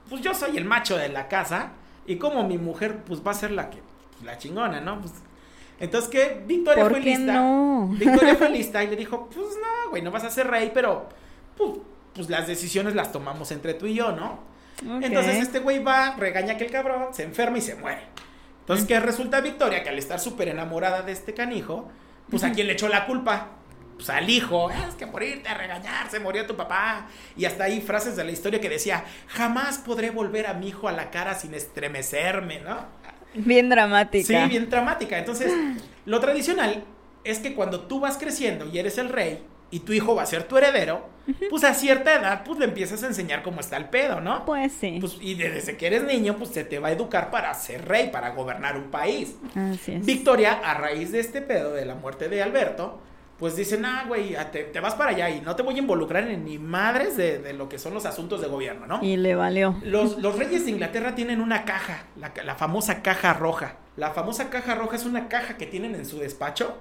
pues 0.09 0.23
yo 0.23 0.35
soy 0.35 0.57
el 0.57 0.65
macho 0.65 0.97
de 0.97 1.09
la 1.09 1.29
casa 1.29 1.73
y 2.07 2.17
como 2.17 2.47
mi 2.47 2.59
mujer, 2.59 3.03
pues 3.05 3.21
va 3.27 3.33
a 3.33 3.35
ser 3.35 3.51
la 3.51 3.71
que, 3.71 3.79
la 4.25 4.39
chingona, 4.39 4.81
¿no? 4.81 5.01
Pues, 5.01 5.13
entonces, 5.81 6.11
¿qué? 6.11 6.43
Victoria 6.47 6.85
¿Por 6.85 6.93
fue 6.93 7.01
qué 7.01 7.11
lista. 7.11 7.33
no? 7.33 7.89
Victoria 7.93 8.37
fue 8.37 8.51
lista 8.51 8.85
y 8.85 8.89
le 8.89 8.97
dijo, 8.97 9.29
pues 9.35 9.57
no, 9.61 9.91
güey, 9.91 10.03
no 10.03 10.11
vas 10.11 10.25
a 10.25 10.31
ser 10.31 10.47
rey, 10.47 10.71
pero 10.73 11.09
pues, 11.57 11.73
pues 12.15 12.31
las 12.31 12.47
decisiones 12.47 12.95
las 12.95 13.11
tomamos 13.13 13.51
entre 13.51 13.75
tú 13.75 13.87
y 13.87 13.95
yo, 13.95 14.13
¿no? 14.13 14.55
Entonces 15.03 15.37
este 15.37 15.61
güey 15.61 15.83
va, 15.83 16.17
regaña 16.17 16.57
que 16.57 16.65
el 16.65 16.71
cabrón, 16.71 17.09
se 17.13 17.23
enferma 17.23 17.59
y 17.59 17.61
se 17.61 17.77
muere. 17.77 18.03
Entonces, 18.61 18.87
¿qué 18.87 18.99
resulta 18.99 19.41
Victoria? 19.41 19.83
Que 19.83 19.91
al 19.91 19.99
estar 19.99 20.19
súper 20.19 20.49
enamorada 20.49 21.03
de 21.03 21.13
este 21.13 21.35
canijo, 21.35 21.89
pues 22.31 22.45
a 22.45 22.53
quién 22.53 22.67
le 22.67 22.73
echó 22.73 22.89
la 22.89 23.07
culpa? 23.07 23.49
Pues 23.97 24.11
al 24.11 24.29
hijo, 24.29 24.69
"Ah, 24.69 24.87
es 24.89 24.95
que 24.95 25.07
por 25.07 25.23
irte 25.23 25.49
a 25.49 25.55
regañar 25.55 26.11
se 26.11 26.19
murió 26.21 26.47
tu 26.47 26.57
papá. 26.57 27.07
Y 27.37 27.45
hasta 27.45 27.65
ahí 27.65 27.81
frases 27.81 28.17
de 28.17 28.25
la 28.25 28.33
historia 28.33 28.61
que 28.61 28.69
decía, 28.69 29.05
jamás 29.29 29.79
podré 29.79 30.11
volver 30.11 30.47
a 30.47 30.55
mi 30.55 30.69
hijo 30.69 30.89
a 30.89 30.93
la 30.93 31.11
cara 31.11 31.35
sin 31.35 31.55
estremecerme, 31.55 32.61
¿no? 32.61 32.79
Bien 33.35 33.69
dramática. 33.69 34.27
Sí, 34.27 34.49
bien 34.49 34.71
dramática. 34.71 35.19
Entonces, 35.19 35.53
lo 36.07 36.21
tradicional 36.21 36.85
es 37.25 37.39
que 37.39 37.55
cuando 37.55 37.81
tú 37.83 38.01
vas 38.01 38.17
creciendo 38.19 38.67
y 38.69 38.79
eres 38.79 38.99
el 38.99 39.09
rey 39.09 39.43
y 39.71 39.81
tu 39.81 39.93
hijo 39.93 40.15
va 40.15 40.23
a 40.23 40.27
ser 40.27 40.45
tu 40.45 40.57
heredero, 40.57 41.09
pues 41.51 41.65
a 41.65 41.73
cierta 41.75 42.15
edad, 42.15 42.43
pues 42.45 42.59
le 42.59 42.67
empiezas 42.67 43.03
a 43.03 43.07
enseñar 43.07 43.43
cómo 43.43 43.61
está 43.61 43.77
el 43.77 43.87
pedo, 43.87 44.21
¿no? 44.21 44.45
Pues 44.45 44.73
sí. 44.79 44.99
Pues, 45.01 45.17
y 45.21 45.35
desde 45.35 45.77
que 45.77 45.87
eres 45.87 46.05
niño, 46.05 46.37
pues 46.37 46.51
se 46.51 46.65
te 46.65 46.79
va 46.79 46.89
a 46.89 46.93
educar 46.93 47.31
para 47.31 47.53
ser 47.55 47.89
rey, 47.89 48.11
para 48.11 48.31
gobernar 48.31 48.77
un 48.77 48.91
país. 48.91 49.35
Así 49.55 49.93
es. 49.93 50.05
Victoria, 50.07 50.61
a 50.63 50.75
raíz 50.75 51.11
de 51.13 51.21
este 51.21 51.41
pedo 51.41 51.73
de 51.73 51.87
la 51.87 51.95
muerte 51.95 52.29
de 52.29 52.43
Alberto, 52.43 53.01
pues 53.45 53.57
dicen, 53.57 53.85
ah, 53.85 54.07
güey, 54.09 54.35
te, 54.53 54.65
te 54.65 54.81
vas 54.81 54.95
para 54.95 55.11
allá 55.11 55.29
y 55.29 55.43
no 55.43 55.55
te 55.55 55.63
voy 55.63 55.75
a 55.75 55.79
involucrar 55.79 56.27
en 56.31 56.47
ni 56.47 56.59
madres 56.59 57.15
de, 57.19 57.41
de 57.41 57.53
lo 57.53 57.69
que 57.69 57.79
son 57.79 57.93
los 57.93 58.07
asuntos 58.07 58.41
de 58.41 58.47
gobierno, 58.49 58.87
¿no? 58.87 59.01
Y 59.03 59.19
le 59.19 59.35
valió. 59.35 59.77
Los, 59.83 60.17
los 60.17 60.39
reyes 60.39 60.65
de 60.65 60.71
Inglaterra 60.71 61.15
tienen 61.15 61.43
una 61.43 61.67
caja, 61.67 62.05
la, 62.19 62.33
la 62.43 62.55
famosa 62.55 63.03
caja 63.03 63.35
roja. 63.35 63.77
La 63.99 64.13
famosa 64.13 64.49
caja 64.49 64.75
roja 64.75 64.97
es 64.97 65.05
una 65.05 65.29
caja 65.29 65.59
que 65.59 65.67
tienen 65.67 65.95
en 65.95 66.07
su 66.07 66.19
despacho 66.19 66.79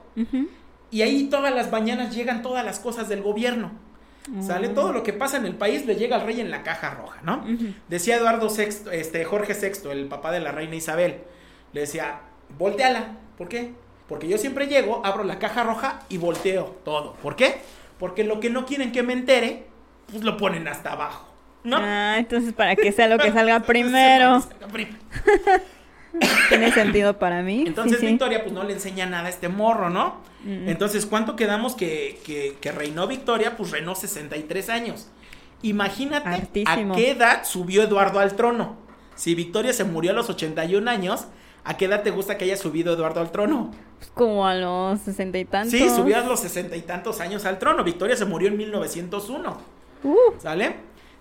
y 0.90 1.02
ahí 1.02 1.26
todas 1.26 1.54
las 1.54 1.70
mañanas 1.70 2.16
llegan 2.16 2.42
todas 2.42 2.64
las 2.64 2.80
cosas 2.80 3.10
del 3.10 3.22
gobierno. 3.24 3.74
Sale 4.40 4.70
Mm. 4.70 4.74
todo 4.74 4.94
lo 4.94 5.04
que 5.04 5.12
pasa 5.12 5.36
en 5.36 5.46
el 5.46 5.56
país, 5.56 5.86
le 5.86 5.98
llega 5.98 6.16
al 6.16 6.26
rey 6.26 6.40
en 6.40 6.50
la 6.50 6.64
caja 6.64 6.92
roja, 6.92 7.20
¿no? 7.24 7.46
Decía 7.90 8.16
Eduardo 8.16 8.48
VI, 8.48 8.90
este, 8.94 9.26
Jorge 9.26 9.54
VI, 9.54 9.92
el 9.92 10.06
papá 10.08 10.32
de 10.32 10.40
la 10.40 10.54
reina 10.54 10.76
Isabel, 10.76 11.18
le 11.74 11.82
decía, 11.82 12.22
volteala. 12.58 13.18
¿Por 13.38 13.50
qué? 13.50 13.74
Porque 14.08 14.28
yo 14.28 14.38
siempre 14.38 14.68
llego, 14.68 15.06
abro 15.06 15.24
la 15.24 15.40
caja 15.40 15.64
roja 15.64 16.02
y 16.10 16.18
volteo 16.18 16.78
todo. 16.84 17.14
¿Por 17.16 17.36
qué? 17.36 17.62
Porque 18.00 18.24
lo 18.24 18.40
que 18.40 18.50
no 18.50 18.66
quieren 18.66 18.92
que 18.92 19.04
me 19.04 19.14
entere, 19.14 19.66
pues 20.12 20.24
lo 20.24 20.38
ponen 20.38 20.68
hasta 20.68 20.92
abajo. 20.92 21.28
¿No? 21.64 21.78
Ah, 21.80 22.16
entonces 22.18 22.54
para 22.54 22.76
que 22.76 22.92
sea 22.92 23.08
lo 23.08 23.18
que 23.18 23.32
salga 23.32 23.60
primero. 23.62 24.44
Tiene 26.50 26.72
sentido 26.72 27.18
para 27.18 27.42
mí. 27.42 27.64
Entonces 27.66 28.00
Sí, 28.00 28.06
sí. 28.06 28.12
Victoria 28.12 28.44
pues 28.44 28.54
no 28.54 28.64
le 28.64 28.74
enseña 28.74 29.06
nada 29.06 29.28
a 29.28 29.30
este 29.30 29.50
morro, 29.50 29.90
¿no? 29.90 30.22
Mm. 30.44 30.70
Entonces, 30.70 31.06
¿cuánto 31.06 31.36
quedamos 31.36 31.76
que, 31.76 32.20
que, 32.26 32.58
que 32.60 32.72
reinó 32.72 33.08
Victoria? 33.08 33.58
Pues 33.58 33.72
reinó 33.72 33.96
63 33.96 34.70
años. 34.70 35.08
Imagínate 35.62 36.64
a 36.66 36.92
qué 36.94 37.12
edad 37.12 37.46
subió 37.46 37.84
Eduardo 37.84 38.20
al 38.20 38.36
trono. 38.36 38.76
Si 39.16 39.34
Victoria 39.34 39.74
se 39.74 39.86
murió 39.86 40.12
a 40.12 40.14
los 40.14 40.30
81 40.30 40.90
años, 40.90 41.28
¿a 41.64 41.78
qué 41.78 41.86
edad 41.86 42.04
te 42.04 42.12
gusta 42.12 42.38
que 42.38 42.46
haya 42.46 42.58
subido 42.58 42.94
Eduardo 42.94 43.20
al 43.22 43.32
trono? 43.32 43.72
Pues 43.98 44.12
como 44.14 44.46
a 44.48 44.54
los 44.56 45.00
sesenta 45.02 45.38
y 45.38 45.46
tantos. 45.46 45.72
Sí, 45.72 45.90
subió 45.90 46.18
a 46.18 46.22
los 46.22 46.40
sesenta 46.40 46.76
y 46.76 46.82
tantos 46.82 47.20
años 47.22 47.46
al 47.46 47.60
trono. 47.60 47.84
Victoria 47.84 48.16
se 48.16 48.26
murió 48.26 48.50
en 48.50 48.58
1901. 48.58 49.58
Uh, 50.04 50.16
¿Sale? 50.40 50.66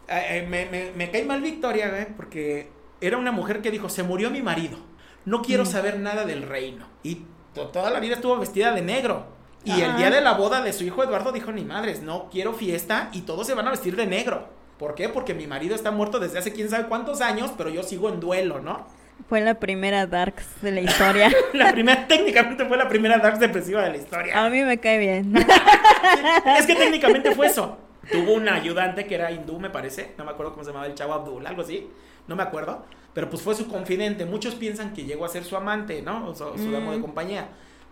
Eh, 0.09 0.27
eh, 0.31 0.47
me, 0.49 0.67
me- 0.67 0.91
me 0.93 1.11
cae 1.11 1.25
mal 1.25 1.41
Victoria, 1.41 1.89
güey, 1.91 2.07
porque 2.17 2.71
era 3.01 3.17
una 3.17 3.31
mujer 3.33 3.63
que 3.63 3.71
dijo, 3.71 3.89
se 3.89 4.03
murió 4.03 4.31
mi 4.31 4.43
marido, 4.43 4.79
no 5.25 5.43
quiero 5.43 5.63
Mm. 5.63 5.67
saber 5.67 6.01
nada 6.01 6.25
del 6.25 6.43
reino. 6.43 6.87
Y 7.03 7.23
to- 7.55 7.69
toda 7.69 7.91
la 7.91 8.01
vida 8.01 8.17
estuvo 8.17 8.37
vestida 8.39 8.73
de 8.73 8.83
negro. 8.83 9.27
Y 9.65 9.81
el 9.81 9.97
día 9.97 10.11
de 10.11 10.21
la 10.21 10.33
boda 10.33 10.61
de 10.61 10.73
su 10.73 10.83
hijo 10.83 11.05
Eduardo 11.05 11.31
dijo, 11.31 11.53
ni 11.53 11.65
madres, 11.65 12.03
no 12.03 12.29
quiero 12.33 12.53
fiesta 12.53 13.11
y 13.13 13.21
todos 13.21 13.47
se 13.47 13.55
van 13.55 13.69
a 13.69 13.71
vestir 13.71 13.95
de 13.95 14.07
negro. 14.07 14.49
¿Por 14.77 14.97
qué? 14.97 15.09
Porque 15.09 15.35
mi 15.35 15.47
marido 15.47 15.77
está 15.77 15.93
muerto 15.93 16.19
desde 16.19 16.41
hace 16.41 16.53
quién 16.53 16.69
sabe 16.69 16.89
cuántos 16.89 17.21
años, 17.21 17.53
pero 17.57 17.71
yo 17.71 17.85
sigo 17.85 18.09
en 18.09 18.19
duelo, 18.19 18.61
¿no? 18.61 18.85
Fue 19.29 19.41
la 19.41 19.55
primera 19.61 20.07
Darks 20.07 20.63
de 20.63 20.73
la 20.73 20.81
historia. 20.81 21.31
La 21.53 21.73
primera, 21.73 22.07
técnicamente 22.07 22.65
fue 22.65 22.77
la 22.77 22.89
primera 22.89 23.19
Dark 23.19 23.39
depresiva 23.39 23.83
de 23.83 23.91
la 23.91 23.97
historia. 23.97 24.45
A 24.45 24.49
mí 24.51 24.63
me 24.63 24.79
cae 24.79 24.99
bien. 24.99 25.35
Es 26.59 26.67
que 26.67 26.75
técnicamente 26.75 27.35
fue 27.35 27.47
eso. 27.47 27.79
Tuvo 28.11 28.33
un 28.35 28.49
ayudante 28.49 29.07
que 29.07 29.15
era 29.15 29.31
hindú, 29.31 29.59
me 29.61 29.71
parece. 29.71 30.13
No 30.19 30.25
me 30.25 30.33
acuerdo 30.33 30.53
cómo 30.53 30.65
se 30.65 30.71
llamaba 30.71 30.87
el 30.87 30.95
chavo 30.95 31.15
Abdul, 31.15 31.47
algo 31.47 31.63
así. 31.63 31.89
No 32.27 32.37
me 32.37 32.43
acuerdo. 32.43 32.85
Pero 33.15 33.29
pues 33.31 33.43
fue 33.43 33.55
su 33.55 33.69
confidente. 33.69 34.25
Muchos 34.25 34.55
piensan 34.57 34.93
que 34.93 35.05
llegó 35.05 35.25
a 35.25 35.29
ser 35.29 35.45
su 35.45 35.57
amante, 35.57 36.03
¿no? 36.03 36.29
O 36.29 36.35
su, 36.35 36.45
su 36.57 36.65
Mm. 36.69 36.73
damo 36.73 36.93
de 36.93 37.01
compañía. 37.01 37.49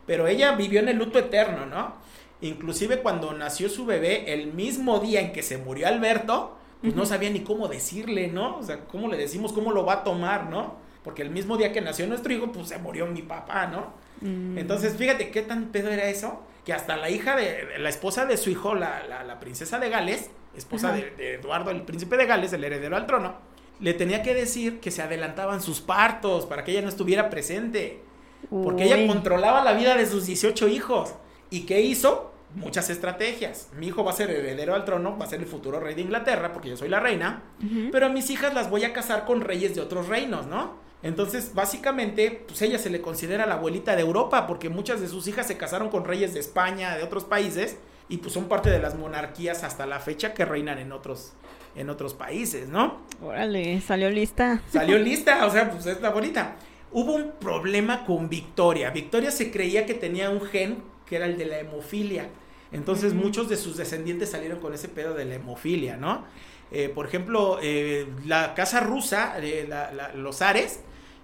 Pero 0.06 0.26
ella 0.26 0.52
vivió 0.52 0.80
en 0.80 0.88
el 0.88 0.96
luto 0.96 1.18
eterno, 1.18 1.66
¿no? 1.66 1.94
Inclusive 2.40 2.98
cuando 3.00 3.32
nació 3.34 3.68
su 3.68 3.84
bebé, 3.86 4.32
el 4.32 4.52
mismo 4.52 4.98
día 4.98 5.20
en 5.20 5.32
que 5.32 5.42
se 5.42 5.58
murió 5.58 5.86
Alberto, 5.86 6.56
pues 6.80 6.94
no 6.96 7.04
sabía 7.04 7.28
ni 7.30 7.40
cómo 7.40 7.68
decirle, 7.68 8.28
¿no? 8.28 8.56
O 8.56 8.62
sea, 8.62 8.80
¿cómo 8.86 9.08
le 9.08 9.16
decimos 9.18 9.52
cómo 9.52 9.70
lo 9.72 9.84
va 9.84 9.92
a 9.94 10.04
tomar, 10.04 10.46
¿no? 10.48 10.76
Porque 11.02 11.22
el 11.22 11.30
mismo 11.30 11.56
día 11.56 11.72
que 11.72 11.80
nació 11.80 12.06
nuestro 12.06 12.32
hijo, 12.32 12.52
pues 12.52 12.68
se 12.68 12.78
murió 12.78 13.06
mi 13.06 13.22
papá, 13.22 13.66
¿no? 13.66 13.94
Mm. 14.20 14.58
Entonces, 14.58 14.96
fíjate 14.96 15.30
qué 15.30 15.42
tan 15.42 15.66
pedo 15.66 15.88
era 15.90 16.04
eso, 16.04 16.42
que 16.64 16.72
hasta 16.74 16.96
la 16.96 17.08
hija 17.08 17.36
de, 17.36 17.78
la 17.78 17.88
esposa 17.88 18.26
de 18.26 18.36
su 18.36 18.50
hijo, 18.50 18.74
la, 18.74 19.02
la- 19.08 19.24
la 19.24 19.40
princesa 19.40 19.78
de 19.78 19.88
Gales, 19.88 20.30
esposa 20.56 20.92
de, 20.92 21.10
de 21.12 21.34
Eduardo, 21.34 21.70
el 21.70 21.82
príncipe 21.82 22.16
de 22.18 22.26
Gales, 22.26 22.52
el 22.52 22.62
heredero 22.64 22.96
al 22.96 23.06
trono, 23.06 23.34
le 23.80 23.94
tenía 23.94 24.22
que 24.22 24.34
decir 24.34 24.78
que 24.80 24.90
se 24.90 25.00
adelantaban 25.00 25.62
sus 25.62 25.80
partos 25.80 26.44
para 26.44 26.64
que 26.64 26.72
ella 26.72 26.82
no 26.82 26.88
estuviera 26.90 27.30
presente. 27.30 28.02
Porque 28.50 28.84
ella 28.84 29.06
controlaba 29.06 29.64
la 29.64 29.72
vida 29.72 29.96
de 29.96 30.04
sus 30.06 30.26
18 30.26 30.68
hijos. 30.68 31.14
¿Y 31.50 31.62
qué 31.66 31.80
hizo? 31.80 32.32
Muchas 32.54 32.90
estrategias. 32.90 33.68
Mi 33.78 33.86
hijo 33.88 34.02
va 34.04 34.10
a 34.10 34.14
ser 34.14 34.28
heredero 34.30 34.74
al 34.74 34.84
trono, 34.84 35.16
va 35.18 35.24
a 35.24 35.28
ser 35.28 35.40
el 35.40 35.46
futuro 35.46 35.78
rey 35.80 35.94
de 35.94 36.02
Inglaterra, 36.02 36.52
porque 36.52 36.68
yo 36.68 36.76
soy 36.76 36.88
la 36.88 37.00
reina. 37.00 37.42
Pero 37.92 38.06
a 38.06 38.08
mis 38.10 38.28
hijas 38.30 38.52
las 38.54 38.68
voy 38.68 38.84
a 38.84 38.92
casar 38.92 39.24
con 39.24 39.40
reyes 39.40 39.74
de 39.74 39.80
otros 39.80 40.08
reinos, 40.08 40.46
¿no? 40.46 40.74
Entonces, 41.02 41.54
básicamente, 41.54 42.42
pues 42.46 42.60
ella 42.62 42.78
se 42.78 42.90
le 42.90 43.00
considera 43.00 43.46
la 43.46 43.54
abuelita 43.54 43.96
de 43.96 44.02
Europa, 44.02 44.46
porque 44.46 44.68
muchas 44.68 45.00
de 45.00 45.08
sus 45.08 45.26
hijas 45.28 45.46
se 45.46 45.56
casaron 45.56 45.88
con 45.88 46.04
reyes 46.04 46.34
de 46.34 46.40
España, 46.40 46.96
de 46.96 47.02
otros 47.02 47.24
países, 47.24 47.76
y 48.08 48.18
pues 48.18 48.34
son 48.34 48.44
parte 48.48 48.70
de 48.70 48.78
las 48.80 48.94
monarquías 48.96 49.62
hasta 49.64 49.86
la 49.86 50.00
fecha 50.00 50.34
que 50.34 50.44
reinan 50.44 50.78
en 50.78 50.92
otros, 50.92 51.32
en 51.74 51.88
otros 51.88 52.12
países, 52.12 52.68
¿no? 52.68 53.00
Órale, 53.22 53.80
salió 53.80 54.10
lista. 54.10 54.60
Salió 54.70 54.98
lista, 54.98 55.46
o 55.46 55.50
sea, 55.50 55.70
pues 55.70 55.86
es 55.86 56.00
la 56.02 56.10
bonita. 56.10 56.56
Hubo 56.92 57.14
un 57.14 57.32
problema 57.40 58.04
con 58.04 58.28
Victoria. 58.28 58.90
Victoria 58.90 59.30
se 59.30 59.50
creía 59.50 59.86
que 59.86 59.94
tenía 59.94 60.28
un 60.30 60.40
gen 60.42 60.82
que 61.06 61.16
era 61.16 61.26
el 61.26 61.38
de 61.38 61.46
la 61.46 61.60
hemofilia. 61.60 62.28
Entonces 62.72 63.14
muchos 63.14 63.48
de 63.48 63.56
sus 63.56 63.76
descendientes 63.76 64.30
salieron 64.30 64.58
con 64.60 64.74
ese 64.74 64.88
pedo 64.88 65.14
de 65.14 65.24
la 65.24 65.36
hemofilia, 65.36 65.96
¿no? 65.96 66.24
Eh, 66.72 66.88
por 66.88 67.06
ejemplo, 67.06 67.58
eh, 67.62 68.06
la 68.26 68.54
casa 68.54 68.80
rusa, 68.80 69.34
eh, 69.40 69.66
la- 69.68 69.90
la- 69.92 70.12
los 70.14 70.36
zares, 70.38 70.80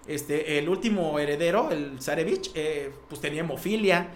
este, 0.07 0.59
el 0.59 0.69
último 0.69 1.19
heredero, 1.19 1.71
el 1.71 2.01
zarevich, 2.01 2.51
eh, 2.55 2.91
pues 3.09 3.21
tenía 3.21 3.41
hemofilia. 3.41 4.09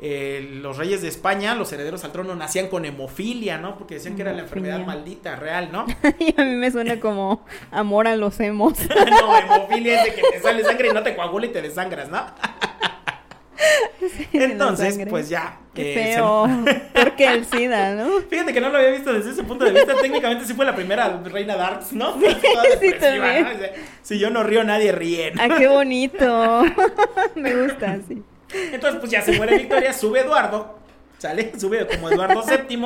Eh, 0.00 0.50
los 0.62 0.76
reyes 0.76 1.02
de 1.02 1.08
España, 1.08 1.56
los 1.56 1.72
herederos 1.72 2.04
al 2.04 2.12
trono, 2.12 2.36
nacían 2.36 2.68
con 2.68 2.84
hemofilia, 2.84 3.58
¿no? 3.58 3.76
Porque 3.76 3.94
decían 3.94 4.14
que 4.14 4.22
era 4.22 4.32
la 4.32 4.42
enfermedad 4.42 4.84
maldita, 4.86 5.34
real, 5.34 5.70
¿no? 5.72 5.86
y 6.20 6.40
a 6.40 6.44
mí 6.44 6.54
me 6.54 6.70
suena 6.70 7.00
como 7.00 7.44
amor 7.72 8.06
a 8.06 8.14
los 8.14 8.38
hemos. 8.38 8.74
no, 8.88 9.38
hemofilia 9.38 10.02
es 10.02 10.04
de 10.04 10.20
que 10.20 10.28
te 10.30 10.40
sale 10.40 10.62
sangre 10.62 10.88
y 10.88 10.92
no 10.92 11.02
te 11.02 11.16
coagula 11.16 11.46
y 11.46 11.48
te 11.48 11.62
desangras, 11.62 12.08
¿no? 12.08 12.18
Entonces, 14.32 14.98
pues 15.08 15.28
ya. 15.28 15.58
Qué 15.74 15.94
se- 15.94 16.14
feo. 16.14 16.46
Porque 16.94 17.26
el 17.26 17.44
SIDA, 17.44 17.94
¿no? 17.94 18.20
Fíjate 18.28 18.52
que 18.52 18.60
no 18.60 18.68
lo 18.70 18.78
había 18.78 18.90
visto 18.90 19.12
desde 19.12 19.30
ese 19.30 19.42
punto 19.44 19.64
de 19.64 19.72
vista. 19.72 19.94
Técnicamente 20.00 20.44
sí 20.44 20.54
fue 20.54 20.64
la 20.64 20.74
primera 20.74 21.20
reina 21.24 21.56
Darks, 21.56 21.92
¿no? 21.92 22.14
Sí, 22.14 22.26
depresiva, 22.80 22.98
también. 23.00 23.42
¿no? 23.44 23.50
O 23.50 23.58
sea, 23.58 23.72
Si 24.02 24.18
yo 24.18 24.30
no 24.30 24.42
río, 24.42 24.64
nadie 24.64 24.92
ríe. 24.92 25.32
¿no? 25.32 25.42
Ah, 25.42 25.56
qué 25.56 25.68
bonito. 25.68 26.64
me 27.34 27.62
gusta, 27.62 27.98
sí. 28.08 28.22
Entonces, 28.72 29.00
pues 29.00 29.12
ya 29.12 29.22
se 29.22 29.32
muere 29.32 29.58
Victoria, 29.58 29.92
sube 29.92 30.20
Eduardo, 30.20 30.78
¿sale? 31.18 31.52
Sube 31.58 31.86
como 31.86 32.10
Eduardo 32.10 32.42
VII. 32.42 32.78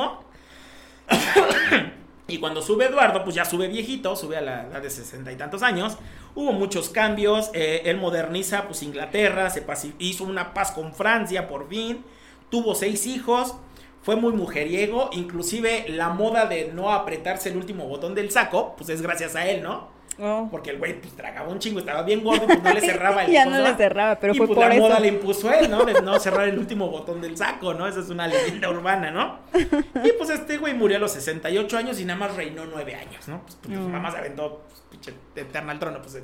Y 2.33 2.39
cuando 2.39 2.63
sube 2.63 2.85
Eduardo, 2.85 3.23
pues 3.23 3.35
ya 3.35 3.45
sube 3.45 3.67
viejito, 3.67 4.15
sube 4.15 4.37
a 4.37 4.41
la 4.41 4.63
edad 4.63 4.81
de 4.81 4.89
sesenta 4.89 5.31
y 5.31 5.35
tantos 5.35 5.61
años. 5.61 5.97
Hubo 6.33 6.51
muchos 6.51 6.89
cambios, 6.89 7.51
eh, 7.53 7.83
él 7.85 7.97
moderniza 7.97 8.63
pues 8.65 8.81
Inglaterra, 8.81 9.51
se 9.51 9.63
hizo 9.99 10.23
una 10.23 10.51
paz 10.51 10.71
con 10.71 10.95
Francia 10.95 11.47
por 11.47 11.69
fin, 11.69 12.03
tuvo 12.49 12.73
seis 12.73 13.05
hijos, 13.05 13.53
fue 14.01 14.15
muy 14.15 14.33
mujeriego, 14.33 15.11
inclusive 15.13 15.85
la 15.89 16.09
moda 16.09 16.47
de 16.47 16.71
no 16.73 16.91
apretarse 16.91 17.49
el 17.49 17.57
último 17.57 17.87
botón 17.87 18.15
del 18.15 18.31
saco, 18.31 18.73
pues 18.77 18.89
es 18.89 19.03
gracias 19.03 19.35
a 19.35 19.47
él, 19.47 19.61
¿no? 19.61 19.92
Oh. 20.19 20.47
Porque 20.51 20.69
el 20.69 20.77
güey 20.77 21.01
pues 21.01 21.13
tragaba 21.15 21.49
un 21.49 21.57
chingo, 21.57 21.79
estaba 21.79 22.03
bien 22.03 22.23
gordo, 22.23 22.45
pues 22.45 22.61
no 22.61 22.71
le 22.73 22.81
cerraba 22.81 23.25
el 23.25 23.31
ya 23.33 23.45
no 23.45 23.57
le 23.57 23.73
cerraba, 23.75 24.19
pero 24.19 24.33
y 24.33 24.37
fue 24.37 24.45
pues 24.47 24.57
por 24.57 24.67
la 24.67 24.75
eso. 24.75 24.83
moda 24.83 24.99
le 24.99 25.07
impuso 25.07 25.51
él, 25.51 25.71
¿no? 25.71 25.83
De 25.85 26.01
no 26.03 26.19
cerrar 26.19 26.47
el 26.47 26.59
último 26.59 26.89
botón 26.89 27.19
del 27.19 27.35
saco, 27.35 27.73
¿no? 27.73 27.87
Esa 27.87 27.99
es 28.01 28.09
una 28.09 28.27
leyenda 28.27 28.69
urbana, 28.69 29.09
¿no? 29.09 29.39
Y 30.05 30.11
pues 30.17 30.29
este 30.29 30.57
güey 30.57 30.73
murió 30.75 30.97
a 30.97 30.99
los 30.99 31.13
68 31.13 31.77
años 31.77 31.99
y 31.99 32.05
nada 32.05 32.19
más 32.19 32.35
reinó 32.35 32.63
9 32.65 32.93
años, 32.95 33.27
¿no? 33.27 33.41
Pues 33.41 33.55
porque 33.55 33.75
su 33.75 33.81
Mm. 33.81 33.91
mamá 33.91 34.11
se 34.11 34.17
aventó, 34.17 34.61
pues, 34.67 34.83
pinche 34.91 35.13
eterna 35.35 35.71
al 35.71 35.79
trono, 35.79 35.99
pues 36.01 36.15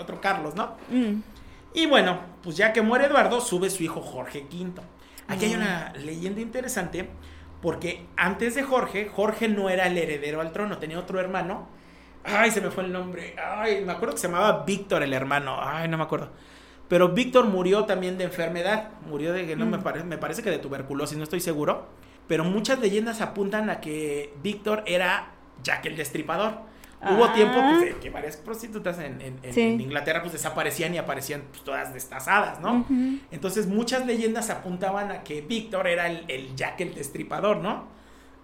otro 0.00 0.20
Carlos, 0.20 0.54
¿no? 0.56 0.74
Mm. 0.90 1.20
Y 1.74 1.86
bueno, 1.86 2.18
pues 2.42 2.56
ya 2.56 2.72
que 2.72 2.82
muere 2.82 3.04
Eduardo, 3.06 3.40
sube 3.40 3.70
su 3.70 3.84
hijo 3.84 4.00
Jorge 4.00 4.44
V. 4.50 4.80
Aquí 5.28 5.44
hay 5.44 5.52
Mm. 5.52 5.56
una 5.60 5.92
leyenda 5.94 6.40
interesante 6.40 7.08
porque 7.62 8.06
antes 8.16 8.54
de 8.56 8.62
Jorge, 8.64 9.08
Jorge 9.08 9.46
no 9.48 9.70
era 9.70 9.86
el 9.86 9.96
heredero 9.96 10.40
al 10.40 10.52
trono, 10.52 10.78
tenía 10.78 10.98
otro 10.98 11.20
hermano. 11.20 11.68
Ay, 12.26 12.50
se 12.50 12.60
me 12.60 12.70
fue 12.70 12.84
el 12.84 12.92
nombre. 12.92 13.34
Ay, 13.42 13.82
me 13.84 13.92
acuerdo 13.92 14.14
que 14.14 14.20
se 14.20 14.26
llamaba 14.28 14.64
Víctor 14.64 15.02
el 15.02 15.12
hermano. 15.12 15.56
Ay, 15.60 15.88
no 15.88 15.96
me 15.96 16.02
acuerdo. 16.04 16.30
Pero 16.88 17.08
Víctor 17.10 17.46
murió 17.46 17.84
también 17.84 18.16
de 18.18 18.24
enfermedad, 18.24 18.90
murió 19.08 19.32
de, 19.32 19.56
no 19.56 19.66
me, 19.66 19.78
parece, 19.78 20.04
me 20.04 20.18
parece 20.18 20.42
que 20.42 20.50
de 20.50 20.58
tuberculosis, 20.58 21.16
no 21.18 21.24
estoy 21.24 21.40
seguro. 21.40 21.86
Pero 22.28 22.44
muchas 22.44 22.78
leyendas 22.80 23.20
apuntan 23.20 23.70
a 23.70 23.80
que 23.80 24.32
Víctor 24.42 24.82
era 24.86 25.32
Jack 25.62 25.86
el 25.86 25.96
Destripador. 25.96 26.54
Hubo 27.02 27.24
Ah. 27.26 27.32
tiempo 27.34 27.60
pues, 27.60 27.94
que 27.96 28.10
varias 28.10 28.36
prostitutas 28.38 28.98
en, 28.98 29.20
en- 29.20 29.38
en- 29.42 29.52
Sí. 29.52 29.60
en 29.60 29.80
Inglaterra 29.80 30.20
pues 30.22 30.32
desaparecían 30.32 30.94
y 30.94 30.98
aparecían 30.98 31.42
pues, 31.50 31.62
todas 31.62 31.92
destazadas, 31.92 32.60
¿no? 32.60 32.86
Entonces 33.30 33.66
muchas 33.66 34.06
leyendas 34.06 34.48
apuntaban 34.50 35.10
a 35.12 35.22
que 35.22 35.42
Víctor 35.42 35.86
era 35.88 36.06
el, 36.08 36.24
el 36.28 36.56
Jack 36.56 36.80
el 36.80 36.94
Destripador, 36.94 37.58
¿no? 37.58 37.84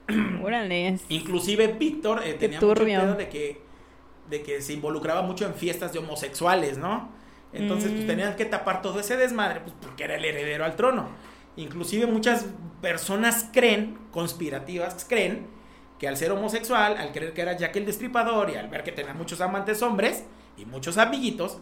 Órale. 0.43 0.99
Inclusive 1.09 1.68
Víctor 1.68 2.20
eh, 2.24 2.35
tenía 2.35 2.61
mucho 2.61 2.85
pedo 2.85 3.14
de 3.14 3.28
que, 3.28 3.62
de 4.33 4.43
que 4.43 4.61
se 4.61 4.72
involucraba 4.72 5.22
mucho 5.22 5.47
en 5.47 5.55
fiestas 5.55 5.93
de 5.93 6.01
homosexuales, 6.01 6.76
¿no? 6.78 7.09
Entonces 7.53 7.91
pues 7.93 8.03
Mm. 8.05 8.07
tenían 8.09 8.35
que 8.37 8.47
tapar 8.47 8.83
todo 8.83 8.99
ese 8.99 9.16
desmadre 9.16 9.61
pues, 9.61 9.74
porque 9.80 10.03
era 10.05 10.16
el 10.16 10.24
heredero 10.24 10.64
al 10.64 10.74
trono. 10.74 11.09
Inclusive 11.57 12.07
muchas 12.07 12.47
personas 12.80 13.47
creen, 13.53 13.99
conspirativas 14.11 15.05
creen, 15.09 15.47
que 15.99 16.09
al 16.09 16.16
ser 16.16 16.33
homosexual, 16.33 16.97
al 16.97 17.12
creer 17.12 17.33
que 17.35 17.43
era 17.43 17.57
Jack 17.57 17.76
el 17.76 17.87
Destripador 17.87 18.51
y 18.51 18.57
al 18.57 18.68
ver 18.68 18.83
que 18.83 18.91
tenía 18.91 19.12
muchos 19.14 19.41
amantes 19.41 19.83
hombres 19.83 20.24
y 20.57 20.64
muchos 20.64 20.99
amiguitos, 20.99 21.59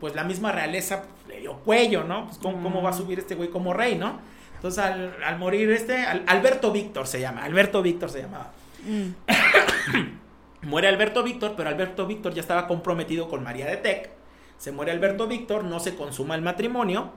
pues 0.00 0.14
la 0.14 0.22
misma 0.24 0.52
realeza 0.52 1.02
pues, 1.02 1.26
le 1.34 1.40
dio 1.40 1.54
cuello, 1.58 2.04
¿no? 2.04 2.26
Pues 2.26 2.38
¿cómo, 2.38 2.62
cómo 2.62 2.80
va 2.82 2.90
a 2.90 2.92
subir 2.92 3.18
este 3.18 3.34
güey 3.34 3.50
como 3.50 3.74
rey, 3.74 3.96
¿no? 3.96 4.20
Entonces 4.54 4.82
al, 4.82 5.14
al 5.22 5.38
morir 5.38 5.70
este, 5.72 5.96
al- 5.98 6.22
Alberto 6.28 6.70
Víctor 6.70 7.06
se 7.08 7.20
llama, 7.20 7.42
Alberto 7.44 7.82
Víctor 7.82 8.08
se 8.08 8.22
llamaba. 8.22 8.52
Mm. 8.86 9.10
Muere 10.64 10.88
Alberto 10.88 11.22
Víctor, 11.22 11.54
pero 11.56 11.68
Alberto 11.68 12.06
Víctor 12.06 12.34
ya 12.34 12.40
estaba 12.40 12.66
comprometido 12.66 13.28
con 13.28 13.42
María 13.42 13.66
de 13.66 13.76
Tec. 13.76 14.10
Se 14.58 14.72
muere 14.72 14.92
Alberto 14.92 15.26
Víctor, 15.26 15.64
no 15.64 15.80
se 15.80 15.94
consuma 15.94 16.34
el 16.34 16.42
matrimonio. 16.42 17.12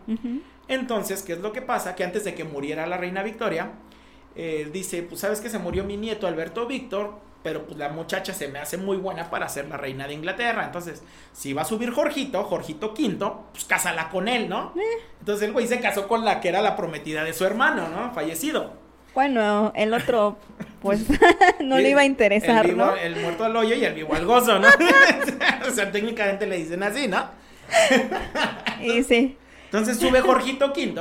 Entonces, 0.68 1.24
¿qué 1.24 1.34
es 1.34 1.40
lo 1.40 1.54
que 1.54 1.62
pasa? 1.62 1.96
Que 1.96 2.04
antes 2.04 2.24
de 2.24 2.36
que 2.36 2.44
muriera 2.44 2.88
la 2.88 2.98
reina 2.98 3.24
Victoria, 3.24 3.72
eh, 4.36 4.70
dice, 4.72 5.04
pues 5.04 5.22
sabes 5.22 5.40
que 5.40 5.50
se 5.50 5.60
murió 5.60 5.84
mi 5.84 5.98
nieto 5.98 6.28
Alberto 6.28 6.68
Víctor, 6.68 7.20
pero 7.44 7.66
pues 7.66 7.78
la 7.78 7.90
muchacha 7.90 8.34
se 8.34 8.50
me 8.50 8.60
hace 8.60 8.78
muy 8.78 8.98
buena 8.98 9.30
para 9.30 9.48
ser 9.48 9.68
la 9.70 9.78
reina 9.78 10.08
de 10.08 10.14
Inglaterra. 10.14 10.66
Entonces, 10.66 11.04
si 11.32 11.54
va 11.54 11.62
a 11.62 11.66
subir 11.66 11.92
Jorgito, 11.92 12.44
Jorgito 12.44 12.94
V, 12.98 13.32
pues 13.52 13.64
cásala 13.64 14.10
con 14.10 14.28
él, 14.28 14.50
¿no? 14.50 14.74
Entonces 15.20 15.48
el 15.48 15.54
güey 15.54 15.68
se 15.68 15.80
casó 15.80 16.08
con 16.08 16.26
la 16.26 16.42
que 16.42 16.50
era 16.50 16.62
la 16.62 16.76
prometida 16.76 17.24
de 17.24 17.34
su 17.34 17.46
hermano, 17.46 17.88
¿no? 17.88 18.12
Fallecido. 18.14 18.87
Bueno, 19.14 19.72
el 19.76 19.94
otro, 19.94 20.38
pues, 20.82 21.06
no 21.60 21.78
le 21.78 21.90
iba 21.90 22.02
a 22.02 22.06
interesar, 22.06 22.66
el, 22.66 22.76
vivo- 22.76 22.86
¿no? 22.86 22.96
el 22.96 23.16
muerto 23.16 23.46
al 23.46 23.56
hoyo 23.56 23.76
y 23.76 23.84
el 23.84 23.94
vivo 23.94 24.14
al 24.14 24.26
gozo, 24.26 24.60
¿no? 24.60 24.68
o 25.68 25.72
sea, 25.72 25.92
técnicamente 25.92 26.46
le 26.46 26.58
dicen 26.58 26.84
así, 26.84 27.08
¿no? 27.08 27.26
Y 28.82 29.04
sí. 29.04 29.38
Entonces 29.66 29.98
sube 29.98 30.22
Jorgito 30.22 30.68
V. 30.68 30.94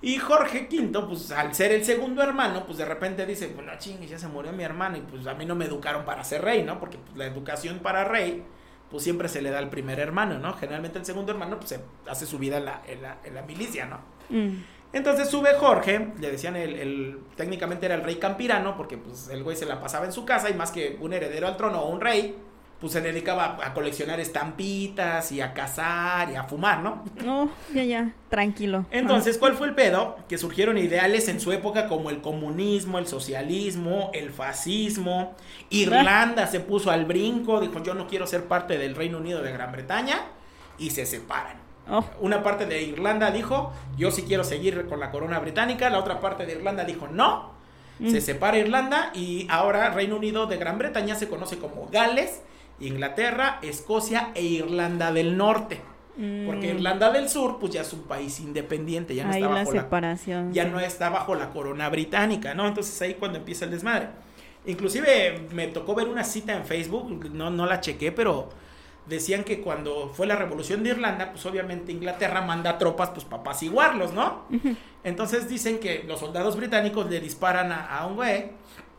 Y 0.00 0.18
Jorge 0.18 0.68
V, 0.70 1.00
pues 1.08 1.30
al 1.32 1.54
ser 1.54 1.72
el 1.72 1.82
segundo 1.84 2.22
hermano, 2.22 2.66
pues 2.66 2.76
de 2.76 2.84
repente 2.84 3.24
dice, 3.24 3.46
bueno, 3.54 3.72
chingue, 3.78 4.06
ya 4.06 4.18
se 4.18 4.28
murió 4.28 4.52
mi 4.52 4.62
hermano 4.62 4.98
y 4.98 5.00
pues 5.00 5.26
a 5.26 5.32
mí 5.34 5.46
no 5.46 5.54
me 5.54 5.64
educaron 5.64 6.04
para 6.04 6.22
ser 6.24 6.42
rey, 6.42 6.62
¿no? 6.62 6.78
Porque 6.78 6.98
pues, 6.98 7.16
la 7.16 7.24
educación 7.24 7.78
para 7.78 8.04
rey, 8.04 8.42
pues 8.90 9.02
siempre 9.02 9.30
se 9.30 9.40
le 9.40 9.50
da 9.50 9.58
al 9.58 9.70
primer 9.70 9.98
hermano, 10.00 10.38
¿no? 10.38 10.52
Generalmente 10.54 10.98
el 10.98 11.06
segundo 11.06 11.32
hermano, 11.32 11.56
pues 11.56 11.70
se 11.70 11.80
hace 12.06 12.26
su 12.26 12.38
vida 12.38 12.58
en 12.58 12.66
la, 12.66 12.82
en 12.86 13.00
la, 13.02 13.16
en 13.24 13.34
la 13.34 13.42
milicia, 13.42 13.86
¿no? 13.86 14.00
Mm. 14.28 14.62
Entonces 14.94 15.28
sube 15.28 15.50
Jorge, 15.58 16.12
le 16.18 16.30
decían 16.30 16.56
el, 16.56 16.74
el- 16.76 17.18
técnicamente 17.36 17.84
era 17.86 17.96
el 17.96 18.02
rey 18.02 18.16
campirano, 18.16 18.76
porque 18.76 18.96
pues 18.96 19.28
el 19.28 19.42
güey 19.42 19.56
se 19.56 19.66
la 19.66 19.80
pasaba 19.80 20.06
en 20.06 20.12
su 20.12 20.24
casa 20.24 20.48
y 20.48 20.54
más 20.54 20.70
que 20.70 20.96
un 21.00 21.12
heredero 21.12 21.46
al 21.46 21.56
trono 21.56 21.80
o 21.82 21.90
un 21.90 22.00
rey, 22.00 22.36
pues 22.80 22.92
se 22.92 23.00
dedicaba 23.00 23.44
a, 23.60 23.68
a 23.68 23.74
coleccionar 23.74 24.20
estampitas 24.20 25.32
y 25.32 25.40
a 25.40 25.54
cazar 25.54 26.30
y 26.30 26.36
a 26.36 26.44
fumar, 26.44 26.80
¿no? 26.80 27.02
No, 27.24 27.50
ya, 27.72 27.82
ya, 27.84 28.12
tranquilo. 28.28 28.84
Entonces, 28.90 29.38
¿cuál 29.38 29.54
fue 29.54 29.68
el 29.68 29.74
pedo? 29.74 30.16
Que 30.28 30.36
surgieron 30.38 30.76
ideales 30.76 31.28
en 31.28 31.40
su 31.40 31.50
época 31.52 31.88
como 31.88 32.10
el 32.10 32.20
comunismo, 32.20 32.98
el 32.98 33.06
socialismo, 33.06 34.10
el 34.12 34.30
fascismo. 34.30 35.34
Irlanda 35.70 36.46
se 36.46 36.60
puso 36.60 36.90
al 36.90 37.04
brinco, 37.06 37.60
dijo 37.60 37.82
yo 37.82 37.94
no 37.94 38.06
quiero 38.06 38.26
ser 38.26 38.44
parte 38.44 38.76
del 38.78 38.94
Reino 38.94 39.18
Unido 39.18 39.42
de 39.42 39.52
Gran 39.52 39.72
Bretaña 39.72 40.20
y 40.78 40.90
se 40.90 41.06
separan. 41.06 41.63
Oh, 41.90 42.04
Una 42.20 42.42
parte 42.42 42.64
de 42.66 42.82
Irlanda 42.82 43.30
dijo 43.30 43.72
yo 43.98 44.10
sí 44.10 44.22
quiero 44.22 44.42
seguir 44.44 44.86
con 44.86 45.00
la 45.00 45.10
corona 45.10 45.38
británica, 45.38 45.90
la 45.90 45.98
otra 45.98 46.20
parte 46.20 46.46
de 46.46 46.52
Irlanda 46.52 46.84
dijo 46.84 47.08
no. 47.08 47.52
Se 47.98 48.18
Mm. 48.18 48.20
separa 48.20 48.58
Irlanda 48.58 49.10
y 49.14 49.46
ahora 49.50 49.90
Reino 49.90 50.16
Unido 50.16 50.46
de 50.46 50.56
Gran 50.56 50.78
Bretaña 50.78 51.14
se 51.14 51.28
conoce 51.28 51.58
como 51.58 51.88
Gales, 51.92 52.42
Inglaterra, 52.80 53.58
Escocia 53.62 54.30
e 54.34 54.42
Irlanda 54.42 55.12
del 55.12 55.36
Norte. 55.36 55.80
Porque 56.46 56.72
mm, 56.72 56.76
Irlanda 56.76 57.10
del 57.10 57.28
Sur, 57.28 57.58
pues 57.58 57.72
ya 57.72 57.82
es 57.82 57.92
un 57.92 58.02
país 58.02 58.38
independiente, 58.40 59.14
ya 59.14 59.24
no 59.24 59.32
ahí 59.32 59.42
está 59.42 59.54
bajo 59.54 59.72
la, 59.72 59.82
separación. 59.82 60.52
ya 60.52 60.64
sí. 60.64 60.70
no 60.70 60.80
está 60.80 61.08
bajo 61.10 61.34
la 61.34 61.50
corona 61.50 61.88
británica, 61.88 62.54
¿no? 62.54 62.66
Entonces 62.68 63.00
ahí 63.02 63.14
cuando 63.14 63.38
empieza 63.38 63.64
el 63.64 63.72
desmadre. 63.72 64.08
Inclusive 64.66 65.46
me 65.52 65.66
tocó 65.68 65.94
ver 65.94 66.08
una 66.08 66.24
cita 66.24 66.52
en 66.56 66.64
Facebook, 66.64 67.30
no, 67.32 67.50
no 67.50 67.66
la 67.66 67.80
chequé, 67.80 68.12
pero 68.12 68.48
decían 69.06 69.44
que 69.44 69.60
cuando 69.60 70.08
fue 70.14 70.26
la 70.26 70.36
revolución 70.36 70.82
de 70.82 70.90
Irlanda, 70.90 71.30
pues 71.32 71.44
obviamente 71.46 71.92
Inglaterra 71.92 72.40
manda 72.42 72.78
tropas 72.78 73.10
pues 73.10 73.24
para 73.24 73.42
apaciguarlos, 73.42 74.12
¿no? 74.12 74.44
Entonces 75.02 75.48
dicen 75.48 75.78
que 75.78 76.04
los 76.06 76.20
soldados 76.20 76.56
británicos 76.56 77.10
le 77.10 77.20
disparan 77.20 77.72
a, 77.72 77.86
a 77.98 78.06
un 78.06 78.16
güey 78.16 78.50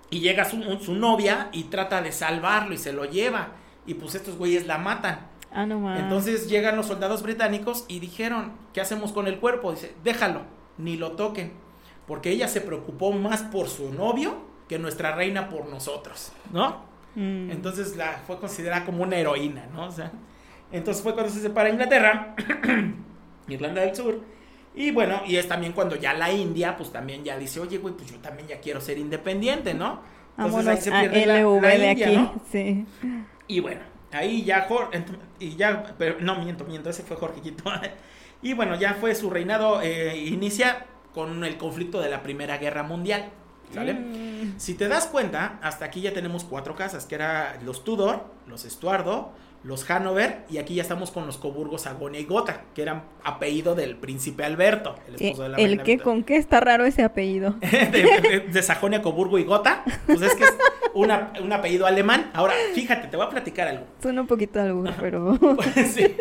y 0.10 0.20
llega 0.20 0.46
su, 0.46 0.58
un- 0.58 0.80
su 0.82 0.94
novia 0.94 1.50
y 1.52 1.64
trata 1.66 2.02
de 2.02 2.12
salvarlo 2.12 2.74
y 2.74 2.78
se 2.78 2.94
lo 2.94 3.06
lleva. 3.06 3.50
Y 3.88 3.96
pues 3.96 4.16
estos 4.16 4.38
güeyes 4.38 4.68
la 4.68 4.78
matan. 4.78 5.28
Ah, 5.52 5.66
no 5.66 5.80
más. 5.80 6.00
Entonces 6.00 6.50
llegan 6.50 6.76
los 6.76 6.88
soldados 6.88 7.24
británicos 7.24 7.86
y 7.88 8.00
dijeron, 8.00 8.54
¿qué 8.74 8.82
hacemos 8.82 9.12
con 9.12 9.28
el 9.28 9.40
cuerpo? 9.40 9.72
Dice, 9.72 9.96
déjalo, 10.04 10.42
ni 10.78 10.98
lo 10.98 11.14
toquen, 11.14 11.54
porque 12.08 12.30
ella 12.30 12.48
se 12.48 12.62
preocupó 12.62 13.12
más 13.14 13.42
por 13.44 13.68
su 13.70 13.92
novio 13.94 14.36
que 14.68 14.78
nuestra 14.80 15.16
reina 15.16 15.50
por 15.50 15.68
nosotros, 15.68 16.32
¿no? 16.52 16.84
Mm. 17.16 17.52
Entonces 17.52 17.96
la 17.96 18.14
fue 18.28 18.40
considerada 18.40 18.86
como 18.86 19.04
una 19.04 19.18
heroína, 19.18 19.68
¿no? 19.74 19.86
O 19.86 19.92
sea, 19.92 20.12
entonces 20.72 21.02
fue 21.02 21.14
cuando 21.14 21.32
se 21.32 21.42
separa 21.42 21.70
Inglaterra, 21.70 22.36
Irlanda 23.48 23.82
del 23.82 23.96
Sur, 23.96 24.22
y 24.76 24.92
bueno, 24.92 25.22
y 25.26 25.38
es 25.38 25.48
también 25.48 25.72
cuando 25.74 25.96
ya 25.96 26.14
la 26.14 26.32
India, 26.32 26.76
pues 26.76 26.92
también 26.92 27.24
ya 27.24 27.38
dice, 27.38 27.60
oye, 27.60 27.78
güey, 27.78 27.94
pues 27.96 28.12
yo 28.12 28.18
también 28.18 28.48
ya 28.48 28.60
quiero 28.60 28.82
ser 28.82 28.98
independiente, 28.98 29.74
¿no? 29.74 30.02
Entonces 30.38 30.66
Vámonos 30.66 30.88
a 30.88 30.90
la- 30.90 31.04
LV 31.04 31.62
la 31.62 31.70
de 31.70 31.92
India, 31.92 32.08
aquí. 32.08 32.18
¿no? 32.18 32.42
Sí. 32.52 32.86
Y 33.48 33.60
bueno, 33.62 33.82
ahí 34.12 34.44
ya 34.44 34.66
Jorge, 34.68 35.06
y 35.40 35.56
ya, 35.56 35.96
pero 35.98 36.18
no 36.20 36.36
miento, 36.44 36.66
miento, 36.66 36.90
ese 36.90 37.04
fue 37.04 37.16
Jorge 37.16 37.40
Quito. 37.42 37.64
y 38.42 38.54
bueno, 38.54 38.76
ya 38.76 38.96
fue 38.96 39.16
su 39.16 39.30
reinado, 39.30 39.82
eh, 39.82 40.18
inicia 40.18 40.86
con 41.14 41.46
el 41.46 41.56
conflicto 41.58 42.02
de 42.02 42.10
la 42.10 42.22
Primera 42.22 42.58
Guerra 42.58 42.84
Mundial, 42.84 43.30
¿sale? 43.74 43.94
Mm. 43.94 44.54
Si 44.58 44.74
te 44.76 44.88
das 44.88 45.08
cuenta, 45.08 45.60
hasta 45.62 45.86
aquí 45.86 46.02
ya 46.02 46.14
tenemos 46.14 46.44
cuatro 46.44 46.76
casas, 46.76 47.06
que 47.06 47.16
era 47.16 47.58
los 47.64 47.84
Tudor, 47.84 48.24
los 48.48 48.66
Estuardo, 48.66 49.32
los 49.64 49.90
Hanover, 49.90 50.44
y 50.50 50.60
aquí 50.60 50.76
ya 50.76 50.84
estamos 50.84 51.10
con 51.10 51.26
los 51.26 51.38
Coburgos 51.38 51.82
Sajonia 51.82 52.20
y 52.20 52.26
Gotha, 52.26 52.62
que 52.76 52.84
eran 52.84 53.04
apellido 53.24 53.74
del 53.74 53.96
príncipe 53.98 54.46
Alberto, 54.46 54.96
el 55.08 55.16
esposo 55.16 55.44
de 55.44 55.50
la 55.50 55.58
¿El 55.58 55.70
reina 55.70 55.84
qué? 55.84 55.98
¿Con 55.98 56.24
qué 56.24 56.38
está 56.38 56.60
raro 56.60 56.86
ese 56.86 57.04
apellido? 57.04 57.52
de, 57.62 57.88
de- 58.22 58.46
de 58.52 58.64
Sajonia, 58.64 59.02
Coburgo 59.02 59.40
y 59.40 59.44
Gotha, 59.44 59.84
pues 60.06 60.22
es 60.22 60.36
que 60.36 60.44
es 60.44 60.54
una- 60.94 61.34
un 61.42 61.52
apellido 61.52 61.88
alemán. 61.88 62.30
Ahora, 62.34 62.54
fíjate, 62.76 63.08
te 63.08 63.18
voy 63.18 63.26
a 63.26 63.30
platicar 63.30 63.68
algo. 63.68 63.86
Suena 64.02 64.22
un 64.22 64.28
poquito 64.28 64.62
algo, 64.62 64.84
pero... 65.00 65.38
Sí. 65.74 66.16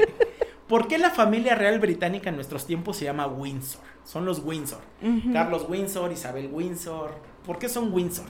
¿Por 0.67 0.89
qué 0.89 0.97
la 0.97 1.11
familia 1.11 1.55
real 1.55 1.79
británica 1.79 2.31
en 2.31 2.37
nuestros 2.37 2.67
tiempos 2.67 2.97
se 2.97 3.05
llama 3.05 3.27
Windsor? 3.27 3.83
Son 4.05 4.25
los 4.25 4.39
Windsor. 4.43 4.81
Carlos 5.35 5.67
Windsor, 5.69 6.11
Isabel 6.13 6.49
Windsor. 6.51 7.15
¿Por 7.45 7.59
qué 7.59 7.69
son 7.69 7.93
Windsor? 7.93 8.27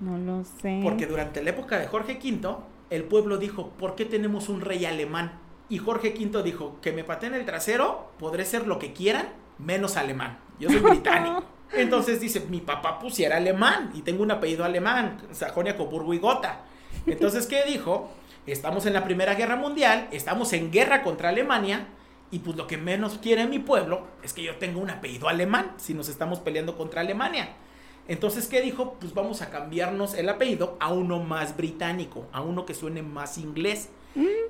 No 0.00 0.16
lo 0.16 0.44
sé. 0.44 0.80
Porque 0.82 1.06
durante 1.06 1.42
la 1.42 1.50
época 1.50 1.78
de 1.78 1.86
Jorge 1.86 2.18
V, 2.22 2.56
el 2.90 3.04
pueblo 3.04 3.36
dijo, 3.36 3.70
¿por 3.70 3.94
qué 3.94 4.04
tenemos 4.04 4.48
un 4.48 4.60
rey 4.60 4.84
alemán? 4.84 5.40
Y 5.68 5.78
Jorge 5.78 6.14
V 6.18 6.42
dijo, 6.42 6.78
que 6.80 6.92
me 6.92 7.04
pateen 7.04 7.34
el 7.34 7.44
trasero, 7.44 8.10
podré 8.18 8.44
ser 8.44 8.66
lo 8.66 8.78
que 8.78 8.92
quieran, 8.92 9.28
menos 9.58 9.96
alemán. 9.96 10.38
Yo 10.58 10.70
soy 10.70 10.78
británico. 10.90 11.44
Entonces 11.72 12.20
dice, 12.20 12.46
mi 12.48 12.60
papá 12.60 12.98
pusiera 12.98 13.36
alemán 13.36 13.90
y 13.94 14.00
tengo 14.00 14.22
un 14.22 14.30
apellido 14.30 14.64
alemán, 14.64 15.18
Sajonia, 15.32 15.76
Coburgo 15.76 16.14
y 16.14 16.18
Gotha. 16.18 16.62
Entonces, 17.06 17.46
¿qué 17.46 17.64
dijo? 17.66 18.10
Estamos 18.46 18.86
en 18.86 18.94
la 18.94 19.04
Primera 19.04 19.34
Guerra 19.34 19.56
Mundial, 19.56 20.08
estamos 20.10 20.54
en 20.54 20.70
guerra 20.70 21.02
contra 21.02 21.28
Alemania 21.28 21.88
y 22.30 22.40
pues 22.40 22.56
lo 22.56 22.66
que 22.66 22.76
menos 22.76 23.18
quiere 23.22 23.46
mi 23.46 23.58
pueblo 23.58 24.06
es 24.22 24.32
que 24.32 24.42
yo 24.42 24.56
tenga 24.56 24.78
un 24.78 24.90
apellido 24.90 25.28
alemán 25.28 25.72
si 25.78 25.94
nos 25.94 26.08
estamos 26.08 26.40
peleando 26.40 26.76
contra 26.76 27.00
Alemania. 27.00 27.50
Entonces, 28.06 28.46
¿qué 28.46 28.62
dijo? 28.62 28.94
Pues 29.00 29.12
vamos 29.12 29.42
a 29.42 29.50
cambiarnos 29.50 30.14
el 30.14 30.28
apellido 30.28 30.76
a 30.80 30.92
uno 30.92 31.18
más 31.18 31.56
británico, 31.56 32.26
a 32.32 32.40
uno 32.40 32.64
que 32.64 32.74
suene 32.74 33.02
más 33.02 33.38
inglés. 33.38 33.90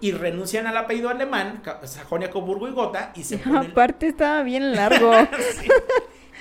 Y 0.01 0.13
renuncian 0.13 0.67
al 0.67 0.77
apellido 0.79 1.11
alemán, 1.11 1.63
Sajonia, 1.85 2.31
Coburgo 2.31 2.69
y 2.69 2.71
Gotha, 2.71 3.13
y 3.15 3.25
se 3.25 3.37
ponen... 3.39 3.73
Aparte 3.73 4.07
estaba 4.07 4.43
bien 4.43 4.73
largo. 4.73 5.13
Sí. 5.61 5.69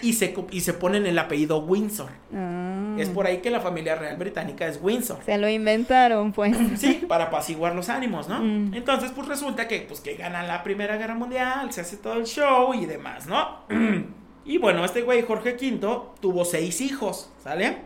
Y 0.02 0.14
se, 0.14 0.34
y 0.52 0.62
se 0.62 0.74
ponen 0.74 1.06
el 1.06 1.18
apellido 1.20 1.60
Windsor. 1.60 2.10
Ah. 2.34 2.96
Es 2.98 3.10
por 3.10 3.28
ahí 3.28 3.40
que 3.40 3.50
la 3.50 3.60
familia 3.60 3.96
real 3.96 4.18
británica 4.18 4.68
es 4.68 4.80
Windsor. 4.82 5.20
Se 5.26 5.38
lo 5.38 5.48
inventaron, 5.50 6.34
pues. 6.34 6.58
Sí, 6.78 7.06
para 7.08 7.26
apaciguar 7.26 7.76
los 7.76 7.90
ánimos, 7.90 8.28
¿no? 8.28 8.40
Mm. 8.40 8.74
Entonces, 8.74 9.12
pues 9.16 9.28
resulta 9.28 9.68
que, 9.68 9.82
pues, 9.82 10.00
que 10.00 10.16
ganan 10.16 10.48
la 10.48 10.64
Primera 10.64 10.98
Guerra 10.98 11.16
Mundial, 11.16 11.72
se 11.72 11.82
hace 11.82 11.98
todo 11.98 12.14
el 12.14 12.26
show 12.26 12.74
y 12.74 12.86
demás, 12.86 13.28
¿no? 13.28 13.64
y 14.46 14.58
bueno, 14.58 14.86
este 14.86 15.02
güey, 15.02 15.24
Jorge 15.24 15.56
V, 15.60 16.00
tuvo 16.20 16.46
seis 16.46 16.82
hijos, 16.82 17.32
¿sale? 17.44 17.78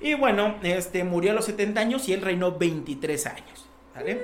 Y 0.00 0.14
bueno, 0.14 0.56
este 0.62 1.04
murió 1.04 1.32
a 1.32 1.34
los 1.34 1.44
70 1.44 1.80
años 1.80 2.08
y 2.08 2.14
él 2.14 2.22
reinó 2.22 2.56
23 2.56 3.26
años, 3.26 3.68
¿sale? 3.92 4.20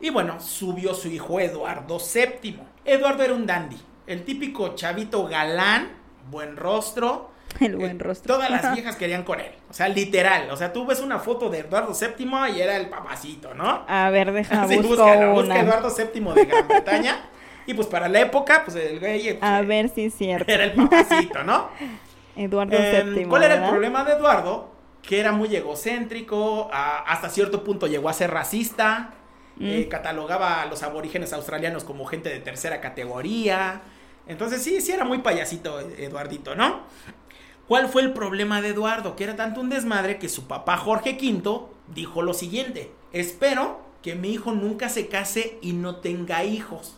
Y 0.00 0.10
bueno, 0.10 0.40
subió 0.40 0.94
su 0.94 1.08
hijo 1.08 1.40
Eduardo 1.40 1.98
VII. 1.98 2.60
Eduardo 2.84 3.24
era 3.24 3.34
un 3.34 3.46
dandy, 3.46 3.78
el 4.06 4.24
típico 4.24 4.74
chavito 4.74 5.26
galán, 5.26 5.88
buen 6.30 6.56
rostro. 6.56 7.30
El 7.60 7.76
buen 7.76 7.98
Eh, 8.00 8.02
rostro. 8.04 8.34
Todas 8.34 8.50
las 8.50 8.72
viejas 8.74 8.96
querían 8.96 9.22
con 9.22 9.40
él, 9.40 9.52
o 9.70 9.72
sea, 9.72 9.88
literal. 9.88 10.50
O 10.50 10.56
sea, 10.56 10.72
tú 10.72 10.84
ves 10.86 11.00
una 11.00 11.18
foto 11.18 11.48
de 11.48 11.60
Eduardo 11.60 11.92
VII 11.94 12.54
y 12.56 12.60
era 12.60 12.76
el 12.76 12.88
papacito, 12.88 13.54
¿no? 13.54 13.84
A 13.88 14.10
ver, 14.10 14.32
deja, 14.32 14.66
Sí, 14.68 14.76
busco 14.76 14.88
busca 14.90 15.30
una. 15.32 15.60
Eduardo 15.60 15.88
VII 15.94 16.20
de 16.34 16.44
Gran 16.44 16.68
Bretaña. 16.68 17.16
y 17.66 17.74
pues 17.74 17.86
para 17.86 18.08
la 18.08 18.20
época, 18.20 18.62
pues 18.64 18.76
el 18.76 19.00
güey 19.00 19.22
pues, 19.38 19.38
A 19.42 19.62
ver 19.62 19.88
si 19.88 20.06
es 20.06 20.14
cierto. 20.14 20.50
era 20.52 20.64
el 20.64 20.72
papacito, 20.72 21.42
¿no? 21.44 21.68
Eduardo 22.36 22.76
Em, 22.76 23.14
VII. 23.14 23.24
¿Cuál 23.24 23.44
era 23.44 23.54
el 23.54 23.70
problema 23.70 24.04
de 24.04 24.12
Eduardo? 24.12 24.70
Que 25.02 25.20
era 25.20 25.32
muy 25.32 25.54
egocéntrico, 25.56 26.68
a- 26.72 26.98
hasta 27.10 27.28
cierto 27.30 27.64
punto 27.64 27.86
llegó 27.86 28.08
a 28.08 28.12
ser 28.12 28.30
racista, 28.32 29.14
eh, 29.60 29.84
Mm. 29.86 29.88
catalogaba 29.88 30.62
a 30.62 30.66
los 30.66 30.82
aborígenes 30.82 31.32
australianos 31.32 31.84
como 31.84 32.04
gente 32.04 32.28
de 32.28 32.40
tercera 32.40 32.80
categoría. 32.80 33.80
Entonces 34.26 34.62
sí, 34.62 34.80
sí 34.80 34.92
era 34.92 35.04
muy 35.04 35.18
payasito 35.18 35.80
eh, 35.80 36.04
Eduardito, 36.04 36.54
¿no? 36.54 36.80
¿Cuál 37.68 37.88
fue 37.88 38.02
el 38.02 38.12
problema 38.12 38.60
de 38.60 38.68
Eduardo? 38.68 39.16
Que 39.16 39.24
era 39.24 39.36
tanto 39.36 39.60
un 39.60 39.68
desmadre 39.68 40.18
que 40.18 40.28
su 40.28 40.46
papá 40.46 40.76
Jorge 40.76 41.18
V 41.20 41.60
dijo 41.88 42.22
lo 42.22 42.32
siguiente, 42.34 42.92
espero 43.12 43.80
que 44.02 44.14
mi 44.14 44.30
hijo 44.30 44.52
nunca 44.52 44.88
se 44.88 45.08
case 45.08 45.58
y 45.62 45.72
no 45.72 45.96
tenga 45.96 46.44
hijos. 46.44 46.96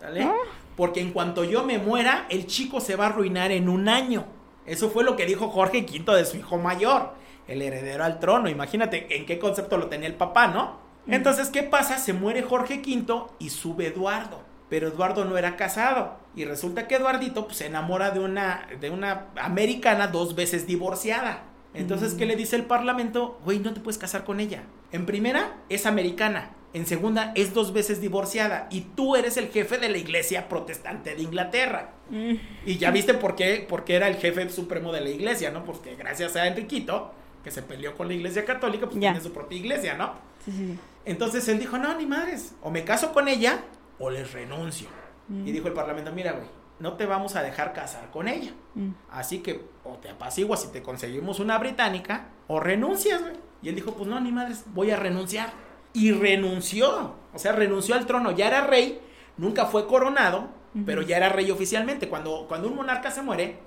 ¿Sale? 0.00 0.24
Ah. 0.24 0.34
Porque 0.76 1.00
en 1.00 1.12
cuanto 1.12 1.44
yo 1.44 1.64
me 1.64 1.78
muera, 1.78 2.26
el 2.28 2.46
chico 2.46 2.80
se 2.80 2.96
va 2.96 3.06
a 3.06 3.08
arruinar 3.08 3.52
en 3.52 3.68
un 3.68 3.88
año. 3.88 4.26
Eso 4.66 4.90
fue 4.90 5.04
lo 5.04 5.16
que 5.16 5.26
dijo 5.26 5.48
Jorge 5.48 5.86
V 5.88 6.16
de 6.16 6.24
su 6.24 6.36
hijo 6.36 6.58
mayor, 6.58 7.14
el 7.48 7.62
heredero 7.62 8.04
al 8.04 8.20
trono. 8.20 8.48
Imagínate 8.48 9.16
en 9.16 9.26
qué 9.26 9.38
concepto 9.38 9.76
lo 9.76 9.88
tenía 9.88 10.08
el 10.08 10.14
papá, 10.14 10.46
¿no? 10.46 10.78
Entonces, 11.06 11.48
¿qué 11.48 11.62
pasa? 11.62 11.98
Se 11.98 12.12
muere 12.12 12.42
Jorge 12.42 12.82
V 12.84 13.24
y 13.38 13.50
sube 13.50 13.88
Eduardo. 13.88 14.40
Pero 14.72 14.88
Eduardo 14.88 15.26
no 15.26 15.36
era 15.36 15.56
casado. 15.56 16.16
Y 16.34 16.46
resulta 16.46 16.88
que 16.88 16.94
Eduardito 16.94 17.44
pues, 17.44 17.58
se 17.58 17.66
enamora 17.66 18.10
de 18.10 18.20
una, 18.20 18.66
de 18.80 18.88
una 18.88 19.26
americana 19.38 20.06
dos 20.06 20.34
veces 20.34 20.66
divorciada. 20.66 21.42
Entonces, 21.74 22.14
¿qué 22.14 22.24
le 22.24 22.36
dice 22.36 22.56
el 22.56 22.64
parlamento? 22.64 23.38
Güey, 23.44 23.58
no 23.58 23.74
te 23.74 23.80
puedes 23.80 23.98
casar 23.98 24.24
con 24.24 24.40
ella. 24.40 24.62
En 24.90 25.04
primera, 25.04 25.58
es 25.68 25.84
americana. 25.84 26.52
En 26.72 26.86
segunda, 26.86 27.32
es 27.34 27.52
dos 27.52 27.74
veces 27.74 28.00
divorciada. 28.00 28.68
Y 28.70 28.80
tú 28.96 29.14
eres 29.14 29.36
el 29.36 29.50
jefe 29.50 29.76
de 29.76 29.90
la 29.90 29.98
iglesia 29.98 30.48
protestante 30.48 31.14
de 31.14 31.22
Inglaterra. 31.22 31.90
Mm. 32.08 32.36
Y 32.64 32.78
ya 32.78 32.90
viste 32.90 33.12
por 33.12 33.36
qué, 33.36 33.66
porque 33.68 33.94
era 33.94 34.08
el 34.08 34.16
jefe 34.16 34.48
supremo 34.48 34.90
de 34.90 35.02
la 35.02 35.10
iglesia, 35.10 35.50
¿no? 35.50 35.66
Porque 35.66 35.96
gracias 35.96 36.34
a 36.34 36.46
Enriquito, 36.46 37.12
que 37.44 37.50
se 37.50 37.60
peleó 37.60 37.94
con 37.94 38.08
la 38.08 38.14
iglesia 38.14 38.46
católica, 38.46 38.86
pues 38.86 38.98
tiene 38.98 39.20
su 39.20 39.34
propia 39.34 39.58
iglesia, 39.58 39.98
¿no? 39.98 40.14
Sí, 40.42 40.50
sí, 40.50 40.66
sí. 40.68 40.78
Entonces 41.04 41.46
él 41.48 41.58
dijo, 41.58 41.76
no, 41.76 41.94
ni 41.98 42.06
madres, 42.06 42.54
o 42.62 42.70
me 42.70 42.84
caso 42.84 43.12
con 43.12 43.28
ella 43.28 43.62
o 43.98 44.10
les 44.10 44.32
renuncio. 44.32 44.88
Mm. 45.28 45.46
Y 45.46 45.52
dijo 45.52 45.68
el 45.68 45.74
parlamento, 45.74 46.12
mira, 46.12 46.32
güey, 46.32 46.46
no 46.78 46.94
te 46.94 47.06
vamos 47.06 47.36
a 47.36 47.42
dejar 47.42 47.72
casar 47.72 48.10
con 48.10 48.28
ella. 48.28 48.52
Mm. 48.74 48.90
Así 49.10 49.38
que 49.38 49.64
o 49.84 49.94
te 49.94 50.10
apaciguas 50.10 50.62
si 50.62 50.68
te 50.68 50.82
conseguimos 50.82 51.40
una 51.40 51.58
británica 51.58 52.28
o 52.48 52.60
renuncias, 52.60 53.20
güey. 53.20 53.34
Y 53.62 53.68
él 53.68 53.76
dijo, 53.76 53.94
pues 53.94 54.08
no, 54.08 54.18
ni 54.20 54.32
madres, 54.32 54.64
voy 54.74 54.90
a 54.90 54.96
renunciar. 54.96 55.52
Y 55.92 56.10
renunció, 56.12 57.14
o 57.32 57.38
sea, 57.38 57.52
renunció 57.52 57.94
al 57.94 58.06
trono, 58.06 58.30
ya 58.32 58.48
era 58.48 58.66
rey, 58.66 59.00
nunca 59.36 59.66
fue 59.66 59.86
coronado, 59.86 60.48
pero 60.86 61.02
ya 61.02 61.18
era 61.18 61.28
rey 61.28 61.50
oficialmente. 61.50 62.08
Cuando, 62.08 62.46
cuando 62.48 62.68
un 62.68 62.76
monarca 62.76 63.10
se 63.10 63.20
muere, 63.20 63.58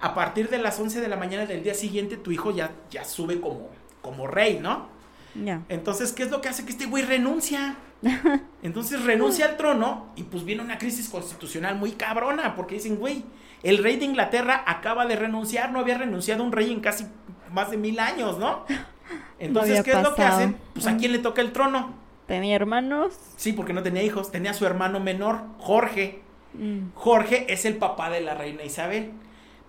a 0.00 0.14
partir 0.14 0.50
de 0.50 0.58
las 0.58 0.78
11 0.78 1.00
de 1.00 1.08
la 1.08 1.16
mañana 1.16 1.46
del 1.46 1.62
día 1.62 1.74
siguiente, 1.74 2.18
tu 2.18 2.30
hijo 2.30 2.50
ya, 2.50 2.72
ya 2.90 3.04
sube 3.04 3.40
como, 3.40 3.70
como 4.02 4.26
rey, 4.26 4.58
¿no? 4.60 4.88
Entonces, 5.68 6.12
¿qué 6.12 6.24
es 6.24 6.30
lo 6.30 6.40
que 6.40 6.48
hace 6.48 6.64
que 6.64 6.72
este 6.72 6.86
güey 6.86 7.04
renuncia? 7.04 7.76
Entonces 8.62 9.04
renuncia 9.04 9.46
al 9.46 9.56
trono 9.56 10.12
y 10.16 10.24
pues 10.24 10.44
viene 10.44 10.62
una 10.62 10.78
crisis 10.78 11.08
constitucional 11.08 11.76
muy 11.76 11.92
cabrona 11.92 12.54
porque 12.54 12.74
dicen, 12.74 12.96
güey, 12.96 13.24
el 13.62 13.78
rey 13.78 13.96
de 13.96 14.04
Inglaterra 14.04 14.64
acaba 14.66 15.06
de 15.06 15.16
renunciar, 15.16 15.72
no 15.72 15.78
había 15.78 15.98
renunciado 15.98 16.42
un 16.42 16.52
rey 16.52 16.72
en 16.72 16.80
casi 16.80 17.06
más 17.52 17.70
de 17.70 17.76
mil 17.76 17.98
años, 18.00 18.38
¿no? 18.38 18.64
Entonces, 19.38 19.82
¿qué 19.82 19.92
es 19.92 20.02
lo 20.02 20.14
que 20.14 20.22
hacen? 20.22 20.56
Pues 20.74 20.86
a 20.86 20.96
quién 20.96 21.12
le 21.12 21.18
toca 21.18 21.40
el 21.40 21.52
trono. 21.52 21.94
Tenía 22.26 22.54
hermanos. 22.54 23.14
Sí, 23.36 23.52
porque 23.52 23.72
no 23.72 23.82
tenía 23.82 24.02
hijos, 24.02 24.30
tenía 24.30 24.52
a 24.52 24.54
su 24.54 24.64
hermano 24.64 25.00
menor, 25.00 25.40
Jorge. 25.58 26.22
Mm. 26.54 26.90
Jorge 26.94 27.52
es 27.52 27.64
el 27.64 27.76
papá 27.76 28.10
de 28.10 28.20
la 28.20 28.34
reina 28.34 28.62
Isabel. 28.62 29.10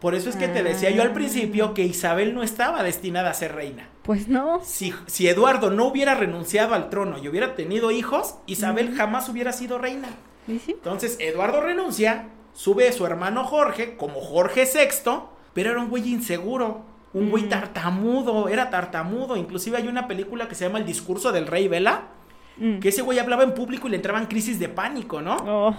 Por 0.03 0.13
eso 0.13 0.29
es 0.29 0.35
que 0.35 0.47
te 0.47 0.61
decía 0.61 0.91
yo 0.91 1.01
al 1.01 1.13
principio 1.13 1.73
que 1.73 1.81
Isabel 1.83 2.35
no 2.35 2.43
estaba 2.43 2.83
destinada 2.83 3.31
a 3.31 3.33
ser 3.33 3.55
reina. 3.55 3.87
Pues 4.03 4.27
no. 4.27 4.59
Si, 4.63 4.93
si 5.07 5.27
Eduardo 5.27 5.71
no 5.71 5.85
hubiera 5.87 6.13
renunciado 6.13 6.75
al 6.75 6.89
trono 6.89 7.17
y 7.17 7.27
hubiera 7.27 7.55
tenido 7.55 7.89
hijos, 7.89 8.35
Isabel 8.45 8.93
jamás 8.95 9.29
hubiera 9.29 9.51
sido 9.53 9.79
reina. 9.79 10.09
Entonces 10.47 11.15
Eduardo 11.19 11.61
renuncia, 11.61 12.27
sube 12.53 12.89
a 12.89 12.91
su 12.91 13.05
hermano 13.05 13.45
Jorge 13.45 13.95
como 13.95 14.19
Jorge 14.21 14.65
VI, 14.65 15.21
pero 15.53 15.71
era 15.71 15.79
un 15.79 15.89
güey 15.89 16.07
inseguro, 16.11 16.81
un 17.13 17.29
güey 17.29 17.45
Mm. 17.45 17.49
tartamudo, 17.49 18.49
era 18.49 18.69
tartamudo. 18.69 19.37
Inclusive 19.37 19.77
hay 19.77 19.87
una 19.87 20.07
película 20.07 20.49
que 20.49 20.55
se 20.55 20.65
llama 20.65 20.79
El 20.79 20.85
discurso 20.85 21.31
del 21.31 21.47
rey 21.47 21.67
Vela, 21.69 22.09
Mm. 22.57 22.79
que 22.79 22.89
ese 22.89 23.01
güey 23.03 23.19
hablaba 23.19 23.43
en 23.43 23.53
público 23.53 23.87
y 23.87 23.91
le 23.91 23.95
entraban 23.97 24.25
crisis 24.27 24.59
de 24.59 24.67
pánico, 24.67 25.21
¿no? 25.21 25.37
Oh, 25.47 25.75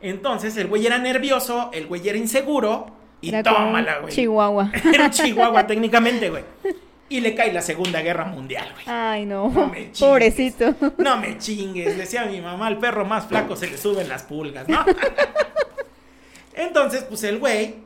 Entonces 0.00 0.56
el 0.58 0.66
güey 0.68 0.86
era 0.86 0.98
nervioso, 0.98 1.70
el 1.72 1.86
güey 1.86 2.06
era 2.08 2.18
inseguro 2.18 2.86
y 3.20 3.28
era 3.30 3.42
tómala, 3.42 3.98
güey. 3.98 4.12
Chihuahua. 4.12 4.70
Era 4.92 5.06
un 5.06 5.10
chihuahua 5.10 5.66
técnicamente, 5.66 6.30
güey. 6.30 6.44
Y 7.10 7.20
le 7.20 7.34
cae 7.34 7.52
la 7.52 7.62
Segunda 7.62 8.02
Guerra 8.02 8.26
Mundial, 8.26 8.68
güey. 8.74 8.84
Ay, 8.86 9.24
no. 9.26 9.48
No 9.48 9.66
me 9.66 9.76
chingues. 9.92 9.98
Pobrecito. 10.00 10.74
No 10.98 11.16
me 11.16 11.38
chingues, 11.38 11.96
decía 11.96 12.26
mi 12.26 12.40
mamá, 12.40 12.66
al 12.66 12.78
perro 12.78 13.04
más 13.06 13.26
flaco 13.26 13.56
se 13.56 13.66
le 13.68 13.78
suben 13.78 14.08
las 14.08 14.24
pulgas, 14.24 14.68
¿no? 14.68 14.84
Entonces, 16.54 17.04
pues 17.04 17.22
el 17.24 17.38
güey 17.38 17.76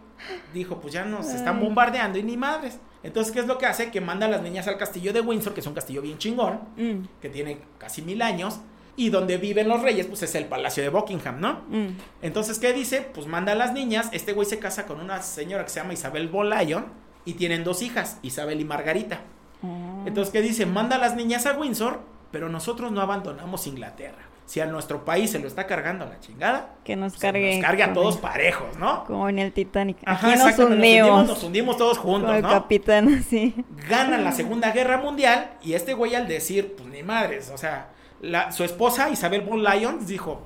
dijo, 0.54 0.80
pues 0.80 0.92
ya 0.92 1.04
nos 1.04 1.28
están 1.28 1.60
bombardeando 1.60 2.18
y 2.18 2.22
ni 2.22 2.36
madres. 2.36 2.78
Entonces, 3.02 3.32
¿qué 3.32 3.40
es 3.40 3.46
lo 3.46 3.58
que 3.58 3.66
hace? 3.66 3.90
Que 3.90 4.00
manda 4.00 4.26
a 4.26 4.28
las 4.28 4.42
niñas 4.42 4.68
al 4.68 4.78
castillo 4.78 5.12
de 5.12 5.20
Windsor, 5.20 5.54
que 5.54 5.60
es 5.60 5.66
un 5.66 5.74
castillo 5.74 6.02
bien 6.02 6.18
chingón, 6.18 6.60
Mm, 6.76 7.04
que 7.20 7.28
tiene 7.28 7.58
casi 7.78 8.02
mil 8.02 8.22
años, 8.22 8.60
y 8.96 9.08
donde 9.10 9.38
viven 9.38 9.68
los 9.68 9.82
reyes, 9.82 10.06
pues 10.06 10.22
es 10.22 10.34
el 10.34 10.44
palacio 10.46 10.82
de 10.82 10.90
Buckingham, 10.90 11.40
¿no? 11.40 11.62
mm. 11.68 11.88
Entonces, 12.22 12.58
¿qué 12.58 12.72
dice? 12.72 13.00
Pues 13.00 13.26
manda 13.26 13.52
a 13.52 13.54
las 13.54 13.72
niñas, 13.72 14.08
este 14.12 14.32
güey 14.32 14.46
se 14.46 14.58
casa 14.58 14.86
con 14.86 15.00
una 15.00 15.22
señora 15.22 15.64
que 15.64 15.70
se 15.70 15.80
llama 15.80 15.94
Isabel 15.94 16.28
Bolayon, 16.28 16.86
y 17.24 17.34
tienen 17.34 17.64
dos 17.64 17.82
hijas, 17.82 18.18
Isabel 18.22 18.60
y 18.60 18.64
Margarita. 18.64 19.20
Oh. 19.62 20.02
Entonces, 20.06 20.32
¿qué 20.32 20.42
dice? 20.42 20.66
Manda 20.66 20.96
a 20.96 20.98
las 20.98 21.14
niñas 21.14 21.46
a 21.46 21.52
Windsor, 21.52 22.00
pero 22.32 22.48
nosotros 22.48 22.90
no 22.90 23.00
abandonamos 23.00 23.66
Inglaterra. 23.66 24.24
Si 24.44 24.60
a 24.60 24.66
nuestro 24.66 25.04
país 25.04 25.30
se 25.30 25.38
lo 25.38 25.46
está 25.46 25.66
cargando 25.68 26.04
la 26.04 26.18
chingada, 26.18 26.74
que 26.84 26.96
nos 26.96 27.12
se 27.12 27.20
cargue. 27.20 27.54
nos 27.54 27.64
cargue 27.64 27.84
a 27.84 27.92
todos 27.92 28.16
parejos, 28.18 28.76
¿no? 28.76 29.04
Como 29.04 29.28
en 29.28 29.38
el 29.38 29.52
Titanic. 29.52 29.98
Ajá, 30.04 30.30
Aquí 30.32 30.38
nos 30.38 30.58
hundimos. 30.58 31.26
nos 31.28 31.42
hundimos 31.44 31.76
todos 31.76 31.96
juntos, 31.96 32.34
el 32.34 32.42
¿no? 32.42 32.50
capitán 32.50 33.14
así. 33.20 33.54
Ganan 33.88 34.24
la 34.24 34.32
Segunda 34.32 34.72
Guerra 34.72 34.98
Mundial 34.98 35.52
y 35.62 35.74
este 35.74 35.94
güey 35.94 36.16
al 36.16 36.26
decir, 36.26 36.74
pues 36.76 36.88
ni 36.88 37.02
madres, 37.04 37.50
o 37.54 37.56
sea, 37.56 37.90
la- 38.22 38.50
su 38.52 38.64
esposa 38.64 39.10
Isabel 39.10 39.42
von 39.42 39.62
Lyons 39.62 40.06
dijo, 40.06 40.40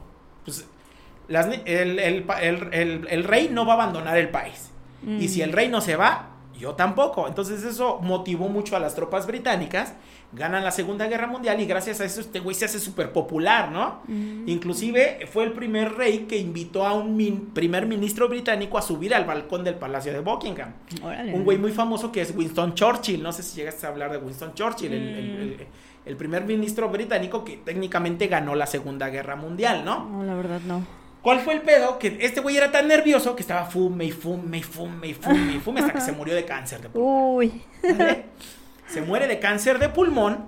pues 0.44 0.66
las 1.28 1.46
el, 1.64 1.98
el 3.08 3.24
rey 3.24 3.48
no 3.52 3.64
va 3.66 3.74
a 3.74 3.76
abandonar 3.82 4.16
el 4.18 4.28
país. 4.30 4.70
Y 5.06 5.26
Mm. 5.26 5.28
si 5.28 5.42
el 5.42 5.52
rey 5.52 5.68
no 5.68 5.80
se 5.80 5.94
va, 5.96 6.30
yo 6.58 6.74
tampoco. 6.74 7.28
Entonces 7.28 7.62
eso 7.64 7.98
motivó 8.00 8.48
mucho 8.48 8.76
a 8.76 8.80
las 8.80 8.94
tropas 8.94 9.26
británicas, 9.26 9.92
ganan 10.32 10.64
la 10.64 10.70
Segunda 10.70 11.06
Guerra 11.06 11.26
Mundial 11.26 11.60
y 11.60 11.66
gracias 11.66 12.00
a 12.00 12.04
eso 12.06 12.20
este 12.20 12.40
güey 12.40 12.54
se 12.54 12.64
hace 12.64 12.78
súper 12.80 13.12
popular, 13.12 13.70
¿no? 13.70 14.00
Mm. 14.08 14.48
Inclusive 14.48 15.26
fue 15.30 15.44
el 15.44 15.52
primer 15.52 15.94
rey 15.94 16.20
que 16.20 16.38
invitó 16.38 16.86
a 16.86 16.94
un 16.94 17.14
min- 17.14 17.50
primer 17.52 17.86
ministro 17.86 18.26
británico 18.28 18.78
a 18.78 18.82
subir 18.82 19.14
al 19.14 19.24
balcón 19.26 19.64
del 19.64 19.74
Palacio 19.74 20.12
de 20.12 20.20
Buckingham. 20.20 20.72
Órale. 21.02 21.34
Un 21.34 21.44
güey 21.44 21.58
muy 21.58 21.72
famoso 21.72 22.10
que 22.10 22.22
es 22.22 22.34
Winston 22.34 22.74
Churchill. 22.74 23.22
No 23.22 23.32
sé 23.32 23.42
si 23.42 23.56
llegaste 23.56 23.86
a 23.86 23.90
hablar 23.90 24.10
de 24.10 24.18
Winston 24.18 24.54
Churchill, 24.54 24.92
el, 24.92 25.08
el- 25.08 25.26
Mm. 25.28 25.42
el- 25.60 25.66
el 26.06 26.16
primer 26.16 26.44
ministro 26.44 26.88
británico 26.88 27.44
que 27.44 27.56
técnicamente 27.58 28.28
ganó 28.28 28.54
la 28.54 28.66
Segunda 28.66 29.08
Guerra 29.10 29.36
Mundial, 29.36 29.84
¿no? 29.84 30.08
No, 30.08 30.22
la 30.24 30.34
verdad 30.34 30.60
no. 30.66 30.86
¿Cuál 31.20 31.40
fue 31.40 31.54
el 31.54 31.62
pedo? 31.62 31.98
Que 31.98 32.16
este 32.20 32.40
güey 32.40 32.56
era 32.56 32.70
tan 32.70 32.86
nervioso 32.86 33.34
que 33.34 33.42
estaba 33.42 33.64
fume 33.66 34.04
y 34.04 34.12
fume 34.12 34.58
y 34.58 34.62
fume 34.62 35.08
y 35.08 35.14
fume 35.14 35.52
y 35.56 35.58
fume 35.58 35.80
hasta 35.80 35.92
que 35.92 36.00
se 36.00 36.12
murió 36.12 36.34
de 36.36 36.44
cáncer 36.44 36.80
de 36.80 36.88
pulmón. 36.88 37.34
Uy. 37.34 37.62
¿vale? 37.82 38.26
Se 38.86 39.02
muere 39.02 39.26
de 39.26 39.40
cáncer 39.40 39.80
de 39.80 39.88
pulmón 39.88 40.44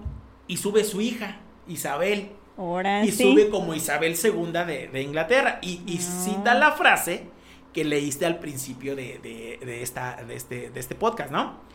y 0.46 0.56
sube 0.58 0.84
su 0.84 1.00
hija, 1.00 1.38
Isabel. 1.66 2.30
Ahora 2.56 3.04
Y 3.04 3.10
sí. 3.10 3.24
sube 3.24 3.48
como 3.50 3.74
Isabel 3.74 4.14
II 4.22 4.52
de, 4.52 4.88
de 4.92 5.02
Inglaterra. 5.02 5.58
Y, 5.62 5.82
y 5.86 5.98
Ah. 5.98 6.22
cita 6.24 6.54
la 6.54 6.70
frase 6.72 7.24
que 7.72 7.84
leíste 7.84 8.24
al 8.26 8.38
principio 8.38 8.94
de, 8.94 9.18
de, 9.20 9.82
esta, 9.82 10.22
de, 10.26 10.36
este, 10.36 10.70
de 10.70 10.78
este 10.80 10.94
podcast, 10.94 11.30
¿no? 11.32 11.66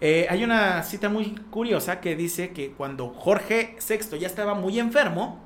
Eh, 0.00 0.26
hay 0.30 0.44
una 0.44 0.82
cita 0.82 1.08
muy 1.08 1.34
curiosa 1.50 2.00
que 2.00 2.16
dice 2.16 2.50
que 2.50 2.72
cuando 2.72 3.08
Jorge 3.10 3.76
VI 3.86 4.18
ya 4.18 4.26
estaba 4.26 4.54
muy 4.54 4.78
enfermo, 4.78 5.38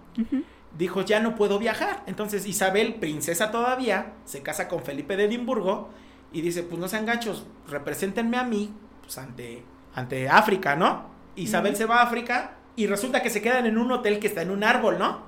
dijo, 0.78 1.02
ya 1.02 1.20
no 1.20 1.34
puedo 1.34 1.58
viajar. 1.58 2.04
Entonces 2.06 2.46
Isabel, 2.46 2.94
princesa 2.94 3.50
todavía, 3.50 4.12
se 4.24 4.42
casa 4.42 4.68
con 4.68 4.84
Felipe 4.84 5.16
de 5.16 5.24
Edimburgo 5.24 5.88
y 6.32 6.40
dice, 6.40 6.62
pues 6.62 6.80
no 6.80 6.88
sean 6.88 7.06
gachos, 7.06 7.46
represéntenme 7.68 8.36
a 8.36 8.44
mí 8.44 8.72
pues, 9.02 9.18
ante, 9.18 9.64
ante 9.94 10.28
África, 10.28 10.76
¿no? 10.76 11.12
Isabel 11.36 11.74
se 11.74 11.86
va 11.86 11.98
a 11.98 12.02
África 12.02 12.56
y 12.76 12.86
resulta 12.86 13.22
que 13.22 13.30
se 13.30 13.42
quedan 13.42 13.66
en 13.66 13.76
un 13.76 13.90
hotel 13.90 14.20
que 14.20 14.28
está 14.28 14.42
en 14.42 14.50
un 14.50 14.62
árbol, 14.62 14.98
¿no? 14.98 15.22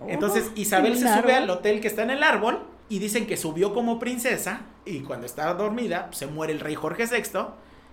Oh, 0.00 0.06
Entonces 0.08 0.50
Isabel 0.56 0.96
se 0.96 1.06
sube 1.06 1.34
al 1.34 1.48
hotel 1.48 1.80
que 1.80 1.86
está 1.86 2.02
en 2.02 2.10
el 2.10 2.22
árbol 2.24 2.64
y 2.88 2.98
dicen 2.98 3.26
que 3.26 3.36
subió 3.36 3.72
como 3.72 4.00
princesa 4.00 4.62
y 4.84 5.00
cuando 5.00 5.26
estaba 5.26 5.54
dormida 5.54 6.06
pues, 6.06 6.18
se 6.18 6.26
muere 6.26 6.52
el 6.52 6.58
rey 6.58 6.74
Jorge 6.74 7.06
VI 7.06 7.38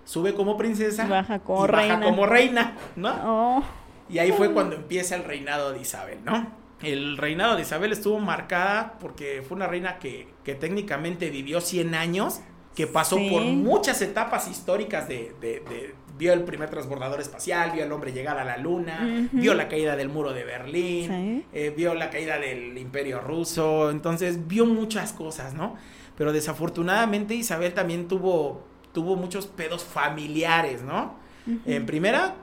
sube 0.03 0.33
como 0.33 0.57
princesa 0.57 1.07
baja 1.07 1.39
como, 1.39 1.65
y 1.65 1.67
reina. 1.67 1.95
Baja 1.95 2.05
como 2.09 2.25
reina, 2.25 2.77
¿no? 2.95 3.13
Oh. 3.23 3.63
Y 4.09 4.19
ahí 4.19 4.31
fue 4.31 4.51
cuando 4.53 4.75
empieza 4.75 5.15
el 5.15 5.23
reinado 5.23 5.71
de 5.71 5.81
Isabel, 5.81 6.19
¿no? 6.23 6.51
El 6.81 7.17
reinado 7.17 7.55
de 7.55 7.61
Isabel 7.61 7.91
estuvo 7.91 8.19
marcada 8.19 8.97
porque 8.99 9.43
fue 9.47 9.55
una 9.55 9.67
reina 9.67 9.99
que, 9.99 10.27
que 10.43 10.55
técnicamente 10.55 11.29
vivió 11.29 11.61
100 11.61 11.93
años, 11.93 12.41
que 12.75 12.87
pasó 12.87 13.17
por 13.29 13.41
muchas 13.43 14.01
etapas 14.01 14.47
históricas 14.47 15.07
de, 15.07 15.35
de, 15.41 15.93
vio 16.17 16.33
el 16.33 16.43
primer 16.43 16.69
transbordador 16.69 17.19
espacial, 17.19 17.71
vio 17.71 17.83
al 17.83 17.91
hombre 17.91 18.13
llegar 18.13 18.37
a 18.37 18.45
la 18.45 18.57
luna, 18.57 19.27
vio 19.31 19.53
la 19.53 19.67
caída 19.67 19.95
del 19.95 20.09
muro 20.09 20.33
de 20.33 20.43
Berlín, 20.43 21.45
eh, 21.53 21.73
vio 21.75 21.93
la 21.93 22.09
caída 22.09 22.39
del 22.39 22.77
imperio 22.77 23.19
ruso, 23.19 23.89
entonces 23.89 24.47
vio 24.47 24.65
muchas 24.65 25.13
cosas, 25.13 25.53
¿no? 25.53 25.75
Pero 26.17 26.31
desafortunadamente 26.31 27.35
Isabel 27.35 27.73
también 27.73 28.07
tuvo 28.07 28.65
tuvo 28.93 29.15
muchos 29.15 29.47
pedos 29.47 29.83
familiares, 29.83 30.81
¿no? 30.81 31.17
En 31.65 31.85
primera, 31.87 32.35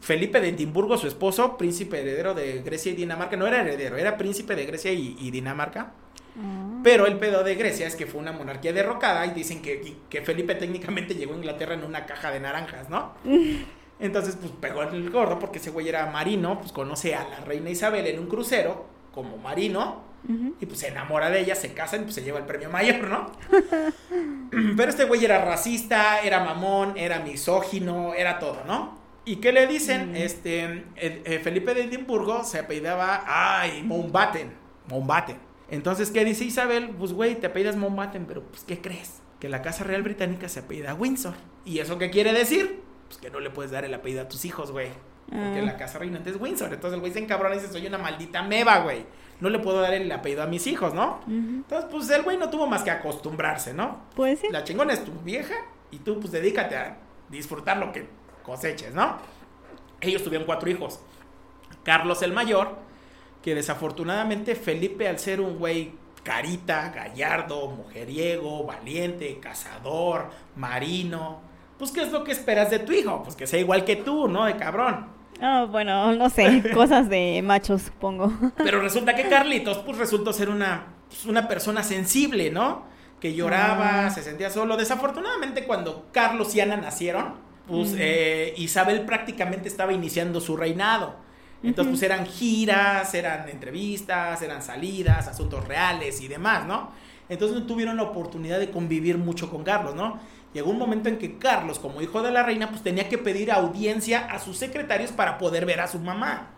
Felipe 0.00 0.40
de 0.40 0.50
Edimburgo, 0.50 0.96
su 0.96 1.08
esposo, 1.08 1.56
príncipe 1.56 2.00
heredero 2.00 2.32
de 2.34 2.62
Grecia 2.62 2.92
y 2.92 2.94
Dinamarca, 2.94 3.36
no 3.36 3.46
era 3.46 3.60
heredero, 3.60 3.96
era 3.96 4.16
príncipe 4.16 4.54
de 4.54 4.66
Grecia 4.66 4.92
y, 4.92 5.30
Dinamarca. 5.30 5.92
Ah. 6.38 6.80
Pero 6.84 7.06
el 7.06 7.18
pedo 7.18 7.42
de 7.42 7.56
Grecia 7.56 7.86
es 7.86 7.96
que 7.96 8.06
fue 8.06 8.20
una 8.20 8.32
monarquía 8.32 8.72
derrocada 8.72 9.26
y 9.26 9.30
dicen 9.30 9.62
que, 9.62 9.96
que 10.08 10.22
Felipe 10.22 10.54
técnicamente 10.54 11.14
llegó 11.14 11.34
a 11.34 11.36
Inglaterra 11.36 11.74
en 11.74 11.84
una 11.84 12.06
caja 12.06 12.30
de 12.30 12.40
naranjas, 12.40 12.88
¿no? 12.88 13.14
Entonces, 14.00 14.36
pues 14.40 14.52
pegó 14.60 14.82
el 14.82 15.10
gordo 15.10 15.38
porque 15.38 15.58
ese 15.58 15.70
güey 15.70 15.88
era 15.88 16.06
marino, 16.06 16.58
pues 16.58 16.72
conoce 16.72 17.14
a 17.14 17.28
la 17.28 17.40
reina 17.40 17.70
Isabel 17.70 18.06
en 18.06 18.18
un 18.18 18.26
crucero 18.26 18.86
como 19.12 19.36
marino 19.38 20.11
y 20.28 20.66
pues 20.66 20.78
se 20.78 20.88
enamora 20.88 21.30
de 21.30 21.40
ella, 21.40 21.54
se 21.54 21.72
casan 21.72 22.00
y 22.00 22.02
pues 22.04 22.14
se 22.14 22.22
lleva 22.22 22.38
el 22.38 22.44
premio 22.44 22.70
mayor, 22.70 23.08
¿no? 23.08 23.32
Pero 24.76 24.90
este 24.90 25.04
güey 25.04 25.24
era 25.24 25.44
racista, 25.44 26.20
era 26.20 26.44
mamón, 26.44 26.94
era 26.96 27.20
misógino, 27.20 28.14
era 28.14 28.38
todo, 28.38 28.62
¿no? 28.66 29.00
¿Y 29.24 29.36
qué 29.36 29.52
le 29.52 29.66
dicen? 29.66 30.14
Este, 30.16 30.84
eh, 30.96 31.40
Felipe 31.42 31.74
de 31.74 31.84
Edimburgo 31.84 32.44
se 32.44 32.60
apellidaba, 32.60 33.24
ay, 33.26 33.82
Mountbatten, 33.82 34.52
Mountbatten. 34.88 35.38
Entonces, 35.70 36.10
¿qué 36.10 36.24
dice 36.24 36.44
Isabel? 36.44 36.90
Pues, 36.90 37.12
güey, 37.12 37.36
te 37.36 37.46
apellidas 37.46 37.76
Mountbatten, 37.76 38.26
pero 38.26 38.42
pues, 38.42 38.62
¿qué 38.64 38.80
crees? 38.80 39.22
Que 39.40 39.48
la 39.48 39.62
Casa 39.62 39.84
Real 39.84 40.02
Británica 40.02 40.48
se 40.48 40.60
apellida 40.60 40.94
Windsor. 40.94 41.34
¿Y 41.64 41.78
eso 41.78 41.98
qué 41.98 42.10
quiere 42.10 42.32
decir? 42.32 42.80
Pues 43.08 43.18
que 43.18 43.30
no 43.30 43.40
le 43.40 43.50
puedes 43.50 43.72
dar 43.72 43.84
el 43.84 43.94
apellido 43.94 44.22
a 44.22 44.28
tus 44.28 44.44
hijos, 44.44 44.70
güey. 44.70 44.88
Porque 45.26 45.60
ah. 45.60 45.62
la 45.62 45.76
casa 45.76 45.98
reinante 45.98 46.30
es 46.30 46.36
Windsor. 46.40 46.72
Entonces 46.72 46.94
el 46.94 47.00
güey 47.00 47.12
se 47.12 47.20
encabrona 47.20 47.54
y 47.54 47.58
dice, 47.58 47.72
soy 47.72 47.86
una 47.86 47.98
maldita 47.98 48.42
meba, 48.42 48.80
güey 48.80 49.04
no 49.42 49.50
le 49.50 49.58
puedo 49.58 49.80
dar 49.80 49.92
el 49.92 50.10
apellido 50.12 50.44
a 50.44 50.46
mis 50.46 50.68
hijos, 50.68 50.94
¿no? 50.94 51.20
Entonces, 51.26 51.90
pues 51.90 52.08
el 52.10 52.22
güey 52.22 52.36
no 52.36 52.48
tuvo 52.48 52.68
más 52.68 52.84
que 52.84 52.92
acostumbrarse, 52.92 53.74
¿no? 53.74 54.02
Pues 54.14 54.38
sí. 54.38 54.46
La 54.52 54.62
chingona 54.62 54.92
es 54.92 55.04
tu 55.04 55.10
vieja 55.10 55.56
y 55.90 55.98
tú, 55.98 56.20
pues 56.20 56.30
dedícate 56.30 56.76
a 56.76 56.96
disfrutar 57.28 57.78
lo 57.78 57.90
que 57.90 58.06
coseches, 58.44 58.94
¿no? 58.94 59.16
Ellos 60.00 60.22
tuvieron 60.22 60.46
cuatro 60.46 60.70
hijos. 60.70 61.00
Carlos 61.82 62.22
el 62.22 62.32
mayor, 62.32 62.76
que 63.42 63.56
desafortunadamente 63.56 64.54
Felipe, 64.54 65.08
al 65.08 65.18
ser 65.18 65.40
un 65.40 65.58
güey 65.58 65.92
carita, 66.22 66.92
gallardo, 66.94 67.66
mujeriego, 67.66 68.62
valiente, 68.64 69.40
cazador, 69.40 70.30
marino, 70.54 71.40
pues 71.78 71.90
¿qué 71.90 72.02
es 72.02 72.12
lo 72.12 72.22
que 72.22 72.30
esperas 72.30 72.70
de 72.70 72.78
tu 72.78 72.92
hijo? 72.92 73.24
Pues 73.24 73.34
que 73.34 73.48
sea 73.48 73.58
igual 73.58 73.84
que 73.84 73.96
tú, 73.96 74.28
¿no? 74.28 74.44
De 74.44 74.56
cabrón. 74.56 75.08
Ah, 75.42 75.66
bueno, 75.68 76.14
no 76.14 76.30
sé, 76.30 76.62
cosas 76.74 77.08
de 77.08 77.42
machos, 77.42 77.82
supongo. 77.82 78.32
Pero 78.56 78.80
resulta 78.80 79.14
que 79.16 79.28
Carlitos, 79.28 79.78
pues 79.78 79.98
resultó 79.98 80.32
ser 80.32 80.48
una, 80.48 80.86
pues, 81.08 81.26
una 81.26 81.48
persona 81.48 81.82
sensible, 81.82 82.50
¿no? 82.50 82.86
Que 83.20 83.34
lloraba, 83.34 84.06
ah. 84.06 84.10
se 84.10 84.22
sentía 84.22 84.50
solo. 84.50 84.76
Desafortunadamente, 84.76 85.64
cuando 85.64 86.06
Carlos 86.12 86.54
y 86.54 86.60
Ana 86.60 86.76
nacieron, 86.76 87.34
pues 87.66 87.94
eh, 87.98 88.54
Isabel 88.56 89.02
prácticamente 89.02 89.68
estaba 89.68 89.92
iniciando 89.92 90.40
su 90.40 90.56
reinado. 90.56 91.16
Entonces, 91.64 91.92
pues 91.92 92.02
eran 92.02 92.26
giras, 92.26 93.14
eran 93.14 93.48
entrevistas, 93.48 94.42
eran 94.42 94.62
salidas, 94.62 95.28
asuntos 95.28 95.66
reales 95.66 96.20
y 96.20 96.26
demás, 96.26 96.66
¿no? 96.66 96.90
Entonces 97.28 97.58
no 97.58 97.66
tuvieron 97.66 97.96
la 97.96 98.02
oportunidad 98.02 98.58
de 98.58 98.70
convivir 98.70 99.16
mucho 99.16 99.48
con 99.48 99.62
Carlos, 99.62 99.94
¿no? 99.94 100.18
Llegó 100.54 100.70
un 100.70 100.78
momento 100.78 101.08
en 101.08 101.18
que 101.18 101.38
Carlos, 101.38 101.78
como 101.78 102.02
hijo 102.02 102.22
de 102.22 102.30
la 102.30 102.42
reina, 102.42 102.68
pues 102.68 102.82
tenía 102.82 103.08
que 103.08 103.16
pedir 103.16 103.50
audiencia 103.50 104.26
a 104.30 104.38
sus 104.38 104.58
secretarios 104.58 105.10
para 105.10 105.38
poder 105.38 105.64
ver 105.64 105.80
a 105.80 105.88
su 105.88 105.98
mamá. 105.98 106.50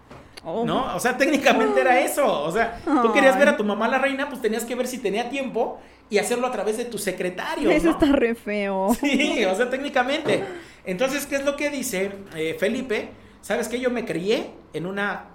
Oh. 0.45 0.65
¿No? 0.65 0.95
O 0.95 1.01
sea, 1.01 1.17
técnicamente 1.17 1.81
era 1.81 2.01
eso. 2.01 2.43
O 2.43 2.51
sea, 2.51 2.81
tú 2.85 3.13
querías 3.13 3.39
ver 3.39 3.49
a 3.49 3.57
tu 3.57 3.65
mamá 3.65 3.87
la 3.89 3.99
reina, 3.99 4.29
pues 4.29 4.43
tenías 4.43 4.65
que 4.65 4.75
ver 4.75 4.89
si 4.89 4.99
tenía 4.99 5.31
tiempo 5.31 5.81
y 6.11 6.19
hacerlo 6.19 6.49
a 6.49 6.51
través 6.51 6.77
de 6.77 6.85
tu 6.87 6.99
secretario. 6.99 7.71
Eso 7.71 7.91
está 7.91 8.07
re 8.07 8.35
feo. 8.35 8.95
Sí, 9.01 9.45
o 9.45 9.55
sea, 9.55 9.71
técnicamente. 9.71 10.45
Entonces, 10.85 11.27
¿qué 11.27 11.37
es 11.37 11.45
lo 11.45 11.57
que 11.57 11.71
dice 11.71 12.11
eh, 12.35 12.57
Felipe? 12.59 13.11
¿Sabes 13.43 13.69
que 13.69 13.79
Yo 13.79 13.91
me 13.91 14.05
crié 14.05 14.51
en 14.73 14.87
una 14.87 15.27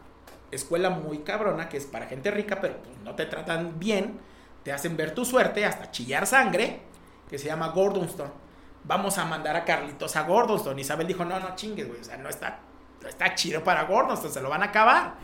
escuela 0.52 0.90
muy 0.90 1.20
cabrona 1.20 1.70
que 1.70 1.78
es 1.78 1.86
para 1.86 2.08
gente 2.08 2.30
rica, 2.30 2.60
pero 2.60 2.76
pues, 2.78 2.98
no 3.06 3.16
te 3.16 3.26
tratan 3.26 3.80
bien, 3.80 4.20
te 4.64 4.74
hacen 4.74 4.98
ver 4.98 5.14
tu 5.16 5.24
suerte 5.24 5.64
hasta 5.64 5.92
chillar 5.92 6.28
sangre, 6.28 6.82
que 7.30 7.38
se 7.38 7.48
llama 7.48 7.70
Gordonstone 7.70 8.49
vamos 8.84 9.18
a 9.18 9.26
mandar 9.26 9.56
a 9.56 9.66
Carlitos 9.66 10.16
a 10.16 10.24
Gordonston. 10.24 10.78
Isabel 10.80 11.08
dijo, 11.08 11.26
no, 11.26 11.40
no 11.40 11.56
chingues, 11.56 11.88
güey, 11.88 12.00
o 12.00 12.04
sea, 12.04 12.18
no 12.18 12.30
está, 12.30 12.60
está 13.08 13.36
chido 13.36 13.64
para 13.64 13.84
Gordonston, 13.84 14.32
se 14.32 14.42
lo 14.42 14.50
van 14.50 14.62
a 14.64 14.66
acabar. 14.66 15.16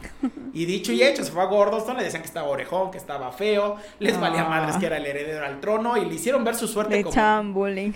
Y 0.54 0.66
dicho 0.66 0.92
y 0.92 1.04
hecho, 1.04 1.24
se 1.24 1.32
fue 1.32 1.44
a 1.44 1.46
Gordonston, 1.46 1.98
le 1.98 2.04
decían 2.04 2.22
que 2.22 2.28
estaba 2.28 2.48
orejón, 2.48 2.92
que 2.92 2.98
estaba 2.98 3.32
feo, 3.32 3.78
les 4.00 4.20
valía 4.20 4.42
ah. 4.42 4.50
madres 4.50 4.78
que 4.78 4.86
era 4.86 4.98
el 4.98 5.06
heredero 5.06 5.46
al 5.46 5.60
trono 5.60 5.98
y 5.98 6.06
le 6.06 6.16
hicieron 6.16 6.44
ver 6.44 6.56
su 6.56 6.68
suerte 6.68 7.02
como... 7.04 7.14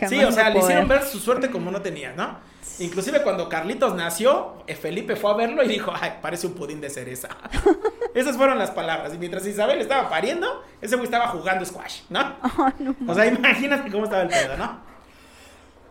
sí, 0.09 0.23
o 0.23 0.31
sea, 0.31 0.49
le 0.49 0.59
hicieron 0.59 0.87
ver 0.87 1.03
su 1.03 1.19
suerte 1.19 1.49
como 1.49 1.71
no 1.71 1.81
tenía, 1.81 2.13
¿no? 2.13 2.49
Inclusive 2.79 3.21
cuando 3.23 3.49
Carlitos 3.49 3.93
nació, 3.93 4.63
eh, 4.65 4.75
Felipe 4.75 5.15
fue 5.17 5.31
a 5.31 5.33
verlo 5.33 5.63
y 5.63 5.67
dijo, 5.67 5.91
ay, 5.99 6.13
parece 6.21 6.47
un 6.47 6.53
pudín 6.53 6.79
de 6.79 6.89
cereza. 6.89 7.27
Esas 8.15 8.37
fueron 8.37 8.57
las 8.57 8.71
palabras. 8.71 9.13
Y 9.13 9.17
mientras 9.17 9.45
Isabel 9.45 9.81
estaba 9.81 10.09
pariendo, 10.09 10.63
ese 10.81 10.95
güey 10.95 11.05
estaba 11.05 11.27
jugando 11.27 11.65
squash, 11.65 12.01
¿no? 12.09 12.19
No 12.79 12.95
o 13.07 13.13
sea, 13.13 13.25
imagínate 13.25 13.91
cómo 13.91 14.05
estaba 14.05 14.23
el 14.23 14.29
pedo, 14.29 14.57
¿no? 14.57 14.79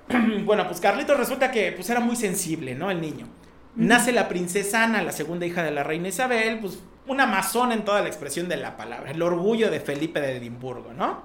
bueno, 0.45 0.67
pues 0.67 0.81
Carlitos 0.81 1.17
resulta 1.17 1.51
que 1.51 1.73
pues 1.73 1.89
era 1.91 2.01
muy 2.01 2.17
sensible, 2.17 2.75
¿no? 2.75 2.91
El 2.91 3.01
niño. 3.01 3.27
Nace 3.77 4.13
la 4.13 4.29
princesa 4.29 4.85
Ana, 4.85 5.03
la 5.03 5.13
segunda 5.13 5.47
hija 5.47 5.63
de 5.63 5.71
la 5.71 5.85
reina 5.85 6.09
Isabel, 6.09 6.59
pues 6.59 6.81
una 7.07 7.25
amazona 7.25 7.75
en 7.75 7.85
toda 7.85 8.03
la 8.03 8.09
expresión 8.09 8.49
de 8.49 8.57
la 8.57 8.77
palabra, 8.77 9.11
el 9.11 9.23
orgullo 9.23 9.71
de 9.71 9.81
Felipe 9.81 10.21
de 10.21 10.37
Edimburgo, 10.37 10.93
¿no? 10.93 11.23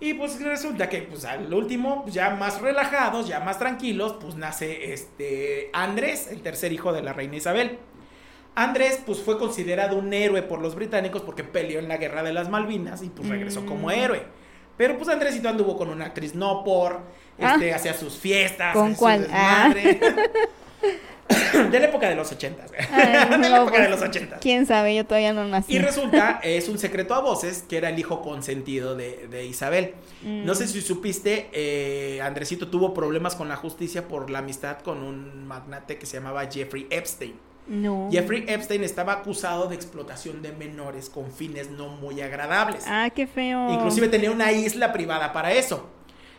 Y 0.00 0.14
pues 0.14 0.42
resulta 0.42 0.88
que 0.88 1.02
pues 1.02 1.24
al 1.24 1.52
último, 1.52 2.04
ya 2.08 2.30
más 2.30 2.60
relajados, 2.60 3.28
ya 3.28 3.40
más 3.40 3.58
tranquilos, 3.58 4.16
pues 4.20 4.34
nace 4.34 4.92
este 4.92 5.70
Andrés, 5.72 6.28
el 6.30 6.42
tercer 6.42 6.72
hijo 6.72 6.92
de 6.92 7.02
la 7.02 7.12
reina 7.12 7.36
Isabel. 7.36 7.78
Andrés 8.54 9.00
pues 9.06 9.20
fue 9.20 9.38
considerado 9.38 9.96
un 9.96 10.12
héroe 10.12 10.42
por 10.42 10.60
los 10.60 10.74
británicos 10.74 11.22
porque 11.22 11.44
peleó 11.44 11.78
en 11.78 11.88
la 11.88 11.98
guerra 11.98 12.22
de 12.22 12.32
las 12.32 12.50
Malvinas 12.50 13.02
y 13.02 13.10
pues 13.10 13.28
regresó 13.28 13.64
como 13.64 13.88
mm. 13.88 13.92
héroe. 13.92 14.22
Pero 14.76 14.96
pues 14.96 15.08
Andrésito 15.08 15.48
anduvo 15.48 15.76
con 15.76 15.88
una 15.88 16.06
actriz 16.06 16.34
no 16.34 16.64
por, 16.64 17.02
ah. 17.40 17.52
este, 17.54 17.74
hacía 17.74 17.94
sus 17.94 18.14
fiestas. 18.14 18.74
¿Con 18.74 18.94
cuál? 18.94 19.28
Ah. 19.30 19.72
De 21.70 21.80
la 21.80 21.86
época 21.86 22.08
de 22.08 22.14
los 22.14 22.30
ochentas. 22.30 22.70
de 22.72 22.78
la 22.78 23.62
época 23.62 23.80
de 23.80 23.88
pues, 23.88 23.90
los 23.90 24.02
ochentas. 24.02 24.38
Quién 24.40 24.66
sabe, 24.66 24.94
yo 24.94 25.06
todavía 25.06 25.32
no 25.32 25.46
nací. 25.46 25.74
Y 25.74 25.78
resulta, 25.78 26.40
es 26.42 26.68
un 26.68 26.78
secreto 26.78 27.14
a 27.14 27.20
voces, 27.20 27.64
que 27.68 27.76
era 27.76 27.88
el 27.88 27.98
hijo 27.98 28.22
consentido 28.22 28.94
de, 28.96 29.46
Isabel. 29.46 29.94
No 30.22 30.54
sé 30.54 30.64
mm. 30.64 30.68
si 30.68 30.80
supiste, 30.82 31.48
eh, 31.52 32.20
Andresito 32.22 32.68
tuvo 32.68 32.94
problemas 32.94 33.34
con 33.34 33.48
la 33.48 33.56
justicia 33.56 34.08
por 34.08 34.30
la 34.30 34.40
amistad 34.40 34.80
con 34.80 35.02
un 35.02 35.46
magnate 35.46 35.98
que 35.98 36.06
se 36.06 36.18
llamaba 36.18 36.46
Jeffrey 36.50 36.86
Epstein. 36.90 37.34
No. 37.66 38.08
Jeffrey 38.10 38.44
Epstein 38.48 38.82
estaba 38.82 39.12
acusado 39.12 39.68
de 39.68 39.76
explotación 39.76 40.42
de 40.42 40.52
menores 40.52 41.08
con 41.08 41.30
fines 41.30 41.70
no 41.70 41.88
muy 41.88 42.20
agradables. 42.20 42.84
Ah, 42.88 43.08
qué 43.14 43.26
feo. 43.26 43.72
Inclusive 43.72 44.08
tenía 44.08 44.32
una 44.32 44.50
isla 44.50 44.92
privada 44.92 45.32
para 45.32 45.52
eso. 45.52 45.88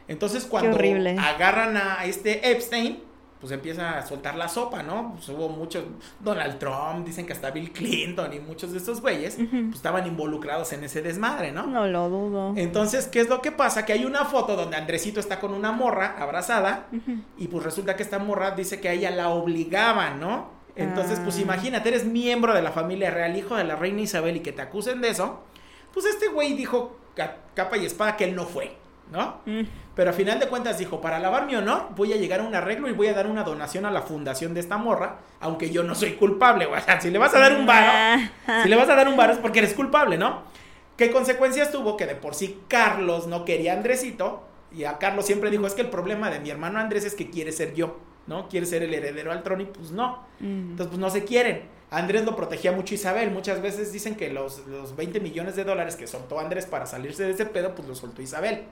Entonces 0.07 0.45
cuando 0.45 0.71
agarran 1.19 1.77
a 1.77 2.05
este 2.05 2.51
Epstein, 2.51 3.01
pues 3.39 3.51
empieza 3.51 3.97
a 3.97 4.05
soltar 4.05 4.35
la 4.35 4.47
sopa, 4.47 4.83
¿no? 4.83 5.13
Pues 5.15 5.27
hubo 5.27 5.49
muchos, 5.49 5.83
Donald 6.21 6.59
Trump, 6.59 7.05
dicen 7.05 7.25
que 7.25 7.33
hasta 7.33 7.51
Bill 7.51 7.71
Clinton 7.73 8.31
y 8.33 8.39
muchos 8.39 8.71
de 8.71 8.77
estos 8.77 9.01
güeyes, 9.01 9.35
pues 9.35 9.75
estaban 9.75 10.07
involucrados 10.07 10.71
en 10.71 10.81
ese 10.85 11.01
desmadre, 11.01 11.51
¿no? 11.51 11.67
No 11.67 11.85
lo 11.87 12.07
dudo. 12.07 12.53
Entonces, 12.55 13.07
¿qué 13.07 13.19
es 13.19 13.27
lo 13.27 13.41
que 13.41 13.51
pasa? 13.51 13.85
Que 13.85 13.91
hay 13.91 14.05
una 14.05 14.23
foto 14.23 14.55
donde 14.55 14.77
Andresito 14.77 15.19
está 15.19 15.41
con 15.41 15.53
una 15.53 15.73
morra 15.73 16.15
abrazada 16.19 16.87
y 17.37 17.47
pues 17.49 17.65
resulta 17.65 17.97
que 17.97 18.03
esta 18.03 18.17
morra 18.17 18.51
dice 18.51 18.79
que 18.79 18.87
a 18.87 18.93
ella 18.93 19.11
la 19.11 19.27
obligaban, 19.29 20.21
¿no? 20.21 20.51
Entonces, 20.77 21.19
pues 21.19 21.37
Ah. 21.37 21.41
imagínate, 21.41 21.89
eres 21.89 22.05
miembro 22.05 22.53
de 22.53 22.61
la 22.61 22.71
familia 22.71 23.11
real, 23.11 23.35
hijo 23.37 23.55
de 23.57 23.65
la 23.65 23.75
reina 23.75 23.99
Isabel 24.01 24.37
y 24.37 24.39
que 24.39 24.53
te 24.53 24.61
acusen 24.61 25.01
de 25.01 25.09
eso. 25.09 25.43
Pues 25.93 26.05
este 26.05 26.29
güey 26.29 26.53
dijo 26.53 26.97
ca- 27.13 27.37
capa 27.55 27.75
y 27.77 27.85
espada 27.85 28.15
que 28.15 28.23
él 28.23 28.35
no 28.35 28.45
fue, 28.45 28.75
¿no? 29.13 29.41
Mm. 29.45 29.61
Pero 29.95 30.09
a 30.09 30.13
final 30.13 30.39
de 30.39 30.47
cuentas 30.47 30.79
dijo, 30.79 30.99
para 30.99 31.19
lavar 31.19 31.45
mi 31.45 31.55
honor, 31.55 31.89
voy 31.95 32.11
a 32.13 32.17
llegar 32.17 32.39
a 32.39 32.43
un 32.43 32.55
arreglo 32.55 32.89
y 32.89 32.93
voy 32.93 33.07
a 33.07 33.13
dar 33.13 33.27
una 33.27 33.43
donación 33.43 33.85
a 33.85 33.91
la 33.91 34.01
fundación 34.01 34.55
de 34.55 34.59
esta 34.59 34.77
morra, 34.77 35.19
aunque 35.39 35.69
yo 35.69 35.83
no 35.83 35.93
soy 35.93 36.13
culpable, 36.13 36.65
güey. 36.65 36.73
O 36.83 36.85
sea, 36.85 36.99
si 36.99 37.11
le 37.11 37.19
vas 37.19 37.33
a 37.35 37.39
dar 37.39 37.55
un 37.55 37.67
varo, 37.67 38.21
si 38.63 38.67
le 38.67 38.75
vas 38.75 38.89
a 38.89 38.95
dar 38.95 39.07
un 39.07 39.15
varo 39.15 39.33
es 39.33 39.39
porque 39.39 39.59
eres 39.59 39.73
culpable, 39.75 40.17
¿no? 40.17 40.41
¿Qué 40.97 41.11
consecuencias 41.11 41.71
tuvo? 41.71 41.95
Que 41.95 42.07
de 42.07 42.15
por 42.15 42.33
sí 42.33 42.61
Carlos 42.67 43.27
no 43.27 43.45
quería 43.45 43.73
a 43.73 43.77
Andresito 43.77 44.43
y 44.75 44.83
a 44.85 44.97
Carlos 44.97 45.25
siempre 45.25 45.51
dijo, 45.51 45.67
es 45.67 45.75
que 45.75 45.81
el 45.81 45.89
problema 45.89 46.31
de 46.31 46.39
mi 46.39 46.49
hermano 46.49 46.79
Andrés 46.79 47.05
es 47.05 47.13
que 47.13 47.29
quiere 47.29 47.51
ser 47.51 47.75
yo, 47.75 47.99
¿no? 48.25 48.49
Quiere 48.49 48.65
ser 48.65 48.81
el 48.81 48.93
heredero 48.93 49.31
al 49.31 49.43
trono 49.43 49.61
y 49.61 49.67
pues 49.67 49.91
no. 49.91 50.23
Mm. 50.39 50.71
Entonces, 50.71 50.87
pues 50.87 50.99
no 50.99 51.09
se 51.11 51.23
quieren. 51.23 51.61
Andrés 51.91 52.25
lo 52.25 52.35
protegía 52.35 52.71
mucho 52.71 52.95
Isabel. 52.95 53.29
Muchas 53.29 53.61
veces 53.61 53.93
dicen 53.93 54.15
que 54.15 54.31
los, 54.31 54.65
los 54.65 54.95
20 54.95 55.19
millones 55.19 55.55
de 55.55 55.63
dólares 55.63 55.95
que 55.95 56.07
soltó 56.07 56.39
Andrés 56.39 56.65
para 56.65 56.87
salirse 56.87 57.23
de 57.23 57.31
ese 57.31 57.45
pedo, 57.45 57.75
pues 57.75 57.87
lo 57.87 57.93
soltó 57.93 58.23
Isabel. 58.23 58.63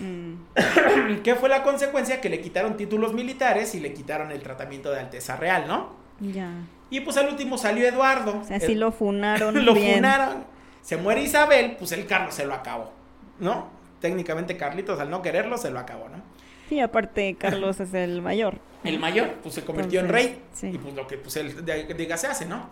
Mm. 0.00 1.20
¿Qué 1.22 1.34
fue 1.34 1.48
la 1.48 1.62
consecuencia? 1.62 2.20
Que 2.20 2.28
le 2.28 2.40
quitaron 2.40 2.76
títulos 2.76 3.12
militares 3.12 3.74
y 3.74 3.80
le 3.80 3.92
quitaron 3.92 4.30
el 4.30 4.42
tratamiento 4.42 4.90
de 4.90 5.00
Alteza 5.00 5.36
Real, 5.36 5.66
¿no? 5.66 5.90
Ya. 6.20 6.50
Y 6.90 7.00
pues 7.00 7.16
al 7.16 7.28
último 7.28 7.58
salió 7.58 7.86
Eduardo. 7.86 8.40
O 8.40 8.44
sea, 8.44 8.58
sí 8.60 8.72
El- 8.72 8.80
lo 8.80 8.92
funaron 8.92 9.64
lo 9.64 9.74
bien. 9.74 9.96
funaron. 9.96 10.44
Se 10.82 10.96
muere 10.96 11.22
Isabel, 11.22 11.76
pues 11.78 11.92
el 11.92 12.06
Carlos 12.06 12.34
se 12.34 12.46
lo 12.46 12.54
acabó, 12.54 12.92
¿no? 13.40 13.68
Técnicamente 14.00 14.56
Carlitos 14.56 14.98
al 15.00 15.10
no 15.10 15.20
quererlo 15.22 15.58
se 15.58 15.70
lo 15.70 15.78
acabó, 15.78 16.08
¿no? 16.08 16.22
Sí, 16.68 16.80
aparte 16.80 17.36
Carlos 17.38 17.80
es 17.80 17.92
el 17.94 18.22
mayor. 18.22 18.58
El 18.84 18.98
mayor, 18.98 19.34
pues 19.42 19.54
se 19.56 19.64
convirtió 19.64 20.00
en 20.00 20.08
rey. 20.08 20.40
sí. 20.54 20.68
Y 20.68 20.78
pues 20.78 20.94
lo 20.94 21.06
que 21.06 21.18
pues 21.18 21.36
él 21.36 21.64
diga 21.96 22.16
se 22.16 22.26
hace, 22.28 22.46
¿no? 22.46 22.68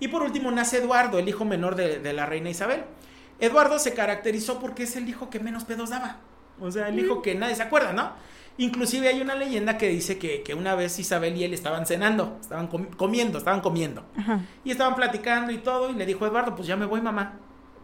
Y 0.00 0.08
por 0.08 0.22
último 0.22 0.50
nace 0.50 0.78
Eduardo, 0.78 1.18
el 1.18 1.28
hijo 1.28 1.44
menor 1.44 1.74
de, 1.74 1.98
de 1.98 2.12
la 2.12 2.24
reina 2.26 2.48
Isabel. 2.50 2.82
Eduardo 3.40 3.78
se 3.78 3.92
caracterizó 3.94 4.60
porque 4.60 4.84
es 4.84 4.96
el 4.96 5.08
hijo 5.08 5.28
que 5.30 5.40
menos 5.40 5.64
pedos 5.64 5.90
daba. 5.90 6.18
O 6.60 6.70
sea, 6.70 6.88
el 6.88 6.98
hijo 6.98 7.22
que 7.22 7.34
nadie 7.34 7.54
se 7.54 7.62
acuerda, 7.62 7.92
¿no? 7.92 8.12
Inclusive 8.58 9.08
hay 9.08 9.20
una 9.20 9.34
leyenda 9.36 9.78
que 9.78 9.88
dice 9.88 10.18
que, 10.18 10.42
que 10.42 10.54
una 10.54 10.74
vez 10.74 10.98
Isabel 10.98 11.36
y 11.36 11.44
él 11.44 11.54
estaban 11.54 11.86
cenando, 11.86 12.38
estaban 12.40 12.66
com- 12.66 12.86
comiendo, 12.96 13.38
estaban 13.38 13.60
comiendo. 13.60 14.04
Ajá. 14.16 14.40
Y 14.64 14.70
estaban 14.72 14.96
platicando 14.96 15.52
y 15.52 15.58
todo, 15.58 15.90
y 15.90 15.94
le 15.94 16.04
dijo 16.06 16.26
Eduardo, 16.26 16.56
pues 16.56 16.66
ya 16.66 16.76
me 16.76 16.84
voy, 16.86 17.00
mamá. 17.00 17.34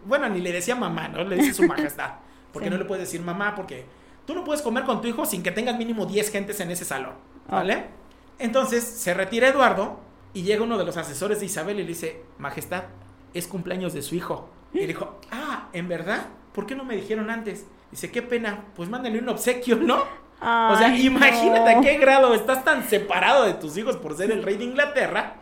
Bueno, 0.05 0.29
ni 0.29 0.41
le 0.41 0.51
decía 0.53 0.75
mamá, 0.75 1.07
¿no? 1.09 1.23
Le 1.23 1.37
dice 1.37 1.55
su 1.55 1.63
majestad. 1.69 2.15
Porque 2.53 2.67
Sí. 2.69 2.73
no 2.73 2.79
le 2.79 2.85
puedes 2.87 3.05
decir 3.07 3.21
mamá, 3.21 3.55
porque 3.55 3.87
tú 4.27 4.35
no 4.35 4.43
puedes 4.43 4.63
comer 4.63 4.83
con 4.85 5.01
tu 5.01 5.07
hijo 5.09 5.25
sin 5.27 5.43
que 5.45 5.53
tengas 5.53 5.79
mínimo 5.79 6.07
10 6.07 6.31
gentes 6.33 6.59
en 6.61 6.71
ese 6.73 6.85
salón, 6.85 7.13
¿vale? 7.49 7.85
Entonces 8.41 8.83
se 8.83 9.15
retira 9.15 9.49
Eduardo 9.49 10.01
y 10.33 10.43
llega 10.43 10.65
uno 10.65 10.77
de 10.79 10.85
los 10.85 10.97
asesores 10.97 11.39
de 11.41 11.47
Isabel 11.47 11.79
y 11.79 11.83
le 11.83 11.89
dice, 11.89 12.23
majestad, 12.39 12.85
es 13.33 13.47
cumpleaños 13.47 13.93
de 13.93 14.03
su 14.03 14.17
hijo. 14.17 14.51
Y 14.73 14.79
le 14.79 14.87
dijo, 14.89 15.21
ah, 15.31 15.69
¿en 15.73 15.87
verdad? 15.89 16.27
¿Por 16.53 16.67
qué 16.67 16.75
no 16.75 16.85
me 16.85 16.97
dijeron 16.97 17.31
antes? 17.31 17.67
Dice, 17.95 18.11
qué 18.11 18.23
pena, 18.23 18.65
pues 18.75 18.89
mándale 18.89 19.21
un 19.21 19.29
obsequio, 19.29 19.77
¿no? 19.77 20.03
o 20.41 20.77
sea, 20.77 20.89
imagínate 20.99 21.75
no. 21.75 21.79
a 21.79 21.81
qué 21.81 21.97
grado 21.97 22.35
estás 22.35 22.65
tan 22.65 22.83
separado 22.83 23.45
de 23.45 23.55
tus 23.55 23.77
hijos 23.77 23.97
por 23.97 24.17
ser 24.17 24.33
el 24.33 24.43
rey 24.43 24.57
de 24.57 24.65
Inglaterra 24.65 25.35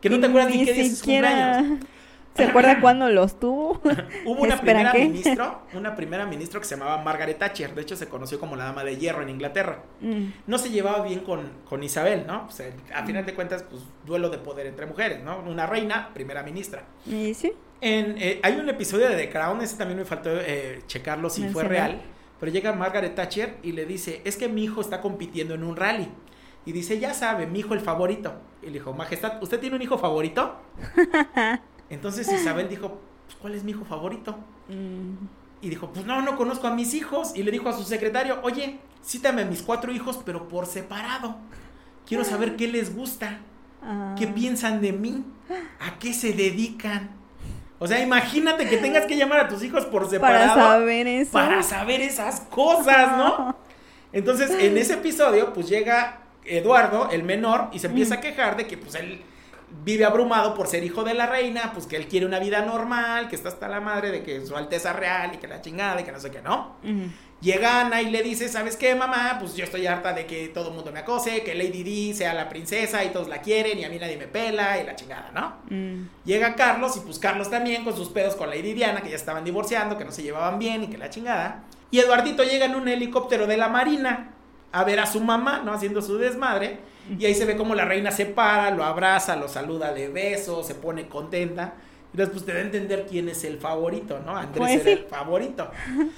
que 0.00 0.10
no 0.10 0.18
te 0.18 0.26
acuerdas 0.26 0.50
ni 0.50 0.64
qué 0.64 0.72
día 0.72 0.82
es 0.82 0.98
siquiera 0.98 1.28
cumpleaños. 1.28 1.86
¿Se 2.34 2.44
acuerda 2.46 2.80
cuándo 2.80 3.08
los 3.10 3.38
tuvo? 3.38 3.80
Hubo 4.26 4.42
una 4.42 4.60
primera 4.60 4.90
¿qué? 4.90 5.04
ministro, 5.04 5.62
una 5.72 5.94
primera 5.94 6.26
ministro 6.26 6.58
que 6.58 6.66
se 6.66 6.76
llamaba 6.76 7.00
Margaret 7.00 7.38
Thatcher, 7.38 7.76
de 7.76 7.82
hecho 7.82 7.94
se 7.94 8.08
conoció 8.08 8.40
como 8.40 8.56
la 8.56 8.64
dama 8.64 8.82
de 8.82 8.96
hierro 8.96 9.22
en 9.22 9.28
Inglaterra. 9.28 9.84
Mm. 10.00 10.24
No 10.48 10.58
se 10.58 10.70
llevaba 10.70 11.04
bien 11.04 11.20
con, 11.20 11.48
con 11.68 11.84
Isabel, 11.84 12.24
¿no? 12.26 12.46
O 12.48 12.50
sea, 12.50 12.72
a 12.92 13.06
final 13.06 13.24
de 13.24 13.34
cuentas, 13.36 13.62
pues 13.62 13.82
duelo 14.04 14.30
de 14.30 14.38
poder 14.38 14.66
entre 14.66 14.86
mujeres, 14.86 15.22
¿no? 15.22 15.38
Una 15.38 15.66
reina, 15.66 16.10
primera 16.12 16.42
ministra. 16.42 16.82
¿Y 17.06 17.34
sí? 17.34 17.52
En, 17.80 18.16
eh, 18.18 18.40
hay 18.42 18.56
un 18.56 18.68
episodio 18.68 19.08
de 19.08 19.16
The 19.16 19.30
Crown, 19.30 19.60
ese 19.62 19.76
también 19.76 19.98
me 19.98 20.04
faltó 20.04 20.30
eh, 20.32 20.82
checarlo 20.86 21.30
si 21.30 21.48
fue 21.48 21.64
real, 21.64 22.02
pero 22.38 22.52
llega 22.52 22.72
Margaret 22.72 23.14
Thatcher 23.14 23.58
y 23.62 23.72
le 23.72 23.86
dice, 23.86 24.20
es 24.24 24.36
que 24.36 24.48
mi 24.48 24.64
hijo 24.64 24.80
está 24.80 25.00
compitiendo 25.00 25.54
en 25.54 25.64
un 25.64 25.76
rally. 25.76 26.08
Y 26.66 26.72
dice, 26.72 26.98
ya 26.98 27.14
sabe, 27.14 27.46
mi 27.46 27.60
hijo 27.60 27.72
el 27.72 27.80
favorito. 27.80 28.34
Y 28.62 28.66
le 28.66 28.72
dijo, 28.72 28.92
Majestad, 28.92 29.42
¿usted 29.42 29.58
tiene 29.60 29.76
un 29.76 29.82
hijo 29.82 29.96
favorito? 29.96 30.56
Entonces 31.90 32.30
Isabel 32.30 32.68
dijo, 32.68 33.00
pues, 33.26 33.38
¿cuál 33.40 33.54
es 33.54 33.64
mi 33.64 33.70
hijo 33.70 33.84
favorito? 33.86 34.38
Mm. 34.68 35.14
Y 35.62 35.68
dijo, 35.70 35.90
pues 35.90 36.04
no, 36.04 36.20
no 36.22 36.36
conozco 36.36 36.66
a 36.66 36.74
mis 36.74 36.92
hijos. 36.92 37.32
Y 37.34 37.42
le 37.42 37.50
dijo 37.50 37.68
a 37.68 37.72
su 37.72 37.82
secretario, 37.84 38.40
oye, 38.42 38.78
cítame 39.02 39.42
a 39.42 39.46
mis 39.46 39.62
cuatro 39.62 39.90
hijos, 39.90 40.20
pero 40.24 40.48
por 40.48 40.66
separado. 40.66 41.36
Quiero 42.06 42.24
saber 42.24 42.56
qué 42.56 42.68
les 42.68 42.94
gusta, 42.94 43.40
Ah. 43.82 44.14
qué 44.18 44.26
piensan 44.26 44.80
de 44.80 44.92
mí, 44.92 45.24
a 45.80 45.98
qué 45.98 46.12
se 46.12 46.32
dedican. 46.32 47.10
O 47.82 47.86
sea, 47.86 47.98
imagínate 47.98 48.68
que 48.68 48.76
tengas 48.76 49.06
que 49.06 49.16
llamar 49.16 49.40
a 49.40 49.48
tus 49.48 49.62
hijos 49.64 49.86
por 49.86 50.08
separado. 50.08 50.54
Para 50.54 50.70
saber 50.72 51.06
eso. 51.06 51.32
para 51.32 51.62
saber 51.62 52.00
esas 52.02 52.40
cosas, 52.40 53.16
¿no? 53.16 53.56
Entonces, 54.12 54.50
en 54.50 54.76
ese 54.76 54.94
episodio, 54.94 55.54
pues 55.54 55.66
llega 55.66 56.18
Eduardo, 56.44 57.08
el 57.10 57.22
menor, 57.22 57.68
y 57.72 57.78
se 57.78 57.86
empieza 57.86 58.16
a 58.16 58.20
quejar 58.20 58.58
de 58.58 58.66
que, 58.66 58.76
pues, 58.76 58.94
él 58.96 59.22
vive 59.82 60.04
abrumado 60.04 60.54
por 60.54 60.66
ser 60.66 60.84
hijo 60.84 61.04
de 61.04 61.14
la 61.14 61.24
reina, 61.26 61.70
pues, 61.72 61.86
que 61.86 61.96
él 61.96 62.06
quiere 62.06 62.26
una 62.26 62.38
vida 62.38 62.60
normal, 62.60 63.28
que 63.28 63.36
está 63.36 63.48
hasta 63.48 63.66
la 63.66 63.80
madre 63.80 64.10
de 64.10 64.22
que 64.22 64.44
su 64.44 64.56
alteza 64.56 64.92
real 64.92 65.30
y 65.34 65.38
que 65.38 65.48
la 65.48 65.62
chingada 65.62 66.02
y 66.02 66.04
que 66.04 66.12
no 66.12 66.20
sé 66.20 66.30
qué, 66.30 66.42
¿no? 66.42 66.76
Llega 67.40 67.80
Ana 67.80 68.02
y 68.02 68.10
le 68.10 68.22
dice, 68.22 68.48
¿sabes 68.50 68.76
qué, 68.76 68.94
mamá? 68.94 69.38
Pues 69.40 69.54
yo 69.54 69.64
estoy 69.64 69.86
harta 69.86 70.12
de 70.12 70.26
que 70.26 70.48
todo 70.48 70.68
el 70.68 70.74
mundo 70.74 70.92
me 70.92 70.98
acose, 70.98 71.42
que 71.42 71.54
Lady 71.54 71.82
Di 71.82 72.12
sea 72.12 72.34
la 72.34 72.50
princesa 72.50 73.02
y 73.02 73.10
todos 73.10 73.28
la 73.28 73.40
quieren 73.40 73.78
y 73.78 73.84
a 73.84 73.88
mí 73.88 73.98
nadie 73.98 74.18
me 74.18 74.26
pela 74.26 74.78
y 74.78 74.84
la 74.84 74.94
chingada, 74.94 75.30
¿no? 75.32 75.54
Mm. 75.74 76.08
Llega 76.26 76.54
Carlos 76.54 76.98
y 76.98 77.00
pues 77.00 77.18
Carlos 77.18 77.48
también 77.48 77.82
con 77.82 77.96
sus 77.96 78.10
pedos 78.10 78.36
con 78.36 78.50
Lady 78.50 78.74
Diana, 78.74 79.00
que 79.00 79.08
ya 79.08 79.16
estaban 79.16 79.42
divorciando, 79.42 79.96
que 79.96 80.04
no 80.04 80.12
se 80.12 80.22
llevaban 80.22 80.58
bien 80.58 80.84
y 80.84 80.88
que 80.88 80.98
la 80.98 81.08
chingada. 81.08 81.64
Y 81.90 81.98
Eduardito 81.98 82.44
llega 82.44 82.66
en 82.66 82.74
un 82.74 82.88
helicóptero 82.88 83.46
de 83.46 83.56
la 83.56 83.68
Marina 83.68 84.32
a 84.72 84.84
ver 84.84 85.00
a 85.00 85.06
su 85.06 85.20
mamá, 85.20 85.62
¿no? 85.64 85.72
Haciendo 85.72 86.02
su 86.02 86.18
desmadre. 86.18 86.78
Y 87.18 87.24
ahí 87.24 87.34
se 87.34 87.44
ve 87.46 87.56
como 87.56 87.74
la 87.74 87.86
reina 87.86 88.12
se 88.12 88.26
para, 88.26 88.70
lo 88.70 88.84
abraza, 88.84 89.34
lo 89.34 89.48
saluda 89.48 89.92
de 89.92 90.08
besos, 90.08 90.66
se 90.66 90.74
pone 90.74 91.08
contenta. 91.08 91.72
Y 92.12 92.16
después 92.16 92.44
te 92.44 92.52
da 92.52 92.58
a 92.58 92.62
entender 92.62 93.06
quién 93.08 93.28
es 93.28 93.42
el 93.44 93.58
favorito, 93.58 94.20
¿no? 94.24 94.36
Andrés 94.36 94.58
Pues 94.58 94.72
era 94.74 94.84
sí. 94.84 94.90
el 94.90 95.04
favorito. 95.06 95.70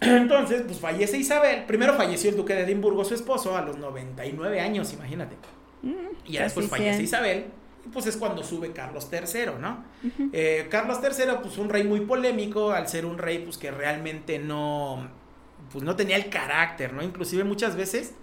Entonces, 0.00 0.62
pues 0.66 0.78
fallece 0.78 1.18
Isabel. 1.18 1.64
Primero 1.66 1.94
falleció 1.94 2.30
el 2.30 2.36
duque 2.36 2.54
de 2.54 2.62
Edimburgo, 2.62 3.04
su 3.04 3.14
esposo, 3.14 3.56
a 3.56 3.62
los 3.62 3.78
99 3.78 4.60
años, 4.60 4.92
imagínate. 4.92 5.36
Mm. 5.82 5.92
Y 6.26 6.32
ya 6.32 6.44
después 6.44 6.68
fallece 6.68 6.94
sea. 6.94 7.02
Isabel. 7.02 7.46
Y 7.84 7.88
pues 7.88 8.06
es 8.06 8.16
cuando 8.16 8.42
sube 8.42 8.72
Carlos 8.72 9.08
III, 9.12 9.52
¿no? 9.60 9.84
Eh, 10.32 10.66
Carlos 10.70 10.98
III, 11.02 11.38
pues 11.42 11.58
un 11.58 11.68
rey 11.68 11.84
muy 11.84 12.00
polémico, 12.00 12.70
al 12.70 12.88
ser 12.88 13.06
un 13.06 13.18
rey, 13.18 13.38
pues 13.38 13.56
que 13.56 13.70
realmente 13.70 14.38
no, 14.38 15.08
pues 15.72 15.84
no 15.84 15.96
tenía 15.96 16.16
el 16.16 16.28
carácter, 16.28 16.92
¿no? 16.92 17.02
Inclusive 17.02 17.44
muchas 17.44 17.76
veces 17.76 18.14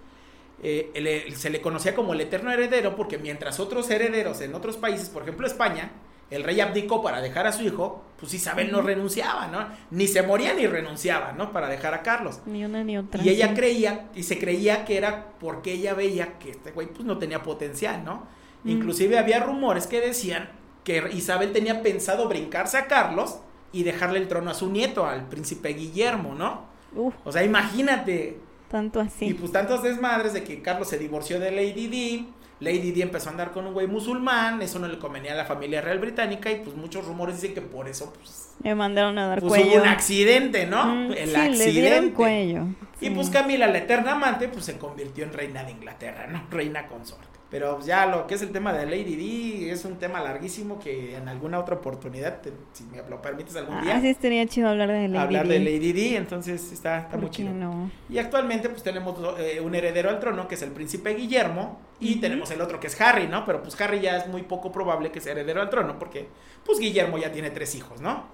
eh, 0.62 1.32
se 1.36 1.50
le 1.50 1.60
conocía 1.60 1.94
como 1.94 2.14
el 2.14 2.20
eterno 2.20 2.50
heredero, 2.50 2.96
porque 2.96 3.18
mientras 3.18 3.60
otros 3.60 3.90
herederos 3.90 4.40
en 4.40 4.54
otros 4.54 4.76
países, 4.76 5.08
por 5.08 5.22
ejemplo 5.22 5.46
España, 5.46 5.92
el 6.30 6.42
rey 6.44 6.60
abdicó 6.60 7.02
para 7.02 7.20
dejar 7.20 7.46
a 7.46 7.52
su 7.52 7.62
hijo, 7.62 8.02
pues 8.18 8.34
Isabel 8.34 8.72
no 8.72 8.82
renunciaba, 8.82 9.46
¿no? 9.46 9.66
Ni 9.90 10.06
se 10.08 10.22
moría 10.22 10.54
ni 10.54 10.66
renunciaba, 10.66 11.32
¿no? 11.32 11.52
Para 11.52 11.68
dejar 11.68 11.94
a 11.94 12.02
Carlos. 12.02 12.40
Ni 12.46 12.64
una 12.64 12.82
ni 12.82 12.98
otra. 12.98 13.22
Y 13.22 13.28
ella 13.28 13.54
creía, 13.54 14.08
y 14.14 14.22
se 14.24 14.38
creía 14.38 14.84
que 14.84 14.96
era 14.96 15.26
porque 15.38 15.72
ella 15.72 15.94
veía 15.94 16.38
que 16.38 16.50
este 16.50 16.72
güey 16.72 16.88
pues 16.88 17.04
no 17.04 17.18
tenía 17.18 17.42
potencial, 17.42 18.04
¿no? 18.04 18.26
Mm. 18.64 18.70
Inclusive 18.70 19.18
había 19.18 19.40
rumores 19.40 19.86
que 19.86 20.00
decían 20.00 20.48
que 20.82 21.08
Isabel 21.12 21.52
tenía 21.52 21.82
pensado 21.82 22.28
brincarse 22.28 22.78
a 22.78 22.86
Carlos 22.86 23.38
y 23.72 23.82
dejarle 23.82 24.18
el 24.18 24.28
trono 24.28 24.50
a 24.50 24.54
su 24.54 24.70
nieto, 24.70 25.04
al 25.06 25.28
príncipe 25.28 25.70
Guillermo, 25.74 26.34
¿no? 26.34 26.64
Uf, 26.94 27.14
O 27.24 27.30
sea, 27.32 27.44
imagínate. 27.44 28.38
tanto 28.70 29.00
así. 29.00 29.26
Y 29.26 29.34
pues 29.34 29.52
tantos 29.52 29.82
desmadres 29.82 30.32
de 30.32 30.42
que 30.42 30.62
Carlos 30.62 30.88
se 30.88 30.98
divorció 30.98 31.38
de 31.38 31.50
Lady 31.50 31.88
Di, 31.88 32.28
Lady 32.60 32.92
Di 32.92 33.02
empezó 33.02 33.28
a 33.28 33.32
andar 33.32 33.52
con 33.52 33.66
un 33.66 33.74
güey 33.74 33.86
musulmán, 33.86 34.62
eso 34.62 34.78
no 34.78 34.88
le 34.88 34.98
convenía 34.98 35.32
a 35.32 35.36
la 35.36 35.44
familia 35.44 35.82
real 35.82 35.98
británica 35.98 36.50
y 36.50 36.56
pues 36.56 36.74
muchos 36.74 37.04
rumores 37.04 37.34
dicen 37.40 37.54
que 37.54 37.60
por 37.60 37.86
eso 37.86 38.12
pues, 38.14 38.50
Me 38.62 38.74
mandaron 38.74 39.18
a 39.18 39.26
dar 39.28 39.40
pues, 39.40 39.50
cuello. 39.52 39.72
hubo 39.72 39.82
un 39.82 39.88
accidente, 39.88 40.66
¿no? 40.66 40.86
Mm, 40.86 41.12
El 41.12 41.28
sí, 41.30 41.34
accidente. 41.36 41.58
le 41.58 41.72
dieron 41.72 42.10
cuello. 42.10 42.64
Y 43.00 43.10
pues 43.10 43.28
Camila, 43.28 43.66
la 43.66 43.78
eterna 43.78 44.12
amante, 44.12 44.48
pues 44.48 44.64
se 44.64 44.78
convirtió 44.78 45.24
en 45.24 45.34
reina 45.34 45.64
de 45.64 45.72
Inglaterra, 45.72 46.26
¿no? 46.28 46.44
Reina 46.50 46.86
consorte. 46.86 47.26
Pero 47.56 47.80
ya 47.80 48.04
lo 48.04 48.26
que 48.26 48.34
es 48.34 48.42
el 48.42 48.50
tema 48.52 48.70
de 48.74 48.84
Lady 48.84 49.16
D 49.16 49.70
es 49.70 49.86
un 49.86 49.96
tema 49.98 50.20
larguísimo 50.20 50.78
que 50.78 51.16
en 51.16 51.26
alguna 51.26 51.58
otra 51.58 51.76
oportunidad, 51.76 52.42
te- 52.42 52.52
si 52.74 52.84
me 52.84 52.98
lo 53.08 53.22
permites 53.22 53.56
algún 53.56 53.80
día, 53.80 53.96
Ah, 53.96 54.00
sí 54.02 54.08
estaría 54.08 54.44
chido 54.46 54.68
hablar 54.68 54.90
de 54.90 55.08
Lady 55.08 55.16
hablar 55.16 55.44
Di. 55.48 55.54
de 55.54 55.58
Lady 55.60 55.92
D, 55.94 56.16
entonces 56.16 56.70
está, 56.70 56.98
está 56.98 57.12
¿Por 57.12 57.20
muy 57.22 57.30
chido. 57.30 57.54
no? 57.54 57.90
Y 58.10 58.18
actualmente 58.18 58.68
pues 58.68 58.82
tenemos 58.82 59.16
eh, 59.38 59.58
un 59.62 59.74
heredero 59.74 60.10
al 60.10 60.20
trono 60.20 60.46
que 60.46 60.54
es 60.56 60.60
el 60.60 60.70
príncipe 60.72 61.14
Guillermo 61.14 61.80
y 61.98 62.16
tenemos 62.16 62.50
el 62.50 62.60
otro 62.60 62.78
que 62.78 62.88
es 62.88 63.00
Harry, 63.00 63.26
¿no? 63.26 63.46
Pero 63.46 63.62
pues 63.62 63.80
Harry 63.80 64.00
ya 64.00 64.18
es 64.18 64.26
muy 64.28 64.42
poco 64.42 64.70
probable 64.70 65.10
que 65.10 65.22
sea 65.22 65.32
heredero 65.32 65.62
al 65.62 65.70
trono 65.70 65.98
porque 65.98 66.28
pues 66.62 66.78
Guillermo 66.78 67.16
ya 67.16 67.32
tiene 67.32 67.48
tres 67.48 67.74
hijos, 67.74 68.02
¿no? 68.02 68.24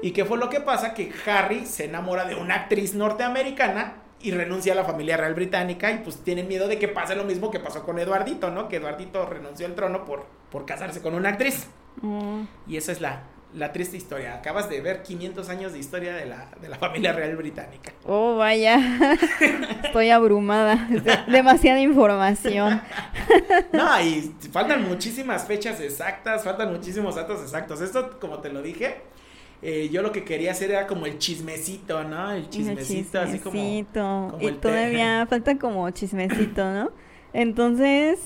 ¿Y 0.00 0.12
qué 0.12 0.24
fue 0.24 0.38
lo 0.38 0.48
que 0.48 0.60
pasa? 0.60 0.94
Que 0.94 1.12
Harry 1.26 1.66
se 1.66 1.84
enamora 1.84 2.24
de 2.24 2.34
una 2.34 2.54
actriz 2.54 2.94
norteamericana 2.94 3.96
y 4.24 4.30
renuncia 4.32 4.72
a 4.72 4.76
la 4.76 4.84
familia 4.84 5.16
real 5.16 5.34
británica 5.34 5.92
y 5.92 5.98
pues 5.98 6.16
tienen 6.24 6.48
miedo 6.48 6.66
de 6.66 6.78
que 6.78 6.88
pase 6.88 7.14
lo 7.14 7.24
mismo 7.24 7.50
que 7.50 7.60
pasó 7.60 7.84
con 7.84 7.98
Eduardito, 7.98 8.50
¿no? 8.50 8.68
Que 8.68 8.76
Eduardito 8.76 9.26
renunció 9.26 9.66
al 9.66 9.74
trono 9.74 10.04
por, 10.04 10.24
por 10.50 10.64
casarse 10.66 11.00
con 11.02 11.14
una 11.14 11.28
actriz. 11.28 11.66
Oh, 12.02 12.40
Y 12.66 12.76
esa 12.78 12.90
es 12.92 13.00
la, 13.02 13.24
la 13.54 13.70
triste 13.72 13.96
historia. 13.98 14.34
Acabas 14.34 14.68
de 14.70 14.80
ver 14.80 15.02
500 15.02 15.48
años 15.50 15.72
de 15.74 15.78
historia 15.78 16.14
de 16.14 16.24
la, 16.26 16.48
de 16.60 16.68
la 16.70 16.76
familia 16.78 17.12
real 17.12 17.36
británica. 17.36 17.92
oh, 18.04 18.36
vaya. 18.36 18.78
Estoy 19.84 20.10
abrumada. 20.10 20.88
Demasiada 21.28 21.80
información. 21.80 22.80
No, 23.72 24.00
y 24.00 24.32
faltan 24.52 24.86
muchísimas 24.88 25.46
fechas 25.46 25.80
exactas, 25.80 26.44
faltan 26.44 26.72
muchísimos 26.72 27.16
datos 27.16 27.40
exactos. 27.42 27.80
Esto, 27.80 28.18
como 28.20 28.38
te 28.38 28.48
lo 28.50 28.62
dije, 28.62 29.02
eh, 29.66 29.88
yo 29.90 30.02
lo 30.02 30.12
que 30.12 30.24
quería 30.24 30.50
hacer 30.50 30.70
era 30.70 30.86
como 30.86 31.06
el 31.06 31.18
chismecito, 31.18 32.04
¿no? 32.04 32.32
El 32.32 32.50
chismecito, 32.50 33.18
así 33.18 33.38
como... 33.38 33.58
Como 33.94 34.38
y 34.38 34.46
el 34.46 34.56
té. 34.56 34.68
todavía 34.68 35.26
falta 35.30 35.58
como 35.58 35.90
chismecito, 35.90 36.70
¿no? 36.70 36.90
Entonces, 37.32 38.20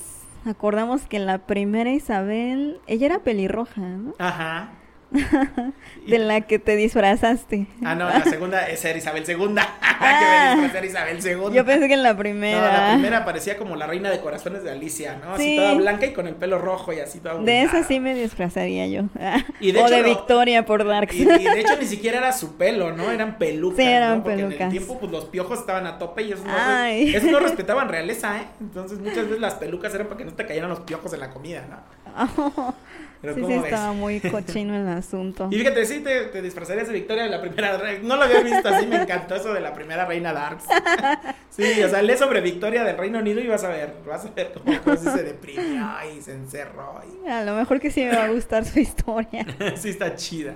acordamos 0.45 1.03
que 1.03 1.17
la 1.19 1.37
primera 1.47 1.93
Isabel, 1.93 2.81
ella 2.87 3.05
era 3.05 3.19
pelirroja, 3.19 3.79
¿no? 3.79 4.15
Ajá. 4.19 4.78
De 6.07 6.19
la 6.19 6.41
que 6.41 6.59
te 6.59 6.75
disfrazaste. 6.75 7.67
Ah, 7.83 7.95
no, 7.95 8.05
la 8.09 8.23
segunda 8.23 8.67
es 8.67 8.79
ser 8.79 8.97
Isabel 8.97 9.23
II. 9.27 9.35
que 9.55 9.61
Ah. 10.01 10.53
me 10.55 10.61
disfrazé 10.63 10.81
de 10.81 10.87
Isabel 10.87 11.17
II. 11.49 11.55
Yo 11.55 11.65
pensé 11.65 11.87
que 11.87 11.93
en 11.95 12.03
la 12.03 12.13
No, 12.13 12.19
primera. 12.19 12.87
la 12.87 12.93
primera 12.93 13.25
parecía 13.25 13.57
como 13.57 13.75
la 13.75 13.85
reina 13.85 14.09
de 14.09 14.19
corazones 14.21 14.63
de 14.63 14.71
Alicia, 14.71 15.19
¿no? 15.23 15.33
Así 15.33 15.43
Sí. 15.43 15.55
toda 15.57 15.73
blanca 15.73 16.05
y 16.05 16.13
con 16.13 16.27
el 16.27 16.35
pelo 16.35 16.57
rojo 16.59 16.93
y 16.93 16.99
así 16.99 17.19
toda 17.19 17.35
De 17.39 17.61
esa 17.63 17.83
sí 17.83 17.99
me 17.99 18.13
disfrazaría 18.15 18.87
yo. 18.87 19.03
Y 19.59 19.71
de 19.71 19.79
o 19.81 19.85
hecho 19.87 19.95
de 19.95 20.03
Victoria 20.03 20.65
por 20.65 20.85
Darks. 20.85 21.15
Y, 21.15 21.23
y 21.23 21.25
de 21.25 21.59
hecho 21.59 21.75
ni 21.79 21.85
siquiera 21.85 22.17
era 22.19 22.31
su 22.33 22.55
pelo, 22.57 22.91
¿no? 22.93 23.11
Eran 23.11 23.37
pelucas, 23.37 23.77
Sí, 23.85 23.91
eran 23.91 24.17
¿no? 24.19 24.23
Porque 24.23 24.39
en 24.39 24.45
el 24.45 24.47
pelucas. 24.53 24.69
tiempo 24.71 24.99
pues 24.99 25.11
los 25.11 25.25
piojos 25.25 25.59
estaban 25.59 25.85
a 25.85 25.97
tope 25.97 26.23
y 26.23 26.31
esos 26.31 26.45
no, 26.45 26.53
Ay. 26.55 27.13
esos 27.15 27.29
no 27.31 27.39
respetaban 27.39 27.89
realeza, 27.89 28.37
¿eh? 28.39 28.45
Entonces 28.61 28.99
muchas 28.99 29.25
veces 29.25 29.39
las 29.39 29.55
pelucas 29.55 29.93
eran 29.93 30.07
para 30.07 30.17
que 30.17 30.25
no 30.25 30.33
te 30.33 30.45
cayeran 30.45 30.69
los 30.69 30.79
piojos 30.81 31.13
en 31.13 31.19
la 31.19 31.29
comida, 31.31 31.65
¿no? 31.69 31.77
Pero 33.21 33.33
sí, 33.35 33.41
¿cómo 33.41 33.53
sí, 33.53 33.59
ves? 33.61 33.73
estaba 33.73 33.91
muy 33.91 34.19
cochino 34.21 34.73
el 34.77 34.87
asunto. 34.87 35.49
Y 35.51 35.57
fíjate, 35.57 35.85
sí, 35.85 35.99
te, 35.99 36.27
te 36.27 36.41
disfrazarías 36.41 36.87
de 36.87 36.93
Victoria 36.93 37.23
de 37.23 37.29
la 37.29 37.41
primera 37.41 37.77
reina. 37.77 37.99
No 38.07 38.15
lo 38.15 38.23
había 38.23 38.39
visto 38.41 38.69
así, 38.69 38.87
me 38.87 39.01
encantó 39.01 39.35
eso 39.35 39.53
de 39.53 39.59
la 39.59 39.73
primera 39.73 40.05
reina 40.05 40.31
Darks. 40.33 40.63
Sí, 41.49 41.83
o 41.83 41.89
sea, 41.89 42.01
lee 42.01 42.15
sobre 42.15 42.39
Victoria 42.39 42.85
del 42.85 42.97
Reino 42.97 43.19
Unido 43.19 43.41
y 43.41 43.47
vas 43.47 43.65
a 43.65 43.67
ver, 43.67 43.93
vas 44.07 44.23
a 44.25 44.29
ver 44.31 44.53
cómo, 44.53 44.73
cómo 44.81 44.95
sí 44.95 45.09
se 45.09 45.23
deprimió 45.23 45.89
y 46.17 46.21
se 46.21 46.31
encerró. 46.33 47.01
Y... 47.25 47.27
A 47.27 47.43
lo 47.43 47.55
mejor 47.55 47.81
que 47.81 47.91
sí 47.91 48.05
me 48.05 48.15
va 48.15 48.23
a 48.23 48.29
gustar 48.29 48.63
su 48.63 48.79
historia. 48.79 49.45
sí, 49.75 49.89
está 49.89 50.15
chida. 50.15 50.53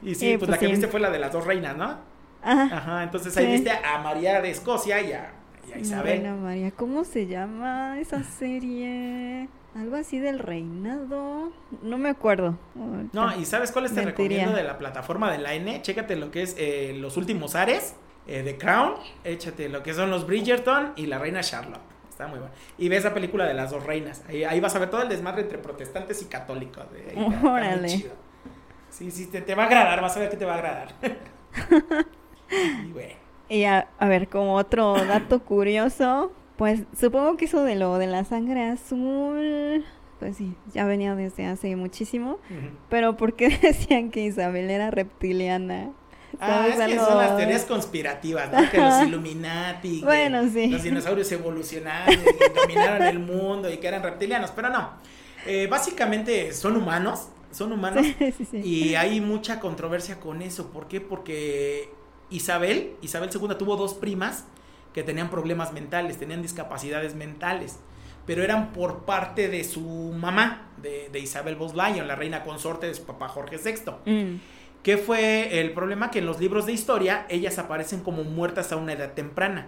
Y 0.00 0.14
sí, 0.14 0.20
Sí, 0.20 0.26
pues, 0.36 0.38
pues 0.40 0.50
la 0.50 0.58
que 0.58 0.66
sí. 0.66 0.70
viste 0.72 0.86
fue 0.86 1.00
la 1.00 1.10
de 1.10 1.18
las 1.18 1.32
dos 1.32 1.44
reinas, 1.44 1.76
¿no? 1.76 1.98
Ajá. 2.42 2.76
Ajá, 2.76 3.02
entonces 3.02 3.36
ahí 3.36 3.46
Sí. 3.46 3.52
viste 3.52 3.70
a 3.72 3.98
María 3.98 4.40
de 4.40 4.50
Escocia 4.50 5.00
y 5.00 5.12
a, 5.12 5.32
y 5.68 5.72
a 5.72 5.78
Isabel. 5.78 6.04
Reina 6.04 6.34
María, 6.36 6.70
¿cómo 6.70 7.02
se 7.02 7.26
llama 7.26 7.98
esa 7.98 8.22
serie? 8.22 9.48
Algo 9.74 9.96
así 9.96 10.18
del 10.20 10.38
reinado. 10.38 11.50
No 11.82 11.98
me 11.98 12.08
acuerdo. 12.08 12.56
No, 13.12 13.36
y 13.38 13.44
¿sabes 13.44 13.72
cuál 13.72 13.86
te 13.86 13.94
Mentiría. 13.94 14.10
recomiendo 14.10 14.52
de 14.56 14.62
la 14.62 14.78
plataforma 14.78 15.30
de 15.32 15.38
la 15.38 15.54
N? 15.54 15.82
Chécate 15.82 16.14
lo 16.16 16.30
que 16.30 16.42
es 16.42 16.54
eh, 16.58 16.94
Los 16.98 17.16
Últimos 17.16 17.54
Ares, 17.56 17.94
eh, 18.28 18.42
The 18.44 18.56
Crown, 18.56 18.94
échate 19.24 19.68
lo 19.68 19.82
que 19.82 19.92
son 19.92 20.10
los 20.10 20.26
Bridgerton 20.26 20.92
y 20.96 21.06
la 21.06 21.18
Reina 21.18 21.40
Charlotte. 21.40 21.80
Está 22.08 22.28
muy 22.28 22.38
bueno. 22.38 22.54
Y 22.78 22.88
ves 22.88 23.02
la 23.02 23.12
película 23.12 23.44
de 23.46 23.54
las 23.54 23.72
dos 23.72 23.82
reinas. 23.84 24.22
Ahí, 24.28 24.44
ahí 24.44 24.60
vas 24.60 24.76
a 24.76 24.78
ver 24.78 24.88
todo 24.90 25.02
el 25.02 25.08
desmadre 25.08 25.42
entre 25.42 25.58
protestantes 25.58 26.22
y 26.22 26.26
católicos. 26.26 26.84
eh, 26.94 27.14
está- 27.16 27.50
Órale. 27.50 27.88
chido. 27.88 28.12
Sí, 28.90 29.10
sí, 29.10 29.26
te, 29.26 29.40
te 29.42 29.56
va 29.56 29.64
a 29.64 29.66
agradar, 29.66 30.00
vas 30.00 30.16
a 30.16 30.20
ver 30.20 30.30
que 30.30 30.36
te 30.36 30.44
va 30.44 30.52
a 30.54 30.58
agradar. 30.58 30.88
y 32.86 32.92
bueno. 32.92 33.14
Y 33.48 33.64
a, 33.64 33.88
a 33.98 34.06
ver, 34.08 34.28
como 34.28 34.54
otro 34.54 34.94
dato 35.04 35.40
curioso, 35.40 36.32
pues 36.56 36.82
supongo 36.98 37.36
que 37.36 37.46
eso 37.46 37.62
de 37.64 37.74
lo 37.76 37.98
de 37.98 38.06
la 38.06 38.24
sangre 38.24 38.64
azul, 38.64 39.84
pues 40.20 40.36
sí, 40.36 40.54
ya 40.72 40.84
venía 40.84 41.14
desde 41.14 41.46
hace 41.46 41.74
muchísimo. 41.76 42.38
Pero 42.88 43.16
¿por 43.16 43.34
qué 43.34 43.48
decían 43.62 44.10
que 44.10 44.24
Isabel 44.24 44.70
era 44.70 44.90
reptiliana? 44.90 45.90
Ah, 46.40 46.66
es 46.68 46.76
¿Sabes 46.76 46.98
que 46.98 47.04
son 47.04 47.18
las 47.18 47.36
teorías 47.36 47.64
conspirativas, 47.64 48.50
¿no? 48.52 48.68
Que 48.68 48.78
los 48.78 49.02
Illuminati, 49.02 50.00
que 50.00 50.04
Bueno, 50.04 50.48
sí. 50.52 50.66
los 50.68 50.82
dinosaurios 50.82 51.30
evolucionaron 51.30 52.12
y 52.14 52.54
dominaron 52.60 53.02
el 53.02 53.20
mundo 53.20 53.70
y 53.72 53.76
que 53.78 53.86
eran 53.86 54.02
reptilianos, 54.02 54.50
pero 54.50 54.68
no. 54.70 54.90
Eh, 55.46 55.68
básicamente 55.68 56.52
son 56.52 56.76
humanos, 56.76 57.28
son 57.52 57.72
humanos 57.72 58.04
Sí, 58.18 58.32
sí, 58.32 58.44
sí. 58.50 58.56
y 58.58 58.94
hay 58.96 59.20
mucha 59.20 59.60
controversia 59.60 60.18
con 60.18 60.42
eso. 60.42 60.70
¿Por 60.72 60.88
qué? 60.88 61.00
Porque 61.00 61.88
Isabel, 62.30 62.94
Isabel 63.00 63.30
II 63.32 63.54
tuvo 63.56 63.76
dos 63.76 63.94
primas 63.94 64.44
que 64.94 65.02
tenían 65.02 65.28
problemas 65.28 65.72
mentales, 65.72 66.18
tenían 66.18 66.40
discapacidades 66.40 67.14
mentales, 67.14 67.78
pero 68.26 68.42
eran 68.42 68.72
por 68.72 69.00
parte 69.04 69.48
de 69.48 69.64
su 69.64 69.80
mamá, 70.16 70.68
de, 70.80 71.10
de 71.12 71.18
Isabel 71.18 71.56
Boslyon, 71.56 72.08
la 72.08 72.14
reina 72.14 72.42
consorte 72.44 72.86
de 72.86 72.94
su 72.94 73.04
papá 73.04 73.28
Jorge 73.28 73.58
VI. 73.58 73.90
Mm. 74.10 74.40
¿Qué 74.82 74.96
fue 74.98 75.60
el 75.60 75.72
problema? 75.72 76.10
Que 76.10 76.20
en 76.20 76.26
los 76.26 76.38
libros 76.40 76.64
de 76.66 76.72
historia 76.72 77.26
ellas 77.28 77.58
aparecen 77.58 78.00
como 78.00 78.22
muertas 78.24 78.70
a 78.72 78.76
una 78.76 78.92
edad 78.92 79.12
temprana. 79.12 79.66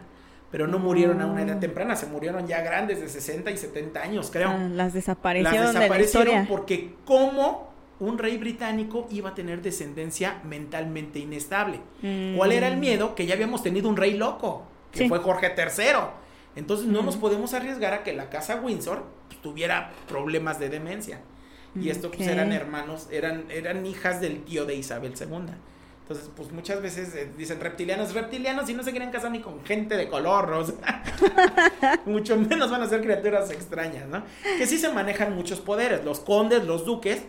Pero 0.50 0.68
no 0.68 0.78
murieron 0.78 1.20
a 1.20 1.26
una 1.26 1.42
edad 1.42 1.56
Oh. 1.56 1.60
temprana, 1.60 1.96
se 1.96 2.06
murieron 2.06 2.46
ya 2.46 2.60
grandes 2.60 3.00
de 3.00 3.08
60 3.08 3.50
y 3.50 3.56
70 3.56 4.00
años, 4.00 4.30
creo. 4.30 4.48
Ah, 4.48 4.58
las 4.58 4.70
Las 4.70 4.92
desaparecieron 4.94 5.66
de 5.68 5.72
la 5.72 5.80
desaparecieron 5.80 6.28
historia. 6.42 6.46
porque 6.48 6.94
cómo 7.04 7.72
un 7.98 8.16
rey 8.18 8.36
británico 8.36 9.08
iba 9.10 9.30
a 9.30 9.34
tener 9.34 9.60
descendencia 9.62 10.40
mentalmente 10.44 11.18
inestable. 11.18 11.80
¿Cuál 12.36 12.52
era 12.52 12.68
el 12.68 12.76
Mm. 12.76 12.80
miedo? 12.80 13.14
Que 13.14 13.26
ya 13.26 13.34
habíamos 13.34 13.62
tenido 13.62 13.88
un 13.88 13.96
rey 13.96 14.14
loco, 14.14 14.64
que 14.92 14.98
Sí. 15.00 15.08
fue 15.08 15.18
Jorge 15.18 15.54
III. 15.56 15.84
Entonces 16.56 16.86
no 16.86 17.02
Mm. 17.02 17.06
nos 17.06 17.16
podemos 17.16 17.52
arriesgar 17.54 17.92
a 17.94 18.02
que 18.02 18.12
la 18.14 18.30
casa 18.30 18.56
Windsor 18.56 19.04
pues, 19.28 19.40
tuviera 19.42 19.92
problemas 20.08 20.58
de 20.58 20.68
demencia. 20.68 21.20
Y 21.78 21.90
esto 21.90 22.10
pues 22.10 22.26
eran 22.26 22.52
hermanos, 22.52 23.06
eran, 23.10 23.44
eran 23.50 23.84
hijas 23.84 24.22
del 24.22 24.42
tío 24.44 24.64
de 24.64 24.74
Isabel 24.76 25.12
II. 25.20 25.52
Entonces, 26.08 26.30
pues 26.34 26.50
muchas 26.52 26.80
veces 26.80 27.14
eh, 27.14 27.28
dicen 27.36 27.60
reptilianos, 27.60 28.14
reptilianos 28.14 28.70
y 28.70 28.74
no 28.74 28.82
se 28.82 28.92
quieren 28.92 29.10
casar 29.10 29.30
ni 29.32 29.40
con 29.40 29.62
gente 29.64 29.96
de 29.96 30.08
color, 30.08 30.50
o 30.52 30.64
sea, 30.64 31.02
mucho 32.06 32.36
menos 32.36 32.70
van 32.70 32.82
a 32.82 32.88
ser 32.88 33.02
criaturas 33.02 33.50
extrañas, 33.50 34.06
¿no? 34.08 34.22
Que 34.56 34.66
sí 34.66 34.78
se 34.78 34.88
manejan 34.92 35.34
muchos 35.34 35.60
poderes, 35.60 36.04
los 36.04 36.20
condes, 36.20 36.64
los 36.64 36.84
duques, 36.84 37.22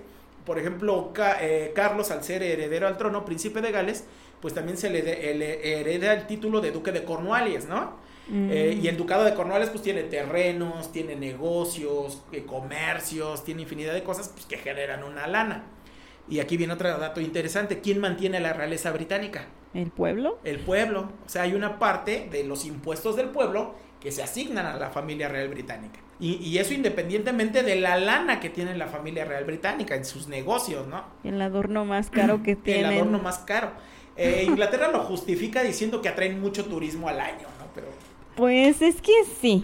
por 0.45 0.59
ejemplo, 0.59 1.11
Ca- 1.13 1.37
eh, 1.41 1.73
Carlos 1.75 2.11
al 2.11 2.23
ser 2.23 2.43
heredero 2.43 2.87
al 2.87 2.97
trono, 2.97 3.25
príncipe 3.25 3.61
de 3.61 3.71
Gales, 3.71 4.05
pues 4.41 4.53
también 4.53 4.77
se 4.77 4.89
le, 4.89 5.01
de- 5.01 5.33
le 5.35 5.79
hereda 5.79 6.13
el 6.13 6.27
título 6.27 6.61
de 6.61 6.71
duque 6.71 6.91
de 6.91 7.03
Cornualles, 7.03 7.67
¿no? 7.67 7.97
Mm. 8.29 8.49
Eh, 8.51 8.79
y 8.81 8.87
el 8.87 8.97
ducado 8.97 9.23
de 9.23 9.33
Cornualles 9.33 9.69
pues 9.69 9.81
tiene 9.81 10.03
terrenos, 10.03 10.91
tiene 10.91 11.15
negocios, 11.15 12.21
eh, 12.31 12.43
comercios, 12.45 13.43
tiene 13.43 13.61
infinidad 13.63 13.93
de 13.93 14.03
cosas 14.03 14.29
pues, 14.33 14.45
que 14.45 14.57
generan 14.57 15.03
una 15.03 15.27
lana. 15.27 15.63
Y 16.29 16.39
aquí 16.41 16.57
viene 16.57 16.73
otro 16.73 16.89
dato 16.97 17.21
interesante. 17.21 17.79
¿Quién 17.79 17.99
mantiene 17.99 18.39
la 18.41 18.51
realeza 18.51 18.91
británica? 18.91 19.45
¿El 19.73 19.91
pueblo? 19.91 20.39
El 20.43 20.59
pueblo. 20.59 21.09
O 21.25 21.29
sea, 21.29 21.43
hay 21.43 21.53
una 21.53 21.79
parte 21.79 22.27
de 22.29 22.43
los 22.43 22.65
impuestos 22.65 23.15
del 23.15 23.29
pueblo 23.29 23.75
que 24.01 24.11
se 24.11 24.21
asignan 24.23 24.65
a 24.65 24.75
la 24.77 24.89
familia 24.89 25.29
real 25.29 25.47
británica. 25.47 25.99
Y, 26.19 26.35
y 26.35 26.57
eso 26.57 26.73
independientemente 26.73 27.63
de 27.63 27.75
la 27.77 27.97
lana 27.97 28.39
que 28.41 28.49
tiene 28.49 28.75
la 28.75 28.87
familia 28.87 29.23
real 29.23 29.45
británica 29.45 29.95
en 29.95 30.03
sus 30.03 30.27
negocios, 30.27 30.87
¿no? 30.87 31.05
El 31.23 31.41
adorno 31.41 31.85
más 31.85 32.09
caro 32.09 32.43
que 32.43 32.51
El 32.51 32.57
tienen. 32.57 32.93
adorno 32.93 33.19
más 33.19 33.37
caro. 33.39 33.71
Eh, 34.17 34.43
Inglaterra 34.47 34.89
lo 34.91 34.99
justifica 35.01 35.61
diciendo 35.63 36.01
que 36.01 36.09
atraen 36.09 36.39
mucho 36.41 36.65
turismo 36.65 37.07
al 37.07 37.19
año, 37.19 37.47
¿no? 37.59 37.65
Pero 37.75 37.87
Pues 38.35 38.81
es 38.81 39.01
que 39.01 39.13
sí. 39.41 39.63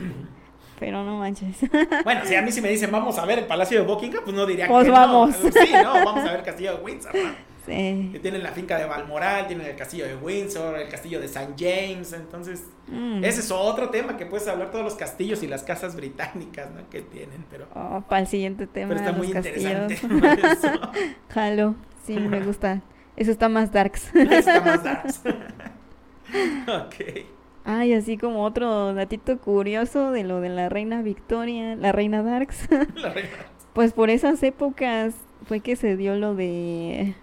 Pero 0.80 1.04
no 1.04 1.18
manches. 1.18 1.58
Bueno, 2.04 2.22
si 2.26 2.36
a 2.36 2.42
mí 2.42 2.52
si 2.52 2.62
me 2.62 2.70
dicen 2.70 2.92
vamos 2.92 3.18
a 3.18 3.26
ver 3.26 3.40
el 3.40 3.46
Palacio 3.46 3.80
de 3.80 3.86
Buckingham, 3.88 4.24
pues 4.24 4.36
no 4.36 4.46
diría 4.46 4.68
Pues 4.68 4.86
que 4.86 4.92
vamos. 4.92 5.36
no. 5.44 5.52
Sí, 5.52 5.70
no, 5.72 5.94
vamos 6.06 6.22
a 6.22 6.32
ver 6.32 6.40
el 6.40 6.44
Castillo 6.46 6.78
de 6.78 6.84
Windsor, 6.84 7.16
¿no? 7.16 7.54
sí. 7.66 8.10
Que 8.12 8.20
tienen 8.22 8.44
la 8.44 8.52
finca 8.52 8.78
de 8.78 8.84
Balmoral, 8.86 9.48
tienen 9.48 9.66
el 9.66 9.76
Castillo 9.78 10.06
de 10.06 10.18
Windsor, 10.18 10.78
el 10.78 10.90
Castillo 10.90 11.20
de 11.22 11.28
St. 11.28 11.54
James, 11.58 12.12
entonces 12.14 12.64
Mm. 12.88 13.24
ese 13.24 13.40
es 13.40 13.50
otro 13.50 13.90
tema 13.90 14.18
que 14.18 14.26
puedes 14.26 14.46
hablar 14.50 14.70
todos 14.70 14.84
los 14.84 14.96
castillos 14.96 15.42
y 15.42 15.48
las 15.48 15.64
casas 15.64 15.96
británicas, 15.96 16.70
¿no? 16.72 16.90
Que 16.90 17.02
tienen, 17.02 17.46
pero, 17.50 17.66
Oh, 17.74 18.04
para 18.10 18.22
el 18.24 18.28
siguiente 18.28 18.68
tema. 18.68 18.90
pero 18.90 19.00
está 19.00 19.14
muy 19.14 19.30
castillos. 19.32 19.90
interesante. 19.90 21.16
Jalo. 21.30 21.76
Sí, 22.06 22.18
me 22.20 22.42
gusta. 22.42 22.82
Eso 23.16 23.32
está 23.32 23.50
más 23.50 23.72
darks. 23.72 24.14
Está 24.16 24.62
más 24.62 24.84
darks. 24.84 25.22
ok. 26.68 27.26
Ay, 27.66 27.94
así 27.94 28.18
como 28.18 28.44
otro 28.44 28.94
datito 28.94 29.38
curioso 29.38 30.12
de 30.12 30.24
lo 30.24 30.42
de 30.42 30.50
la 30.50 30.68
reina 30.70 31.02
Victoria, 31.02 31.76
la 31.76 31.92
reina 31.92 32.22
Darks. 32.22 32.68
La 32.96 33.10
reina. 33.10 33.30
Pues 33.74 33.94
por 33.94 34.10
esas 34.10 34.44
épocas 34.44 35.16
fue 35.48 35.62
que 35.62 35.76
se 35.76 35.96
dio 35.96 36.16
lo 36.16 36.36
de 36.36 37.16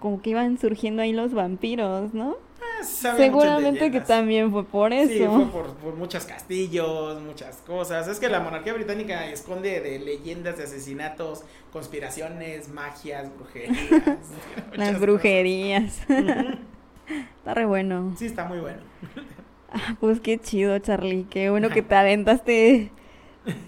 como 0.00 0.20
que 0.20 0.30
iban 0.30 0.58
surgiendo 0.58 1.00
ahí 1.02 1.12
los 1.12 1.32
vampiros, 1.32 2.12
¿no? 2.12 2.36
Ah, 2.80 2.84
Seguramente 2.84 3.90
que 3.90 4.00
también 4.00 4.50
fue 4.50 4.64
por 4.64 4.92
eso. 4.92 5.12
Sí, 5.12 5.24
fue 5.24 5.46
por, 5.46 5.74
por 5.76 5.94
muchos 5.94 6.24
castillos, 6.24 7.20
muchas 7.22 7.56
cosas. 7.58 8.08
Es 8.08 8.18
que 8.20 8.28
la 8.28 8.40
monarquía 8.40 8.72
británica 8.72 9.26
esconde 9.26 9.80
de 9.80 9.98
leyendas 9.98 10.56
de 10.58 10.64
asesinatos, 10.64 11.44
conspiraciones, 11.72 12.68
magias, 12.68 13.30
brujerías. 13.36 13.78
Las 14.74 15.00
brujerías. 15.00 16.00
Está 17.38 17.54
re 17.54 17.66
bueno. 17.66 18.14
Sí, 18.16 18.26
está 18.26 18.44
muy 18.44 18.60
bueno. 18.60 18.80
Ah, 19.70 19.96
Pues 20.00 20.20
qué 20.20 20.38
chido, 20.38 20.78
Charlie. 20.78 21.24
Qué 21.28 21.50
bueno 21.50 21.68
que 21.68 21.82
te 21.82 21.94
aventaste 21.94 22.92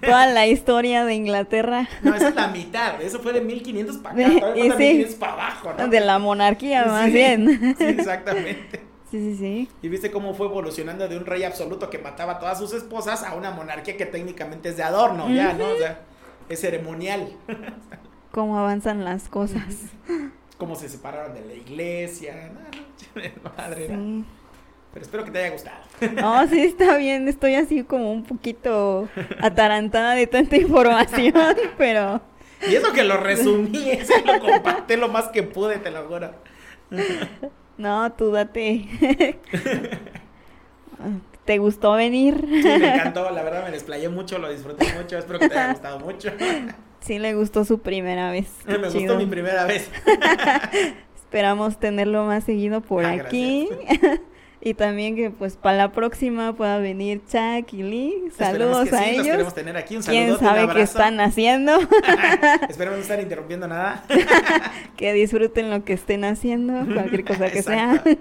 toda 0.01 0.27
la 0.27 0.47
historia 0.47 1.05
de 1.05 1.15
Inglaterra, 1.15 1.89
No, 2.03 2.15
esa 2.15 2.29
es 2.29 2.35
la 2.35 2.49
mitad. 2.49 3.01
Eso 3.01 3.21
fue 3.21 3.33
de 3.33 3.41
1500 3.41 3.97
para 3.99 4.15
acá. 4.15 4.35
Todavía 4.41 4.65
y 4.65 4.69
falta 4.69 4.85
sí. 4.85 4.89
1500 4.95 5.15
para 5.17 5.33
abajo, 5.33 5.75
¿no? 5.79 5.89
de 5.89 6.01
la 6.01 6.19
monarquía 6.19 6.85
más 6.87 7.13
bien. 7.13 7.75
Sí, 7.79 7.85
exactamente. 7.85 8.81
Sí, 9.11 9.21
sí, 9.21 9.37
sí. 9.37 9.69
Y 9.83 9.89
viste 9.89 10.11
cómo 10.11 10.35
fue 10.35 10.47
evolucionando 10.47 11.07
de 11.07 11.17
un 11.17 11.25
rey 11.25 11.45
absoluto 11.45 11.89
que 11.89 11.99
mataba 11.99 12.33
a 12.33 12.39
todas 12.41 12.59
sus 12.59 12.73
esposas 12.73 13.23
a 13.23 13.35
una 13.35 13.53
monarquía 13.53 13.97
que 13.97 14.07
técnicamente 14.07 14.71
es 14.71 14.77
de 14.77 14.83
adorno, 14.83 15.31
ya, 15.31 15.53
¿no? 15.53 15.69
O 15.69 15.77
sea, 15.77 16.01
es 16.49 16.61
ceremonial. 16.61 17.29
Cómo 18.33 18.59
avanzan 18.59 19.05
las 19.05 19.29
cosas. 19.29 19.63
Cómo 20.59 20.75
se 20.75 20.89
separaron 20.89 21.35
de 21.35 21.45
la 21.45 21.55
iglesia. 21.55 22.51
No, 22.53 23.23
no, 23.23 23.53
madre. 23.57 23.87
Sí. 23.89 24.25
Pero 24.95 25.05
espero 25.05 25.25
que 25.25 25.31
te 25.33 25.39
haya 25.41 25.51
gustado. 25.51 25.77
No, 26.15 26.47
sí, 26.49 26.61
está 26.63 26.97
bien. 26.97 27.29
Estoy 27.29 27.57
así 27.57 27.83
como 27.85 28.13
un 28.13 28.23
poquito 28.25 29.09
atarantada 29.41 30.15
de 30.15 30.27
tanta 30.27 30.57
información, 30.57 31.35
pero 31.79 32.21
Y 32.69 32.75
eso 32.77 32.93
que 32.93 33.03
lo 33.05 33.17
resumí, 33.19 33.91
eso 33.91 34.15
lo 34.25 34.39
compacté 34.41 34.97
lo 34.97 35.09
más 35.09 35.29
que 35.29 35.43
pude, 35.43 35.77
te 35.79 35.91
lo 35.91 36.05
juro. 36.07 36.31
no, 37.77 38.13
tú 38.13 38.31
date. 38.31 38.87
¿Te 41.45 41.59
gustó 41.59 41.93
venir? 41.93 42.41
Sí, 42.49 42.63
me 42.63 42.95
encantó, 42.95 43.31
la 43.31 43.43
verdad 43.43 43.65
me 43.65 43.71
desplayé 43.71 44.09
mucho, 44.09 44.39
lo 44.39 44.49
disfruté 44.51 44.87
mucho, 44.95 45.19
espero 45.19 45.39
que 45.39 45.49
te 45.51 45.59
haya 45.59 45.73
gustado 45.73 45.99
mucho. 46.01 46.31
Sí, 47.01 47.19
le 47.19 47.35
gustó 47.35 47.67
su 47.67 47.81
primera 47.81 48.31
vez. 48.31 48.51
Qué 48.67 48.79
Me 48.79 48.89
chido. 48.89 49.01
gustó 49.01 49.17
mi 49.19 49.27
primera 49.27 49.65
vez. 49.67 49.91
Esperamos 51.19 51.79
tenerlo 51.79 52.25
más 52.25 52.45
seguido 52.45 52.81
por 52.81 53.05
Ah, 53.05 53.11
aquí. 53.13 53.69
Y 54.65 54.73
también 54.73 55.15
que 55.15 55.31
pues 55.31 55.57
para 55.57 55.77
la 55.77 55.93
próxima 55.93 56.55
pueda 56.55 56.79
venir 56.79 57.21
Chuck 57.27 57.71
y 57.75 57.83
Lee. 57.83 58.25
Saludos 58.37 58.89
que 58.89 58.97
a 58.97 58.99
sí, 58.99 59.05
Los 59.05 59.13
ellos. 59.13 59.27
queremos 59.27 59.55
tener 59.55 59.77
aquí, 59.77 59.97
un 59.97 60.03
saludo, 60.03 60.25
¿Quién 60.25 60.39
sabe 60.39 60.75
qué 60.75 60.81
están 60.81 61.21
haciendo? 61.21 61.79
Esperemos 62.69 62.97
no 62.97 63.03
estar 63.03 63.21
interrumpiendo 63.21 63.69
nada. 63.69 64.05
que 64.97 65.13
disfruten 65.13 65.71
lo 65.71 65.85
que 65.85 65.93
estén 65.93 66.25
haciendo, 66.25 66.87
cualquier 66.93 67.25
cosa 67.25 67.51
que 67.51 67.63
sea. 67.63 68.03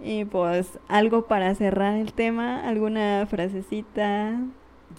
Y 0.00 0.24
pues 0.24 0.78
algo 0.86 1.26
para 1.26 1.52
cerrar 1.56 1.96
el 1.96 2.12
tema, 2.12 2.66
alguna 2.66 3.26
frasecita. 3.28 4.38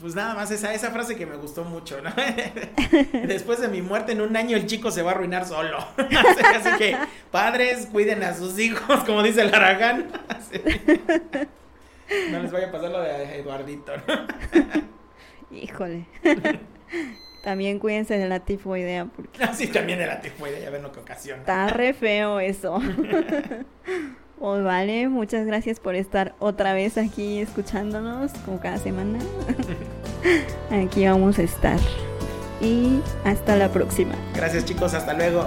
Pues 0.01 0.15
nada 0.15 0.33
más 0.33 0.49
esa, 0.51 0.73
esa 0.73 0.91
frase 0.91 1.15
que 1.15 1.25
me 1.25 1.35
gustó 1.35 1.63
mucho, 1.65 2.01
¿no? 2.01 2.11
Después 3.27 3.59
de 3.59 3.67
mi 3.67 3.81
muerte 3.81 4.13
en 4.13 4.21
un 4.21 4.35
año 4.37 4.55
el 4.55 4.65
chico 4.65 4.91
se 4.91 5.01
va 5.01 5.11
a 5.11 5.13
arruinar 5.15 5.45
solo. 5.45 5.77
Así, 5.97 6.69
que 6.77 6.95
padres 7.31 7.87
cuiden 7.91 8.23
a 8.23 8.33
sus 8.33 8.57
hijos, 8.59 9.03
como 9.03 9.21
dice 9.23 9.41
el 9.41 9.53
Aragán. 9.53 10.11
No 12.31 12.41
les 12.41 12.51
vaya 12.51 12.69
a 12.69 12.71
pasar 12.71 12.89
lo 12.89 13.01
de 13.01 13.37
Eduardito, 13.39 13.91
¿no? 14.07 15.55
Híjole. 15.55 16.07
También 17.43 17.77
cuídense 17.77 18.17
de 18.17 18.27
la 18.27 18.39
tifoidea 18.39 19.05
porque 19.05 19.43
Así 19.43 19.67
también 19.67 19.99
de 19.99 20.07
la 20.07 20.19
tifoide, 20.19 20.59
ya 20.59 20.71
ven 20.71 20.81
lo 20.81 20.91
que 20.91 21.01
ocasiona. 21.01 21.41
está 21.41 21.67
re 21.67 21.93
feo 21.93 22.39
eso. 22.39 22.81
Pues 24.39 24.63
vale, 24.63 25.09
muchas 25.09 25.45
gracias 25.45 25.81
por 25.81 25.95
estar 25.95 26.33
otra 26.39 26.73
vez 26.73 26.97
aquí 26.97 27.39
escuchándonos 27.39 28.31
como 28.45 28.59
cada 28.59 28.77
semana. 28.77 29.19
Aquí 30.71 31.05
vamos 31.05 31.39
a 31.39 31.43
estar. 31.43 31.79
Y 32.61 32.99
hasta 33.25 33.55
la 33.55 33.69
próxima. 33.69 34.15
Gracias 34.35 34.65
chicos, 34.65 34.93
hasta 34.93 35.13
luego. 35.13 35.45